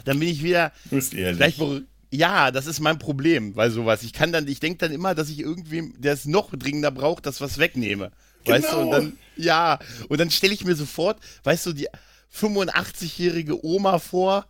dann 0.04 0.18
bin 0.18 0.28
ich 0.28 0.42
wieder. 0.42 0.72
Du 0.90 0.96
bist 0.96 1.14
ehrlich. 1.14 1.60
Ja, 2.14 2.50
das 2.50 2.66
ist 2.66 2.80
mein 2.80 2.98
Problem, 2.98 3.56
weil 3.56 3.70
sowas. 3.70 4.02
Ich 4.02 4.12
kann 4.12 4.32
dann, 4.32 4.46
ich 4.46 4.60
denke 4.60 4.78
dann 4.78 4.92
immer, 4.92 5.14
dass 5.14 5.30
ich 5.30 5.38
irgendwem, 5.40 5.94
der 5.98 6.12
es 6.12 6.26
noch 6.26 6.50
dringender 6.54 6.90
braucht, 6.90 7.24
das 7.24 7.40
was 7.40 7.56
wegnehme. 7.58 8.10
Weißt 8.44 8.72
du, 8.72 8.76
und 8.76 8.84
Genau. 8.84 8.92
dann, 8.92 9.12
ja, 9.36 9.78
und 10.08 10.20
dann 10.20 10.30
stelle 10.30 10.52
ich 10.52 10.64
mir 10.64 10.74
sofort, 10.74 11.18
weißt 11.44 11.64
du, 11.66 11.72
die 11.72 11.88
85-jährige 12.34 13.64
Oma 13.64 13.98
vor, 13.98 14.46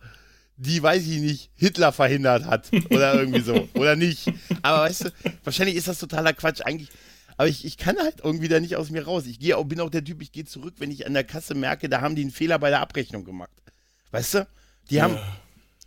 die, 0.57 0.81
weiß 0.83 1.03
ich 1.03 1.19
nicht, 1.19 1.49
Hitler 1.55 1.91
verhindert 1.91 2.45
hat 2.45 2.69
oder 2.89 3.15
irgendwie 3.15 3.41
so. 3.41 3.67
Oder 3.73 3.95
nicht. 3.95 4.31
Aber 4.61 4.81
weißt 4.83 5.05
du, 5.05 5.11
wahrscheinlich 5.43 5.75
ist 5.75 5.87
das 5.87 5.99
totaler 5.99 6.33
Quatsch. 6.33 6.61
Eigentlich, 6.63 6.89
aber 7.37 7.47
ich, 7.47 7.65
ich 7.65 7.77
kann 7.77 7.97
halt 7.97 8.21
irgendwie 8.23 8.47
da 8.47 8.59
nicht 8.59 8.75
aus 8.75 8.89
mir 8.89 9.05
raus. 9.05 9.25
Ich 9.25 9.39
gehe 9.39 9.57
auch, 9.57 9.63
bin 9.65 9.79
auch 9.79 9.89
der 9.89 10.03
Typ, 10.03 10.21
ich 10.21 10.31
gehe 10.31 10.45
zurück, 10.45 10.75
wenn 10.77 10.91
ich 10.91 11.05
an 11.07 11.13
der 11.13 11.23
Kasse 11.23 11.55
merke, 11.55 11.89
da 11.89 12.01
haben 12.01 12.15
die 12.15 12.21
einen 12.21 12.31
Fehler 12.31 12.59
bei 12.59 12.69
der 12.69 12.81
Abrechnung 12.81 13.23
gemacht. 13.25 13.51
Weißt 14.11 14.33
du? 14.35 14.47
Die 14.89 15.01
haben, 15.01 15.17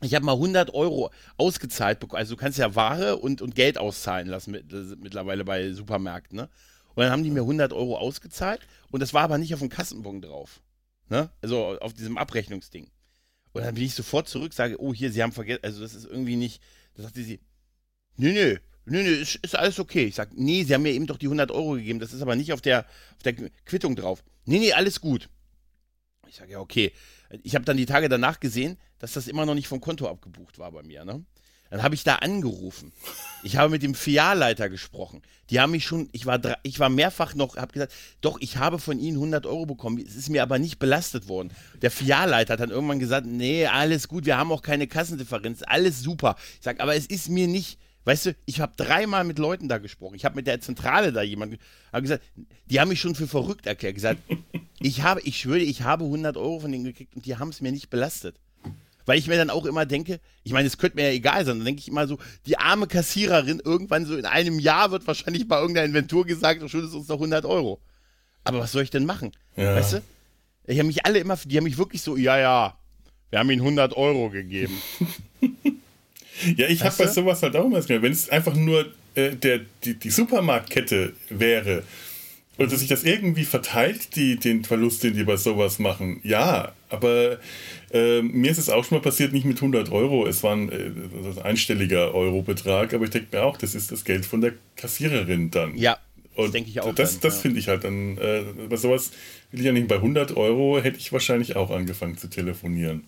ich 0.01 0.14
habe 0.14 0.24
mal 0.24 0.32
100 0.32 0.74
Euro 0.74 1.10
ausgezahlt 1.36 2.01
bekommen. 2.01 2.18
Also 2.18 2.35
du 2.35 2.40
kannst 2.40 2.59
ja 2.59 2.74
Ware 2.74 3.16
und, 3.16 3.43
und 3.43 3.55
Geld 3.55 3.78
auszahlen 3.78 4.27
lassen 4.28 4.51
mit, 4.52 4.73
das- 4.73 4.97
mittlerweile 4.98 5.44
bei 5.44 5.73
Supermärkten. 5.73 6.36
Ne? 6.36 6.48
Und 6.94 7.02
dann 7.02 7.12
haben 7.12 7.23
die 7.24 7.31
mir 7.31 7.40
100 7.43 7.73
Euro 7.73 7.98
ausgezahlt 7.98 8.60
und 8.90 9.01
das 9.01 9.12
war 9.14 9.23
aber 9.23 9.39
nicht 9.39 9.52
auf 9.55 9.60
dem 9.60 9.68
Kassenbon 9.68 10.23
drauf. 10.23 10.60
Ne? 11.09 11.31
Also 11.43 11.78
auf 11.81 11.93
diesem 11.93 12.18
Abrechnungsding. 12.18 12.89
Und 13.52 13.62
dann 13.64 13.74
bin 13.74 13.85
ich 13.85 13.94
sofort 13.94 14.28
zurück, 14.28 14.52
sage, 14.52 14.81
oh, 14.81 14.93
hier, 14.93 15.10
Sie 15.12 15.23
haben 15.23 15.32
vergessen, 15.32 15.60
also 15.62 15.81
das 15.81 15.94
ist 15.94 16.05
irgendwie 16.06 16.36
nicht, 16.36 16.60
da 16.94 17.05
sagte 17.05 17.23
sie, 17.23 17.40
nö, 18.16 18.32
nö, 18.32 18.56
nö, 18.86 19.02
nö, 19.02 19.10
ist, 19.10 19.36
ist 19.36 19.56
alles 19.56 19.78
okay. 19.78 20.06
Ich 20.06 20.14
sage, 20.14 20.30
nee, 20.34 20.64
Sie 20.64 20.74
haben 20.74 20.82
mir 20.82 20.92
eben 20.92 21.06
doch 21.06 21.18
die 21.18 21.26
100 21.26 21.50
Euro 21.50 21.72
gegeben, 21.72 22.00
das 22.00 22.12
ist 22.12 22.22
aber 22.22 22.36
nicht 22.36 22.52
auf 22.52 22.60
der, 22.60 22.80
auf 23.16 23.22
der 23.24 23.34
Quittung 23.64 23.96
drauf. 23.96 24.24
Nee, 24.44 24.58
nee, 24.58 24.72
alles 24.72 25.00
gut. 25.00 25.28
Ich 26.28 26.36
sage, 26.36 26.52
ja, 26.52 26.60
okay. 26.60 26.92
Ich 27.42 27.54
habe 27.54 27.64
dann 27.64 27.76
die 27.76 27.86
Tage 27.86 28.08
danach 28.08 28.40
gesehen, 28.40 28.78
dass 28.98 29.12
das 29.12 29.28
immer 29.28 29.46
noch 29.46 29.54
nicht 29.54 29.68
vom 29.68 29.80
Konto 29.80 30.08
abgebucht 30.08 30.58
war 30.58 30.72
bei 30.72 30.82
mir. 30.82 31.04
Ne? 31.04 31.24
Dann 31.70 31.82
habe 31.82 31.94
ich 31.94 32.04
da 32.04 32.16
angerufen. 32.16 32.92
Ich 33.42 33.56
habe 33.56 33.70
mit 33.70 33.82
dem 33.82 33.94
Filialleiter 33.94 34.68
gesprochen. 34.68 35.22
Die 35.50 35.60
haben 35.60 35.72
mich 35.72 35.84
schon, 35.84 36.08
ich 36.12 36.26
war, 36.26 36.40
ich 36.62 36.78
war 36.78 36.88
mehrfach 36.88 37.34
noch, 37.34 37.56
habe 37.56 37.72
gesagt, 37.72 37.92
doch, 38.20 38.38
ich 38.40 38.56
habe 38.56 38.78
von 38.78 38.98
Ihnen 38.98 39.16
100 39.16 39.46
Euro 39.46 39.66
bekommen. 39.66 39.98
Es 39.98 40.14
ist 40.16 40.30
mir 40.30 40.42
aber 40.42 40.58
nicht 40.58 40.78
belastet 40.78 41.28
worden. 41.28 41.52
Der 41.82 41.90
Filialleiter 41.90 42.54
hat 42.54 42.60
dann 42.60 42.70
irgendwann 42.70 42.98
gesagt, 42.98 43.26
nee, 43.26 43.66
alles 43.66 44.08
gut, 44.08 44.26
wir 44.26 44.36
haben 44.36 44.52
auch 44.52 44.62
keine 44.62 44.86
Kassendifferenz, 44.86 45.62
alles 45.66 46.02
super. 46.02 46.36
Ich 46.58 46.64
sage, 46.64 46.80
aber 46.80 46.94
es 46.94 47.06
ist 47.06 47.28
mir 47.28 47.48
nicht, 47.48 47.78
weißt 48.06 48.26
du, 48.26 48.36
ich 48.46 48.60
habe 48.60 48.72
dreimal 48.76 49.24
mit 49.24 49.38
Leuten 49.38 49.68
da 49.68 49.78
gesprochen. 49.78 50.14
Ich 50.14 50.24
habe 50.24 50.36
mit 50.36 50.46
der 50.46 50.60
Zentrale 50.60 51.12
da 51.12 51.22
jemanden, 51.22 51.58
habe 51.92 52.02
gesagt, 52.02 52.24
die 52.70 52.80
haben 52.80 52.88
mich 52.88 53.00
schon 53.00 53.16
für 53.16 53.26
verrückt 53.26 53.66
erklärt. 53.66 53.96
Gesagt, 53.96 54.20
ich 54.80 55.02
habe, 55.02 55.20
ich 55.22 55.38
schwöre, 55.38 55.58
ich 55.58 55.82
habe 55.82 56.04
100 56.04 56.36
Euro 56.36 56.60
von 56.60 56.72
denen 56.72 56.84
gekriegt 56.84 57.14
und 57.16 57.26
die 57.26 57.36
haben 57.36 57.50
es 57.50 57.60
mir 57.60 57.72
nicht 57.72 57.90
belastet. 57.90 58.36
Weil 59.06 59.18
ich 59.18 59.26
mir 59.26 59.36
dann 59.36 59.50
auch 59.50 59.66
immer 59.66 59.86
denke, 59.86 60.20
ich 60.42 60.52
meine, 60.52 60.66
es 60.66 60.78
könnte 60.78 60.96
mir 60.96 61.08
ja 61.08 61.14
egal 61.14 61.44
sein, 61.44 61.58
dann 61.58 61.64
denke 61.64 61.80
ich 61.80 61.88
immer 61.88 62.08
so, 62.08 62.18
die 62.46 62.58
arme 62.58 62.86
Kassiererin, 62.86 63.60
irgendwann 63.64 64.06
so 64.06 64.16
in 64.16 64.24
einem 64.24 64.58
Jahr 64.58 64.90
wird 64.90 65.06
wahrscheinlich 65.06 65.46
bei 65.46 65.60
irgendeiner 65.60 65.86
Inventur 65.86 66.26
gesagt, 66.26 66.62
du 66.62 66.68
schuldest 66.68 66.94
uns 66.94 67.08
noch 67.08 67.16
100 67.16 67.44
Euro. 67.44 67.80
Aber 68.42 68.60
was 68.60 68.72
soll 68.72 68.82
ich 68.82 68.90
denn 68.90 69.04
machen? 69.04 69.32
Ja. 69.56 69.74
Weißt 69.74 69.94
du? 69.94 70.02
Die 70.68 70.78
haben 70.78 70.88
mich 70.88 71.06
alle 71.06 71.18
immer, 71.18 71.36
die 71.36 71.56
haben 71.56 71.64
mich 71.64 71.78
wirklich 71.78 72.02
so, 72.02 72.16
ja, 72.16 72.38
ja, 72.38 72.78
wir 73.30 73.38
haben 73.40 73.50
ihnen 73.50 73.62
100 73.62 73.96
Euro 73.96 74.30
gegeben. 74.30 74.80
Ja, 76.56 76.68
ich 76.68 76.82
habe 76.82 76.94
bei 76.96 77.06
sowas 77.06 77.42
halt 77.42 77.56
auch 77.56 77.64
immer 77.64 77.76
das 77.76 77.88
wenn 77.88 78.12
es 78.12 78.28
einfach 78.28 78.54
nur 78.54 78.86
äh, 79.14 79.30
der, 79.34 79.60
die, 79.84 79.94
die 79.94 80.10
Supermarktkette 80.10 81.12
wäre 81.30 81.82
und 82.58 82.72
dass 82.72 82.80
sich 82.80 82.88
das 82.88 83.04
irgendwie 83.04 83.44
verteilt, 83.44 84.16
die, 84.16 84.36
den 84.36 84.64
Verlust, 84.64 85.02
den 85.02 85.14
die 85.14 85.24
bei 85.24 85.36
sowas 85.36 85.78
machen, 85.78 86.20
ja, 86.22 86.72
aber 86.88 87.38
äh, 87.92 88.22
mir 88.22 88.50
ist 88.50 88.58
es 88.58 88.70
auch 88.70 88.84
schon 88.84 88.98
mal 88.98 89.02
passiert, 89.02 89.32
nicht 89.32 89.44
mit 89.44 89.58
100 89.58 89.92
Euro, 89.92 90.26
es 90.26 90.42
war 90.42 90.54
ein, 90.54 90.70
äh, 90.70 90.74
ein 90.74 91.38
einstelliger 91.42 92.14
Eurobetrag, 92.14 92.94
aber 92.94 93.04
ich 93.04 93.10
denke 93.10 93.36
mir 93.36 93.42
auch, 93.42 93.56
das 93.56 93.74
ist 93.74 93.92
das 93.92 94.04
Geld 94.04 94.24
von 94.24 94.40
der 94.40 94.54
Kassiererin 94.76 95.50
dann. 95.50 95.76
Ja, 95.76 95.98
das 96.36 96.50
denke 96.50 96.70
ich 96.70 96.80
auch. 96.80 96.94
Das, 96.94 97.12
dann, 97.12 97.20
das 97.22 97.36
ja. 97.36 97.40
finde 97.42 97.60
ich 97.60 97.68
halt 97.68 97.84
dann, 97.84 98.18
äh, 98.18 98.42
bei 98.68 98.76
sowas 98.76 99.10
will 99.50 99.60
ich 99.60 99.66
ja 99.66 99.72
nicht, 99.72 99.88
bei 99.88 99.96
100 99.96 100.36
Euro 100.36 100.80
hätte 100.80 100.98
ich 100.98 101.12
wahrscheinlich 101.12 101.56
auch 101.56 101.70
angefangen 101.70 102.16
zu 102.16 102.28
telefonieren. 102.28 103.04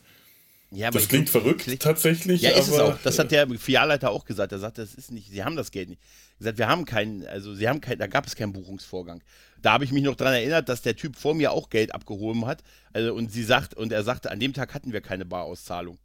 Ja, 0.70 0.90
Das 0.90 1.08
klingt 1.08 1.30
glaub, 1.30 1.42
verrückt 1.42 1.62
klingt- 1.62 1.82
tatsächlich. 1.82 2.42
Ja, 2.42 2.50
ist 2.50 2.68
es 2.68 2.74
aber, 2.78 2.94
auch. 2.94 2.98
Das 3.02 3.18
hat 3.18 3.30
der 3.30 3.48
Filialleiter 3.48 4.10
auch 4.10 4.24
gesagt. 4.24 4.52
Er 4.52 4.58
sagte, 4.58 4.82
das 4.82 4.94
ist 4.94 5.10
nicht, 5.10 5.30
sie 5.30 5.42
haben 5.42 5.56
das 5.56 5.70
Geld 5.70 5.88
nicht. 5.88 6.00
Er 6.40 6.44
sagt, 6.44 6.58
wir 6.58 6.68
haben 6.68 6.84
keinen, 6.84 7.26
also 7.26 7.54
sie 7.54 7.68
haben 7.68 7.80
kein, 7.80 7.98
da 7.98 8.06
gab 8.06 8.26
es 8.26 8.36
keinen 8.36 8.52
Buchungsvorgang. 8.52 9.22
Da 9.62 9.72
habe 9.72 9.84
ich 9.84 9.92
mich 9.92 10.02
noch 10.04 10.14
dran 10.14 10.34
erinnert, 10.34 10.68
dass 10.68 10.82
der 10.82 10.94
Typ 10.94 11.16
vor 11.16 11.34
mir 11.34 11.52
auch 11.52 11.70
Geld 11.70 11.94
abgehoben 11.94 12.46
hat. 12.46 12.62
Also, 12.92 13.14
und 13.14 13.32
sie 13.32 13.42
sagt, 13.42 13.74
und 13.74 13.92
er 13.92 14.02
sagte, 14.04 14.30
an 14.30 14.38
dem 14.40 14.52
Tag 14.52 14.74
hatten 14.74 14.92
wir 14.92 15.00
keine 15.00 15.24
Barauszahlung. 15.24 15.98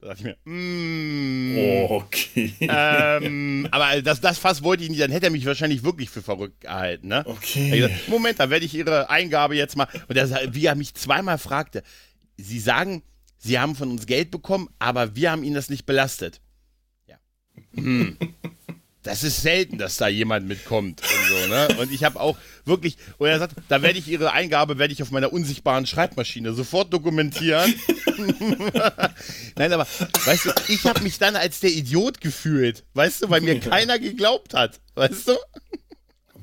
Da 0.00 0.08
dachte 0.08 0.18
ich 0.18 0.24
mir, 0.24 0.36
mm, 0.52 1.56
Oh, 1.58 2.02
okay. 2.04 2.52
ähm, 2.60 3.68
aber 3.70 4.02
das, 4.02 4.20
das 4.20 4.36
Fass 4.38 4.62
wollte 4.64 4.82
ich 4.82 4.90
nicht, 4.90 5.00
dann 5.00 5.12
hätte 5.12 5.26
er 5.26 5.30
mich 5.32 5.46
wahrscheinlich 5.46 5.84
wirklich 5.84 6.10
für 6.10 6.22
verrückt 6.22 6.62
gehalten, 6.62 7.06
ne? 7.06 7.22
Okay. 7.24 7.70
Er 7.70 7.76
gesagt, 7.88 8.08
Moment, 8.08 8.40
da 8.40 8.50
werde 8.50 8.64
ich 8.66 8.74
Ihre 8.74 9.08
Eingabe 9.10 9.54
jetzt 9.54 9.76
mal. 9.76 9.86
Und 10.08 10.16
er, 10.16 10.52
wie 10.54 10.66
er 10.66 10.74
mich 10.74 10.94
zweimal 10.94 11.38
fragte, 11.38 11.84
Sie 12.36 12.58
sagen, 12.58 13.02
Sie 13.44 13.58
haben 13.58 13.74
von 13.74 13.90
uns 13.90 14.06
Geld 14.06 14.30
bekommen, 14.30 14.68
aber 14.78 15.16
wir 15.16 15.32
haben 15.32 15.42
Ihnen 15.42 15.56
das 15.56 15.68
nicht 15.68 15.84
belastet. 15.84 16.40
Ja. 17.08 17.16
Hm. 17.74 18.16
Das 19.02 19.24
ist 19.24 19.42
selten, 19.42 19.78
dass 19.78 19.96
da 19.96 20.06
jemand 20.06 20.46
mitkommt 20.46 21.02
und 21.02 21.28
so, 21.28 21.48
ne? 21.48 21.68
Und 21.80 21.90
ich 21.90 22.04
habe 22.04 22.20
auch 22.20 22.38
wirklich, 22.64 22.96
und 23.18 23.26
er 23.26 23.40
sagt, 23.40 23.56
da 23.68 23.82
werde 23.82 23.98
ich 23.98 24.06
Ihre 24.06 24.30
Eingabe, 24.30 24.78
werde 24.78 24.92
ich 24.92 25.02
auf 25.02 25.10
meiner 25.10 25.32
unsichtbaren 25.32 25.86
Schreibmaschine 25.86 26.52
sofort 26.52 26.92
dokumentieren. 26.92 27.74
Nein, 29.56 29.72
aber, 29.72 29.88
weißt 30.24 30.44
du, 30.44 30.50
ich 30.68 30.84
habe 30.84 31.00
mich 31.00 31.18
dann 31.18 31.34
als 31.34 31.58
der 31.58 31.72
Idiot 31.72 32.20
gefühlt, 32.20 32.84
weißt 32.94 33.24
du, 33.24 33.30
weil 33.30 33.40
mir 33.40 33.58
keiner 33.58 33.98
geglaubt 33.98 34.54
hat, 34.54 34.80
weißt 34.94 35.26
du? 35.26 35.32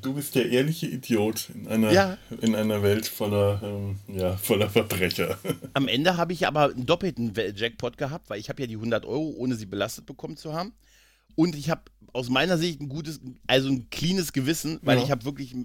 Du 0.02 0.14
bist 0.14 0.36
der 0.36 0.50
ehrliche 0.50 0.88
Idiot 0.88 1.50
in 1.54 1.68
einer, 1.68 1.92
Ja. 1.92 2.18
in 2.42 2.56
einer 2.56 2.82
Welt 2.84 3.08
voller, 3.08 3.62
ähm, 3.64 3.98
ja, 4.08 4.38
voller 4.38 4.70
Verbrecher. 4.70 5.38
Am 5.74 5.88
Ende 5.88 6.18
habe 6.18 6.34
ich 6.34 6.48
aber 6.48 6.72
einen 6.72 6.86
doppelten 6.86 7.34
Jackpot 7.56 7.98
gehabt, 7.98 8.30
weil 8.30 8.40
ich 8.40 8.50
habe 8.50 8.62
ja 8.62 8.68
die 8.68 8.76
100 8.78 9.06
Euro, 9.06 9.34
ohne 9.38 9.56
sie 9.56 9.66
belastet 9.66 10.06
bekommen 10.06 10.38
zu 10.38 10.54
haben. 10.54 10.74
Und 11.36 11.56
ich 11.56 11.70
habe 11.70 11.82
aus 12.14 12.30
meiner 12.30 12.58
Sicht 12.58 12.82
ein 12.82 12.90
gutes, 12.90 13.20
also 13.48 13.70
ein 13.70 13.90
cleanes 13.90 14.34
Gewissen, 14.34 14.80
weil 14.84 14.98
Ja. 14.98 15.04
ich 15.04 15.12
habe 15.12 15.26
wirklich 15.26 15.56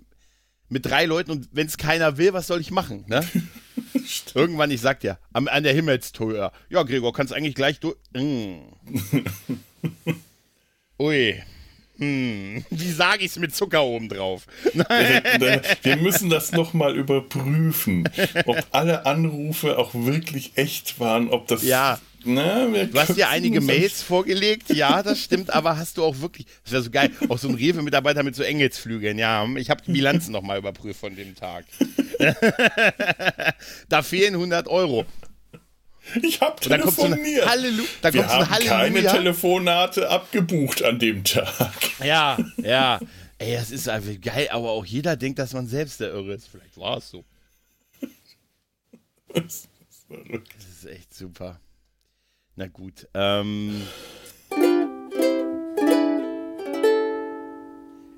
mit 0.68 0.86
drei 0.86 1.04
Leuten 1.04 1.30
und 1.30 1.48
wenn 1.52 1.66
es 1.66 1.76
keiner 1.76 2.16
will, 2.16 2.32
was 2.32 2.46
soll 2.46 2.60
ich 2.60 2.70
machen? 2.70 3.04
Ne? 3.06 3.24
Irgendwann, 4.34 4.70
ich 4.70 4.80
sag 4.80 5.00
dir, 5.00 5.18
am, 5.32 5.46
an 5.48 5.62
der 5.62 5.72
Himmelstür. 5.74 6.52
Ja, 6.68 6.82
Gregor, 6.82 7.12
kannst 7.12 7.32
eigentlich 7.32 7.54
gleich 7.54 7.80
durch. 7.80 7.96
Mm. 8.14 8.58
Ui. 10.98 11.42
Hm. 11.98 12.64
Wie 12.70 12.90
sage 12.90 13.20
ich 13.20 13.30
es 13.30 13.38
mit 13.38 13.54
Zucker 13.54 13.84
oben 13.84 14.08
drauf? 14.08 14.46
Wir 15.82 15.96
müssen 15.96 16.28
das 16.28 16.50
nochmal 16.52 16.96
überprüfen, 16.96 18.08
ob 18.46 18.64
alle 18.72 19.06
Anrufe 19.06 19.78
auch 19.78 19.94
wirklich 19.94 20.52
echt 20.56 20.98
waren, 20.98 21.28
ob 21.28 21.46
das. 21.46 21.62
Ja. 21.62 22.00
Na, 22.26 22.72
wir 22.72 22.86
Du 22.86 22.98
hast 22.98 23.16
dir 23.18 23.28
einige 23.28 23.60
Mails 23.60 24.00
vorgelegt, 24.00 24.70
ja, 24.70 25.02
das 25.02 25.20
stimmt, 25.20 25.52
aber 25.52 25.76
hast 25.76 25.98
du 25.98 26.04
auch 26.04 26.20
wirklich, 26.20 26.46
das 26.62 26.72
wäre 26.72 26.82
so 26.82 26.90
geil, 26.90 27.10
auch 27.28 27.36
so 27.36 27.48
ein 27.48 27.54
Rewe-Mitarbeiter 27.54 28.22
mit 28.22 28.34
so 28.34 28.42
Engelsflügeln, 28.42 29.18
ja, 29.18 29.46
ich 29.56 29.68
habe 29.68 29.82
die 29.86 29.92
Bilanzen 29.92 30.32
nochmal 30.32 30.58
überprüft 30.58 31.00
von 31.00 31.14
dem 31.14 31.34
Tag. 31.34 31.66
da 33.90 34.02
fehlen 34.02 34.34
100 34.34 34.68
Euro. 34.68 35.04
Ich 36.22 36.40
habe 36.40 36.56
ein 36.56 36.60
telefoniert. 36.80 37.46
Halleluja, 37.46 37.88
da 38.02 38.12
wir 38.12 38.28
haben 38.28 38.46
keine 38.48 38.70
Halleluja. 38.70 39.12
Telefonate 39.12 40.08
abgebucht 40.08 40.82
an 40.82 40.98
dem 40.98 41.24
Tag. 41.24 41.72
Ja, 42.04 42.36
ja. 42.58 43.00
Ey, 43.38 43.54
das 43.54 43.70
ist 43.70 43.88
einfach 43.88 44.20
geil, 44.20 44.48
aber 44.50 44.70
auch 44.70 44.84
jeder 44.84 45.16
denkt, 45.16 45.38
dass 45.38 45.52
man 45.54 45.66
selbst 45.66 46.00
der 46.00 46.10
Irre 46.10 46.34
ist. 46.34 46.48
Vielleicht 46.48 46.76
war 46.78 46.98
es 46.98 47.10
so. 47.10 47.24
Das 49.34 49.44
ist 49.44 49.68
verrückt. 50.06 50.54
Das 50.56 50.64
ist 50.64 50.86
echt 50.86 51.12
super. 51.12 51.58
Na 52.54 52.68
gut. 52.68 53.08
Ähm. 53.14 53.82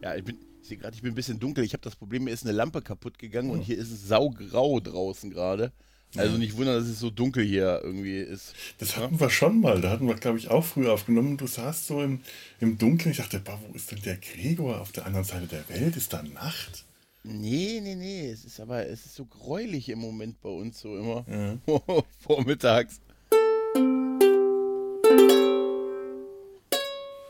Ja, 0.03 0.15
ich 0.15 0.25
bin, 0.25 0.39
ich 0.61 0.69
sehe 0.69 0.77
gerade, 0.77 0.95
ich 0.95 1.03
bin 1.03 1.13
ein 1.13 1.15
bisschen 1.15 1.41
dunkel. 1.41 1.65
Ich 1.65 1.73
habe 1.73 1.83
das 1.83 1.97
Problem, 1.97 2.25
mir 2.25 2.33
ist 2.33 2.45
eine 2.45 2.53
Lampe 2.53 2.83
kaputt 2.83 3.19
gegangen 3.19 3.51
und 3.51 3.61
hier 3.61 3.79
ist 3.79 3.91
es 3.91 4.07
saugrau 4.09 4.79
draußen 4.81 5.31
gerade. 5.31 5.73
Also 6.15 6.39
nicht 6.39 6.57
wundern, 6.57 6.77
dass 6.77 6.89
es 6.89 6.99
so 6.99 7.11
dunkel 7.11 7.45
hier 7.45 7.81
irgendwie 7.83 8.19
ist. 8.19 8.55
Das 8.79 8.97
hatten 8.97 9.21
wir 9.21 9.29
schon 9.29 9.61
mal. 9.61 9.81
Da 9.81 9.91
hatten 9.91 10.07
wir, 10.07 10.15
glaube 10.15 10.39
ich, 10.39 10.49
auch 10.49 10.65
früher 10.65 10.93
aufgenommen. 10.93 11.37
Du 11.37 11.47
saßt 11.47 11.87
so 11.87 12.03
im, 12.03 12.21
im 12.61 12.79
Dunkeln. 12.79 13.11
Ich 13.11 13.19
dachte, 13.19 13.41
bah, 13.41 13.59
wo 13.67 13.75
ist 13.75 13.91
denn 13.91 14.01
der 14.03 14.17
Gregor 14.17 14.81
auf 14.81 14.93
der 14.93 15.07
anderen 15.07 15.27
Seite 15.27 15.47
der 15.47 15.69
Welt? 15.69 15.97
Ist 15.97 16.13
da 16.13 16.23
Nacht? 16.23 16.85
Nee, 17.23 17.81
nee, 17.83 17.97
nee. 17.97 18.31
Es 18.31 18.45
ist 18.45 18.61
aber, 18.61 18.87
es 18.87 19.05
ist 19.05 19.17
so 19.17 19.25
gräulich 19.27 19.89
im 19.89 19.99
Moment 19.99 20.41
bei 20.41 20.49
uns 20.49 20.81
so 20.81 20.97
immer. 20.97 21.25
Ja. 21.29 21.59
Vormittags. 22.21 23.01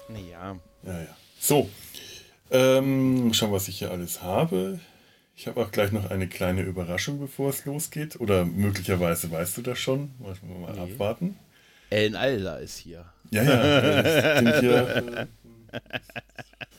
Naja. 0.09 0.61
Ja, 0.85 1.01
ja. 1.01 1.17
So. 1.41 1.69
Ähm, 2.51 3.33
schauen, 3.33 3.53
was 3.53 3.69
ich 3.69 3.79
hier 3.79 3.91
alles 3.91 4.23
habe. 4.23 4.79
Ich 5.39 5.47
habe 5.47 5.61
auch 5.63 5.71
gleich 5.71 5.93
noch 5.93 6.11
eine 6.11 6.27
kleine 6.29 6.63
Überraschung, 6.63 7.21
bevor 7.21 7.51
es 7.51 7.65
losgeht. 7.67 8.19
Oder 8.21 8.45
möglicherweise 8.47 9.31
weißt 9.31 9.59
du 9.59 9.63
das 9.63 9.79
schon. 9.79 10.11
Wollen 10.19 10.37
wir 10.43 10.59
mal 10.59 10.73
Nee. 10.73 10.93
abwarten. 10.95 11.37
Ellen 11.91 12.17
Alda 12.17 12.57
ist 12.57 12.79
hier. 12.79 13.05
Ja, 13.31 13.43
ja. 13.43 14.37
Ich 14.39 14.45
bin 14.45 14.61
hier, 14.61 15.27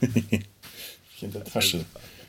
äh, 0.00 0.40
in 1.20 1.32
der 1.32 1.44
Tasche. 1.44 1.84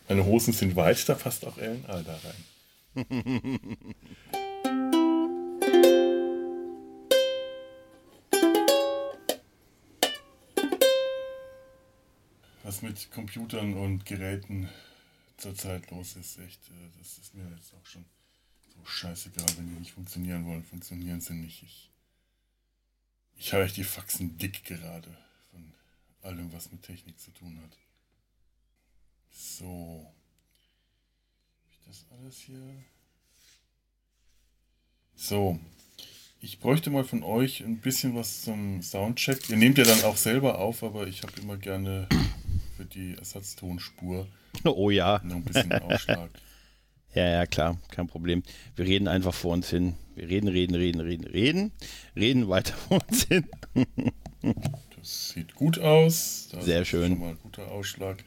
Meine 0.08 0.26
Hosen 0.26 0.54
sind 0.54 0.76
weit, 0.76 1.08
da 1.10 1.16
passt 1.16 1.46
auch 1.46 1.58
Ellen 1.58 1.84
Alda 1.88 2.18
rein. 2.24 3.06
Was 12.64 12.82
mit 12.82 13.12
Computern 13.12 13.74
und 13.74 14.06
Geräten 14.06 14.70
zurzeit 15.40 15.90
los 15.92 16.16
ist, 16.16 16.38
echt, 16.40 16.60
äh, 16.70 16.98
das 16.98 17.18
ist 17.18 17.34
mir 17.34 17.50
jetzt 17.56 17.74
auch 17.74 17.86
schon 17.86 18.06
so 18.76 18.86
scheißegal, 18.86 19.48
wenn 19.58 19.68
die 19.68 19.80
nicht 19.80 19.94
funktionieren 19.94 20.46
wollen, 20.46 20.64
funktionieren 20.64 21.22
sie 21.22 21.34
nicht. 21.34 21.64
Ich, 21.64 21.90
ich 23.36 23.54
habe 23.54 23.64
echt 23.64 23.78
die 23.78 23.84
Faxen 23.84 24.38
dick 24.38 24.64
gerade 24.66 25.16
von 25.52 25.74
allem, 26.22 26.52
was 26.54 26.72
mit 26.72 26.84
Technik 26.84 27.20
zu 27.20 27.32
tun 27.32 27.60
hat. 27.62 27.78
So. 29.32 30.06
Hab 31.64 31.72
ich 31.72 31.80
das 31.86 32.06
alles 32.12 32.36
hier? 32.38 32.84
So. 35.16 35.60
Ich 36.42 36.60
bräuchte 36.60 36.90
mal 36.90 37.04
von 37.04 37.24
euch 37.24 37.62
ein 37.62 37.80
bisschen 37.80 38.16
was 38.16 38.44
zum 38.44 38.82
Soundcheck. 38.82 39.50
Ihr 39.50 39.58
nehmt 39.58 39.78
ja 39.78 39.84
dann 39.84 40.04
auch 40.04 40.16
selber 40.16 40.58
auf, 40.58 40.84
aber 40.84 41.08
ich 41.08 41.24
habe 41.24 41.34
immer 41.42 41.58
gerne 41.58 42.08
für 42.80 42.86
die 42.86 43.16
Ersatztonspur 43.18 44.26
Oh 44.64 44.90
ja. 44.90 45.20
noch 45.26 45.36
ein 45.36 45.44
bisschen 45.44 45.72
Ausschlag. 45.74 46.30
Ja, 47.16 47.28
ja, 47.28 47.46
klar, 47.48 47.80
kein 47.90 48.06
Problem. 48.06 48.44
Wir 48.76 48.86
reden 48.86 49.08
einfach 49.08 49.34
vor 49.34 49.54
uns 49.54 49.68
hin. 49.72 49.96
Wir 50.14 50.30
reden, 50.30 50.48
reden, 50.48 50.76
reden, 50.76 51.02
reden, 51.02 51.26
reden, 51.26 51.72
reden 52.16 52.48
weiter 52.50 52.76
vor 52.78 53.02
uns 53.10 53.24
hin. 53.24 53.48
Das 54.96 55.30
sieht 55.30 55.56
gut 55.56 55.80
aus. 55.80 56.50
Da 56.52 56.62
Sehr 56.62 56.84
ist 56.84 56.90
schön. 56.90 57.14
Schon 57.14 57.20
mal 57.20 57.30
ein 57.32 57.40
guter 57.42 57.68
Ausschlag. 57.72 58.24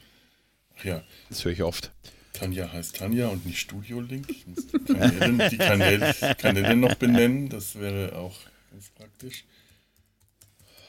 Ach 0.76 0.84
ja, 0.84 1.04
Das 1.28 1.44
höre 1.44 1.52
ich 1.52 1.62
oft. 1.62 1.92
Tanja 2.32 2.72
heißt 2.72 2.96
Tanja 2.96 3.28
und 3.28 3.46
nicht 3.46 3.60
Studio 3.60 4.00
Link. 4.00 4.28
Ich 4.30 4.48
muss 4.48 4.66
die 4.66 4.94
Kanäle, 4.94 5.48
die 5.48 5.58
Kanäle, 5.58 6.14
Kanäle 6.38 6.76
noch 6.76 6.94
benennen. 6.96 7.50
Das 7.50 7.78
wäre 7.78 8.16
auch 8.18 8.36
ganz 8.72 8.90
praktisch. 8.90 9.44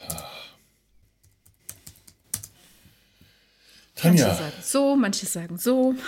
Ah. 0.08 0.43
Manche 4.02 4.22
Tanja, 4.24 4.34
sagen 4.34 4.52
so, 4.62 4.96
manche 4.96 5.26
sagen 5.26 5.58
so. 5.58 5.94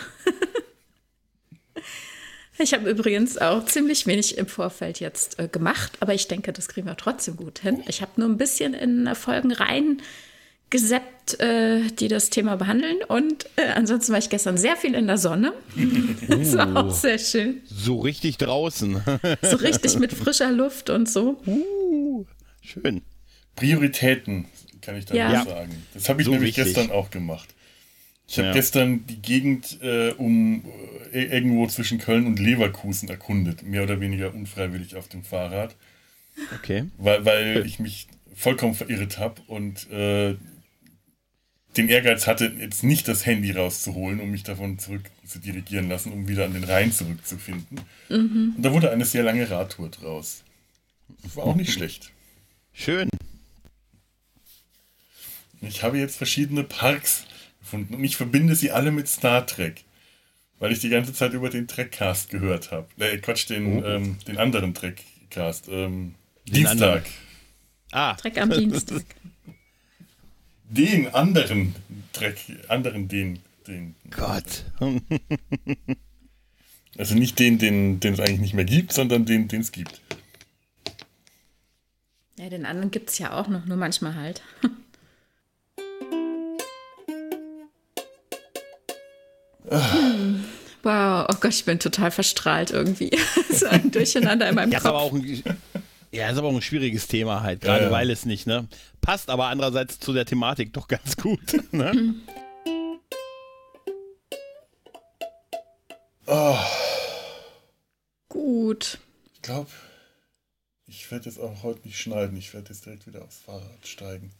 Ich 2.59 2.73
habe 2.73 2.89
übrigens 2.89 3.37
auch 3.37 3.67
ziemlich 3.67 4.07
wenig 4.07 4.39
im 4.39 4.47
Vorfeld 4.47 4.99
jetzt 4.99 5.39
äh, 5.39 5.47
gemacht, 5.47 5.93
aber 6.01 6.15
ich 6.15 6.27
denke, 6.27 6.55
das 6.55 6.69
kriegen 6.69 6.87
wir 6.87 6.97
trotzdem 6.97 7.37
gut 7.37 7.59
hin. 7.59 7.83
Ich 7.87 8.01
habe 8.01 8.13
nur 8.17 8.29
ein 8.31 8.39
bisschen 8.39 8.73
in 8.73 9.07
äh, 9.07 9.15
Folgen 9.15 9.53
rein 9.53 10.01
geseppt, 10.71 11.39
äh, 11.39 11.83
die 12.01 12.09
das 12.09 12.31
Thema 12.31 12.57
behandeln. 12.57 12.97
Und 13.07 13.45
äh, 13.57 13.67
ansonsten 13.75 14.13
war 14.13 14.19
ich 14.21 14.31
gestern 14.31 14.57
sehr 14.57 14.75
viel 14.77 14.95
in 14.95 15.07
der 15.07 15.19
Sonne. 15.19 15.53
das 16.29 16.57
war 16.57 16.75
auch 16.77 16.91
sehr 16.91 17.19
schön. 17.19 17.61
So 17.67 17.99
richtig 18.01 18.39
draußen. 18.39 19.03
So 19.43 19.57
richtig 19.57 19.99
mit 19.99 20.15
frischer 20.15 20.51
Luft 20.51 20.89
und 20.89 21.11
so. 21.11 21.39
Uh, 21.47 22.25
schön. 22.63 23.03
Prioritäten 23.55 24.47
kann 24.81 24.97
ich 24.97 25.05
da 25.05 25.15
Ja. 25.15 25.45
sagen. 25.45 25.83
Das 25.93 26.09
habe 26.09 26.23
ich 26.23 26.27
So 26.27 26.33
nämlich 26.33 26.57
wichtig. 26.57 26.75
gestern 26.75 26.91
auch 26.91 27.11
gemacht. 27.11 27.51
Ich 28.29 28.39
habe 28.39 28.49
Ja. 28.49 28.55
gestern 28.55 29.07
die 29.07 29.23
Gegend 29.23 29.81
äh, 29.83 30.11
um 30.13 30.65
äh, 31.13 31.25
irgendwo 31.25 31.67
zwischen 31.69 31.99
Köln 31.99 32.27
und 32.27 32.39
Leverkusen 32.41 33.09
erkundet, 33.09 33.63
mehr 33.63 33.83
oder 33.85 34.01
weniger 34.01 34.35
unfreiwillig 34.35 34.97
auf 34.97 35.09
dem 35.09 35.23
Fahrrad. 35.23 35.77
Okay. 36.55 36.85
weil, 36.99 37.25
weil 37.25 37.65
ich 37.65 37.79
mich 37.79 38.09
vollkommen 38.35 38.75
verirrt 38.75 39.17
habe 39.19 39.41
und 39.47 39.91
äh, 39.91 40.37
den 41.79 41.89
Ehrgeiz 41.89 42.27
hatte, 42.27 42.53
jetzt 42.59 42.85
nicht 42.85 43.09
das 43.09 43.25
Handy 43.25 43.53
rauszuholen, 43.53 44.21
um 44.21 44.31
mich 44.31 44.43
davon 44.43 44.79
zurück 44.79 45.03
zu 45.27 45.39
dirigieren 45.39 45.89
lassen, 45.89 46.13
um 46.13 46.29
wieder 46.29 46.45
an 46.45 46.53
den 46.53 46.65
Rhein 46.65 46.93
zurückzufinden. 46.93 47.81
Und 48.11 48.57
da 48.63 48.73
wurde 48.73 48.91
eine 48.91 49.05
sehr 49.07 49.23
lange 49.23 49.49
Radtour 49.51 49.89
draus. 49.91 50.43
War 51.35 51.45
auch 51.45 51.55
nicht 51.57 51.73
schlecht. 51.73 52.13
Schön. 52.75 53.09
Ich 55.63 55.83
habe 55.83 55.99
jetzt 55.99 56.17
verschiedene 56.17 56.65
Parks 56.65 57.25
gefunden 57.67 57.95
und 57.95 58.05
ich 58.05 58.17
verbinde 58.17 58.55
sie 58.55 58.71
alle 58.71 58.93
mit 58.93 59.09
Star 59.09 59.47
Trek. 59.47 59.85
Weil 60.59 60.73
ich 60.73 60.79
die 60.79 60.89
ganze 60.89 61.13
Zeit 61.13 61.35
über 61.35 61.51
den 61.51 61.69
Trekcast 61.69 62.31
gehört 62.31 62.71
habe. 62.71 62.87
Äh, 62.99 63.19
Quatsch, 63.19 63.51
den, 63.51 63.85
ähm, 63.85 64.17
den 64.27 64.39
anderen 64.39 64.73
Trekcast. 64.73 65.69
Ähm, 65.69 66.15
Dienstag. 66.47 66.73
anderen. 66.73 67.03
Ah, 67.93 68.15
Dreck 68.15 68.41
am 68.41 68.51
Dienstag. 68.51 69.05
Den 70.65 71.09
anderen 71.15 71.75
Trek, 72.15 72.39
anderen 72.69 73.09
den, 73.09 73.41
den. 73.67 73.95
Gott. 74.11 74.65
Also 76.99 77.15
nicht 77.15 77.39
den, 77.39 77.59
den, 77.59 78.01
den 78.01 78.15
es 78.15 78.21
eigentlich 78.21 78.41
nicht 78.41 78.55
mehr 78.55 78.65
gibt, 78.65 78.91
sondern 78.91 79.27
den, 79.27 79.49
den 79.49 79.61
es 79.61 79.71
gibt. 79.71 80.01
Ja, 82.39 82.49
den 82.49 82.65
anderen 82.65 82.91
gibt 82.91 83.11
es 83.11 83.19
ja 83.19 83.33
auch 83.33 83.49
noch, 83.49 83.67
nur 83.67 83.77
manchmal 83.77 84.15
halt. 84.15 84.43
Hm. 89.69 90.45
Wow, 90.83 91.27
oh 91.29 91.35
Gott, 91.41 91.53
ich 91.53 91.65
bin 91.65 91.79
total 91.81 92.11
verstrahlt 92.11 92.71
irgendwie. 92.71 93.11
so 93.51 93.67
ein 93.67 93.91
Durcheinander 93.91 94.49
in 94.49 94.55
meinem 94.55 94.71
Ja, 94.73 94.79
ist 94.79 94.87
aber 94.87 94.99
Kopf. 95.01 95.13
auch 95.13 95.15
ein, 95.15 95.43
ja, 96.13 96.31
ist 96.31 96.39
aber 96.39 96.49
auch 96.49 96.55
ein 96.55 96.63
schwieriges 96.63 97.09
Thema 97.09 97.43
halt, 97.43 97.61
gerade 97.63 97.87
Ja, 97.87 97.91
weil 97.91 98.11
es 98.11 98.25
nicht, 98.25 98.47
ne? 98.47 98.69
Passt 99.01 99.29
aber 99.31 99.47
andererseits 99.47 99.99
zu 99.99 100.13
der 100.13 100.25
Thematik 100.27 100.73
doch 100.73 100.89
ganz 100.89 101.17
gut. 101.17 101.41
Ne? 101.73 102.15
Gut. 108.29 108.99
Ich 109.35 109.43
glaube, 109.43 109.71
ich 110.87 111.11
werde 111.11 111.27
jetzt 111.27 111.39
auch 111.39 111.63
heute 111.63 111.81
nicht 111.87 111.99
schneiden. 111.99 112.37
Ich 112.37 112.53
werde 112.55 112.71
jetzt 112.71 112.85
direkt 112.87 113.07
wieder 113.07 113.23
aufs 113.23 113.39
Fahrrad 113.39 113.87
steigen. 113.87 114.33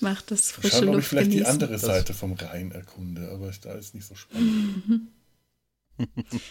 Mach 0.00 0.22
das 0.22 0.50
frische 0.50 0.76
Schauen, 0.76 0.88
ob 0.88 0.90
ich 0.90 0.96
Luft 0.96 1.08
vielleicht 1.08 1.32
die 1.32 1.36
genießen. 1.38 1.52
andere 1.52 1.78
Seite 1.78 2.14
vom 2.14 2.34
Rhein 2.34 2.70
erkunde, 2.70 3.30
aber 3.32 3.50
da 3.62 3.72
ist 3.74 3.94
nicht 3.94 4.06
so 4.06 4.14
spannend. 4.14 5.08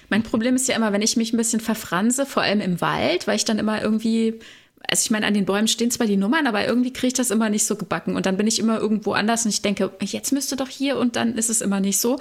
Mein 0.09 0.23
Problem 0.23 0.55
ist 0.55 0.67
ja 0.67 0.75
immer, 0.75 0.91
wenn 0.91 1.01
ich 1.01 1.15
mich 1.15 1.31
ein 1.31 1.37
bisschen 1.37 1.61
verfranse, 1.61 2.25
vor 2.25 2.43
allem 2.43 2.59
im 2.59 2.81
Wald, 2.81 3.27
weil 3.27 3.37
ich 3.37 3.45
dann 3.45 3.59
immer 3.59 3.81
irgendwie, 3.81 4.39
also 4.89 5.01
ich 5.03 5.11
meine, 5.11 5.25
an 5.25 5.33
den 5.33 5.45
Bäumen 5.45 5.69
stehen 5.69 5.91
zwar 5.91 6.07
die 6.07 6.17
Nummern, 6.17 6.47
aber 6.47 6.65
irgendwie 6.65 6.91
kriege 6.91 7.07
ich 7.07 7.13
das 7.13 7.31
immer 7.31 7.49
nicht 7.49 7.65
so 7.65 7.77
gebacken. 7.77 8.17
Und 8.17 8.25
dann 8.25 8.35
bin 8.35 8.47
ich 8.47 8.59
immer 8.59 8.79
irgendwo 8.79 9.13
anders 9.13 9.45
und 9.45 9.51
ich 9.51 9.61
denke, 9.61 9.91
jetzt 10.01 10.33
müsste 10.33 10.57
doch 10.57 10.67
hier 10.67 10.97
und 10.97 11.15
dann 11.15 11.37
ist 11.37 11.49
es 11.49 11.61
immer 11.61 11.79
nicht 11.79 11.97
so. 11.97 12.19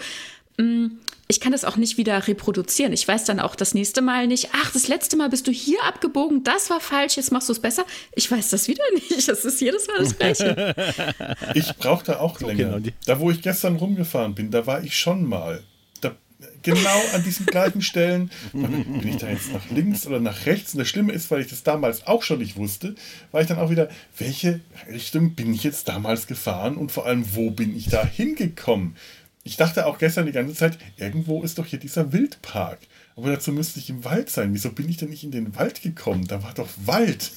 Mm, 0.58 0.86
Ich 1.28 1.40
kann 1.40 1.50
das 1.50 1.64
auch 1.64 1.76
nicht 1.76 1.98
wieder 1.98 2.28
reproduzieren. 2.28 2.92
Ich 2.92 3.06
weiß 3.08 3.24
dann 3.24 3.40
auch 3.40 3.56
das 3.56 3.74
nächste 3.74 4.00
Mal 4.00 4.28
nicht, 4.28 4.50
ach, 4.52 4.70
das 4.72 4.86
letzte 4.86 5.16
Mal 5.16 5.28
bist 5.28 5.48
du 5.48 5.50
hier 5.50 5.82
abgebogen, 5.82 6.44
das 6.44 6.70
war 6.70 6.78
falsch, 6.80 7.16
jetzt 7.16 7.32
machst 7.32 7.48
du 7.48 7.52
es 7.52 7.58
besser. 7.58 7.84
Ich 8.14 8.30
weiß 8.30 8.50
das 8.50 8.68
wieder 8.68 8.84
nicht. 8.94 9.26
Das 9.28 9.44
ist 9.44 9.60
jedes 9.60 9.88
Mal 9.88 9.98
das 9.98 10.16
Gleiche. 10.16 10.74
Ich 11.54 11.74
brauche 11.76 12.04
da 12.04 12.20
auch 12.20 12.40
länger. 12.40 12.78
genau, 12.80 12.90
Da, 13.06 13.18
wo 13.18 13.30
ich 13.32 13.42
gestern 13.42 13.76
rumgefahren 13.76 14.34
bin, 14.34 14.50
da 14.52 14.66
war 14.66 14.82
ich 14.84 14.96
schon 14.96 15.24
mal. 15.24 15.62
Da, 16.00 16.14
genau 16.62 17.02
an 17.12 17.24
diesen 17.24 17.46
gleichen 17.46 17.82
Stellen. 17.82 18.30
Bin 18.52 19.02
ich 19.08 19.16
da 19.16 19.28
jetzt 19.28 19.52
nach 19.52 19.68
links 19.70 20.06
oder 20.06 20.20
nach 20.20 20.46
rechts? 20.46 20.74
Und 20.74 20.78
das 20.78 20.88
Schlimme 20.88 21.12
ist, 21.12 21.30
weil 21.32 21.40
ich 21.40 21.48
das 21.48 21.64
damals 21.64 22.06
auch 22.06 22.22
schon 22.22 22.38
nicht 22.38 22.56
wusste, 22.56 22.94
war 23.32 23.40
ich 23.40 23.48
dann 23.48 23.58
auch 23.58 23.70
wieder, 23.70 23.88
welche 24.16 24.60
Richtung 24.88 25.34
bin 25.34 25.52
ich 25.52 25.64
jetzt 25.64 25.88
damals 25.88 26.28
gefahren 26.28 26.76
und 26.76 26.92
vor 26.92 27.04
allem, 27.06 27.24
wo 27.34 27.50
bin 27.50 27.76
ich 27.76 27.88
da 27.88 28.06
hingekommen? 28.06 28.96
Ich 29.47 29.56
dachte 29.56 29.86
auch 29.86 29.98
gestern 29.98 30.27
die 30.27 30.32
ganze 30.32 30.55
Zeit, 30.55 30.77
irgendwo 30.97 31.44
ist 31.44 31.56
doch 31.56 31.66
hier 31.66 31.78
dieser 31.78 32.12
Wildpark. 32.12 32.81
Aber 33.14 33.31
dazu 33.31 33.52
müsste 33.52 33.78
ich 33.78 33.89
im 33.89 34.02
Wald 34.02 34.28
sein. 34.28 34.52
Wieso 34.52 34.73
bin 34.73 34.89
ich 34.89 34.97
denn 34.97 35.10
nicht 35.10 35.23
in 35.23 35.31
den 35.31 35.55
Wald 35.55 35.82
gekommen? 35.82 36.27
Da 36.27 36.43
war 36.43 36.52
doch 36.52 36.68
Wald. 36.85 37.31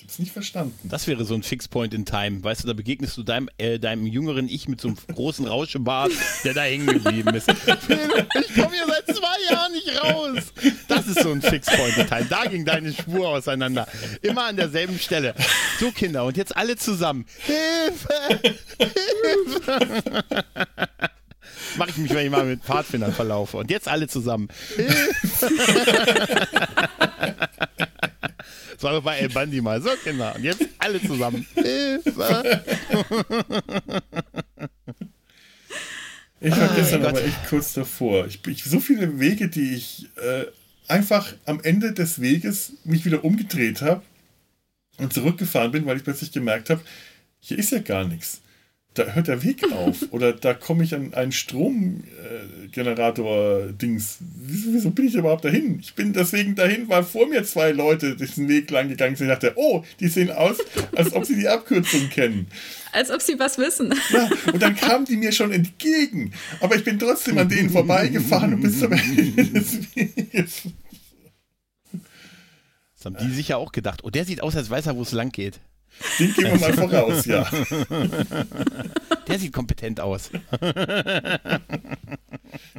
Ich 0.00 0.04
habe 0.04 0.12
es 0.12 0.18
nicht 0.18 0.32
verstanden. 0.32 0.88
Das 0.88 1.06
wäre 1.08 1.26
so 1.26 1.34
ein 1.34 1.42
Fixpoint 1.42 1.92
in 1.92 2.06
Time. 2.06 2.42
Weißt 2.42 2.62
du, 2.62 2.66
da 2.66 2.72
begegnest 2.72 3.18
du 3.18 3.22
deinem, 3.22 3.50
äh, 3.58 3.78
deinem 3.78 4.06
jüngeren 4.06 4.48
Ich 4.48 4.66
mit 4.66 4.80
so 4.80 4.88
einem 4.88 4.96
großen 5.14 5.46
Rauschebart, 5.46 6.10
der 6.42 6.54
da 6.54 6.62
hängen 6.62 6.86
geblieben 6.86 7.34
ist. 7.34 7.50
Ich 7.50 8.54
komme 8.54 8.70
hier 8.74 8.86
seit 8.86 9.14
zwei 9.14 9.36
Jahren 9.50 9.72
nicht 9.72 10.02
raus. 10.02 10.54
Das 10.88 11.06
ist 11.06 11.20
so 11.22 11.30
ein 11.30 11.42
Fixpoint 11.42 11.98
in 11.98 12.06
Time. 12.06 12.24
Da 12.30 12.46
ging 12.46 12.64
deine 12.64 12.94
Spur 12.94 13.28
auseinander. 13.28 13.86
Immer 14.22 14.44
an 14.46 14.56
derselben 14.56 14.98
Stelle. 14.98 15.34
So, 15.78 15.90
Kinder, 15.90 16.24
und 16.24 16.38
jetzt 16.38 16.56
alle 16.56 16.76
zusammen. 16.76 17.26
Hilfe! 17.40 18.40
Hilfe! 18.78 20.24
Mache 21.76 21.90
ich 21.90 21.96
mich, 21.98 22.14
wenn 22.14 22.24
ich 22.24 22.32
mal 22.32 22.46
mit 22.46 22.62
Pfadfindern 22.62 23.12
verlaufe. 23.12 23.58
Und 23.58 23.70
jetzt 23.70 23.86
alle 23.86 24.08
zusammen. 24.08 24.48
Hilfe! 24.76 25.50
Das 28.80 28.84
war 28.84 28.92
doch 28.92 29.02
bei 29.02 29.18
El 29.18 29.28
Bandi 29.28 29.60
mal. 29.60 29.82
So, 29.82 29.90
Kinder. 30.02 30.34
Und 30.34 30.42
jetzt 30.42 30.66
alle 30.78 31.02
zusammen. 31.02 31.46
Hilfe! 31.54 32.64
Ich 36.40 36.50
war 36.52 36.70
Ah, 36.70 36.74
gestern 36.74 37.02
Gott. 37.02 37.10
aber 37.10 37.22
echt 37.22 37.46
kurz 37.50 37.74
davor. 37.74 38.26
Ich, 38.26 38.40
ich, 38.46 38.64
so 38.64 38.80
viele 38.80 39.20
Wege, 39.20 39.48
die 39.50 39.74
ich 39.74 40.06
äh, 40.16 40.46
einfach 40.88 41.34
am 41.44 41.60
Ende 41.62 41.92
des 41.92 42.22
Weges 42.22 42.72
mich 42.84 43.04
wieder 43.04 43.22
umgedreht 43.22 43.82
habe 43.82 44.02
und 44.96 45.12
zurückgefahren 45.12 45.72
bin, 45.72 45.84
weil 45.84 45.98
ich 45.98 46.04
plötzlich 46.04 46.32
gemerkt 46.32 46.70
habe, 46.70 46.80
hier 47.38 47.58
ist 47.58 47.72
ja 47.72 47.80
gar 47.80 48.04
nichts. 48.08 48.40
Da 48.94 49.04
hört 49.04 49.28
der 49.28 49.44
Weg 49.44 49.62
auf. 49.72 50.04
Oder 50.10 50.32
da 50.32 50.52
komme 50.52 50.82
ich 50.84 50.94
an 50.94 51.14
einen 51.14 51.32
Stromgenerator-Dings. 51.32 54.18
wieso, 54.20 54.72
wieso 54.72 54.90
bin 54.90 55.06
ich 55.06 55.14
überhaupt 55.14 55.44
dahin? 55.44 55.78
Ich 55.80 55.94
bin 55.94 56.12
deswegen 56.12 56.56
dahin, 56.56 56.88
weil 56.88 57.04
vor 57.04 57.28
mir 57.28 57.44
zwei 57.44 57.70
Leute 57.70 58.16
diesen 58.16 58.48
Weg 58.48 58.68
lang 58.70 58.88
gegangen 58.88 59.14
sind. 59.16 59.28
Ich 59.28 59.32
dachte, 59.32 59.52
oh, 59.56 59.84
die 60.00 60.08
sehen 60.08 60.32
aus, 60.32 60.56
als 60.96 61.12
ob 61.12 61.24
sie 61.24 61.36
die 61.36 61.46
Abkürzung 61.48 62.10
kennen. 62.10 62.48
Als 62.92 63.12
ob 63.12 63.22
sie 63.22 63.38
was 63.38 63.58
wissen. 63.58 63.94
Ja, 64.12 64.28
und 64.52 64.60
dann 64.60 64.74
kamen 64.74 65.04
die 65.04 65.16
mir 65.16 65.30
schon 65.30 65.52
entgegen. 65.52 66.32
Aber 66.60 66.74
ich 66.74 66.82
bin 66.82 66.98
trotzdem 66.98 67.38
an 67.38 67.48
denen 67.48 67.70
vorbeigefahren 67.70 68.54
und 68.54 68.62
bis 68.62 68.80
zum 68.80 68.90
Ende 68.92 69.44
des 69.44 69.94
Weges. 69.94 70.62
Das 72.96 73.04
haben 73.06 73.16
die 73.22 73.30
sicher 73.32 73.56
auch 73.56 73.70
gedacht. 73.72 74.00
Oh, 74.02 74.10
der 74.10 74.24
sieht 74.24 74.42
aus, 74.42 74.56
als 74.56 74.68
weiß 74.68 74.88
er, 74.88 74.96
wo 74.96 75.02
es 75.02 75.12
lang 75.12 75.30
geht. 75.30 75.60
Den 76.18 76.34
gehen 76.34 76.44
wir 76.46 76.58
mal 76.58 76.72
voraus, 76.74 77.26
ja. 77.26 77.48
Der 79.28 79.38
sieht 79.38 79.52
kompetent 79.52 80.00
aus. 80.00 80.30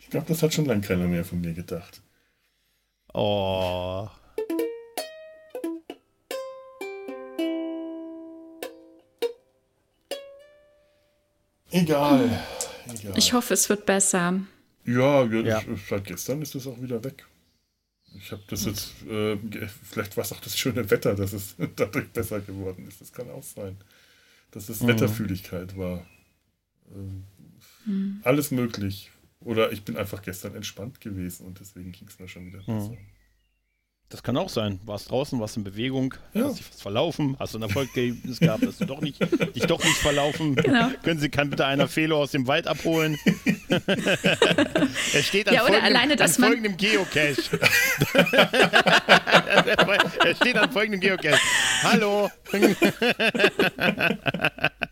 Ich 0.01 0.09
glaube, 0.09 0.25
das 0.27 0.41
hat 0.43 0.53
schon 0.53 0.65
lange 0.65 0.81
keiner 0.81 1.05
mehr 1.07 1.23
von 1.23 1.39
mir 1.41 1.53
gedacht. 1.53 2.01
Oh. 3.13 4.07
Egal. 11.71 12.29
Egal. 12.93 13.13
Ich 13.17 13.33
hoffe, 13.33 13.53
es 13.53 13.69
wird 13.69 13.85
besser. 13.85 14.39
ja, 14.85 15.23
Ja. 15.23 15.61
seit 15.89 16.05
gestern 16.05 16.41
ist 16.41 16.55
es 16.55 16.67
auch 16.67 16.81
wieder 16.81 17.03
weg. 17.03 17.25
Ich 18.17 18.31
habe 18.31 18.43
das 18.47 18.65
jetzt, 18.65 18.93
äh, 19.07 19.37
vielleicht 19.83 20.17
war 20.17 20.23
es 20.23 20.33
auch 20.33 20.39
das 20.41 20.57
schöne 20.57 20.89
Wetter, 20.89 21.15
dass 21.15 21.33
es 21.33 21.55
dadurch 21.75 22.09
besser 22.09 22.41
geworden 22.41 22.87
ist. 22.87 23.01
Das 23.01 23.11
kann 23.11 23.29
auch 23.29 23.43
sein. 23.43 23.77
Dass 24.51 24.67
es 24.69 24.85
Wetterfühligkeit 24.85 25.77
war. 25.77 26.05
Ähm, 26.93 27.23
Alles 28.23 28.51
möglich. 28.51 29.11
Oder 29.39 29.71
ich 29.71 29.83
bin 29.83 29.97
einfach 29.97 30.21
gestern 30.21 30.55
entspannt 30.55 31.01
gewesen 31.01 31.47
und 31.47 31.59
deswegen 31.59 31.91
ging 31.91 32.07
es 32.07 32.19
mir 32.19 32.27
schon 32.27 32.45
wieder 32.47 32.59
besser. 32.59 32.97
Das 34.11 34.21
kann 34.23 34.35
auch 34.35 34.49
sein. 34.49 34.81
Warst 34.85 35.09
draußen, 35.09 35.39
warst 35.39 35.55
in 35.55 35.63
Bewegung, 35.63 36.13
Ja. 36.33 36.43
hast 36.49 36.59
dich 36.59 36.65
was 36.69 36.81
verlaufen, 36.81 37.37
hast 37.39 37.55
ein 37.55 37.61
Erfolgserlebnis 37.61 38.39
gehabt, 38.41 38.61
hast 38.67 38.81
du 38.81 38.85
doch 38.85 38.99
nicht, 38.99 39.21
dich 39.55 39.63
doch 39.65 39.81
nicht 39.81 39.95
verlaufen. 39.97 40.55
Genau. 40.55 40.89
Können 41.01 41.19
Sie, 41.21 41.29
kann 41.29 41.49
bitte 41.49 41.65
einer 41.65 41.87
Felo 41.87 42.21
aus 42.21 42.31
dem 42.31 42.45
Wald 42.45 42.67
abholen? 42.67 43.17
er 45.13 45.23
steht 45.23 45.47
an 45.47 45.53
Ja, 45.55 45.61
oder 45.63 45.71
folgendem, 45.71 45.95
alleine, 45.95 46.15
dass 46.17 46.35
an 46.35 46.41
man- 46.41 46.49
folgendem 46.51 46.75
Geocache. 46.77 47.35
er 50.25 50.35
steht 50.35 50.57
an 50.57 50.71
folgendem 50.71 50.99
Geocache. 50.99 51.39
Hallo. 51.83 52.29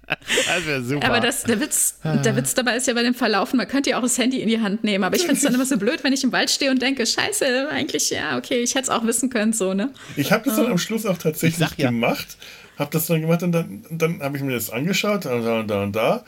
Das 0.09 0.65
wäre 0.65 0.83
super. 0.83 1.07
Aber 1.07 1.19
das, 1.19 1.43
der, 1.43 1.59
Witz, 1.59 1.99
der 2.03 2.35
Witz 2.35 2.53
dabei 2.53 2.77
ist 2.77 2.87
ja 2.87 2.93
bei 2.93 3.03
dem 3.03 3.13
Verlaufen, 3.13 3.57
man 3.57 3.67
könnte 3.67 3.91
ja 3.91 3.97
auch 3.97 4.01
das 4.01 4.17
Handy 4.17 4.41
in 4.41 4.49
die 4.49 4.59
Hand 4.59 4.83
nehmen. 4.83 5.03
Aber 5.03 5.15
ich 5.15 5.21
finde 5.21 5.35
es 5.35 5.41
dann 5.41 5.53
immer 5.53 5.65
so 5.65 5.77
blöd, 5.77 6.03
wenn 6.03 6.13
ich 6.13 6.23
im 6.23 6.31
Wald 6.31 6.49
stehe 6.49 6.71
und 6.71 6.81
denke, 6.81 7.05
scheiße, 7.05 7.69
eigentlich, 7.69 8.09
ja, 8.09 8.37
okay, 8.37 8.61
ich 8.61 8.75
hätte 8.75 8.83
es 8.83 8.89
auch 8.89 9.05
wissen 9.05 9.29
können, 9.29 9.53
so, 9.53 9.73
ne? 9.73 9.91
Ich 10.15 10.31
habe 10.31 10.45
das 10.45 10.57
dann 10.57 10.67
am 10.67 10.77
Schluss 10.77 11.05
auch 11.05 11.13
Ich 11.13 11.19
tatsächlich 11.19 11.57
sag 11.57 11.77
ja. 11.77 11.89
gemacht. 11.89 12.37
Habe 12.77 12.91
das 12.91 13.07
dann 13.07 13.21
gemacht 13.21 13.43
und 13.43 13.51
dann, 13.51 13.85
dann 13.91 14.21
habe 14.21 14.37
ich 14.37 14.43
mir 14.43 14.53
das 14.53 14.69
angeschaut. 14.69 15.25
Da 15.25 15.35
und 15.35 15.43
da 15.43 15.59
und 15.59 15.67
da 15.67 15.83
und 15.83 15.95
da. 15.95 16.25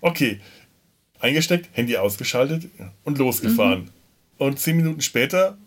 Okay, 0.00 0.40
eingesteckt, 1.18 1.68
Handy 1.72 1.96
ausgeschaltet 1.96 2.68
und 3.04 3.18
losgefahren. 3.18 3.90
Und 4.38 4.58
zehn 4.60 4.76
Minuten 4.76 5.00
später 5.00 5.58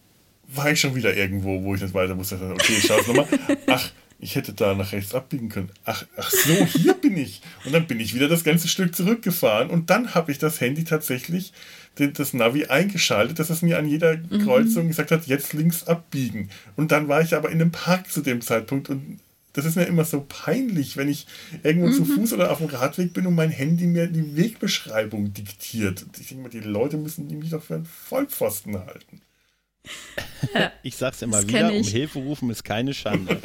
war 0.48 0.72
ich 0.72 0.80
schon 0.80 0.96
wieder 0.96 1.16
irgendwo, 1.16 1.64
wo 1.64 1.76
ich 1.76 1.82
nicht 1.82 1.94
weiter 1.94 2.18
wusste. 2.18 2.40
Okay, 2.54 2.74
ich 2.78 2.86
schaue 2.86 3.02
es 3.02 3.08
nochmal. 3.08 3.28
Ach, 3.68 3.90
ich 4.22 4.36
hätte 4.36 4.54
da 4.54 4.74
nach 4.76 4.92
rechts 4.94 5.14
abbiegen 5.16 5.50
können. 5.50 5.72
Ach, 5.84 6.06
ach 6.16 6.30
so, 6.32 6.54
hier 6.66 6.94
bin 6.94 7.18
ich. 7.18 7.42
Und 7.66 7.74
dann 7.74 7.88
bin 7.88 8.00
ich 8.00 8.14
wieder 8.16 8.30
das 8.30 8.44
ganze 8.44 8.68
Stück 8.68 8.96
zurückgefahren. 8.96 9.70
Und 9.70 9.90
dann 9.90 10.14
habe 10.16 10.32
ich 10.32 10.38
das 10.38 10.62
Handy 10.62 10.84
tatsächlich, 10.84 11.52
den- 12.00 12.14
das 12.14 12.34
Navi 12.34 12.66
eingeschaltet, 12.68 13.40
dass 13.40 13.50
es 13.50 13.62
mir 13.64 13.78
an 13.80 13.88
jeder 13.88 14.18
Kreuzung 14.18 14.88
gesagt 14.88 15.12
hat, 15.12 15.26
jetzt 15.28 15.54
links 15.54 15.84
abbiegen. 15.86 16.50
Und 16.78 16.92
dann 16.92 17.08
war 17.08 17.22
ich 17.22 17.36
aber 17.36 17.50
in 17.50 17.60
einem 17.62 17.72
Park 17.72 18.10
zu 18.12 18.22
dem 18.22 18.42
Zeitpunkt 18.42 18.90
und 18.90 19.20
das 19.54 19.66
ist 19.66 19.76
mir 19.76 19.84
immer 19.84 20.06
so 20.06 20.26
peinlich, 20.30 20.96
wenn 20.96 21.10
ich 21.10 21.28
irgendwo 21.62 21.90
zu 21.92 22.06
Fuß 22.06 22.32
oder 22.32 22.52
auf 22.52 22.60
dem 22.60 22.68
Radweg 22.68 23.12
bin 23.12 23.28
und 23.28 23.36
mein 23.36 23.50
Handy 23.50 23.86
mir 23.86 24.08
die 24.08 24.38
Wegbeschreibung 24.38 25.34
diktiert. 25.34 26.04
Und 26.04 26.18
ich 26.20 26.28
denke 26.30 26.44
mal, 26.44 26.50
die 26.50 26.60
Leute 26.62 26.96
müssen 26.96 27.28
mich 27.38 27.50
doch 27.50 27.62
für 27.62 27.76
einen 27.76 27.86
Vollpfosten 27.86 28.78
halten. 28.80 29.20
Ich 30.84 30.96
sag's 30.96 31.22
immer 31.22 31.38
Das 31.38 31.48
wieder, 31.48 31.70
um 31.70 31.76
ich. 31.76 31.90
Hilfe 31.90 32.20
rufen 32.20 32.50
ist 32.50 32.64
keine 32.64 32.94
Schande. 32.94 33.38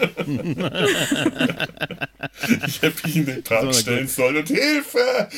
Ich 2.67 2.83
hätte 2.83 3.07
mich 3.07 3.17
in 3.17 3.27
den 3.27 3.43
Park 3.43 3.63
So, 3.63 3.81
stellen 3.81 4.09
sollen 4.09 4.37
und 4.39 4.49
Hilfe! 4.49 5.29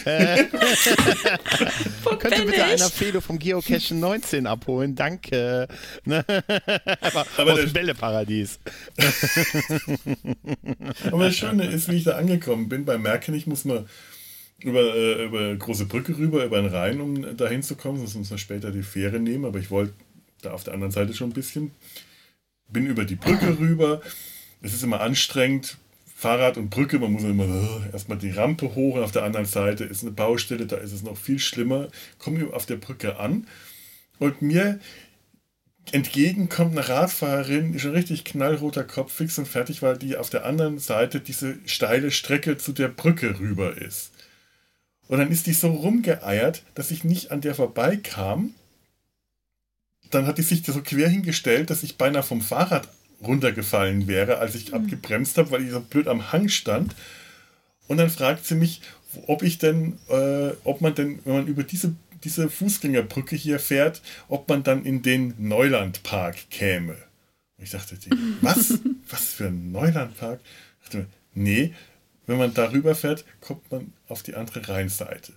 Wo 2.02 2.10
Könnte 2.16 2.38
bin 2.38 2.46
bitte 2.46 2.56
ich? 2.58 2.62
einer 2.62 2.88
Felo 2.90 3.20
vom 3.20 3.38
Geocache 3.38 3.94
19 3.94 4.46
abholen? 4.46 4.94
Danke. 4.94 5.68
Ne? 6.04 6.24
Aber, 7.00 7.26
Aber 7.36 7.52
aus 7.52 7.60
dem 7.60 7.72
Bälleparadies. 7.72 8.58
Aber 11.10 11.24
das 11.24 11.36
Schöne 11.36 11.66
ist, 11.66 11.88
wie 11.90 11.96
ich 11.96 12.04
da 12.04 12.16
angekommen 12.16 12.68
bin, 12.68 12.84
bei 12.84 12.98
Merkenich 12.98 13.46
muss 13.46 13.64
man 13.64 13.86
über, 14.60 14.80
äh, 14.94 15.24
über 15.24 15.54
große 15.56 15.86
Brücke 15.86 16.16
rüber, 16.18 16.44
über 16.44 16.60
den 16.60 16.70
Rhein, 16.72 17.00
um 17.00 17.36
da 17.36 17.48
hinzukommen, 17.48 17.98
sonst 18.00 18.14
muss 18.16 18.30
man 18.30 18.38
später 18.38 18.70
die 18.72 18.82
Fähre 18.82 19.20
nehmen, 19.20 19.44
aber 19.44 19.58
ich 19.60 19.70
wollte 19.70 19.92
da 20.42 20.52
auf 20.52 20.64
der 20.64 20.74
anderen 20.74 20.92
Seite 20.92 21.14
schon 21.14 21.30
ein 21.30 21.34
bisschen. 21.34 21.72
Bin 22.68 22.86
über 22.86 23.04
die 23.04 23.16
Brücke 23.16 23.58
rüber. 23.58 24.00
Es 24.62 24.74
ist 24.74 24.82
immer 24.82 25.00
anstrengend. 25.00 25.78
Fahrrad 26.14 26.56
und 26.56 26.70
Brücke, 26.70 26.98
man 26.98 27.12
muss 27.12 27.22
immer 27.22 27.44
äh, 27.44 27.92
erstmal 27.92 28.18
die 28.18 28.32
Rampe 28.32 28.74
hoch 28.74 28.96
und 28.96 29.04
auf 29.04 29.12
der 29.12 29.22
anderen 29.22 29.46
Seite 29.46 29.84
ist 29.84 30.02
eine 30.02 30.10
Baustelle, 30.10 30.66
da 30.66 30.76
ist 30.76 30.90
es 30.90 31.04
noch 31.04 31.16
viel 31.16 31.38
schlimmer. 31.38 31.88
Komme 32.18 32.52
auf 32.52 32.66
der 32.66 32.74
Brücke 32.74 33.20
an 33.20 33.46
und 34.18 34.42
mir 34.42 34.80
entgegen 35.92 36.48
kommt 36.48 36.72
eine 36.72 36.88
Radfahrerin, 36.88 37.72
die 37.72 37.80
schon 37.80 37.92
richtig 37.92 38.24
knallroter 38.24 38.84
Kopf 38.84 39.12
fix 39.12 39.38
und 39.38 39.46
fertig 39.46 39.80
war, 39.80 39.96
die 39.96 40.16
auf 40.16 40.28
der 40.28 40.44
anderen 40.44 40.78
Seite 40.78 41.20
diese 41.20 41.58
steile 41.66 42.10
Strecke 42.10 42.58
zu 42.58 42.72
der 42.72 42.88
Brücke 42.88 43.38
rüber 43.38 43.76
ist. 43.78 44.10
Und 45.06 45.18
dann 45.18 45.30
ist 45.30 45.46
die 45.46 45.54
so 45.54 45.70
rumgeeiert, 45.70 46.62
dass 46.74 46.90
ich 46.90 47.04
nicht 47.04 47.30
an 47.30 47.40
der 47.40 47.54
vorbeikam. 47.54 48.54
Dann 50.10 50.26
hat 50.26 50.38
die 50.38 50.42
sich 50.42 50.64
so 50.64 50.80
quer 50.82 51.08
hingestellt, 51.08 51.70
dass 51.70 51.82
ich 51.82 51.96
beinahe 51.96 52.22
vom 52.22 52.40
Fahrrad 52.40 52.88
runtergefallen 53.22 54.06
wäre, 54.06 54.38
als 54.38 54.54
ich 54.54 54.72
abgebremst 54.74 55.38
habe, 55.38 55.50
weil 55.50 55.64
ich 55.64 55.70
so 55.70 55.80
blöd 55.80 56.08
am 56.08 56.32
Hang 56.32 56.48
stand. 56.48 56.94
Und 57.88 57.96
dann 57.96 58.10
fragt 58.10 58.44
sie 58.44 58.54
mich, 58.54 58.80
ob 59.26 59.42
ich 59.42 59.58
denn, 59.58 59.98
äh, 60.08 60.50
ob 60.64 60.80
man 60.80 60.94
denn, 60.94 61.20
wenn 61.24 61.32
man 61.32 61.46
über 61.46 61.62
diese, 61.62 61.94
diese 62.24 62.48
Fußgängerbrücke 62.48 63.36
hier 63.36 63.58
fährt, 63.58 64.02
ob 64.28 64.48
man 64.48 64.62
dann 64.62 64.84
in 64.84 65.02
den 65.02 65.34
Neulandpark 65.38 66.50
käme. 66.50 66.96
Und 67.56 67.64
ich 67.64 67.70
dachte, 67.70 67.96
was? 68.40 68.78
Was 69.10 69.24
für 69.24 69.46
ein 69.46 69.72
Neulandpark? 69.72 70.40
Ich 70.82 70.90
dachte, 70.90 71.06
nee, 71.34 71.72
wenn 72.26 72.36
man 72.36 72.52
darüber 72.52 72.94
fährt, 72.94 73.24
kommt 73.40 73.70
man 73.70 73.92
auf 74.06 74.22
die 74.22 74.34
andere 74.34 74.68
Rheinseite. 74.68 75.32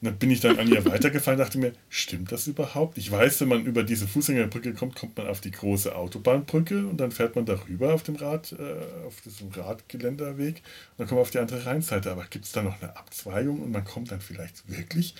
Und 0.00 0.06
dann 0.06 0.18
bin 0.18 0.30
ich 0.30 0.40
dann 0.40 0.58
an 0.58 0.68
ihr 0.68 0.84
weitergefahren 0.84 1.40
und 1.40 1.44
dachte 1.44 1.58
mir, 1.58 1.72
stimmt 1.88 2.30
das 2.30 2.46
überhaupt? 2.46 2.98
Ich 2.98 3.10
weiß, 3.10 3.40
wenn 3.40 3.48
man 3.48 3.64
über 3.64 3.82
diese 3.82 4.06
Fußgängerbrücke 4.06 4.72
kommt, 4.74 4.94
kommt 4.94 5.16
man 5.16 5.26
auf 5.26 5.40
die 5.40 5.50
große 5.50 5.94
Autobahnbrücke 5.94 6.86
und 6.86 6.98
dann 6.98 7.10
fährt 7.10 7.34
man 7.34 7.46
darüber 7.46 7.94
auf 7.94 8.04
dem 8.04 8.14
Rad, 8.14 8.52
äh, 8.52 9.06
auf 9.06 9.20
diesem 9.22 9.48
Radgeländerweg 9.50 10.56
und 10.56 10.98
dann 10.98 11.08
kommt 11.08 11.18
man 11.18 11.22
auf 11.22 11.30
die 11.30 11.40
andere 11.40 11.66
Rheinseite. 11.66 12.12
Aber 12.12 12.24
gibt 12.30 12.44
es 12.44 12.52
da 12.52 12.62
noch 12.62 12.80
eine 12.80 12.96
Abzweigung 12.96 13.60
und 13.60 13.72
man 13.72 13.84
kommt 13.84 14.12
dann 14.12 14.20
vielleicht 14.20 14.70
wirklich 14.70 15.16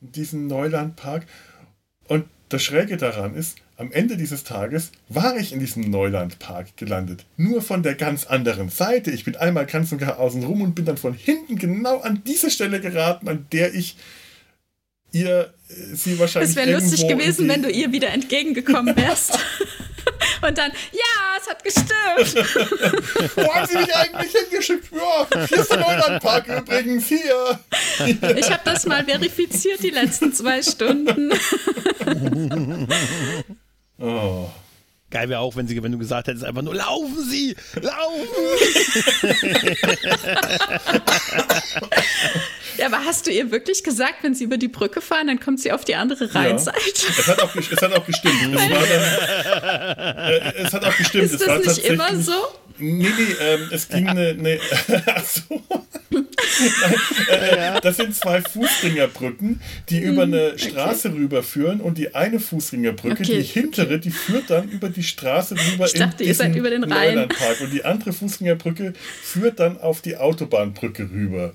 in 0.00 0.12
diesen 0.12 0.46
Neulandpark? 0.46 1.26
Und 2.08 2.24
das 2.48 2.62
Schräge 2.62 2.96
daran 2.96 3.34
ist, 3.34 3.58
am 3.76 3.92
Ende 3.92 4.16
dieses 4.16 4.44
Tages 4.44 4.90
war 5.08 5.36
ich 5.36 5.52
in 5.52 5.60
diesem 5.60 5.90
Neulandpark 5.90 6.76
gelandet. 6.76 7.26
Nur 7.36 7.60
von 7.60 7.82
der 7.82 7.94
ganz 7.94 8.24
anderen 8.24 8.70
Seite. 8.70 9.10
Ich 9.10 9.24
bin 9.24 9.36
einmal 9.36 9.66
ganz 9.66 9.92
und 9.92 9.98
gar 9.98 10.18
außen 10.18 10.42
rum 10.44 10.62
und 10.62 10.74
bin 10.74 10.86
dann 10.86 10.96
von 10.96 11.12
hinten 11.14 11.56
genau 11.56 12.00
an 12.00 12.22
diese 12.26 12.50
Stelle 12.50 12.80
geraten, 12.80 13.28
an 13.28 13.46
der 13.52 13.74
ich 13.74 13.96
ihr 15.12 15.52
äh, 15.68 15.94
sie 15.94 16.18
wahrscheinlich. 16.18 16.50
Es 16.50 16.56
wäre 16.56 16.72
lustig 16.72 17.06
gewesen, 17.06 17.48
wenn 17.48 17.62
du 17.62 17.70
ihr 17.70 17.92
wieder 17.92 18.08
entgegengekommen 18.10 18.96
wärst. 18.96 19.38
Und 20.46 20.56
dann, 20.56 20.70
ja, 20.92 21.38
es 21.40 21.48
hat 21.48 21.64
gestimmt. 21.64 22.46
Wo 23.36 23.54
haben 23.54 23.66
sie 23.66 23.78
mich 23.78 23.96
eigentlich 23.96 24.32
hingeschickt? 24.32 24.90
Ja, 24.92 25.26
hier 25.46 25.58
ist 25.58 25.70
der 25.70 25.78
Neulandpark 25.78 26.46
übrigens, 26.48 27.06
hier. 27.08 27.58
Ich 28.06 28.50
habe 28.50 28.60
das 28.64 28.86
mal 28.86 29.04
verifiziert 29.04 29.82
die 29.82 29.90
letzten 29.90 30.32
zwei 30.32 30.62
Stunden. 30.62 31.32
Oh. 33.98 34.50
Geil 35.10 35.28
wäre 35.28 35.40
auch, 35.40 35.54
wenn, 35.54 35.68
sie, 35.68 35.80
wenn 35.82 35.92
du 35.92 35.98
gesagt 35.98 36.26
hättest, 36.26 36.44
einfach 36.44 36.62
nur 36.62 36.74
laufen 36.74 37.24
Sie! 37.24 37.54
Laufen! 37.80 38.26
Ja, 42.78 42.86
aber 42.86 43.04
hast 43.04 43.26
du 43.26 43.30
ihr 43.30 43.50
wirklich 43.50 43.82
gesagt, 43.82 44.16
wenn 44.22 44.34
sie 44.34 44.44
über 44.44 44.58
die 44.58 44.68
Brücke 44.68 45.00
fahren, 45.00 45.28
dann 45.28 45.40
kommt 45.40 45.60
sie 45.60 45.72
auf 45.72 45.84
die 45.84 45.94
andere 45.94 46.34
Rheinseite? 46.34 46.78
Es 47.18 47.26
hat 47.26 47.40
auch, 47.40 47.54
es 47.56 47.82
hat 47.82 47.92
auch 47.92 48.04
gestimmt. 48.04 48.34
Es, 48.54 48.70
war 48.70 48.78
dann, 48.86 50.32
äh, 50.32 50.52
es 50.56 50.72
hat 50.72 50.84
auch 50.84 50.96
gestimmt. 50.96 51.24
Ist 51.24 51.40
das 51.40 51.64
nicht 51.64 51.86
immer 51.86 52.14
so? 52.16 52.34
Nee, 52.78 53.08
nee, 53.08 53.36
ähm, 53.40 53.68
es 53.70 53.88
ging 53.88 54.08
eine. 54.08 54.28
eine 54.30 54.58
ach 55.06 55.24
so. 55.24 55.62
Nein, 56.10 57.76
äh, 57.76 57.80
das 57.80 57.96
sind 57.96 58.14
zwei 58.14 58.40
Fußgängerbrücken, 58.40 59.60
die 59.88 60.00
über 60.00 60.22
eine 60.22 60.58
Straße 60.58 61.12
rüberführen 61.12 61.80
und 61.80 61.98
die 61.98 62.14
eine 62.14 62.40
Fußgängerbrücke, 62.40 63.22
Okay, 63.22 63.38
die 63.38 63.42
hintere, 63.42 63.98
die 63.98 64.10
führt 64.10 64.50
dann 64.50 64.68
über 64.70 64.88
die 64.88 65.02
Straße 65.02 65.54
rüber 65.54 65.86
Ich 65.86 65.94
dachte, 65.94 66.22
in 66.22 66.28
ihr 66.28 66.34
seid 66.34 66.54
über 66.56 66.70
den 66.70 66.84
Rhein. 66.84 67.28
Und 67.60 67.72
die 67.72 67.84
andere 67.84 68.12
Fußgängerbrücke 68.12 68.92
führt 69.22 69.60
dann 69.60 69.78
auf 69.78 70.00
die 70.00 70.16
Autobahnbrücke 70.16 71.10
rüber. 71.10 71.52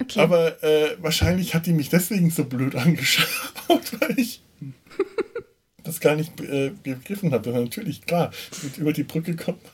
Okay. 0.00 0.20
Aber 0.20 0.62
äh, 0.62 0.96
wahrscheinlich 1.00 1.54
hat 1.54 1.66
die 1.66 1.72
mich 1.72 1.88
deswegen 1.88 2.30
so 2.30 2.44
blöd 2.44 2.76
angeschaut, 2.76 3.26
weil 4.00 4.18
ich 4.18 4.42
das 5.84 6.00
gar 6.00 6.14
nicht 6.14 6.40
äh, 6.40 6.70
begriffen 6.82 7.32
habe. 7.32 7.50
Natürlich, 7.50 8.06
klar, 8.06 8.30
mit 8.62 8.78
über 8.78 8.92
die 8.92 9.02
Brücke 9.02 9.34
kommt 9.34 9.62
man 9.64 9.72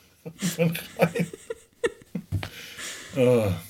rein. 0.57 0.77
Ah. 3.17 3.61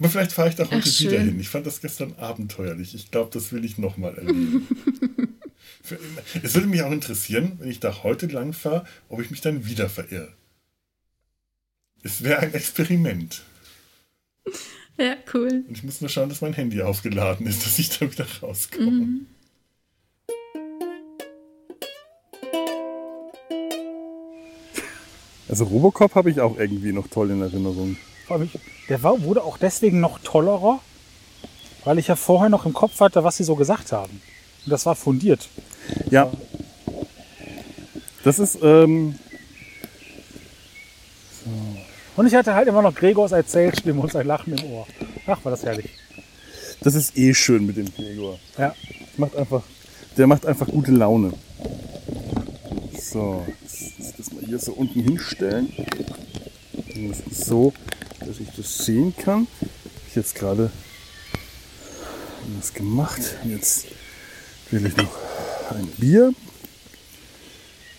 Aber 0.00 0.08
vielleicht 0.08 0.32
fahre 0.32 0.48
ich 0.48 0.56
da 0.56 0.64
heute 0.64 0.76
Ach, 0.84 1.00
wieder 1.00 1.20
hin. 1.20 1.38
Ich 1.38 1.48
fand 1.48 1.64
das 1.64 1.80
gestern 1.80 2.14
abenteuerlich. 2.14 2.92
Ich 2.94 3.12
glaube, 3.12 3.30
das 3.32 3.52
will 3.52 3.64
ich 3.64 3.78
nochmal 3.78 4.16
erleben. 4.16 4.66
Für- 5.82 5.98
es 6.42 6.54
würde 6.54 6.66
mich 6.66 6.82
auch 6.82 6.90
interessieren, 6.90 7.52
wenn 7.60 7.70
ich 7.70 7.78
da 7.78 8.02
heute 8.02 8.26
lang 8.26 8.52
fahre, 8.52 8.84
ob 9.08 9.20
ich 9.20 9.30
mich 9.30 9.42
dann 9.42 9.64
wieder 9.66 9.88
verirre. 9.88 10.32
Es 12.02 12.24
wäre 12.24 12.40
ein 12.40 12.52
Experiment. 12.52 13.42
Ja, 14.98 15.16
cool. 15.34 15.64
Und 15.68 15.76
ich 15.76 15.84
muss 15.84 16.00
nur 16.00 16.10
schauen, 16.10 16.28
dass 16.30 16.40
mein 16.40 16.54
Handy 16.54 16.82
aufgeladen 16.82 17.46
ist, 17.46 17.64
dass 17.64 17.78
ich 17.78 17.90
da 17.96 18.10
wieder 18.10 18.26
rauskomme. 18.42 18.90
Mhm. 18.90 19.26
Also 25.48 25.64
Robocop 25.64 26.14
habe 26.14 26.30
ich 26.30 26.40
auch 26.40 26.58
irgendwie 26.58 26.92
noch 26.92 27.08
toll 27.08 27.30
in 27.30 27.42
Erinnerung. 27.42 27.96
Der 28.88 29.02
war, 29.02 29.22
wurde 29.22 29.42
auch 29.42 29.58
deswegen 29.58 30.00
noch 30.00 30.18
tollerer, 30.20 30.80
weil 31.84 31.98
ich 31.98 32.08
ja 32.08 32.16
vorher 32.16 32.48
noch 32.48 32.64
im 32.64 32.72
Kopf 32.72 33.00
hatte, 33.00 33.24
was 33.24 33.36
sie 33.36 33.44
so 33.44 33.54
gesagt 33.54 33.92
haben. 33.92 34.22
Und 34.64 34.70
das 34.70 34.86
war 34.86 34.94
fundiert. 34.94 35.48
Ja. 36.10 36.30
Das 38.24 38.38
ist, 38.38 38.58
ähm, 38.62 39.16
Und 42.16 42.26
ich 42.26 42.34
hatte 42.34 42.54
halt 42.54 42.68
immer 42.68 42.82
noch 42.82 42.94
Gregors 42.94 43.32
Erzählstimme 43.32 44.00
und 44.00 44.12
sein 44.12 44.26
Lachen 44.26 44.56
im 44.56 44.72
Ohr. 44.72 44.86
Ach, 45.26 45.44
war 45.44 45.50
das 45.50 45.64
herrlich. 45.64 45.90
das 46.80 46.94
ist 46.94 47.16
eh 47.16 47.34
schön 47.34 47.66
mit 47.66 47.76
dem 47.76 47.92
Gregor. 47.92 48.38
Ja. 48.56 48.74
Macht 49.16 49.36
einfach, 49.36 49.62
der 50.16 50.26
macht 50.26 50.46
einfach 50.46 50.66
gute 50.68 50.92
Laune. 50.92 51.32
So, 53.00 53.44
jetzt 53.62 53.98
muss 53.98 54.08
ich 54.10 54.16
das 54.16 54.32
mal 54.32 54.44
hier 54.44 54.58
so 54.58 54.72
unten 54.72 55.00
hinstellen. 55.00 55.72
So, 57.30 57.72
dass 58.20 58.40
ich 58.40 58.48
das 58.56 58.78
sehen 58.84 59.14
kann. 59.16 59.46
Ich 60.08 60.16
jetzt 60.16 60.34
gerade 60.34 60.70
das 62.60 62.72
gemacht. 62.74 63.20
Und 63.42 63.50
Jetzt 63.50 63.86
will 64.70 64.86
ich 64.86 64.96
noch 64.96 65.10
ein 65.70 65.86
Bier, 65.98 66.32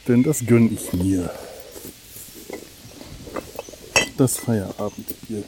denn 0.07 0.23
das 0.23 0.45
gönne 0.45 0.69
ich 0.69 0.93
mir. 0.93 1.29
Das 4.17 4.37
Feierabendbier. 4.37 5.43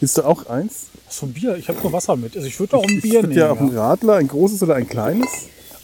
Ist 0.00 0.18
da 0.18 0.24
auch 0.24 0.46
eins? 0.46 0.86
Was 1.06 1.18
für 1.18 1.26
ein 1.26 1.32
Bier? 1.32 1.56
Ich 1.56 1.68
habe 1.68 1.80
nur 1.80 1.92
Wasser 1.92 2.16
mit. 2.16 2.36
Also 2.36 2.46
ich 2.46 2.58
würde 2.60 2.76
auch 2.76 2.82
ein 2.84 2.96
Ich 2.96 3.02
Bier 3.02 3.22
würd 3.22 3.28
nehmen. 3.28 3.38
ja 3.38 3.50
auch 3.52 3.60
ein. 3.60 3.76
Radler, 3.76 4.16
ein 4.16 4.28
großes 4.28 4.62
oder 4.62 4.74
ein 4.74 4.88
kleines? 4.88 5.28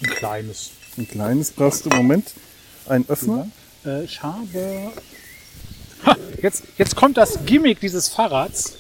Ein 0.03 0.11
kleines. 0.11 0.71
Ein 0.99 1.09
kleines 1.09 1.51
brauchst 1.51 1.85
du 1.87 1.91
im 1.91 1.97
Moment. 1.97 2.33
Ein 2.89 3.09
Öffner. 3.09 3.49
Äh, 3.85 4.05
ich 4.05 4.23
habe. 4.23 4.93
Ha, 6.05 6.17
jetzt, 6.43 6.65
jetzt 6.79 6.97
kommt 6.97 7.17
das 7.17 7.45
Gimmick 7.45 7.81
dieses 7.81 8.09
Fahrrads. 8.09 8.75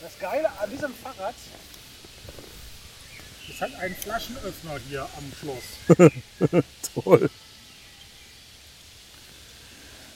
Das 0.00 0.18
Geile 0.20 0.48
an 0.60 0.70
diesem 0.70 0.94
Fahrrad 0.94 1.34
es 3.48 3.60
hat 3.60 3.74
einen 3.80 3.94
Flaschenöffner 3.94 4.78
hier 4.88 5.08
am 5.16 5.32
Schloss. 5.38 6.62
Toll. 6.94 7.30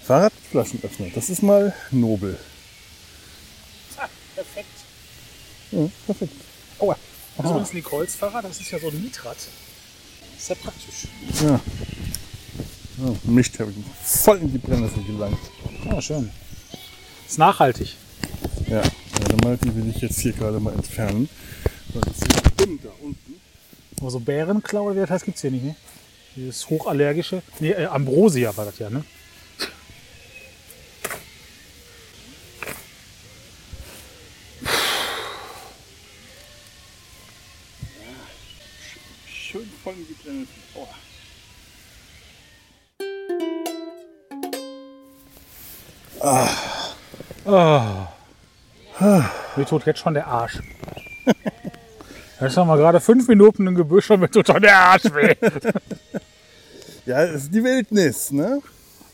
Fahrradflaschenöffner, 0.05 1.11
das 1.15 1.31
ist 1.31 1.43
mal 1.43 1.75
nobel. 1.91 2.39
Ah, 3.97 4.09
perfekt. 4.35 4.69
Ja, 5.73 5.89
perfekt. 6.07 6.33
Aua. 6.79 6.97
Das 7.37 7.45
ist 7.45 7.51
übrigens 7.51 7.73
Nicoles 7.73 8.15
Fahrrad, 8.15 8.45
das 8.45 8.61
ist 8.61 8.71
ja 8.71 8.79
so 8.79 8.89
ein 8.89 9.03
Mietrad. 9.03 9.37
Ja 10.49 10.55
praktisch. 10.55 11.09
Ja. 11.43 11.61
Oh, 13.05 13.17
Mist, 13.25 13.59
habe 13.59 13.71
ich 13.71 13.77
voll 14.03 14.39
in 14.39 14.53
die 14.53 14.59
Brennnessel 14.59 15.03
gelangt. 15.05 15.39
Ja, 15.85 16.01
schön. 16.01 16.31
Ist 17.27 17.39
nachhaltig. 17.39 17.97
Ja, 18.69 18.83
warte 19.21 19.37
mal, 19.45 19.57
die 19.57 19.75
will 19.75 19.89
ich 19.95 20.01
jetzt 20.01 20.21
hier 20.21 20.33
gerade 20.33 20.61
mal 20.61 20.73
entfernen. 20.73 21.29
Weil 21.93 22.03
das 22.03 22.17
ist 22.19 22.61
dünn 22.61 22.79
da 22.83 22.91
unten. 23.03 23.41
Aber 24.01 24.11
so 24.11 24.21
Bärenklau 24.21 24.85
oder 24.85 24.97
wie 24.97 25.01
das 25.01 25.11
heißt, 25.11 25.25
gibt 25.25 25.37
es 25.37 25.43
hier 25.43 25.51
nicht, 25.51 25.65
ne? 25.65 25.77
Dieses 26.37 26.69
hochallergische. 26.69 27.43
Nee, 27.61 27.71
äh, 27.71 27.87
Ambrosia 27.87 28.57
war 28.57 28.67
das 28.67 28.79
ja, 28.79 28.89
ne? 28.91 29.05
Mir 49.67 49.71
tut 49.71 49.87
jetzt 49.87 49.99
schon 49.99 50.15
der 50.15 50.29
Arsch. 50.29 50.61
Jetzt 52.41 52.57
haben 52.57 52.69
wir 52.69 52.77
gerade 52.77 53.01
fünf 53.01 53.27
Minuten 53.27 53.67
im 53.67 53.75
Gebüsch 53.75 54.09
und 54.13 54.21
mir 54.21 54.31
tut 54.31 54.47
schon 54.47 54.63
der 54.63 54.79
Arsch 54.79 55.05
weh. 55.13 55.35
Ja, 57.07 57.25
das 57.25 57.45
ist 57.45 57.55
die 57.55 57.63
Wildnis, 57.65 58.31
ne? 58.33 58.61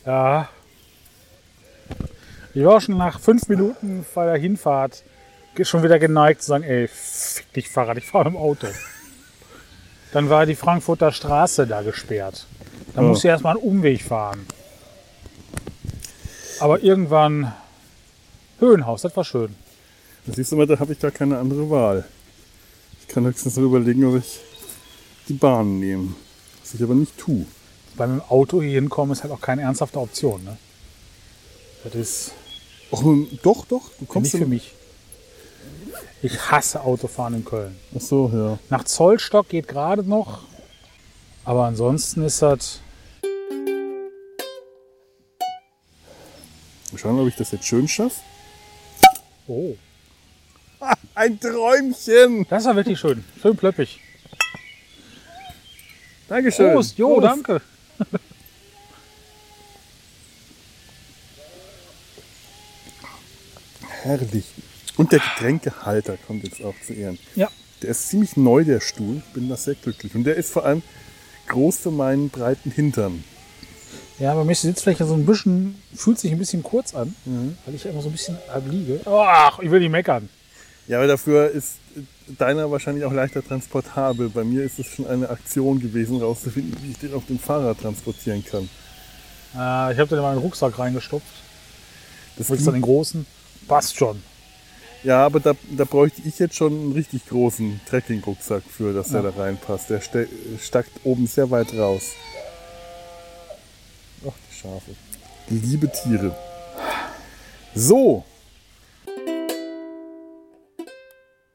Ja. 0.07 0.49
Ich 2.55 2.65
war 2.65 2.81
schon 2.81 2.97
nach 2.99 3.19
fünf 3.21 3.49
Minuten 3.49 4.05
bei 4.15 4.25
der 4.27 4.37
Hinfahrt 4.37 5.03
schon 5.63 5.83
wieder 5.83 5.99
geneigt 5.99 6.41
zu 6.43 6.49
sagen, 6.49 6.65
ey, 6.65 6.89
fick 6.89 7.53
dich 7.53 7.69
Fahrrad, 7.69 7.99
ich 7.99 8.07
fahre 8.07 8.29
im 8.29 8.37
Auto. 8.37 8.67
Dann 10.13 10.29
war 10.31 10.45
die 10.47 10.55
Frankfurter 10.55 11.13
Straße 11.13 11.67
da 11.67 11.83
gesperrt. 11.83 12.47
Da 12.95 13.01
Oh. 13.03 13.05
musste 13.05 13.29
ich 13.29 13.31
erstmal 13.33 13.57
einen 13.57 13.63
Umweg 13.63 14.03
fahren. 14.03 14.47
Aber 16.61 16.83
irgendwann 16.83 17.53
Höhenhaus, 18.59 19.03
das 19.03 19.15
war 19.17 19.25
schön. 19.25 19.55
Da 20.27 20.33
siehst 20.33 20.53
du 20.53 20.57
mal, 20.57 20.67
da 20.67 20.79
habe 20.79 20.93
ich 20.93 20.99
da 20.99 21.11
keine 21.11 21.39
andere 21.39 21.69
Wahl. 21.71 22.05
Ich 23.01 23.09
kann 23.09 23.25
höchstens 23.25 23.57
noch 23.57 23.65
überlegen, 23.65 24.05
ob 24.05 24.17
ich 24.17 24.41
die 25.29 25.35
Bahn 25.35 25.81
nehme. 25.81 26.15
Was 26.61 26.75
ich 26.75 26.83
aber 26.83 26.95
nicht 26.95 27.19
tue. 27.19 27.47
Beim 27.97 28.21
Auto 28.23 28.63
hier 28.63 28.73
hinkommen 28.73 29.13
ist 29.13 29.23
halt 29.23 29.33
auch 29.33 29.41
keine 29.41 29.63
ernsthafte 29.63 30.01
Option. 30.01 30.45
Ne? 30.45 30.57
Das 31.85 31.95
ist 31.95 32.33
Och, 32.93 33.03
doch, 33.43 33.65
doch, 33.65 33.91
du 33.99 34.05
kommst 34.05 34.35
nicht 34.35 34.43
für 34.43 34.49
mich. 34.49 34.75
Ich 36.21 36.51
hasse 36.51 36.83
Autofahren 36.83 37.35
in 37.35 37.45
Köln. 37.45 37.75
Ach 37.97 38.01
so, 38.03 38.31
ja. 38.33 38.59
Nach 38.69 38.85
Zollstock 38.85 39.49
geht 39.49 39.67
gerade 39.67 40.03
noch. 40.03 40.43
Aber 41.45 41.65
ansonsten 41.65 42.23
ist 42.23 42.43
das. 42.43 42.81
Mal 46.93 46.99
schauen, 46.99 47.19
ob 47.19 47.29
ich 47.29 47.37
das 47.37 47.51
jetzt 47.51 47.65
schön 47.65 47.89
schaffe. 47.89 48.21
Oh. 49.49 49.75
Ein 51.15 51.39
Träumchen. 51.39 52.47
Das 52.49 52.65
war 52.65 52.77
wirklich 52.77 52.99
schön. 52.99 53.25
Schön 53.41 53.57
plöppig. 53.57 54.01
Dankeschön. 56.29 56.73
Prost, 56.73 56.99
jo, 56.99 57.15
Prost. 57.15 57.27
danke. 57.27 57.61
Herrlich. 64.03 64.47
Und 64.97 65.13
der 65.13 65.21
Getränkehalter 65.21 66.17
kommt 66.27 66.45
jetzt 66.45 66.63
auch 66.65 66.75
zu 66.85 66.93
Ehren. 66.93 67.19
Ja. 67.35 67.49
Der 67.83 67.91
ist 67.91 68.09
ziemlich 68.09 68.37
neu, 68.37 68.65
der 68.65 68.81
Stuhl. 68.81 69.19
Ich 69.19 69.33
bin 69.33 69.49
da 69.49 69.57
sehr 69.57 69.75
glücklich. 69.75 70.15
Und 70.15 70.25
der 70.25 70.37
ist 70.37 70.51
vor 70.53 70.65
allem 70.65 70.83
groß 71.49 71.79
für 71.79 71.91
meinen 71.91 72.31
breiten 72.31 72.71
Hintern. 72.71 73.25
Ja, 74.19 74.35
bei 74.35 74.45
mir 74.45 74.53
ist 74.53 74.63
die 74.63 74.69
Sitzfläche 74.69 75.05
so 75.05 75.15
ein 75.15 75.27
bisschen, 75.27 75.83
fühlt 75.95 76.19
sich 76.19 76.31
ein 76.31 76.39
bisschen 76.39 76.63
kurz 76.63 76.95
an, 76.95 77.15
weil 77.65 77.75
ich 77.75 77.85
immer 77.87 78.03
so 78.03 78.09
ein 78.09 78.13
bisschen 78.13 78.39
liege. 78.71 79.01
Ach, 79.07 79.59
ich 79.59 79.71
will 79.71 79.81
nicht 79.81 79.91
meckern. 79.91 80.29
Ja, 80.89 80.99
aber 80.99 81.07
dafür 81.07 81.51
ist 81.51 81.75
deiner 82.39 82.71
wahrscheinlich 82.71 83.05
auch 83.05 83.13
leichter 83.13 83.45
transportabel. 83.45 84.29
Bei 84.31 84.45
mir 84.45 84.63
ist 84.65 84.79
es 84.79 84.87
schon 84.87 85.07
eine 85.07 85.31
Aktion 85.31 85.81
gewesen, 85.81 86.21
rauszufinden, 86.21 86.77
wie 86.83 86.91
ich 86.93 86.99
den 86.99 87.15
auf 87.15 87.27
dem 87.27 87.39
Fahrrad 87.39 87.81
transportieren 87.81 88.45
kann. 88.45 88.69
Äh, 89.55 89.93
ich 89.93 89.99
habe 89.99 90.07
den 90.09 90.19
in 90.19 90.23
meinen 90.23 90.39
Rucksack 90.39 90.79
reingestopft. 90.79 91.27
Das 92.37 92.51
ist 92.51 92.67
dann 92.67 92.75
den 92.75 92.83
großen. 92.83 93.27
Passt 93.69 93.97
schon. 93.97 94.23
Ja, 95.05 95.27
aber 95.27 95.41
da, 95.41 95.53
da 95.77 95.85
bräuchte 95.85 96.23
ich 96.25 96.39
jetzt 96.39 96.55
schon 96.55 96.73
einen 96.73 96.93
richtig 96.93 97.27
großen 97.27 97.81
Trekking-Rucksack 97.89 98.63
für, 98.65 98.93
dass 98.93 99.11
Ja. 99.11 99.21
der 99.23 99.33
da 99.33 99.43
reinpasst. 99.43 99.91
Der 99.91 100.01
stackt 100.61 100.93
oben 101.05 101.27
sehr 101.27 101.51
weit 101.51 101.75
raus. 101.75 102.03
Ach, 104.27 104.33
die 104.51 104.55
Schafe. 104.57 104.93
Liebe 105.49 105.91
Tiere. 105.91 106.35
So. 107.75 108.25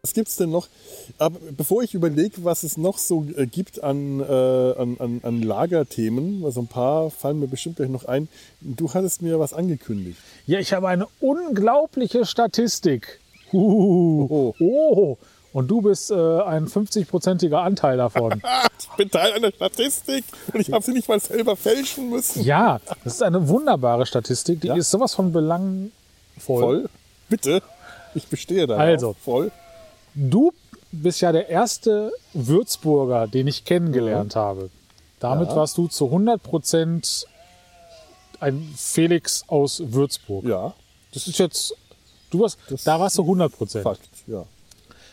Was 0.08 0.14
gibt's 0.14 0.38
denn 0.38 0.52
noch? 0.52 0.70
Aber 1.18 1.38
bevor 1.58 1.84
ich 1.84 1.94
überlege, 1.94 2.46
was 2.46 2.64
es 2.64 2.78
noch 2.78 2.98
so 2.98 3.26
äh, 3.36 3.46
gibt 3.46 3.84
an, 3.84 4.22
äh, 4.22 4.24
an, 4.24 4.96
an, 5.00 5.20
an 5.22 5.42
Lagerthemen, 5.44 6.42
weil 6.44 6.52
so 6.54 6.62
ein 6.62 6.68
paar 6.68 7.10
fallen 7.12 7.42
mir 7.42 7.48
bestimmt 7.50 7.76
gleich 7.76 7.90
noch 7.90 8.06
ein. 8.06 8.30
Du 8.62 8.94
hattest 8.94 9.22
mir 9.22 9.38
was 9.38 9.52
angekündigt. 9.52 10.18
Ja, 10.46 10.60
ich 10.60 10.72
habe 10.72 10.88
eine 10.88 11.08
unglaubliche 11.20 12.26
Statistik. 12.26 13.20
Uh, 13.52 14.54
oh. 14.60 15.18
Und 15.52 15.68
du 15.68 15.82
bist 15.82 16.10
äh, 16.12 16.14
ein 16.16 16.68
50-prozentiger 16.68 17.62
Anteil 17.62 17.98
davon. 17.98 18.42
Ich 18.80 18.90
bin 18.96 19.12
Teil 19.12 19.34
einer 19.34 19.52
Statistik 19.52 20.24
und 20.54 20.60
ich 20.62 20.72
habe 20.72 20.84
sie 20.84 20.92
nicht 20.92 21.08
mal 21.08 21.20
selber 21.20 21.56
fälschen 21.56 22.10
müssen. 22.10 22.44
ja, 22.44 22.80
das 23.04 23.16
ist 23.16 23.24
eine 23.24 23.48
wunderbare 23.48 24.06
Statistik. 24.06 24.62
Die 24.62 24.68
Ja. 24.68 24.76
ist 24.76 24.90
sowas 24.90 25.14
von 25.14 25.32
belangvoll. 25.34 25.92
Voll? 26.40 26.90
Bitte? 27.30 27.62
Ich 28.16 28.28
bestehe 28.28 28.66
da. 28.66 28.78
Also. 28.78 29.16
Voll? 29.24 29.52
Du 30.20 30.52
bist 30.92 31.22
ja 31.22 31.32
der 31.32 31.48
erste 31.48 32.12
Würzburger, 32.34 33.28
den 33.28 33.46
ich 33.46 33.66
kennengelernt 33.66 34.36
habe. 34.36 34.72
Damit 35.20 35.50
Ja. 35.50 35.56
warst 35.58 35.78
du 35.78 35.88
zu 35.88 36.06
100 36.10 36.42
Prozent 36.42 37.28
ein 38.40 38.74
Felix 38.76 39.44
aus 39.48 39.82
Würzburg. 39.94 40.44
Ja, 40.46 40.74
Das 41.14 41.28
ist 41.28 41.38
jetzt, 41.40 41.74
du 42.32 42.40
warst, 42.42 42.58
Das 42.70 42.84
da 42.84 43.00
warst 43.00 43.18
du 43.18 43.22
100 43.24 43.52
Prozent. 43.52 43.84
Fakt, 43.84 44.10
ja. 44.28 44.46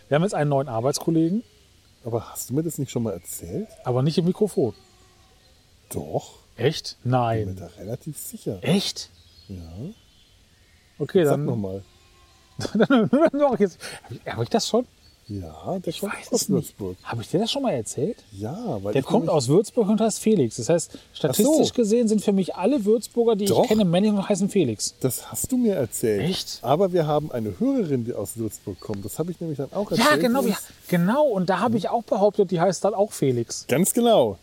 Wir 0.09 0.15
haben 0.17 0.23
jetzt 0.23 0.35
einen 0.35 0.51
neuen 0.51 0.69
Arbeitskollegen, 0.69 1.43
Aber 2.05 2.31
hast 2.31 2.51
du 2.51 2.55
mir 2.55 2.63
das 2.63 2.77
nicht 2.79 2.91
schon 2.91 3.03
mal 3.03 3.13
erzählt? 3.13 3.69
aber 3.85 4.03
nicht 4.03 4.17
im 4.19 4.25
Mikrofon. 4.27 4.75
Doch. 5.91 6.33
Echt? 6.57 6.93
Ich 6.99 7.03
bin 7.03 7.11
Nein. 7.13 7.45
mir 7.47 7.55
da 7.55 7.67
relativ 7.79 8.17
sicher. 8.19 8.59
Echt? 8.63 9.11
Ja. 9.49 9.57
Okay, 10.99 11.25
Sag 11.25 11.33
dann. 11.35 11.45
nochmal. 11.47 11.83
Habe 14.27 14.43
ich, 14.43 14.49
das 14.51 14.69
schon? 14.69 14.87
Ja, 15.27 15.79
der 15.79 15.89
Ich 15.89 16.01
kommt 16.01 16.13
weiß 16.13 16.33
aus. 16.33 16.49
Würzburg. 16.51 16.97
Habe 17.03 17.23
ich 17.23 17.29
dir 17.29 17.41
das 17.41 17.51
schon 17.51 17.63
mal 17.63 17.71
erzählt? 17.73 18.19
Ja, 18.33 18.79
weil 18.83 18.93
Der 18.93 19.03
kommt 19.03 19.31
aus 19.31 19.49
Würzburg 19.49 19.89
und 19.89 19.99
heißt 20.01 20.19
Felix. 20.21 20.57
Das 20.57 20.69
heißt, 20.69 20.99
statistisch 21.15 21.69
so. 21.69 21.75
gesehen 21.75 22.09
sind 22.09 22.23
für 22.23 22.33
mich 22.33 22.55
alle 22.57 22.85
Würzburger, 22.85 23.35
die 23.35 23.47
Doch. 23.47 23.63
ich 23.63 23.69
kenne, 23.69 23.87
männlich 23.87 24.13
und 24.13 24.29
heißen 24.29 24.51
Felix. 24.51 24.95
Das 25.01 25.33
hast 25.33 25.51
du 25.51 25.57
mir 25.57 25.77
erzählt. 25.77 26.29
Echt? 26.29 26.59
Aber 26.61 26.93
wir 26.93 27.07
haben 27.07 27.33
eine 27.33 27.59
Hörerin, 27.59 28.05
die 28.05 28.13
aus 28.13 28.37
Würzburg 28.37 28.79
kommt. 28.81 29.03
Das 29.05 29.19
habe 29.19 29.31
ich 29.31 29.41
nämlich 29.41 29.57
dann 29.57 29.73
auch 29.73 29.91
erzählt. 29.91 30.11
Ja, 30.11 30.17
genau. 30.17 30.41
Und 30.41 30.49
Ja, 30.51 30.59
genau. 30.89 31.25
Und 31.25 31.49
da 31.49 31.61
habe 31.61 31.79
ich 31.79 31.89
auch 31.89 32.03
behauptet, 32.03 32.51
die 32.51 32.61
heißt 32.61 32.85
dann 32.85 32.93
auch 32.93 33.13
Felix. 33.13 33.65
Ganz 33.67 33.95
genau. 33.95 34.37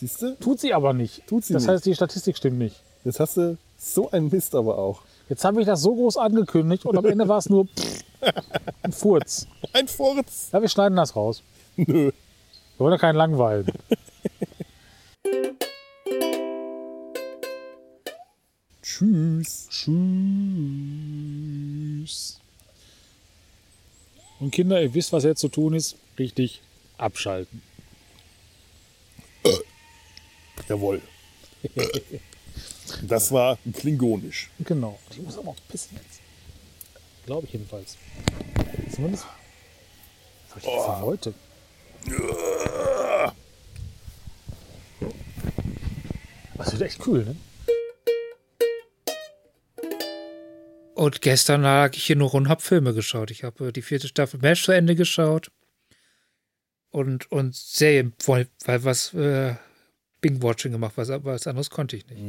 Siehst 0.00 0.22
du? 0.22 0.34
Tut 0.40 0.60
sie 0.60 0.72
aber 0.72 0.94
nicht. 0.94 1.26
Tut 1.26 1.44
sie 1.44 1.52
das 1.52 1.64
nicht. 1.64 1.70
heißt, 1.72 1.84
die 1.84 1.94
Statistik 1.94 2.38
stimmt 2.38 2.58
nicht. 2.58 2.76
Jetzt 3.04 3.20
hast 3.20 3.36
du 3.36 3.58
so 3.78 4.10
einen 4.10 4.30
Mist 4.30 4.54
aber 4.54 4.78
auch. 4.78 5.02
Jetzt 5.32 5.44
habe 5.46 5.62
ich 5.62 5.66
das 5.66 5.80
so 5.80 5.94
groß 5.94 6.18
angekündigt 6.18 6.84
und 6.84 6.94
am 6.98 7.06
Ende 7.06 7.26
war 7.26 7.38
es 7.38 7.48
nur 7.48 7.64
pff, 7.64 8.04
ein 8.82 8.92
Furz. 8.92 9.46
Ein 9.72 9.88
Furz. 9.88 10.50
Ja, 10.52 10.60
wir 10.60 10.68
schneiden 10.68 10.94
das 10.94 11.16
raus. 11.16 11.42
Nö. 11.74 11.86
Wir 11.86 12.12
wollen 12.76 12.92
ja 12.92 12.98
keinen 12.98 13.16
langweilen. 13.16 13.64
Tschüss. 18.82 19.68
Tschüss. 19.70 19.96
Und 24.38 24.50
Kinder, 24.50 24.82
ihr 24.82 24.92
wisst, 24.92 25.14
was 25.14 25.24
jetzt 25.24 25.40
zu 25.40 25.48
tun 25.48 25.72
ist. 25.72 25.96
Richtig 26.18 26.60
abschalten. 26.98 27.62
Jawohl. 30.68 31.00
Das 33.02 33.32
war 33.32 33.58
klingonisch. 33.72 34.50
Genau. 34.60 34.98
Ich 35.10 35.20
muss 35.20 35.38
aber 35.38 35.50
auch 35.50 35.56
pissen 35.68 35.96
jetzt. 35.96 36.20
Glaube 37.26 37.46
ich 37.46 37.52
jedenfalls. 37.52 37.96
Zumindest. 38.94 39.26
Was 40.54 40.56
hab 40.56 40.58
ich 40.58 40.64
jetzt 40.64 40.98
für 40.98 41.06
Leute? 41.06 41.34
Das 46.56 46.72
wird 46.72 46.82
echt 46.82 46.98
kühl, 46.98 47.24
ne? 47.24 47.36
Und 50.94 51.20
gestern 51.20 51.62
lag 51.62 51.96
ich 51.96 52.04
hier 52.04 52.16
nur 52.16 52.30
rum 52.30 52.42
und 52.42 52.48
habe 52.48 52.62
Filme 52.62 52.94
geschaut. 52.94 53.30
Ich 53.32 53.42
habe 53.42 53.68
äh, 53.68 53.72
die 53.72 53.82
vierte 53.82 54.06
Staffel 54.06 54.38
MASH 54.40 54.64
zu 54.64 54.72
Ende 54.72 54.94
geschaut. 54.94 55.50
Und, 56.90 57.32
und 57.32 57.56
Serien, 57.56 58.12
weil, 58.26 58.46
weil 58.64 58.84
was 58.84 59.12
äh, 59.14 59.56
Bing-Watching 60.22 60.72
gemacht, 60.72 60.92
was, 60.96 61.08
was 61.10 61.46
anderes 61.46 61.68
konnte 61.68 61.96
ich 61.96 62.06
nicht. 62.06 62.22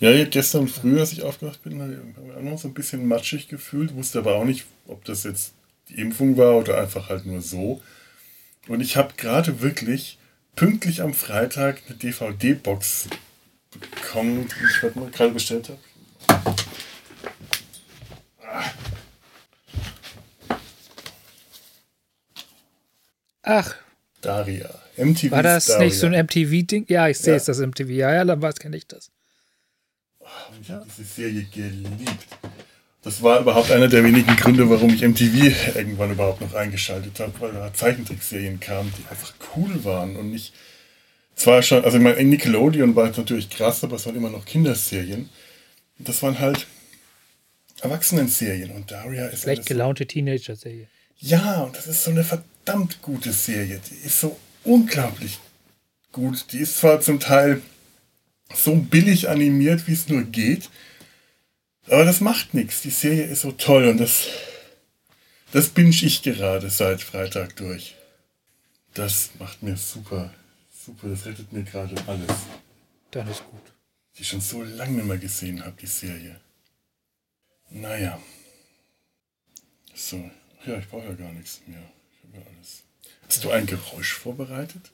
Ja, 0.00 0.24
gestern 0.24 0.66
früh, 0.66 0.98
als 0.98 1.12
ich 1.12 1.22
aufgewacht 1.22 1.62
bin, 1.62 1.80
habe 1.80 1.92
ich 1.92 2.16
mich 2.26 2.36
auch 2.36 2.42
noch 2.42 2.58
so 2.58 2.66
ein 2.66 2.74
bisschen 2.74 3.06
matschig 3.06 3.46
gefühlt, 3.48 3.94
wusste 3.94 4.18
aber 4.18 4.34
auch 4.34 4.44
nicht, 4.44 4.64
ob 4.88 5.04
das 5.04 5.22
jetzt 5.24 5.52
die 5.88 6.00
Impfung 6.00 6.36
war 6.36 6.56
oder 6.56 6.80
einfach 6.80 7.08
halt 7.08 7.26
nur 7.26 7.42
so. 7.42 7.80
Und 8.66 8.80
ich 8.80 8.96
habe 8.96 9.14
gerade 9.16 9.60
wirklich 9.60 10.18
pünktlich 10.56 11.02
am 11.02 11.14
Freitag 11.14 11.82
eine 11.86 11.96
DVD-Box 11.96 13.08
bekommen, 13.70 14.48
die 14.48 14.64
ich 14.64 15.12
gerade 15.12 15.32
bestellt 15.32 15.68
habe. 15.68 16.56
Ach, 23.42 23.74
Daria. 24.20 24.68
MTV 24.96 25.30
war 25.30 25.42
das 25.42 25.66
Daria. 25.66 25.84
nicht 25.86 25.96
so 25.98 26.06
ein 26.06 26.12
MTV-Ding? 26.12 26.86
Ja, 26.88 27.08
ich 27.08 27.18
sehe 27.18 27.32
Ja. 27.34 27.36
es, 27.38 27.44
das 27.44 27.58
MTV. 27.58 27.88
Ja, 27.90 28.12
ja, 28.14 28.24
dann 28.24 28.40
war 28.42 28.50
es, 28.50 28.56
kenne 28.56 28.76
ich 28.76 28.86
das. 28.86 29.10
Ich 30.62 30.70
habe 30.70 30.86
diese 30.86 31.04
Serie 31.08 31.44
geliebt. 31.52 32.26
Das 33.02 33.22
war 33.22 33.40
überhaupt 33.40 33.70
einer 33.70 33.88
der 33.88 34.04
wenigen 34.04 34.36
Gründe, 34.36 34.68
warum 34.68 34.90
ich 34.94 35.00
MTV 35.02 35.74
irgendwann 35.74 36.12
überhaupt 36.12 36.42
noch 36.42 36.52
eingeschaltet 36.54 37.18
habe, 37.18 37.32
weil 37.40 37.52
da 37.52 37.72
Zeichentrickserien 37.72 38.60
kamen, 38.60 38.92
die 38.98 39.08
einfach 39.10 39.32
cool 39.56 39.84
waren 39.84 40.16
und 40.16 40.30
nicht. 40.30 40.52
Zwar 41.34 41.62
schon, 41.62 41.82
also 41.84 41.96
ich 41.96 42.02
meine, 42.02 42.22
Nickelodeon 42.22 42.94
war 42.94 43.06
jetzt 43.06 43.16
natürlich 43.16 43.48
krass, 43.48 43.82
aber 43.82 43.96
es 43.96 44.04
waren 44.04 44.16
immer 44.16 44.28
noch 44.28 44.44
Kinderserien. 44.44 45.30
Das 45.98 46.22
waren 46.22 46.38
halt 46.38 46.66
Erwachsenenserien 47.80 48.70
und 48.72 48.90
Daria 48.90 49.26
ist 49.26 49.42
Schlecht 49.42 49.60
alles 49.60 49.68
so 49.68 49.74
gelaunte 49.74 50.06
Teenager-Serie. 50.06 50.86
ja, 51.18 51.62
und 51.62 51.74
das 51.76 51.86
ist 51.86 52.04
so 52.04 52.10
eine 52.10 52.22
verdammt 52.24 52.46
gute 53.02 53.32
Serie. 53.32 53.80
Die 53.90 54.06
ist 54.06 54.20
so 54.20 54.38
unglaublich 54.64 55.38
gut. 56.12 56.52
Die 56.52 56.58
ist 56.58 56.78
zwar 56.78 57.00
zum 57.00 57.20
Teil 57.20 57.62
so 58.54 58.74
billig 58.74 59.28
animiert, 59.28 59.86
wie 59.86 59.92
es 59.92 60.08
nur 60.08 60.22
geht, 60.22 60.68
aber 61.86 62.04
das 62.04 62.20
macht 62.20 62.54
nichts. 62.54 62.82
Die 62.82 62.90
Serie 62.90 63.24
ist 63.24 63.42
so 63.42 63.52
toll 63.52 63.88
und 63.88 63.98
das, 63.98 64.26
das 65.52 65.68
binge 65.68 65.90
ich 65.90 66.22
gerade 66.22 66.70
seit 66.70 67.00
Freitag 67.02 67.56
durch. 67.56 67.96
Das 68.94 69.30
macht 69.38 69.62
mir 69.62 69.76
super, 69.76 70.34
super. 70.84 71.08
Das 71.08 71.26
rettet 71.26 71.52
mir 71.52 71.62
gerade 71.62 71.94
alles. 72.06 72.36
Dann 73.12 73.28
ist 73.28 73.44
gut. 73.44 73.60
Die 74.16 74.22
ich 74.22 74.28
schon 74.28 74.40
so 74.40 74.62
lange 74.62 74.92
nicht 74.92 75.06
mehr 75.06 75.18
gesehen 75.18 75.64
habe, 75.64 75.76
die 75.80 75.86
Serie. 75.86 76.40
Naja. 77.70 78.20
So, 79.94 80.30
ja, 80.66 80.78
ich 80.78 80.88
brauche 80.88 81.06
ja 81.06 81.12
gar 81.12 81.32
nichts 81.32 81.60
mehr. 81.66 81.82
Alles. 82.34 82.84
Hast 83.26 83.44
du 83.44 83.50
ein 83.50 83.66
Geräusch 83.66 84.14
vorbereitet? 84.14 84.90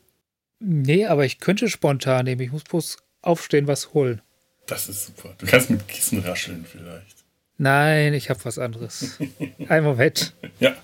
Nee, 0.59 1.07
aber 1.07 1.25
ich 1.25 1.39
könnte 1.39 1.69
spontan 1.69 2.25
nehmen. 2.25 2.41
Ich 2.41 2.53
muss 2.53 2.65
bloß 2.65 2.99
aufstehen, 3.23 3.67
was 3.67 3.95
holen. 3.95 4.23
Das 4.67 4.89
ist 4.89 5.07
super. 5.07 5.35
Du 5.39 5.47
kannst 5.47 5.71
mit 5.71 5.87
Kissen 5.87 6.19
rascheln 6.21 6.65
vielleicht. 6.65 7.25
Nein, 7.59 8.15
ich 8.15 8.31
habe 8.31 8.45
was 8.45 8.59
anderes. 8.59 9.19
Ein 9.69 9.85
Moment. 9.85 10.35
Ja. 10.61 10.77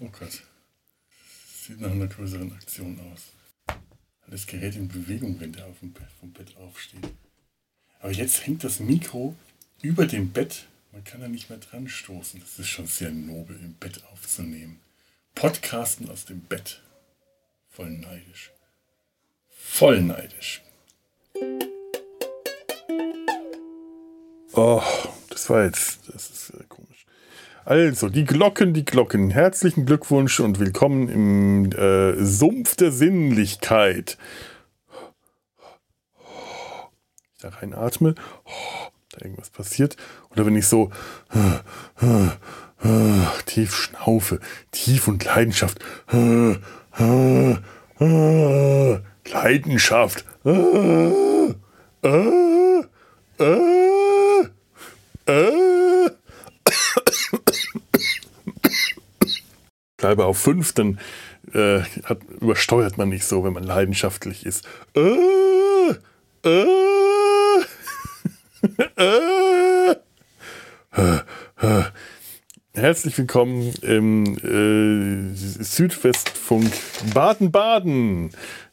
Oh 0.00 0.08
Gott. 0.18 0.42
Sieht 1.66 1.80
nach 1.80 1.90
einer 1.90 2.06
größeren 2.06 2.52
Aktion 2.52 2.98
aus. 3.12 3.76
Alles 4.26 4.46
gerät 4.46 4.76
in 4.76 4.88
Bewegung, 4.88 5.40
wenn 5.40 5.52
der 5.52 5.66
auf 5.66 5.80
dem 5.80 5.92
Bett, 5.92 6.06
vom 6.20 6.32
Bett 6.32 6.56
aufsteht. 6.56 7.08
Aber 8.00 8.12
jetzt 8.12 8.46
hängt 8.46 8.62
das 8.62 8.78
Mikro 8.78 9.34
über 9.82 10.06
dem 10.06 10.30
Bett. 10.30 10.66
Man 10.92 11.04
kann 11.04 11.20
da 11.20 11.28
nicht 11.28 11.50
mehr 11.50 11.58
dran 11.58 11.88
stoßen. 11.88 12.40
Das 12.40 12.58
ist 12.58 12.68
schon 12.68 12.86
sehr 12.86 13.10
nobel, 13.10 13.56
im 13.62 13.74
Bett 13.74 14.02
aufzunehmen. 14.12 14.80
Podcasten 15.34 16.10
aus 16.10 16.24
dem 16.24 16.40
Bett. 16.40 16.82
Voll 17.70 17.90
neidisch. 17.90 18.52
Voll 19.50 20.00
neidisch. 20.00 20.62
Oh, 24.54 24.82
das 25.28 25.50
war 25.50 25.64
jetzt, 25.64 26.08
das 26.08 26.30
ist 26.30 26.50
äh, 26.50 26.64
komisch. 26.68 27.06
Also, 27.64 28.08
die 28.08 28.24
Glocken, 28.24 28.72
die 28.72 28.84
Glocken. 28.84 29.30
Herzlichen 29.30 29.84
Glückwunsch 29.84 30.40
und 30.40 30.58
willkommen 30.58 31.08
im 31.08 31.72
äh, 31.72 32.24
Sumpf 32.24 32.76
der 32.76 32.92
Sinnlichkeit. 32.92 34.16
Ich 37.34 37.42
da 37.42 37.50
reinatme, 37.50 38.14
da 38.14 38.22
irgendwas 39.22 39.50
passiert. 39.50 39.96
Oder 40.30 40.46
wenn 40.46 40.56
ich 40.56 40.66
so 40.66 40.90
tief 43.46 43.74
schnaufe, 43.74 44.40
tief 44.70 45.08
und 45.08 45.24
Leidenschaft. 45.24 45.78
Leidenschaft. 49.30 50.24
Bleibe 59.96 60.24
auf 60.24 60.38
fünf, 60.38 60.72
dann 60.72 61.00
äh, 61.52 61.80
hat, 62.04 62.20
übersteuert 62.40 62.98
man 62.98 63.08
nicht 63.08 63.24
so, 63.24 63.44
wenn 63.44 63.52
man 63.52 63.64
leidenschaftlich 63.64 64.46
ist. 64.46 64.64
Äh, 64.94 65.90
äh. 66.44 67.07
Herzlich 72.72 73.18
willkommen 73.18 73.72
im 73.82 74.38
äh, 74.38 75.34
Südwestfunk 75.34 76.72
Baden-Baden. 77.14 78.30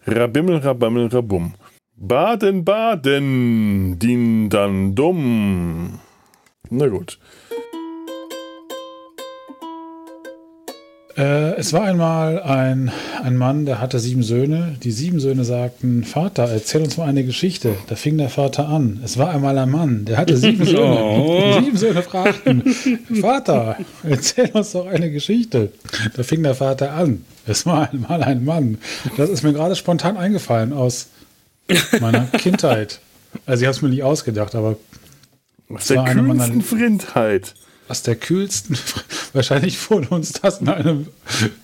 Rabimmel, 0.07 0.57
rabammel, 0.57 1.07
rabum. 1.07 1.53
Baden-Baden, 1.95 3.99
din 3.99 4.49
dann 4.49 4.95
dumm. 4.95 5.99
Na 6.69 6.87
gut. 6.87 7.19
Äh, 11.17 11.55
es 11.55 11.71
war 11.71 11.83
einmal 11.83 12.41
ein, 12.43 12.91
ein 13.23 13.37
Mann, 13.37 13.65
der 13.65 13.79
hatte 13.79 13.99
sieben 13.99 14.21
Söhne. 14.21 14.75
Die 14.83 14.91
sieben 14.91 15.21
Söhne 15.21 15.45
sagten, 15.45 16.03
Vater, 16.03 16.49
erzähl 16.49 16.81
uns 16.81 16.97
mal 16.97 17.07
eine 17.07 17.23
Geschichte. 17.23 17.75
Da 17.87 17.95
fing 17.95 18.17
der 18.17 18.29
Vater 18.29 18.67
an. 18.67 18.99
Es 19.03 19.17
war 19.17 19.29
einmal 19.29 19.57
ein 19.57 19.69
Mann, 19.71 20.03
der 20.05 20.17
hatte 20.17 20.35
sieben 20.35 20.65
Söhne. 20.65 21.03
Oh. 21.03 21.55
Die 21.59 21.65
sieben 21.65 21.77
Söhne 21.77 22.01
fragten, 22.03 22.63
Vater, 23.21 23.77
erzähl 24.03 24.49
uns 24.51 24.73
doch 24.73 24.87
eine 24.87 25.09
Geschichte. 25.09 25.71
Da 26.15 26.23
fing 26.23 26.43
der 26.43 26.55
Vater 26.55 26.91
an. 26.91 27.23
Es 27.47 27.65
war 27.65 27.89
einmal 27.91 28.21
ein 28.21 28.43
Mann. 28.43 28.79
Das 29.15 29.29
ist 29.29 29.43
mir 29.43 29.53
gerade 29.53 29.75
spontan 29.75 30.17
eingefallen 30.17 30.73
aus 30.73 31.07
meiner 32.01 32.25
Kindheit. 32.37 32.99
Also 33.45 33.61
ich 33.61 33.67
habe 33.67 33.75
es 33.75 33.81
mir 33.81 33.89
nicht 33.89 34.03
ausgedacht, 34.03 34.53
aber 34.55 34.75
Aus 35.69 35.87
der 35.87 36.03
kühlsten 36.03 36.61
Frindheit. 36.61 37.53
Aus 37.87 38.01
der 38.01 38.15
kühlsten, 38.15 38.77
wahrscheinlich 39.33 39.89
wurde 39.89 40.09
uns 40.09 40.33
das 40.33 40.61
in 40.61 40.69
einem 40.69 41.07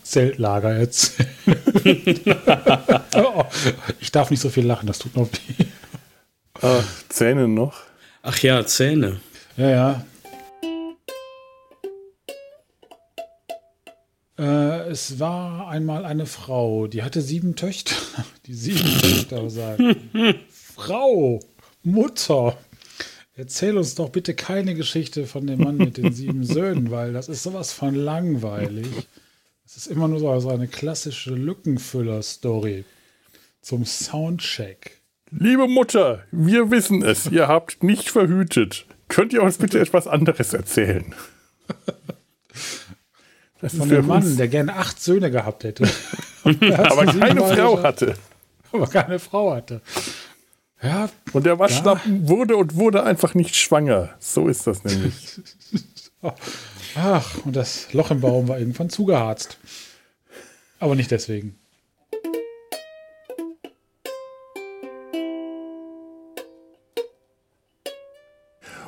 Zeltlager 0.03 0.71
erzählt. 0.71 1.27
oh, 3.15 3.43
ich 3.99 4.11
darf 4.11 4.29
nicht 4.29 4.41
so 4.41 4.49
viel 4.49 4.65
lachen, 4.65 4.87
das 4.87 4.99
tut 4.99 5.15
noch 5.15 5.27
weh. 5.31 5.65
Ah, 6.61 6.83
Zähne 7.09 7.47
noch. 7.47 7.81
Ach 8.21 8.37
ja, 8.39 8.65
Zähne. 8.65 9.19
Ja, 9.57 9.69
ja. 9.69 10.05
Äh, 14.37 14.89
es 14.89 15.19
war 15.19 15.67
einmal 15.67 16.03
eine 16.05 16.25
Frau, 16.25 16.87
die 16.87 17.03
hatte 17.03 17.21
sieben 17.21 17.55
Töchter. 17.55 17.95
Die 18.47 18.55
sieben 18.55 18.99
Töchter 18.99 19.49
sagten: 19.49 20.35
Frau, 20.75 21.39
Mutter, 21.83 22.57
erzähl 23.35 23.77
uns 23.77 23.95
doch 23.95 24.09
bitte 24.09 24.33
keine 24.33 24.75
Geschichte 24.75 25.25
von 25.25 25.47
dem 25.47 25.59
Mann 25.59 25.77
mit 25.77 25.97
den 25.97 26.13
sieben 26.13 26.43
Söhnen, 26.43 26.91
weil 26.91 27.13
das 27.13 27.29
ist 27.29 27.43
sowas 27.43 27.73
von 27.73 27.95
langweilig. 27.95 28.87
Es 29.65 29.77
ist 29.77 29.87
immer 29.87 30.07
nur 30.07 30.39
so, 30.39 30.49
eine 30.49 30.67
klassische 30.67 31.33
Lückenfüller-Story 31.33 32.83
zum 33.61 33.85
Soundcheck. 33.85 35.01
Liebe 35.31 35.67
Mutter, 35.67 36.25
wir 36.31 36.71
wissen 36.71 37.03
es. 37.03 37.27
Ihr 37.27 37.47
habt 37.47 37.83
nicht 37.83 38.09
verhütet. 38.09 38.85
Könnt 39.07 39.31
ihr 39.31 39.41
uns 39.43 39.57
bitte 39.57 39.79
etwas 39.81 40.07
anderes 40.07 40.53
erzählen? 40.53 41.15
Das 43.61 43.75
Von 43.75 43.87
dem 43.87 44.07
Mann, 44.07 44.35
der 44.37 44.47
gerne 44.47 44.75
acht 44.75 45.01
Söhne 45.01 45.31
gehabt 45.31 45.63
hätte. 45.63 45.87
aber 46.43 47.05
keine 47.05 47.41
Frau 47.41 47.81
hatte. 47.81 48.15
aber 48.73 48.87
keine 48.87 49.19
Frau 49.19 49.53
hatte. 49.53 49.81
Ja, 50.83 51.09
Und 51.33 51.45
der 51.45 51.59
Waschlappen 51.59 52.27
wurde 52.27 52.57
und 52.57 52.75
wurde 52.75 53.03
einfach 53.03 53.35
nicht 53.35 53.55
schwanger. 53.55 54.09
So 54.19 54.47
ist 54.47 54.65
das 54.65 54.83
nämlich. 54.83 55.39
ach, 56.95 57.45
und 57.45 57.55
das 57.55 57.93
Loch 57.93 58.09
im 58.09 58.21
Baum 58.21 58.47
war 58.47 58.57
irgendwann 58.57 58.89
zugeharzt. 58.89 59.59
Aber 60.79 60.95
nicht 60.95 61.11
deswegen. 61.11 61.55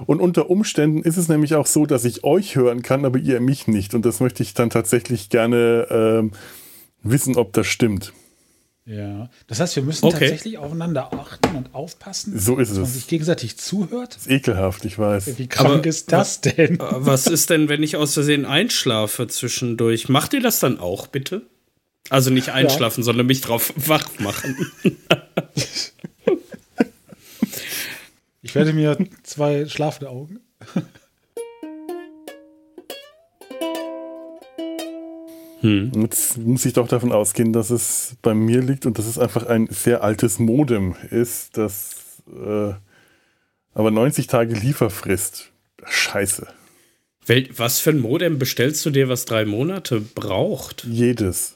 Und 0.06 0.20
unter 0.20 0.50
Umständen 0.50 1.04
ist 1.04 1.18
es 1.18 1.30
nämlich 1.30 1.56
auch 1.56 1.68
so, 1.68 1.86
dass 1.86 2.04
ich 2.06 2.24
euch 2.24 2.56
hören 2.56 2.82
kann, 2.82 3.06
aber 3.06 3.20
ihr 3.20 3.40
mich 3.40 3.68
nicht. 3.68 3.94
Und 3.94 4.04
das 4.04 4.20
möchte 4.20 4.44
ich 4.44 4.54
dann 4.54 4.70
tatsächlich 4.70 5.30
gerne 5.30 5.88
ähm, 5.90 6.32
wissen, 7.04 7.38
ob 7.38 7.54
das 7.54 7.68
stimmt. 7.68 8.14
Ja. 8.86 9.30
Das 9.48 9.62
heißt, 9.62 9.78
wir 9.78 9.84
müssen 9.84 10.04
Okay. 10.06 10.20
tatsächlich 10.20 10.58
aufeinander 10.58 11.14
achten 11.14 11.56
und 11.56 11.74
aufpassen, 11.74 12.38
So 12.38 12.58
ist 12.58 12.70
dass 12.72 12.78
man 12.80 12.86
es. 12.88 12.96
sich 12.96 13.08
gegenseitig 13.08 13.58
zuhört. 13.58 14.18
ist 14.18 14.30
ekelhaft, 14.30 14.84
ich 14.84 15.00
weiß. 15.00 15.38
Wie 15.38 15.48
krank 15.48 15.70
Aber- 15.76 15.86
ist 15.88 16.12
das 16.12 16.42
denn? 16.42 16.76
Äh, 16.80 16.86
Was 16.92 17.28
ist 17.28 17.50
denn, 17.50 17.70
wenn 17.70 17.82
ich 17.82 17.96
aus 17.96 18.14
Versehen 18.14 18.46
einschlafe 18.46 19.28
zwischendurch? 19.28 20.10
Macht 20.10 20.34
ihr 20.34 20.42
das 20.42 20.60
dann 20.60 20.80
auch, 20.80 21.08
bitte? 21.08 21.44
Also 22.10 22.30
nicht 22.30 22.50
einschlafen, 22.50 23.02
sondern 23.04 23.26
mich 23.28 23.40
drauf 23.40 23.72
wach 23.78 24.20
machen. 24.20 24.58
Ich 28.42 28.56
werde 28.56 28.74
mir 28.74 28.98
zwei 29.24 29.66
schlafende 29.68 30.10
Augen. 30.10 30.40
Und 35.64 36.02
Jetzt 36.02 36.38
muss 36.38 36.66
ich 36.66 36.74
doch 36.74 36.88
davon 36.88 37.12
ausgehen, 37.12 37.54
dass 37.54 37.70
es 37.70 38.16
bei 38.22 38.34
mir 38.34 38.62
liegt 38.62 38.86
und 38.86 39.00
dass 39.00 39.06
es 39.06 39.18
einfach 39.18 39.46
ein 39.46 39.68
sehr 39.70 40.04
altes 40.04 40.40
Modem 40.40 40.96
ist, 41.10 41.58
das 41.58 42.22
äh, 42.28 42.74
aber 43.74 43.92
90 43.92 44.28
Tage 44.28 44.54
Lieferfrist. 44.54 45.52
Scheiße. 45.86 46.48
Wel 47.26 47.48
was 47.56 47.80
für 47.80 47.92
ein 47.92 48.00
Modem 48.00 48.38
bestellst 48.40 48.86
du 48.86 48.90
dir, 48.90 49.10
was 49.10 49.26
drei 49.26 49.46
Monate 49.46 50.02
braucht? 50.02 50.86
Jedes. 50.90 51.56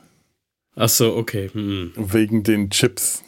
Ach 0.76 0.90
so, 0.90 1.16
okay. 1.16 1.50
Hm. 1.52 1.92
Wegen 1.96 2.44
den 2.44 2.70
Chips. 2.70 3.24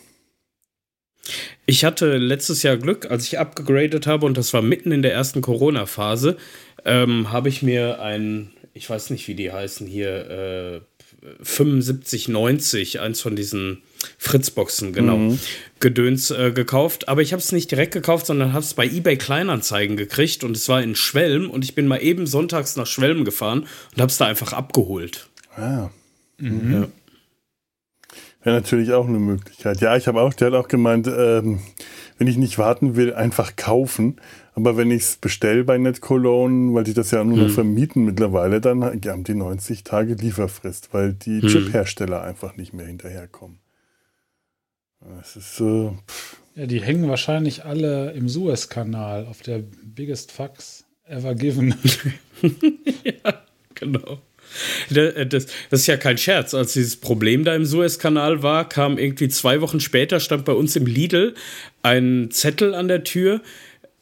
Ich 1.65 1.85
hatte 1.85 2.17
letztes 2.17 2.63
Jahr 2.63 2.77
Glück, 2.77 3.11
als 3.11 3.25
ich 3.25 3.37
abgegradet 3.37 4.07
habe 4.07 4.25
und 4.25 4.37
das 4.37 4.53
war 4.53 4.61
mitten 4.61 4.91
in 4.91 5.01
der 5.01 5.13
ersten 5.13 5.41
Corona-Phase, 5.41 6.37
ähm, 6.85 7.31
habe 7.31 7.49
ich 7.49 7.61
mir 7.61 8.01
ein, 8.01 8.51
ich 8.79 8.89
weiß 8.89 9.09
nicht, 9.09 9.27
wie 9.27 9.35
die 9.35 9.51
heißen 9.51 9.85
hier, 9.85 10.29
äh, 10.29 10.81
7590, 11.41 13.01
eins 13.01 13.19
von 13.19 13.35
diesen 13.35 13.81
Fritzboxen, 14.17 14.93
genau, 14.93 15.35
Gedöns 15.81 16.31
äh, 16.31 16.51
gekauft. 16.51 17.09
Aber 17.09 17.21
ich 17.21 17.33
habe 17.33 17.41
es 17.41 17.51
nicht 17.51 17.69
direkt 17.71 17.93
gekauft, 17.93 18.25
sondern 18.25 18.53
habe 18.53 18.63
es 18.63 18.73
bei 18.73 18.85
eBay 18.85 19.17
Kleinanzeigen 19.17 19.97
gekriegt 19.97 20.45
und 20.45 20.55
es 20.55 20.69
war 20.69 20.81
in 20.81 20.95
Schwelm 20.95 21.49
und 21.49 21.65
ich 21.65 21.75
bin 21.75 21.87
mal 21.87 22.01
eben 22.01 22.25
sonntags 22.25 22.77
nach 22.77 22.87
Schwelm 22.87 23.25
gefahren 23.25 23.67
und 23.93 24.01
habe 24.01 24.09
es 24.09 24.17
da 24.17 24.27
einfach 24.27 24.53
abgeholt. 24.53 25.27
Ah. 25.57 25.89
Ja. 26.39 26.87
Wäre 28.41 28.55
natürlich 28.55 28.93
auch 28.93 29.07
eine 29.07 29.19
Möglichkeit. 29.19 29.81
Ja, 29.81 29.97
ich 29.97 30.07
habe 30.07 30.21
auch, 30.21 30.33
der 30.33 30.47
hat 30.47 30.53
auch 30.53 30.69
gemeint, 30.69 31.07
ähm, 31.07 31.59
wenn 32.17 32.27
ich 32.27 32.37
nicht 32.37 32.57
warten 32.57 32.95
will, 32.95 33.13
einfach 33.13 33.57
kaufen. 33.57 34.21
Aber 34.59 34.77
wenn 34.77 34.91
ich 34.91 35.03
es 35.03 35.15
bestelle 35.17 35.63
bei 35.63 35.77
NetCologne, 35.77 36.73
weil 36.73 36.83
die 36.83 36.93
das 36.93 37.11
ja 37.11 37.23
nur 37.23 37.37
noch 37.37 37.49
vermieten 37.49 38.03
mittlerweile, 38.05 38.59
dann 38.61 38.83
haben 38.83 39.23
die 39.23 39.33
90 39.35 39.83
Tage 39.83 40.13
Lieferfrist, 40.15 40.89
weil 40.93 41.13
die 41.13 41.39
Chip-Hersteller 41.41 42.21
einfach 42.21 42.57
nicht 42.57 42.73
mehr 42.73 42.85
hinterherkommen. 42.85 43.59
Das 45.17 45.35
ist 45.37 45.61
äh, 45.61 45.91
Ja, 46.55 46.65
die 46.65 46.81
hängen 46.81 47.07
wahrscheinlich 47.07 47.63
alle 47.63 48.11
im 48.11 48.27
Suezkanal 48.27 49.25
auf 49.27 49.41
der 49.41 49.59
biggest 49.83 50.31
fucks 50.31 50.83
ever 51.05 51.35
given. 51.35 51.73
ja, 53.03 53.41
genau. 53.75 54.19
Da- 54.89 55.23
Das, 55.25 55.45
das 55.69 55.81
ist 55.81 55.87
ja 55.87 55.95
kein 55.97 56.17
Scherz. 56.17 56.53
Als 56.53 56.73
dieses 56.73 56.97
Problem 56.97 57.43
da 57.45 57.55
im 57.55 57.65
Suezkanal 57.65 58.43
war, 58.43 58.67
kam 58.67 58.97
irgendwie 58.97 59.29
zwei 59.29 59.61
Wochen 59.61 59.79
später, 59.79 60.19
stand 60.19 60.43
bei 60.43 60.53
uns 60.53 60.75
im 60.75 60.85
Lidl 60.85 61.33
ein 61.81 62.29
Zettel 62.31 62.73
an 62.75 62.87
der 62.87 63.03
Tür. 63.03 63.41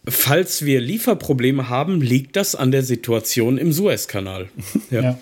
Falls 0.07 0.63
wir 0.65 0.79
Lieferprobleme 0.81 1.69
haben, 1.69 2.01
liegt 2.01 2.35
das 2.35 2.55
an 2.55 2.71
der 2.71 2.83
Situation 2.83 3.57
im 3.57 3.71
Suezkanal. 3.73 4.49
Ja. 4.91 5.01
Ja. 5.01 5.19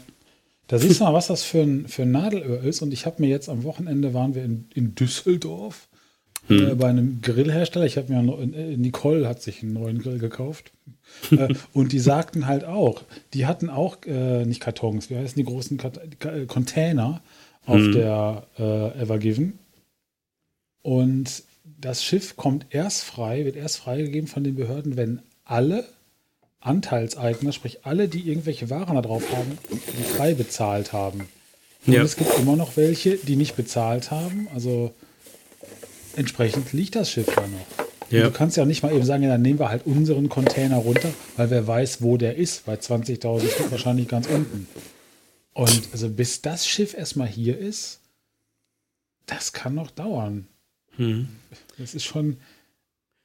Da 0.67 0.79
siehst 0.79 0.99
du 0.99 1.03
mal, 1.03 1.13
was 1.13 1.27
das 1.27 1.43
für 1.43 1.61
ein, 1.61 1.87
für 1.87 2.01
ein 2.03 2.11
Nadelöhr 2.11 2.63
ist. 2.63 2.81
Und 2.81 2.91
ich 2.91 3.05
habe 3.05 3.21
mir 3.21 3.29
jetzt 3.29 3.49
am 3.49 3.63
Wochenende 3.63 4.13
waren 4.15 4.33
wir 4.33 4.43
in, 4.43 4.65
in 4.73 4.95
Düsseldorf 4.95 5.87
äh, 6.49 6.73
bei 6.73 6.87
einem 6.89 7.19
Grillhersteller. 7.21 7.85
Ich 7.85 7.97
habe 7.97 8.11
mir 8.11 8.23
noch, 8.23 8.39
äh, 8.41 8.75
Nicole 8.75 9.27
hat 9.27 9.43
sich 9.43 9.61
einen 9.61 9.73
neuen 9.73 9.99
Grill 10.01 10.17
gekauft. 10.17 10.71
äh, 11.29 11.53
und 11.73 11.91
die 11.91 11.99
sagten 11.99 12.47
halt 12.47 12.63
auch, 12.65 13.03
die 13.35 13.45
hatten 13.45 13.69
auch 13.69 13.97
äh, 14.07 14.43
nicht 14.45 14.59
Kartons, 14.59 15.11
wie 15.11 15.17
heißen 15.17 15.35
die 15.35 15.43
großen 15.43 15.77
Kat 15.77 16.19
Ka- 16.19 16.45
Container 16.45 17.21
auf 17.67 17.81
der 17.93 18.47
äh, 18.57 18.99
Evergiven. 19.01 19.59
Und 20.81 21.43
das 21.79 22.03
Schiff 22.03 22.35
kommt 22.37 22.67
erst 22.69 23.03
frei, 23.03 23.45
wird 23.45 23.55
erst 23.55 23.77
freigegeben 23.77 24.27
von 24.27 24.43
den 24.43 24.55
Behörden, 24.55 24.97
wenn 24.97 25.21
alle 25.43 25.85
Anteilseigner, 26.59 27.51
sprich 27.51 27.85
alle, 27.85 28.07
die 28.07 28.27
irgendwelche 28.27 28.69
Waren 28.69 28.95
da 28.95 29.01
drauf 29.01 29.23
haben, 29.31 29.57
die 29.71 30.03
frei 30.03 30.33
bezahlt 30.33 30.93
haben. 30.93 31.27
Und 31.85 31.93
Ja. 31.93 32.01
es 32.01 32.15
gibt 32.15 32.37
immer 32.39 32.55
noch 32.55 32.75
welche, 32.77 33.17
die 33.17 33.35
nicht 33.35 33.55
bezahlt 33.55 34.09
haben. 34.09 34.47
Also 34.53 34.93
entsprechend 36.15 36.73
liegt 36.73 36.95
das 36.95 37.11
Schiff 37.11 37.27
da 37.27 37.41
noch. 37.41 37.85
Ja. 38.09 38.23
Du 38.23 38.31
kannst 38.31 38.57
ja 38.57 38.63
auch 38.63 38.67
nicht 38.67 38.83
mal 38.83 38.93
eben 38.93 39.05
sagen, 39.05 39.23
ja, 39.23 39.29
dann 39.29 39.41
nehmen 39.41 39.59
wir 39.59 39.69
halt 39.69 39.85
unseren 39.85 40.29
Container 40.29 40.77
runter, 40.77 41.11
weil 41.37 41.49
wer 41.49 41.67
weiß, 41.67 42.01
wo 42.01 42.17
der 42.17 42.35
ist. 42.35 42.65
Bei 42.65 42.75
20.000 42.75 43.49
Stück 43.49 43.71
wahrscheinlich 43.71 44.07
ganz 44.07 44.27
unten. 44.27 44.67
Und 45.53 45.89
also 45.91 46.09
bis 46.09 46.41
das 46.41 46.67
Schiff 46.67 46.93
erstmal 46.95 47.27
hier 47.27 47.57
ist, 47.57 47.99
das 49.25 49.53
kann 49.53 49.73
noch 49.75 49.89
dauern. 49.91 50.47
Hm. 50.97 51.29
Das 51.77 51.93
ist 51.93 52.05
schon, 52.05 52.37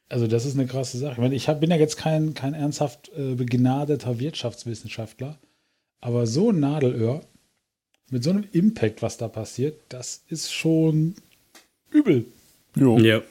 also 0.08 0.26
das 0.26 0.44
ist 0.44 0.54
eine 0.54 0.66
krasse 0.66 0.98
Sache. 0.98 1.12
Ich, 1.12 1.18
meine, 1.18 1.34
ich 1.34 1.48
hab, 1.48 1.60
bin 1.60 1.70
ja 1.70 1.76
jetzt 1.76 1.96
kein, 1.96 2.34
kein 2.34 2.54
ernsthaft 2.54 3.10
äh, 3.16 3.34
begnadeter 3.34 4.18
Wirtschaftswissenschaftler, 4.18 5.38
aber 6.00 6.26
so 6.26 6.50
ein 6.50 6.60
Nadelöhr 6.60 7.22
mit 8.10 8.24
so 8.24 8.30
einem 8.30 8.44
Impact, 8.52 9.02
was 9.02 9.16
da 9.16 9.28
passiert, 9.28 9.80
das 9.88 10.24
ist 10.28 10.52
schon 10.52 11.14
übel. 11.90 12.24
Jo. 12.74 12.98
Ja. 12.98 13.22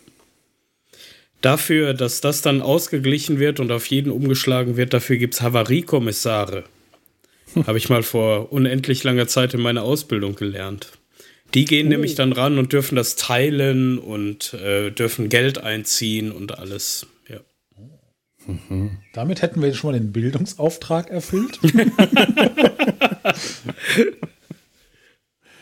Dafür, 1.42 1.94
dass 1.94 2.20
das 2.22 2.42
dann 2.42 2.62
ausgeglichen 2.62 3.40
wird 3.40 3.60
und 3.60 3.72
auf 3.72 3.86
jeden 3.86 4.12
umgeschlagen 4.12 4.76
wird, 4.76 4.94
dafür 4.94 5.18
gibt 5.18 5.36
es 5.36 5.42
Havariekommissare. 5.42 6.66
Habe 7.66 7.78
ich 7.78 7.90
mal 7.90 8.04
vor 8.04 8.52
unendlich 8.52 9.04
langer 9.04 9.28
Zeit 9.28 9.54
in 9.54 9.62
meiner 9.62 9.84
Ausbildung 9.84 10.36
gelernt. 10.36 10.99
Die 11.54 11.66
gehen 11.66 11.88
nämlich 11.88 12.16
dann 12.16 12.32
ran 12.32 12.58
und 12.60 12.74
dürfen 12.74 12.96
das 12.96 13.16
teilen 13.16 13.98
und 13.98 14.54
äh, 14.54 14.92
dürfen 14.92 15.30
Geld 15.30 15.58
einziehen 15.58 16.32
und 16.32 16.58
alles. 16.60 17.08
Ja. 17.28 17.40
Damit 19.14 19.42
hätten 19.42 19.62
wir 19.62 19.74
schon 19.74 19.92
mal 19.92 20.00
den 20.00 20.12
Bildungsauftrag 20.12 21.10
erfüllt. 21.10 21.60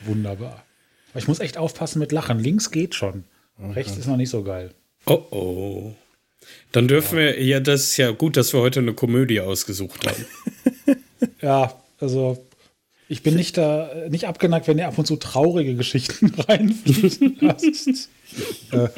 Wunderbar. 0.05 0.65
Aber 1.11 1.19
ich 1.19 1.27
muss 1.27 1.39
echt 1.39 1.57
aufpassen 1.57 1.99
mit 1.99 2.11
Lachen. 2.11 2.39
Links 2.39 2.71
geht 2.71 2.95
schon. 2.95 3.23
Rechts 3.59 3.97
ist 3.97 4.07
noch 4.07 4.17
nicht 4.17 4.29
so 4.29 4.43
geil. 4.43 4.73
Oh 5.05 5.23
oh. 5.31 5.95
Dann 6.71 6.87
dürfen 6.87 7.17
wir, 7.17 7.41
ja, 7.41 7.59
das 7.59 7.83
ist 7.83 7.97
ja 7.97 8.11
gut, 8.11 8.37
dass 8.37 8.53
wir 8.53 8.61
heute 8.61 8.79
eine 8.79 8.93
Komödie 8.93 9.41
ausgesucht 9.41 10.07
haben. 10.07 10.25
Ja, 11.41 11.73
also 11.99 12.46
ich 13.09 13.23
bin 13.23 13.35
nicht 13.35 13.57
da 13.57 13.89
nicht 14.09 14.27
abgeneigt, 14.27 14.67
wenn 14.67 14.77
ihr 14.77 14.87
ab 14.87 14.97
und 14.97 15.05
zu 15.05 15.15
traurige 15.15 15.75
Geschichten 15.75 16.33
reinfließen 16.47 17.37
lasst. 17.39 18.09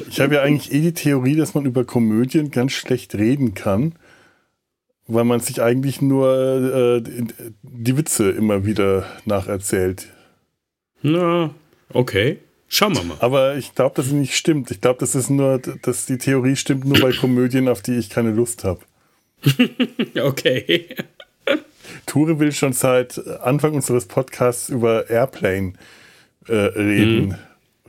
Ich 0.08 0.20
habe 0.20 0.34
ja 0.34 0.42
eigentlich 0.42 0.72
eh 0.72 0.80
die 0.80 0.94
Theorie, 0.94 1.36
dass 1.36 1.54
man 1.54 1.64
über 1.64 1.84
Komödien 1.84 2.50
ganz 2.50 2.72
schlecht 2.72 3.14
reden 3.14 3.54
kann, 3.54 3.94
weil 5.06 5.24
man 5.24 5.40
sich 5.40 5.62
eigentlich 5.62 6.02
nur 6.02 7.02
äh, 7.04 7.24
die 7.62 7.96
Witze 7.96 8.30
immer 8.30 8.64
wieder 8.64 9.06
nacherzählt. 9.24 10.08
Na, 11.02 11.54
okay. 11.92 12.38
Schauen 12.72 12.94
wir 12.94 13.02
mal. 13.02 13.16
Aber 13.18 13.56
ich 13.56 13.74
glaube, 13.74 13.96
dass 13.96 14.06
es 14.06 14.12
nicht 14.12 14.36
stimmt. 14.36 14.70
Ich 14.70 14.80
glaube, 14.80 15.00
das 15.00 15.16
ist 15.16 15.28
nur, 15.28 15.58
dass 15.58 16.06
die 16.06 16.18
Theorie 16.18 16.54
stimmt 16.54 16.84
nur 16.84 17.00
bei 17.00 17.12
Komödien, 17.12 17.68
auf 17.68 17.82
die 17.82 17.96
ich 17.96 18.10
keine 18.10 18.30
Lust 18.30 18.64
habe. 18.64 18.80
Okay. 20.20 20.96
Ture 22.06 22.38
will 22.38 22.52
schon 22.52 22.72
seit 22.72 23.18
Anfang 23.40 23.74
unseres 23.74 24.06
Podcasts 24.06 24.68
über 24.68 25.08
Airplane 25.10 25.74
äh, 26.48 26.54
reden. 26.54 27.36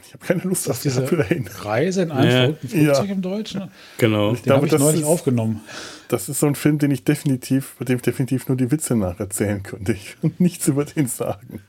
Ich 0.04 0.14
habe 0.14 0.26
keine 0.26 0.42
Lust 0.44 0.70
auf 0.70 0.82
Diese 0.82 1.02
Airplane. 1.02 1.46
Reise 1.62 2.02
in 2.04 2.12
einem 2.12 2.32
Ja. 2.32 2.54
Flugzeug 2.60 2.82
Ja. 2.82 3.04
im 3.14 3.22
Deutschen. 3.22 3.72
Genau. 3.98 4.36
Den 4.36 4.54
habe 4.54 4.66
ich 4.66 4.72
das 4.72 4.82
neulich 4.82 5.02
ist- 5.02 5.08
aufgenommen. 5.08 5.62
Das 6.10 6.28
ist 6.28 6.42
so 6.42 6.48
ein 6.48 6.56
Film, 6.56 6.78
den 6.80 6.92
ich 6.92 7.06
definitiv, 7.06 7.76
bei 7.80 7.86
dem 7.86 7.96
ich 7.98 8.02
definitiv 8.02 8.48
nur 8.50 8.58
die 8.58 8.70
Witze 8.70 8.96
nacherzählen 8.98 9.64
könnte. 9.64 9.94
Ich 9.94 10.18
kann 10.22 10.34
nichts 10.40 10.68
über 10.68 10.84
den 10.84 11.08
sagen. 11.08 11.62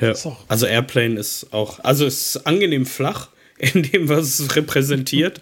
Ja. 0.00 0.12
Also 0.46 0.66
Airplane 0.66 1.18
ist 1.18 1.52
auch, 1.52 1.80
also 1.82 2.06
es 2.06 2.36
ist 2.36 2.46
angenehm 2.46 2.86
flach 2.86 3.28
in 3.58 3.82
dem, 3.82 4.08
was 4.08 4.38
es 4.38 4.54
repräsentiert, 4.56 5.40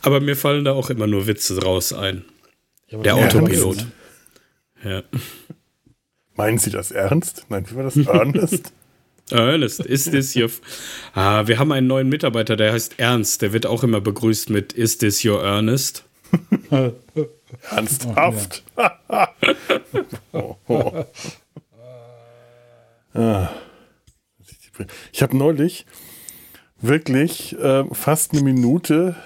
aber 0.00 0.20
mir 0.20 0.36
fallen 0.36 0.64
da 0.64 0.72
auch 0.72 0.88
immer 0.90 1.06
nur 1.08 1.26
Witze 1.26 1.60
raus 1.60 1.92
ein. 1.92 2.24
Ja, 2.86 2.98
Der 3.00 3.16
Autopilot. 3.16 3.86
Ja. 4.84 5.02
Meinen 6.38 6.58
Sie 6.58 6.70
das 6.70 6.92
ernst? 6.92 7.46
Nein, 7.48 7.68
wie 7.68 7.74
war 7.74 7.82
das? 7.82 7.96
Ernest? 7.96 8.72
Ernest, 9.30 9.80
ist 9.80 10.12
this 10.12 10.36
your. 10.36 10.44
F 10.44 10.60
ah, 11.12 11.48
wir 11.48 11.58
haben 11.58 11.72
einen 11.72 11.88
neuen 11.88 12.08
Mitarbeiter, 12.08 12.54
der 12.54 12.72
heißt 12.72 13.00
Ernst. 13.00 13.42
Der 13.42 13.52
wird 13.52 13.66
auch 13.66 13.82
immer 13.82 14.00
begrüßt 14.00 14.48
mit 14.48 14.72
Is 14.72 14.98
this 14.98 15.24
your 15.24 15.42
Ernest? 15.42 16.04
Ernsthaft? 17.70 18.62
oh, 20.32 20.56
oh. 20.68 21.04
Ah. 23.14 23.50
Ich 25.12 25.22
habe 25.22 25.36
neulich 25.36 25.86
wirklich 26.80 27.58
äh, 27.58 27.82
fast 27.92 28.32
eine 28.32 28.42
Minute 28.42 29.16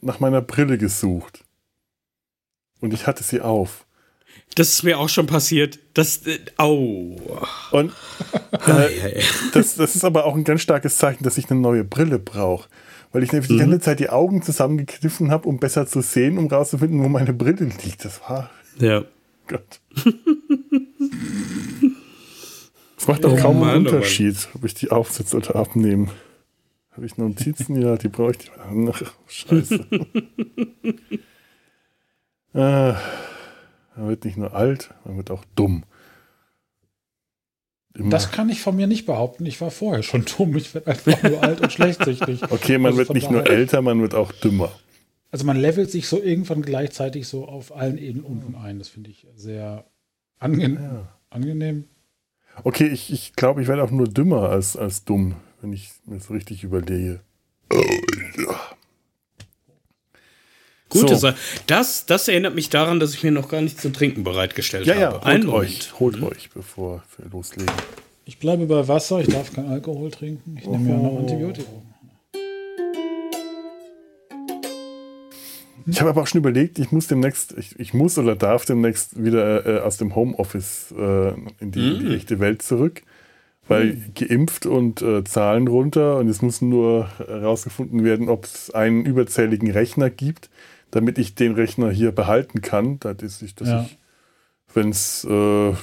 nach 0.00 0.18
meiner 0.18 0.42
Brille 0.42 0.76
gesucht. 0.76 1.44
Und 2.80 2.92
ich 2.92 3.06
hatte 3.06 3.22
sie 3.22 3.42
auf. 3.42 3.86
Das 4.54 4.70
ist 4.70 4.82
mir 4.82 4.98
auch 4.98 5.08
schon 5.08 5.26
passiert. 5.26 5.78
Das. 5.94 6.26
Äh, 6.26 6.38
au. 6.56 7.16
Und 7.70 7.92
äh, 8.66 9.22
das, 9.52 9.76
das 9.76 9.94
ist 9.94 10.04
aber 10.04 10.24
auch 10.24 10.34
ein 10.34 10.44
ganz 10.44 10.62
starkes 10.62 10.98
Zeichen, 10.98 11.22
dass 11.24 11.38
ich 11.38 11.50
eine 11.50 11.60
neue 11.60 11.84
Brille 11.84 12.18
brauche. 12.18 12.68
Weil 13.12 13.22
ich 13.22 13.32
nämlich 13.32 13.48
die 13.48 13.56
ganze 13.56 13.80
Zeit 13.80 14.00
die 14.00 14.10
Augen 14.10 14.42
zusammengekniffen 14.42 15.30
habe, 15.30 15.48
um 15.48 15.58
besser 15.58 15.86
zu 15.86 16.02
sehen, 16.02 16.36
um 16.36 16.48
rauszufinden, 16.48 17.02
wo 17.02 17.08
meine 17.08 17.32
Brille 17.32 17.70
liegt. 17.84 18.04
Das 18.04 18.20
war 18.28 18.50
Ja. 18.78 19.04
Gott. 19.46 19.80
Es 22.98 23.06
macht 23.08 23.24
doch 23.24 23.32
Oh 23.32 23.36
kaum 23.36 23.60
Mann, 23.60 23.70
einen 23.70 23.86
oh. 23.86 23.90
Unterschied, 23.90 24.48
ob 24.54 24.64
ich 24.64 24.74
die 24.74 24.90
aufsetze 24.90 25.36
oder 25.36 25.56
abnehme. 25.56 26.08
Habe 26.90 27.06
ich 27.06 27.16
Notizen? 27.16 27.80
Ja, 27.80 27.96
die 27.96 28.08
brauche 28.08 28.32
ich. 28.32 28.50
Ach, 28.58 29.02
scheiße. 29.28 29.86
äh, 32.54 32.92
man 33.98 34.08
wird 34.08 34.24
nicht 34.24 34.36
nur 34.36 34.54
alt, 34.54 34.94
man 35.04 35.16
wird 35.16 35.30
auch 35.30 35.44
dumm. 35.54 35.84
Immer. 37.94 38.10
Das 38.10 38.30
kann 38.30 38.48
ich 38.48 38.60
von 38.60 38.76
mir 38.76 38.86
nicht 38.86 39.06
behaupten. 39.06 39.44
Ich 39.46 39.60
war 39.60 39.70
vorher 39.70 40.02
schon 40.02 40.24
dumm. 40.38 40.56
Ich 40.56 40.72
werde 40.74 40.88
einfach 40.88 41.22
nur 41.22 41.42
alt 41.42 41.60
und 41.60 41.72
schlechtsichtig. 41.72 42.42
okay, 42.50 42.78
man 42.78 42.92
Also 42.92 42.98
wird 42.98 43.14
nicht 43.14 43.30
nur 43.30 43.48
älter, 43.48 43.82
man 43.82 44.00
wird 44.00 44.14
auch 44.14 44.30
dümmer. 44.32 44.70
Also 45.30 45.44
man 45.44 45.56
levelt 45.56 45.90
sich 45.90 46.06
so 46.08 46.22
irgendwann 46.22 46.62
gleichzeitig 46.62 47.26
so 47.28 47.46
auf 47.46 47.74
allen 47.74 47.98
Ebenen 47.98 48.24
unten 48.24 48.54
ein. 48.54 48.78
Das 48.78 48.88
finde 48.88 49.10
ich 49.10 49.26
sehr 49.34 49.84
ange 50.38 50.68
Ja. 50.70 51.08
angenehm. 51.30 51.84
Okay, 52.64 52.86
ich, 52.86 53.12
ich 53.12 53.34
glaube, 53.34 53.62
ich 53.62 53.68
werde 53.68 53.82
auch 53.82 53.90
nur 53.90 54.08
dümmer 54.08 54.48
als, 54.48 54.76
als 54.76 55.04
dumm, 55.04 55.34
wenn 55.60 55.72
ich 55.72 55.90
mir 56.06 56.18
so 56.20 56.32
richtig 56.34 56.64
überlege. 56.64 57.20
Gute 60.88 61.08
So. 61.08 61.16
Sache. 61.16 61.36
Das, 61.66 62.06
das 62.06 62.28
erinnert 62.28 62.54
mich 62.54 62.70
daran, 62.70 62.98
dass 63.00 63.14
ich 63.14 63.22
mir 63.22 63.30
noch 63.32 63.48
gar 63.48 63.60
nicht 63.60 63.80
zu 63.80 63.90
trinken 63.92 64.24
bereitgestellt 64.24 64.86
Ja, 64.86 64.94
ja, 64.94 65.06
habe. 65.12 65.16
holt 65.16 65.26
Einen 65.26 65.48
euch, 65.48 65.92
Moment. 66.00 66.22
holt 66.22 66.22
euch, 66.36 66.50
bevor 66.50 67.02
wir 67.18 67.30
loslegen. 67.30 67.72
Ich 68.24 68.38
bleibe 68.38 68.66
bei 68.66 68.86
Wasser. 68.88 69.20
Ich 69.20 69.28
darf 69.28 69.52
keinen 69.52 69.70
Alkohol 69.70 70.10
trinken. 70.10 70.56
Ich 70.58 70.66
nehme 70.66 70.88
ja 70.90 70.96
noch 70.96 71.18
Antibiotikum. 71.18 71.82
Ich 75.90 76.00
habe 76.00 76.10
aber 76.10 76.20
auch 76.22 76.26
schon 76.26 76.40
überlegt, 76.40 76.78
ich 76.78 76.92
muss 76.92 77.06
demnächst, 77.06 77.54
ich, 77.56 77.78
ich 77.80 77.94
muss 77.94 78.18
oder 78.18 78.36
darf 78.36 78.66
demnächst 78.66 79.22
wieder 79.24 79.64
äh, 79.66 79.80
aus 79.80 79.96
dem 79.96 80.14
Homeoffice 80.14 80.92
äh, 80.98 81.28
in, 81.60 81.72
die, 81.72 81.88
in 81.96 81.98
die 82.08 82.14
echte 82.14 82.40
Welt 82.40 82.60
zurück. 82.62 83.02
Weil 83.68 83.98
geimpft 84.14 84.64
und 84.64 85.02
äh, 85.02 85.24
Zahlen 85.24 85.68
runter 85.68 86.16
und 86.18 86.28
es 86.28 86.40
muss 86.40 86.62
nur 86.62 87.08
herausgefunden 87.18 88.02
werden, 88.02 88.28
ob 88.30 88.44
es 88.46 88.70
einen 88.70 89.04
überzähligen 89.04 89.70
Rechner 89.70 90.08
gibt, 90.08 90.48
damit 90.90 91.18
ich 91.18 91.34
den 91.34 91.52
Rechner 91.54 91.90
hier 91.90 92.12
behalten 92.12 92.60
kann. 92.60 92.98
Das 93.00 93.16
ist, 93.22 93.60
dass 93.60 93.68
Ja. 93.68 93.82
ich, 93.82 93.98
wenn 94.74 94.90
es 94.90 95.26
äh, 95.28 95.70
äh, 95.70 95.74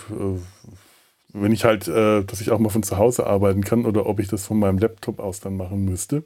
Wenn 1.38 1.52
ich 1.52 1.66
halt, 1.66 1.86
äh, 1.90 2.24
dass 2.24 2.40
ich 2.40 2.52
auch 2.52 2.60
mal 2.60 2.70
von 2.70 2.82
zu 2.84 2.96
Hause 2.98 3.26
arbeiten 3.26 3.62
kann 3.62 3.86
oder 3.86 4.06
ob 4.06 4.22
ich 4.22 4.30
das 4.30 4.46
von 4.46 4.58
meinem 4.58 4.78
Laptop 4.78 5.20
aus 5.20 5.42
dann 5.42 5.58
machen 5.58 5.84
müsste. 5.84 6.24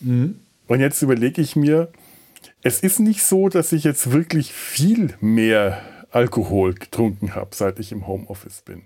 Mhm. 0.00 0.40
Und 0.66 0.80
jetzt 0.80 1.00
überlege 1.02 1.40
ich 1.40 1.54
mir, 1.54 1.88
es 2.62 2.80
ist 2.80 2.98
nicht 2.98 3.22
so, 3.22 3.48
dass 3.48 3.70
ich 3.72 3.84
jetzt 3.84 4.10
wirklich 4.10 4.52
viel 4.52 5.14
mehr 5.20 5.80
Alkohol 6.10 6.74
getrunken 6.74 7.36
habe, 7.36 7.50
seit 7.54 7.78
ich 7.78 7.92
im 7.92 8.08
Homeoffice 8.08 8.62
bin. 8.62 8.82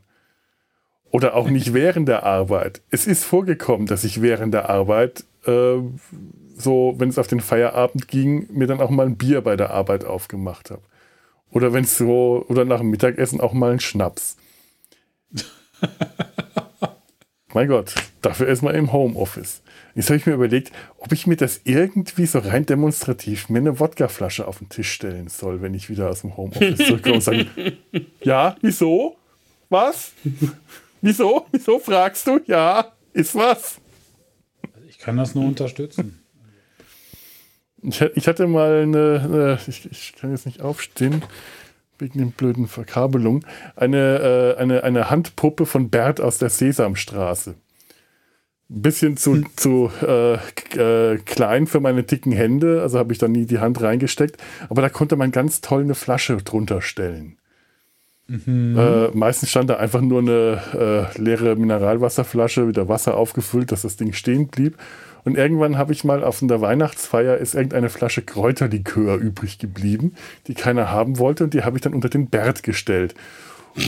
Oder 1.11 1.35
auch 1.35 1.49
nicht 1.49 1.73
während 1.73 2.09
der 2.09 2.25
Arbeit. 2.25 2.83
Es 2.91 3.07
ist 3.07 3.25
vorgekommen, 3.25 3.87
dass 3.87 4.05
ich 4.05 4.21
während 4.21 4.53
der 4.53 4.69
Arbeit, 4.69 5.25
äh, 5.47 5.77
so, 6.57 6.95
wenn 6.99 7.09
es 7.09 7.19
auf 7.19 7.27
den 7.27 7.41
Feierabend 7.41 8.09
ging, 8.09 8.47
mir 8.51 8.67
dann 8.67 8.81
auch 8.81 8.91
mal 8.91 9.07
ein 9.07 9.17
Bier 9.17 9.41
bei 9.41 9.57
der 9.57 9.71
Arbeit 9.71 10.05
aufgemacht 10.05 10.71
habe. 10.71 10.83
Oder 11.51 11.73
wenn 11.73 11.85
es 11.85 11.97
so, 11.97 12.45
oder 12.49 12.65
nach 12.65 12.81
dem 12.81 12.91
Mittagessen 12.91 13.41
auch 13.41 13.53
mal 13.53 13.73
ein 13.73 13.81
Schnaps. 13.81 14.37
mein 17.55 17.69
Gott, 17.69 17.95
dafür 18.23 18.49
ist 18.49 18.63
man 18.63 18.75
im 18.75 18.93
Homeoffice. 18.93 19.63
Jetzt 19.95 20.11
habe 20.11 20.17
ich 20.17 20.27
mir 20.27 20.35
überlegt, 20.35 20.73
ob 20.99 21.13
ich 21.13 21.27
mir 21.27 21.37
das 21.37 21.61
irgendwie 21.65 22.27
so 22.27 22.41
rein 22.41 22.67
demonstrativ 22.67 23.49
mir 23.49 23.59
eine 23.59 23.79
Wodkaflasche 23.79 24.49
auf 24.49 24.59
den 24.59 24.69
Tisch 24.69 24.91
stellen 24.91 25.29
soll, 25.29 25.63
wenn 25.63 25.75
ich 25.75 25.89
wieder 25.89 26.11
aus 26.11 26.23
dem 26.23 26.37
Homeoffice 26.37 26.79
zurückkomme 26.79 27.17
und 27.17 27.23
sage, 27.23 27.47
ja, 28.23 28.57
wieso? 28.61 29.17
Was? 29.69 30.13
Wieso? 31.01 31.47
Wieso 31.53 31.79
fragst 31.79 32.27
du? 32.27 32.41
Ja, 32.47 32.93
ist 33.13 33.35
was? 33.35 33.77
Ich 34.89 34.99
kann 34.99 35.17
das 35.17 35.35
nur 35.35 35.45
unterstützen. 35.45 36.24
Ich, 37.87 38.29
hatte 38.29 38.47
mal 38.47 38.83
eine, 38.83 39.59
ich, 39.67 39.91
ich, 39.91 40.15
kann 40.19 40.31
jetzt 40.31 40.47
nicht 40.47 40.63
aufstehen, 40.63 41.23
wegen 41.99 42.19
den 42.19 42.33
blöden 42.33 42.67
Verkabelungen, 42.67 43.45
eine, 43.77 44.55
äh, 44.57 44.61
eine, 44.61 44.85
eine 44.85 45.11
Handpuppe 45.11 45.67
von 45.67 45.91
Bert 45.91 46.21
aus 46.21 46.39
der 46.39 46.51
Sesamstraße. 46.51 47.55
Ein 48.71 48.83
bisschen 48.83 49.17
zu, 49.17 49.35
hm. 49.35 49.47
zu 49.57 49.91
äh, 50.03 50.35
äh, 50.35 51.19
klein 51.19 51.67
für 51.67 51.81
meine 51.81 52.03
dicken 52.03 52.33
Hände, 52.33 52.81
also 52.81 52.99
habe 52.99 53.13
ich 53.13 53.19
da 53.19 53.29
nie 53.29 53.45
die 53.45 53.59
Hand 53.59 53.83
reingesteckt, 53.83 54.43
aber 54.69 54.81
da 54.81 54.89
konnte 54.89 55.17
man 55.17 55.33
ganz 55.33 55.61
toll 55.61 55.83
eine 55.83 55.95
Flasche 55.95 56.39
drunter 56.39 56.81
stellen. 56.81 57.37
Mhm. 58.27 58.79
Äh, 58.79 59.09
meistens 59.09 59.51
stand 59.51 59.69
da 59.69 59.77
einfach 59.77 60.01
nur 60.01 60.21
eine 60.21 61.11
äh, 61.15 61.21
leere 61.21 61.57
Mineralwasserflasche 61.57 62.63
mit 62.63 62.77
der 62.77 62.89
Wasser 62.89 63.17
aufgefüllt, 63.17 63.71
dass 63.71 63.83
das 63.83 63.97
Ding 63.97 64.15
stehen 64.15 64.49
blieb. 64.49 64.79
Und 65.25 65.37
irgendwann 65.37 65.79
habe 65.79 65.93
ich 65.93 66.05
mal 66.05 66.23
auf 66.23 66.41
der 66.43 66.61
Weihnachtsfeier 66.61 67.39
ist 67.39 67.55
irgendeine 67.55 67.89
Flasche 67.89 68.23
Kräuterlikör 68.23 69.17
übrig 69.17 69.59
geblieben, 69.59 70.15
die 70.47 70.55
keiner 70.55 70.91
haben 70.91 71.19
wollte 71.19 71.45
und 71.45 71.55
die 71.55 71.63
habe 71.63 71.77
ich 71.77 71.83
dann 71.83 71.95
unter 71.95 72.11
den 72.11 72.29
Bert 72.29 72.63
gestellt. 72.63 73.15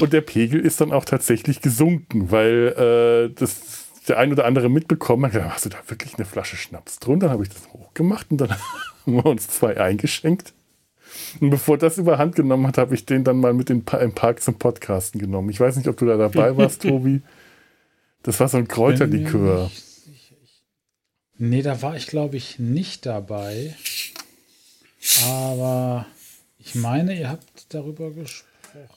Und 0.01 0.13
der 0.13 0.23
Pegel 0.23 0.61
ist 0.61 0.81
dann 0.81 0.93
auch 0.93 1.05
tatsächlich 1.05 1.61
gesunken, 1.61 2.31
weil 2.31 3.29
äh, 3.31 3.35
das 3.35 3.87
der 4.09 4.19
ein 4.19 4.33
oder 4.33 4.45
andere 4.45 4.69
mitbekommen 4.69 5.27
hat. 5.27 5.33
Gedacht, 5.33 5.55
hast 5.55 5.65
du 5.65 5.69
da 5.69 5.79
wirklich 5.89 6.15
eine 6.15 6.25
Flasche 6.25 6.57
Schnaps 6.57 6.99
drunter? 6.99 7.27
Dann 7.27 7.35
habe 7.35 7.43
ich 7.43 7.49
das 7.49 7.69
hochgemacht 7.73 8.31
und 8.31 8.41
dann 8.41 8.51
haben 9.07 9.15
wir 9.15 9.27
uns 9.27 9.49
zwei 9.49 9.81
eingeschenkt. 9.81 10.55
Und 11.41 11.51
bevor 11.51 11.79
das 11.79 11.99
überhand 11.99 12.37
genommen 12.37 12.67
hat, 12.67 12.79
habe 12.79 12.95
ich 12.95 13.07
den 13.07 13.25
dann 13.25 13.39
mal 13.39 13.55
mit 13.55 13.69
den 13.69 13.85
Park 13.85 14.43
zum 14.43 14.55
Podcasten 14.55 15.21
genommen. 15.21 15.51
Ich 15.51 15.61
weiß 15.61 15.77
nicht, 15.77 15.89
ob 15.89 15.97
du 15.97 16.07
da 16.07 16.17
dabei 16.17 16.57
warst, 16.57 16.83
Tobi. 16.89 17.23
Das 18.23 18.41
war 18.41 18.49
so 18.49 18.59
ein 18.59 18.69
Kräuterlikör. 18.69 19.71
Nee, 21.39 21.63
da 21.63 21.83
war 21.83 21.97
ich, 21.97 22.07
glaube 22.07 22.37
ich, 22.37 22.59
nicht 22.59 23.07
dabei. 23.07 23.75
Aber 25.25 26.07
ich 26.59 26.75
meine, 26.75 27.19
ihr 27.19 27.29
habt 27.29 27.67
darüber 27.75 28.11
gesprochen. 28.11 28.47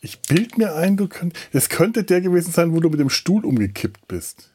Ich 0.02 0.20
bild 0.22 0.58
mir 0.58 0.76
ein, 0.76 0.98
du 0.98 1.08
könnt, 1.08 1.38
es 1.54 1.70
könnte 1.70 2.04
der 2.04 2.22
gewesen 2.22 2.52
sein, 2.52 2.74
wo 2.74 2.80
du 2.80 2.90
mit 2.90 3.00
dem 3.00 3.10
Stuhl 3.10 3.46
umgekippt 3.46 4.08
bist. 4.08 4.50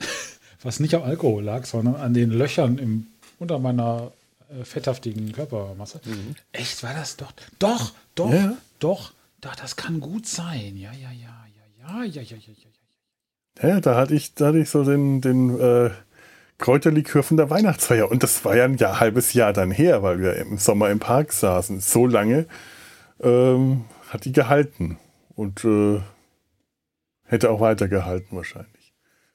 Was 0.62 0.80
nicht 0.80 0.94
am 0.94 1.02
Alkohol 1.02 1.44
lag, 1.44 1.66
sondern 1.66 1.96
an 1.96 2.14
den 2.14 2.30
Löchern 2.30 2.78
im, 2.78 3.06
unter 3.38 3.58
meiner 3.58 4.12
äh, 4.48 4.64
fetthaftigen 4.64 5.32
Körpermasse. 5.32 6.00
Mhm. 6.04 6.34
Echt, 6.52 6.82
war 6.82 6.94
das 6.94 7.16
doch? 7.16 7.32
Doch, 7.58 7.92
doch, 8.14 8.32
ja. 8.32 8.56
doch, 8.78 9.12
doch, 9.40 9.54
das 9.54 9.76
kann 9.76 10.00
gut 10.00 10.26
sein. 10.26 10.76
Ja, 10.76 10.92
ja, 10.92 11.10
ja, 11.12 11.46
ja, 11.82 12.04
ja, 12.04 12.04
ja, 12.04 12.22
ja, 12.22 12.36
ja, 12.36 12.52
ja. 13.60 13.68
Ja, 13.68 13.80
da 13.80 13.96
hatte 13.96 14.14
ich, 14.14 14.34
da 14.34 14.48
hatte 14.48 14.58
ich 14.58 14.70
so 14.70 14.84
den, 14.84 15.20
den 15.20 15.58
äh, 15.58 15.90
Kräuterlikör 16.58 17.22
von 17.22 17.36
der 17.36 17.50
Weihnachtsfeier. 17.50 18.10
Und 18.10 18.22
das 18.22 18.44
war 18.44 18.56
ja 18.56 18.64
ein 18.64 18.76
Jahr, 18.76 19.00
halbes 19.00 19.32
Jahr 19.32 19.52
dann 19.52 19.70
her, 19.70 20.02
weil 20.02 20.20
wir 20.20 20.34
im 20.36 20.58
Sommer 20.58 20.90
im 20.90 20.98
Park 20.98 21.32
saßen. 21.32 21.80
So 21.80 22.06
lange 22.06 22.46
ähm, 23.20 23.84
hat 24.08 24.24
die 24.24 24.32
gehalten. 24.32 24.98
Und 25.34 25.64
äh, 25.64 26.00
hätte 27.22 27.50
auch 27.50 27.60
weiter 27.60 27.86
gehalten 27.86 28.34
wahrscheinlich. 28.36 28.92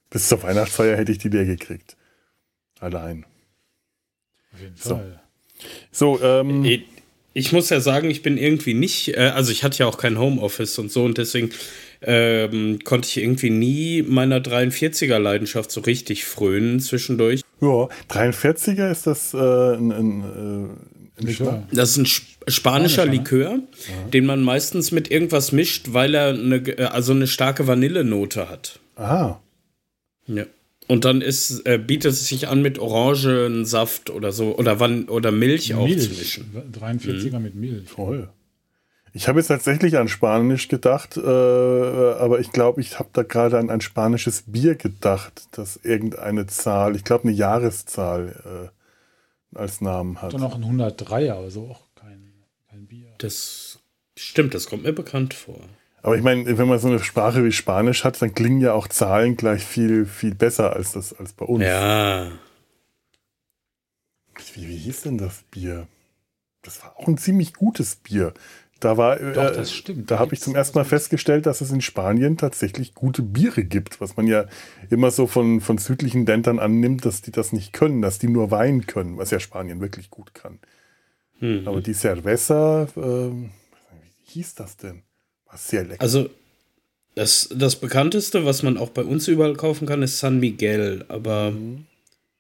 Bis 0.09 0.27
zur 0.27 0.43
Weihnachtsfeier 0.43 0.97
hätte 0.97 1.13
ich 1.13 1.17
die 1.17 1.29
leer 1.29 1.45
gekriegt. 1.45 1.95
Allein. 2.79 3.25
Auf 4.53 4.59
jeden 4.59 4.75
Fall. 4.75 5.21
So, 5.89 6.17
so 6.17 6.23
ähm, 6.23 6.65
ich, 6.65 6.83
ich 7.33 7.51
muss 7.53 7.69
ja 7.69 7.79
sagen, 7.79 8.11
ich 8.11 8.21
bin 8.21 8.37
irgendwie 8.37 8.73
nicht, 8.73 9.15
äh, 9.15 9.31
also 9.33 9.51
ich 9.51 9.63
hatte 9.63 9.79
ja 9.79 9.87
auch 9.87 9.97
kein 9.97 10.19
Homeoffice 10.19 10.77
und 10.77 10.91
so 10.91 11.03
und 11.03 11.17
deswegen 11.17 11.51
ähm, 12.05 12.79
konnte 12.83 13.07
ich 13.07 13.17
irgendwie 13.17 13.49
nie 13.49 14.03
meiner 14.03 14.39
43er 14.39 15.19
Leidenschaft 15.19 15.71
so 15.71 15.81
richtig 15.81 16.25
frönen 16.25 16.79
zwischendurch. 16.79 17.41
Ja, 17.61 17.87
43er 18.09 18.91
ist 18.91 19.07
das 19.07 19.33
äh, 19.33 19.37
ein, 19.37 19.91
ein, 19.91 20.77
äh, 21.17 21.25
ein 21.25 21.67
Das 21.71 21.91
ist 21.91 21.97
ein 21.97 22.05
spanischer, 22.05 22.51
spanischer 22.51 23.05
ne? 23.05 23.11
Likör, 23.11 23.53
ne? 23.53 23.63
den 24.11 24.25
man 24.25 24.41
meistens 24.41 24.91
mit 24.91 25.09
irgendwas 25.09 25.51
mischt, 25.51 25.93
weil 25.93 26.15
er 26.15 26.29
eine, 26.29 26.55
äh, 26.55 26.83
also 26.85 27.13
eine 27.13 27.27
starke 27.27 27.67
Vanillenote 27.67 28.49
hat. 28.49 28.79
Ah. 28.95 29.39
Ja. 30.27 30.45
Und 30.87 31.05
dann 31.05 31.21
ist, 31.21 31.65
äh, 31.65 31.77
bietet 31.77 32.11
es 32.11 32.27
sich 32.27 32.47
an, 32.47 32.61
mit 32.61 32.77
Orangensaft 32.77 34.09
oder 34.09 34.31
so 34.31 34.55
oder, 34.57 34.79
Van 34.79 35.07
oder 35.07 35.31
Milch, 35.31 35.69
Milch 35.69 35.75
aufzumischen. 35.75 36.45
43er 36.73 37.37
mhm. 37.37 37.43
mit 37.43 37.55
Milch. 37.55 37.89
Toll. 37.95 38.29
Ich 39.15 39.27
habe 39.27 39.39
jetzt 39.39 39.47
tatsächlich 39.47 39.97
an 39.97 40.07
Spanisch 40.07 40.67
gedacht, 40.69 41.17
äh, 41.17 41.21
aber 41.21 42.39
ich 42.39 42.51
glaube, 42.51 42.81
ich 42.81 42.97
habe 42.97 43.09
da 43.13 43.21
gerade 43.21 43.59
an 43.59 43.69
ein 43.69 43.79
spanisches 43.79 44.45
Bier 44.47 44.73
gedacht, 44.73 45.47
das 45.51 45.77
irgendeine 45.77 46.47
Zahl, 46.47 46.95
ich 46.95 47.03
glaube 47.03 47.25
eine 47.25 47.33
Jahreszahl 47.33 48.71
äh, 49.53 49.57
als 49.57 49.81
Namen 49.81 50.19
hat. 50.19 50.33
Dann 50.33 50.41
noch 50.41 50.55
ein 50.55 50.63
103er, 50.63 51.33
aber 51.33 51.51
so 51.51 51.67
auch 51.67 51.81
kein, 51.93 52.33
kein 52.67 52.87
Bier. 52.87 53.13
Das 53.19 53.79
stimmt, 54.17 54.55
das 54.55 54.65
kommt 54.65 54.81
mir 54.81 54.93
bekannt 54.93 55.35
vor. 55.35 55.59
Aber 56.01 56.17
ich 56.17 56.23
meine, 56.23 56.57
wenn 56.57 56.67
man 56.67 56.79
so 56.79 56.87
eine 56.87 56.99
Sprache 56.99 57.45
wie 57.45 57.51
Spanisch 57.51 58.03
hat, 58.03 58.19
dann 58.19 58.33
klingen 58.33 58.61
ja 58.61 58.73
auch 58.73 58.87
Zahlen 58.87 59.37
gleich 59.37 59.63
viel, 59.63 60.07
viel 60.07 60.33
besser 60.33 60.73
als 60.73 60.93
das 60.93 61.13
als 61.13 61.33
bei 61.33 61.45
uns. 61.45 61.63
Ja. 61.63 62.31
Wie, 64.55 64.67
wie 64.67 64.75
hieß 64.75 65.03
denn 65.03 65.19
das 65.19 65.43
Bier? 65.51 65.87
Das 66.63 66.81
war 66.81 66.97
auch 66.97 67.07
ein 67.07 67.17
ziemlich 67.17 67.53
gutes 67.53 67.95
Bier. 67.95 68.33
Da 68.83 68.97
war, 68.97 69.15
Doch, 69.17 69.51
äh, 69.51 69.53
das 69.53 69.71
stimmt. 69.71 70.11
Da 70.11 70.19
habe 70.19 70.33
ich 70.33 70.41
zum 70.41 70.55
ersten 70.55 70.77
Mal 70.77 70.83
festgestellt, 70.83 71.45
dass 71.45 71.61
es 71.61 71.71
in 71.71 71.79
Spanien 71.79 72.35
tatsächlich 72.35 72.93
gute 72.93 73.21
Biere 73.21 73.63
gibt, 73.63 74.01
was 74.01 74.17
man 74.17 74.27
ja 74.27 74.45
immer 74.89 75.09
so 75.09 75.25
von, 75.25 75.61
von 75.61 75.77
südlichen 75.77 76.25
Ländern 76.25 76.59
annimmt, 76.59 77.05
dass 77.05 77.21
die 77.21 77.31
das 77.31 77.53
nicht 77.53 77.71
können, 77.71 78.01
dass 78.01 78.19
die 78.19 78.27
nur 78.27 78.51
Wein 78.51 78.85
können, 78.85 79.17
was 79.17 79.31
ja 79.31 79.39
Spanien 79.39 79.79
wirklich 79.79 80.09
gut 80.09 80.33
kann. 80.33 80.59
Hm. 81.39 81.65
Aber 81.65 81.79
die 81.79 81.93
Cerveza, 81.93 82.83
äh, 82.97 82.99
wie 82.99 83.51
hieß 84.25 84.55
das 84.55 84.75
denn? 84.75 85.03
War 85.45 85.57
sehr 85.57 85.85
lecker. 85.85 86.01
Also 86.01 86.29
das, 87.15 87.47
das 87.55 87.77
bekannteste, 87.77 88.43
was 88.43 88.63
man 88.63 88.77
auch 88.77 88.89
bei 88.89 89.03
uns 89.03 89.29
überall 89.29 89.53
kaufen 89.53 89.87
kann, 89.87 90.01
ist 90.01 90.19
San 90.19 90.41
Miguel, 90.41 91.05
aber 91.07 91.51
mhm. 91.51 91.85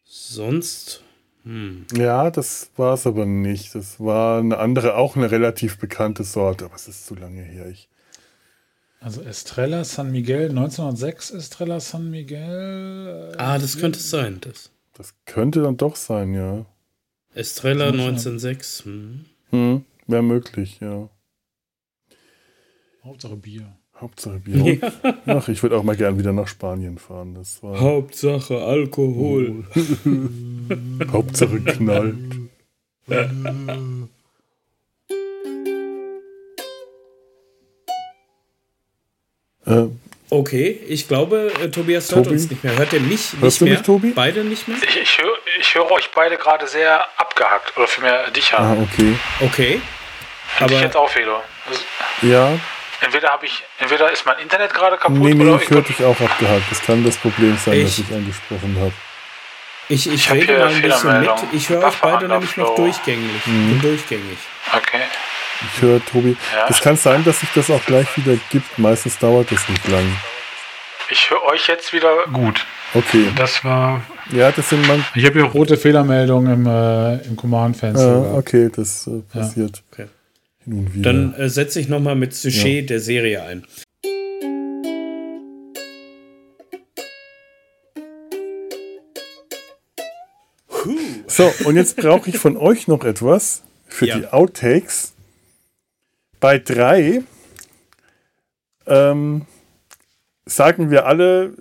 sonst 0.03 1.02
hm. 1.43 1.85
Ja, 1.93 2.31
das 2.31 2.71
war 2.77 2.93
es 2.93 3.05
aber 3.05 3.25
nicht. 3.25 3.75
Das 3.75 3.99
war 3.99 4.39
eine 4.39 4.57
andere, 4.57 4.95
auch 4.95 5.15
eine 5.15 5.29
relativ 5.29 5.77
bekannte 5.77 6.23
Sorte, 6.23 6.65
aber 6.65 6.75
es 6.75 6.87
ist 6.87 7.05
zu 7.05 7.15
lange 7.15 7.41
her. 7.41 7.67
Ich 7.67 7.89
also 9.03 9.21
Estrella 9.21 9.83
San 9.83 10.11
Miguel, 10.11 10.49
1906 10.49 11.31
Estrella 11.31 11.81
San 11.81 12.09
Miguel. 12.09 13.33
Äh, 13.33 13.37
ah, 13.37 13.59
das 13.59 13.77
könnte 13.77 13.99
es 13.99 14.09
sein. 14.09 14.37
Das. 14.39 14.71
das 14.93 15.13
könnte 15.25 15.61
dann 15.61 15.75
doch 15.75 15.97
sein, 15.97 16.33
ja. 16.33 16.65
Estrella 17.33 17.87
1906. 17.89 18.85
Hm. 18.85 19.25
Hm, 19.49 19.85
Wäre 20.07 20.23
möglich, 20.23 20.79
ja. 20.79 21.09
Hauptsache 23.03 23.35
Bier. 23.35 23.75
Hauptsache 24.03 24.39
Bier. 24.39 24.79
Ja. 24.81 25.13
Ach, 25.27 25.47
ich 25.47 25.63
würde 25.63 25.77
auch 25.77 25.83
mal 25.83 25.95
gern 25.95 26.19
wieder 26.19 26.33
nach 26.33 26.49
Spanien 26.49 26.97
fahren. 26.97 27.35
Das 27.35 27.63
war 27.63 27.79
Hauptsache 27.79 28.61
Alkohol. 28.61 29.63
Hauptsache 31.13 31.61
knallt. 31.61 32.17
äh, 39.65 39.83
okay, 40.29 40.79
ich 40.89 41.07
glaube, 41.07 41.53
äh, 41.61 41.69
Tobias 41.69 42.13
hört 42.13 42.25
Tobi? 42.25 42.35
uns 42.35 42.49
nicht 42.49 42.61
mehr. 42.61 42.77
Hört 42.77 42.91
er 42.91 42.99
mich 42.99 43.33
nicht 43.41 43.61
mehr? 43.61 43.69
Mich, 43.71 43.81
Tobi? 43.83 44.11
Beide 44.13 44.43
nicht 44.43 44.67
mehr? 44.67 44.77
Ich, 44.85 44.97
ich, 44.97 45.17
höre, 45.17 45.37
ich 45.61 45.75
höre 45.75 45.89
euch 45.91 46.11
beide 46.13 46.35
gerade 46.35 46.67
sehr 46.67 47.05
abgehackt. 47.17 47.77
Oder 47.77 47.87
vielmehr 47.87 48.29
dich 48.31 48.51
haben. 48.51 48.79
Ah, 48.79 48.83
okay. 48.83 49.15
Okay. 49.39 49.81
Aber 50.59 50.73
ich 50.73 50.81
jetzt 50.81 50.97
auch, 50.97 51.09
Felo. 51.09 51.37
Ja, 52.21 52.59
Entweder 53.03 53.29
habe 53.29 53.45
ich, 53.45 53.63
entweder 53.79 54.11
ist 54.11 54.25
mein 54.25 54.39
Internet 54.39 54.73
gerade 54.73 54.97
kaputt 54.97 55.17
Nee, 55.17 55.33
nee, 55.33 55.43
oder 55.49 55.61
ich 55.61 55.69
höre 55.69 55.81
dich 55.81 56.03
auch 56.03 56.19
abgehakt. 56.19 56.63
Das 56.69 56.81
kann 56.81 57.03
das 57.03 57.17
Problem 57.17 57.57
sein, 57.63 57.81
dass 57.83 57.97
Ich- 57.99 58.09
ich 58.09 58.15
angesprochen 58.15 58.77
habe. 58.79 58.93
Ich, 59.89 60.07
ich, 60.07 60.13
Ich 60.13 60.29
hab 60.29 60.35
rede 60.37 60.45
hier 60.45 60.59
mal 60.59 60.67
ein 60.67 60.81
bisschen 60.81 60.85
mit. 60.85 60.95
Fehlermeldung. 60.95 61.47
Ich 61.51 61.69
höre 61.69 61.83
euch 61.83 61.97
beide 61.97 62.27
nämlich 62.29 62.55
noch 62.57 62.75
durchgängig. 62.75 63.45
Mhm. 63.45 63.69
Bin 63.69 63.81
durchgängig. 63.81 64.37
Okay. 64.73 65.01
Ich 65.75 65.81
höre 65.81 66.03
Tobi. 66.05 66.37
Ja. 66.55 66.67
Es 66.69 66.79
kann 66.81 66.95
sein, 66.95 67.23
dass 67.25 67.41
sich 67.41 67.49
das 67.53 67.69
auch 67.69 67.83
gleich 67.85 68.07
wieder 68.17 68.37
gibt. 68.49 68.79
Meistens 68.79 69.17
dauert 69.19 69.51
das 69.51 69.67
nicht 69.67 69.85
lang. 69.89 70.05
Ich 71.09 71.29
höre 71.29 71.43
euch 71.43 71.67
jetzt 71.67 71.91
wieder 71.91 72.25
gut. 72.31 72.65
Okay. 72.93 73.27
Das 73.35 73.63
war. 73.65 74.01
Ja, 74.31 74.51
das 74.51 74.69
sind 74.69 74.87
man. 74.87 75.05
Ich 75.15 75.25
habe 75.25 75.33
hier 75.41 75.43
rote 75.49 75.77
Fehlermeldungen 75.77 76.53
im, 76.53 76.65
äh, 76.65 77.15
im 77.27 77.35
Command-Fenster. 77.35 78.31
Ah, 78.33 78.37
okay, 78.37 78.69
das 78.73 79.05
äh, 79.07 79.21
passiert 79.37 79.83
okay. 79.91 80.07
Hin 80.65 80.73
und 80.73 80.93
wieder. 80.93 81.13
Dann 81.13 81.33
äh, 81.35 81.49
setze 81.49 81.79
ich 81.79 81.87
nochmal 81.89 82.15
mit 82.15 82.33
Sujet 82.33 82.89
der 82.89 82.99
Serie 82.99 83.43
ein. 83.43 83.65
So, 91.27 91.51
und 91.65 91.75
jetzt 91.75 91.95
brauche 91.97 92.29
ich 92.29 92.37
von 92.37 92.57
euch 92.57 92.87
noch 92.87 93.03
etwas 93.05 93.63
für 93.87 94.05
Ja. 94.07 94.17
die 94.19 94.27
Outtakes. 94.27 95.13
Bei 96.39 96.59
drei 96.59 97.23
ähm, 98.85 99.45
sagen 100.45 100.91
wir 100.91 101.05
alle, 101.05 101.53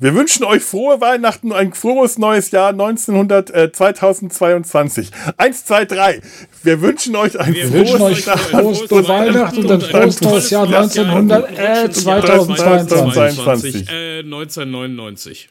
wir 0.00 0.14
wünschen 0.14 0.44
euch 0.44 0.62
frohe 0.62 1.00
Weihnachten, 1.00 1.52
ein 1.52 1.72
frohes 1.72 2.18
neues 2.18 2.52
Jahr 2.52 2.70
1900, 2.70 3.50
äh, 3.50 3.72
2022. 3.72 5.10
Eins, 5.36 5.64
zwei, 5.64 5.84
drei. 5.84 6.20
Wir 6.62 6.80
wünschen 6.80 7.16
euch 7.16 7.38
ein 7.38 7.52
Wir 7.52 7.66
frohes 7.66 7.74
wünschen 7.74 8.02
euch 8.02 8.26
Jahr. 8.26 8.38
frohe 8.38 9.08
Weihnachten 9.08 9.58
und 9.58 9.72
ein 9.72 9.80
frohes 9.80 10.20
neues 10.20 10.50
Jahr 10.50 10.66
1900, 10.66 11.58
äh, 11.58 11.90
2022. 11.90 13.88
Äh, 13.90 14.20
1999. 14.20 15.48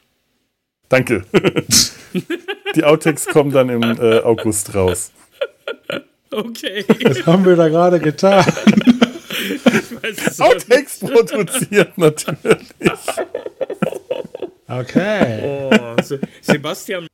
Danke. 0.87 1.25
die 2.75 2.83
Outtakes 2.85 3.25
kommen 3.25 3.51
dann 3.51 3.67
im 3.67 3.83
äh, 3.83 4.19
August 4.19 4.73
raus. 4.73 5.11
Okay. 6.31 6.85
Das 7.03 7.25
haben 7.25 7.43
wir 7.43 7.57
da 7.57 7.67
gerade 7.67 7.99
getan. 7.99 8.45
Outtakes 10.39 10.99
produziert 10.99 11.97
natürlich. 11.97 12.67
Okay. 14.67 15.69
Oh, 15.97 16.01
Se- 16.03 16.19
Sebastian. 16.41 17.07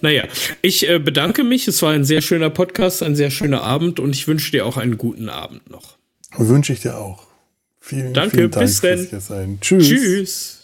Naja, 0.00 0.24
ich 0.60 0.88
äh, 0.88 0.98
bedanke 0.98 1.44
mich. 1.44 1.66
Es 1.68 1.80
war 1.82 1.92
ein 1.92 2.04
sehr 2.04 2.20
schöner 2.20 2.50
Podcast, 2.50 3.02
ein 3.02 3.16
sehr 3.16 3.30
schöner 3.30 3.62
Abend 3.62 4.00
und 4.00 4.14
ich 4.14 4.28
wünsche 4.28 4.50
dir 4.50 4.66
auch 4.66 4.76
einen 4.76 4.98
guten 4.98 5.28
Abend 5.28 5.70
noch. 5.70 5.96
Wünsche 6.36 6.72
ich 6.72 6.80
dir 6.80 6.98
auch. 6.98 7.26
Vielen, 7.80 8.12
Danke, 8.12 8.36
vielen 8.36 8.50
Dank 8.50 8.66
bis 8.66 8.80
denn. 8.80 8.98
fürs 8.98 9.10
hier 9.10 9.20
sein. 9.20 9.58
Tschüss. 9.60 9.88
Tschüss. 9.88 10.63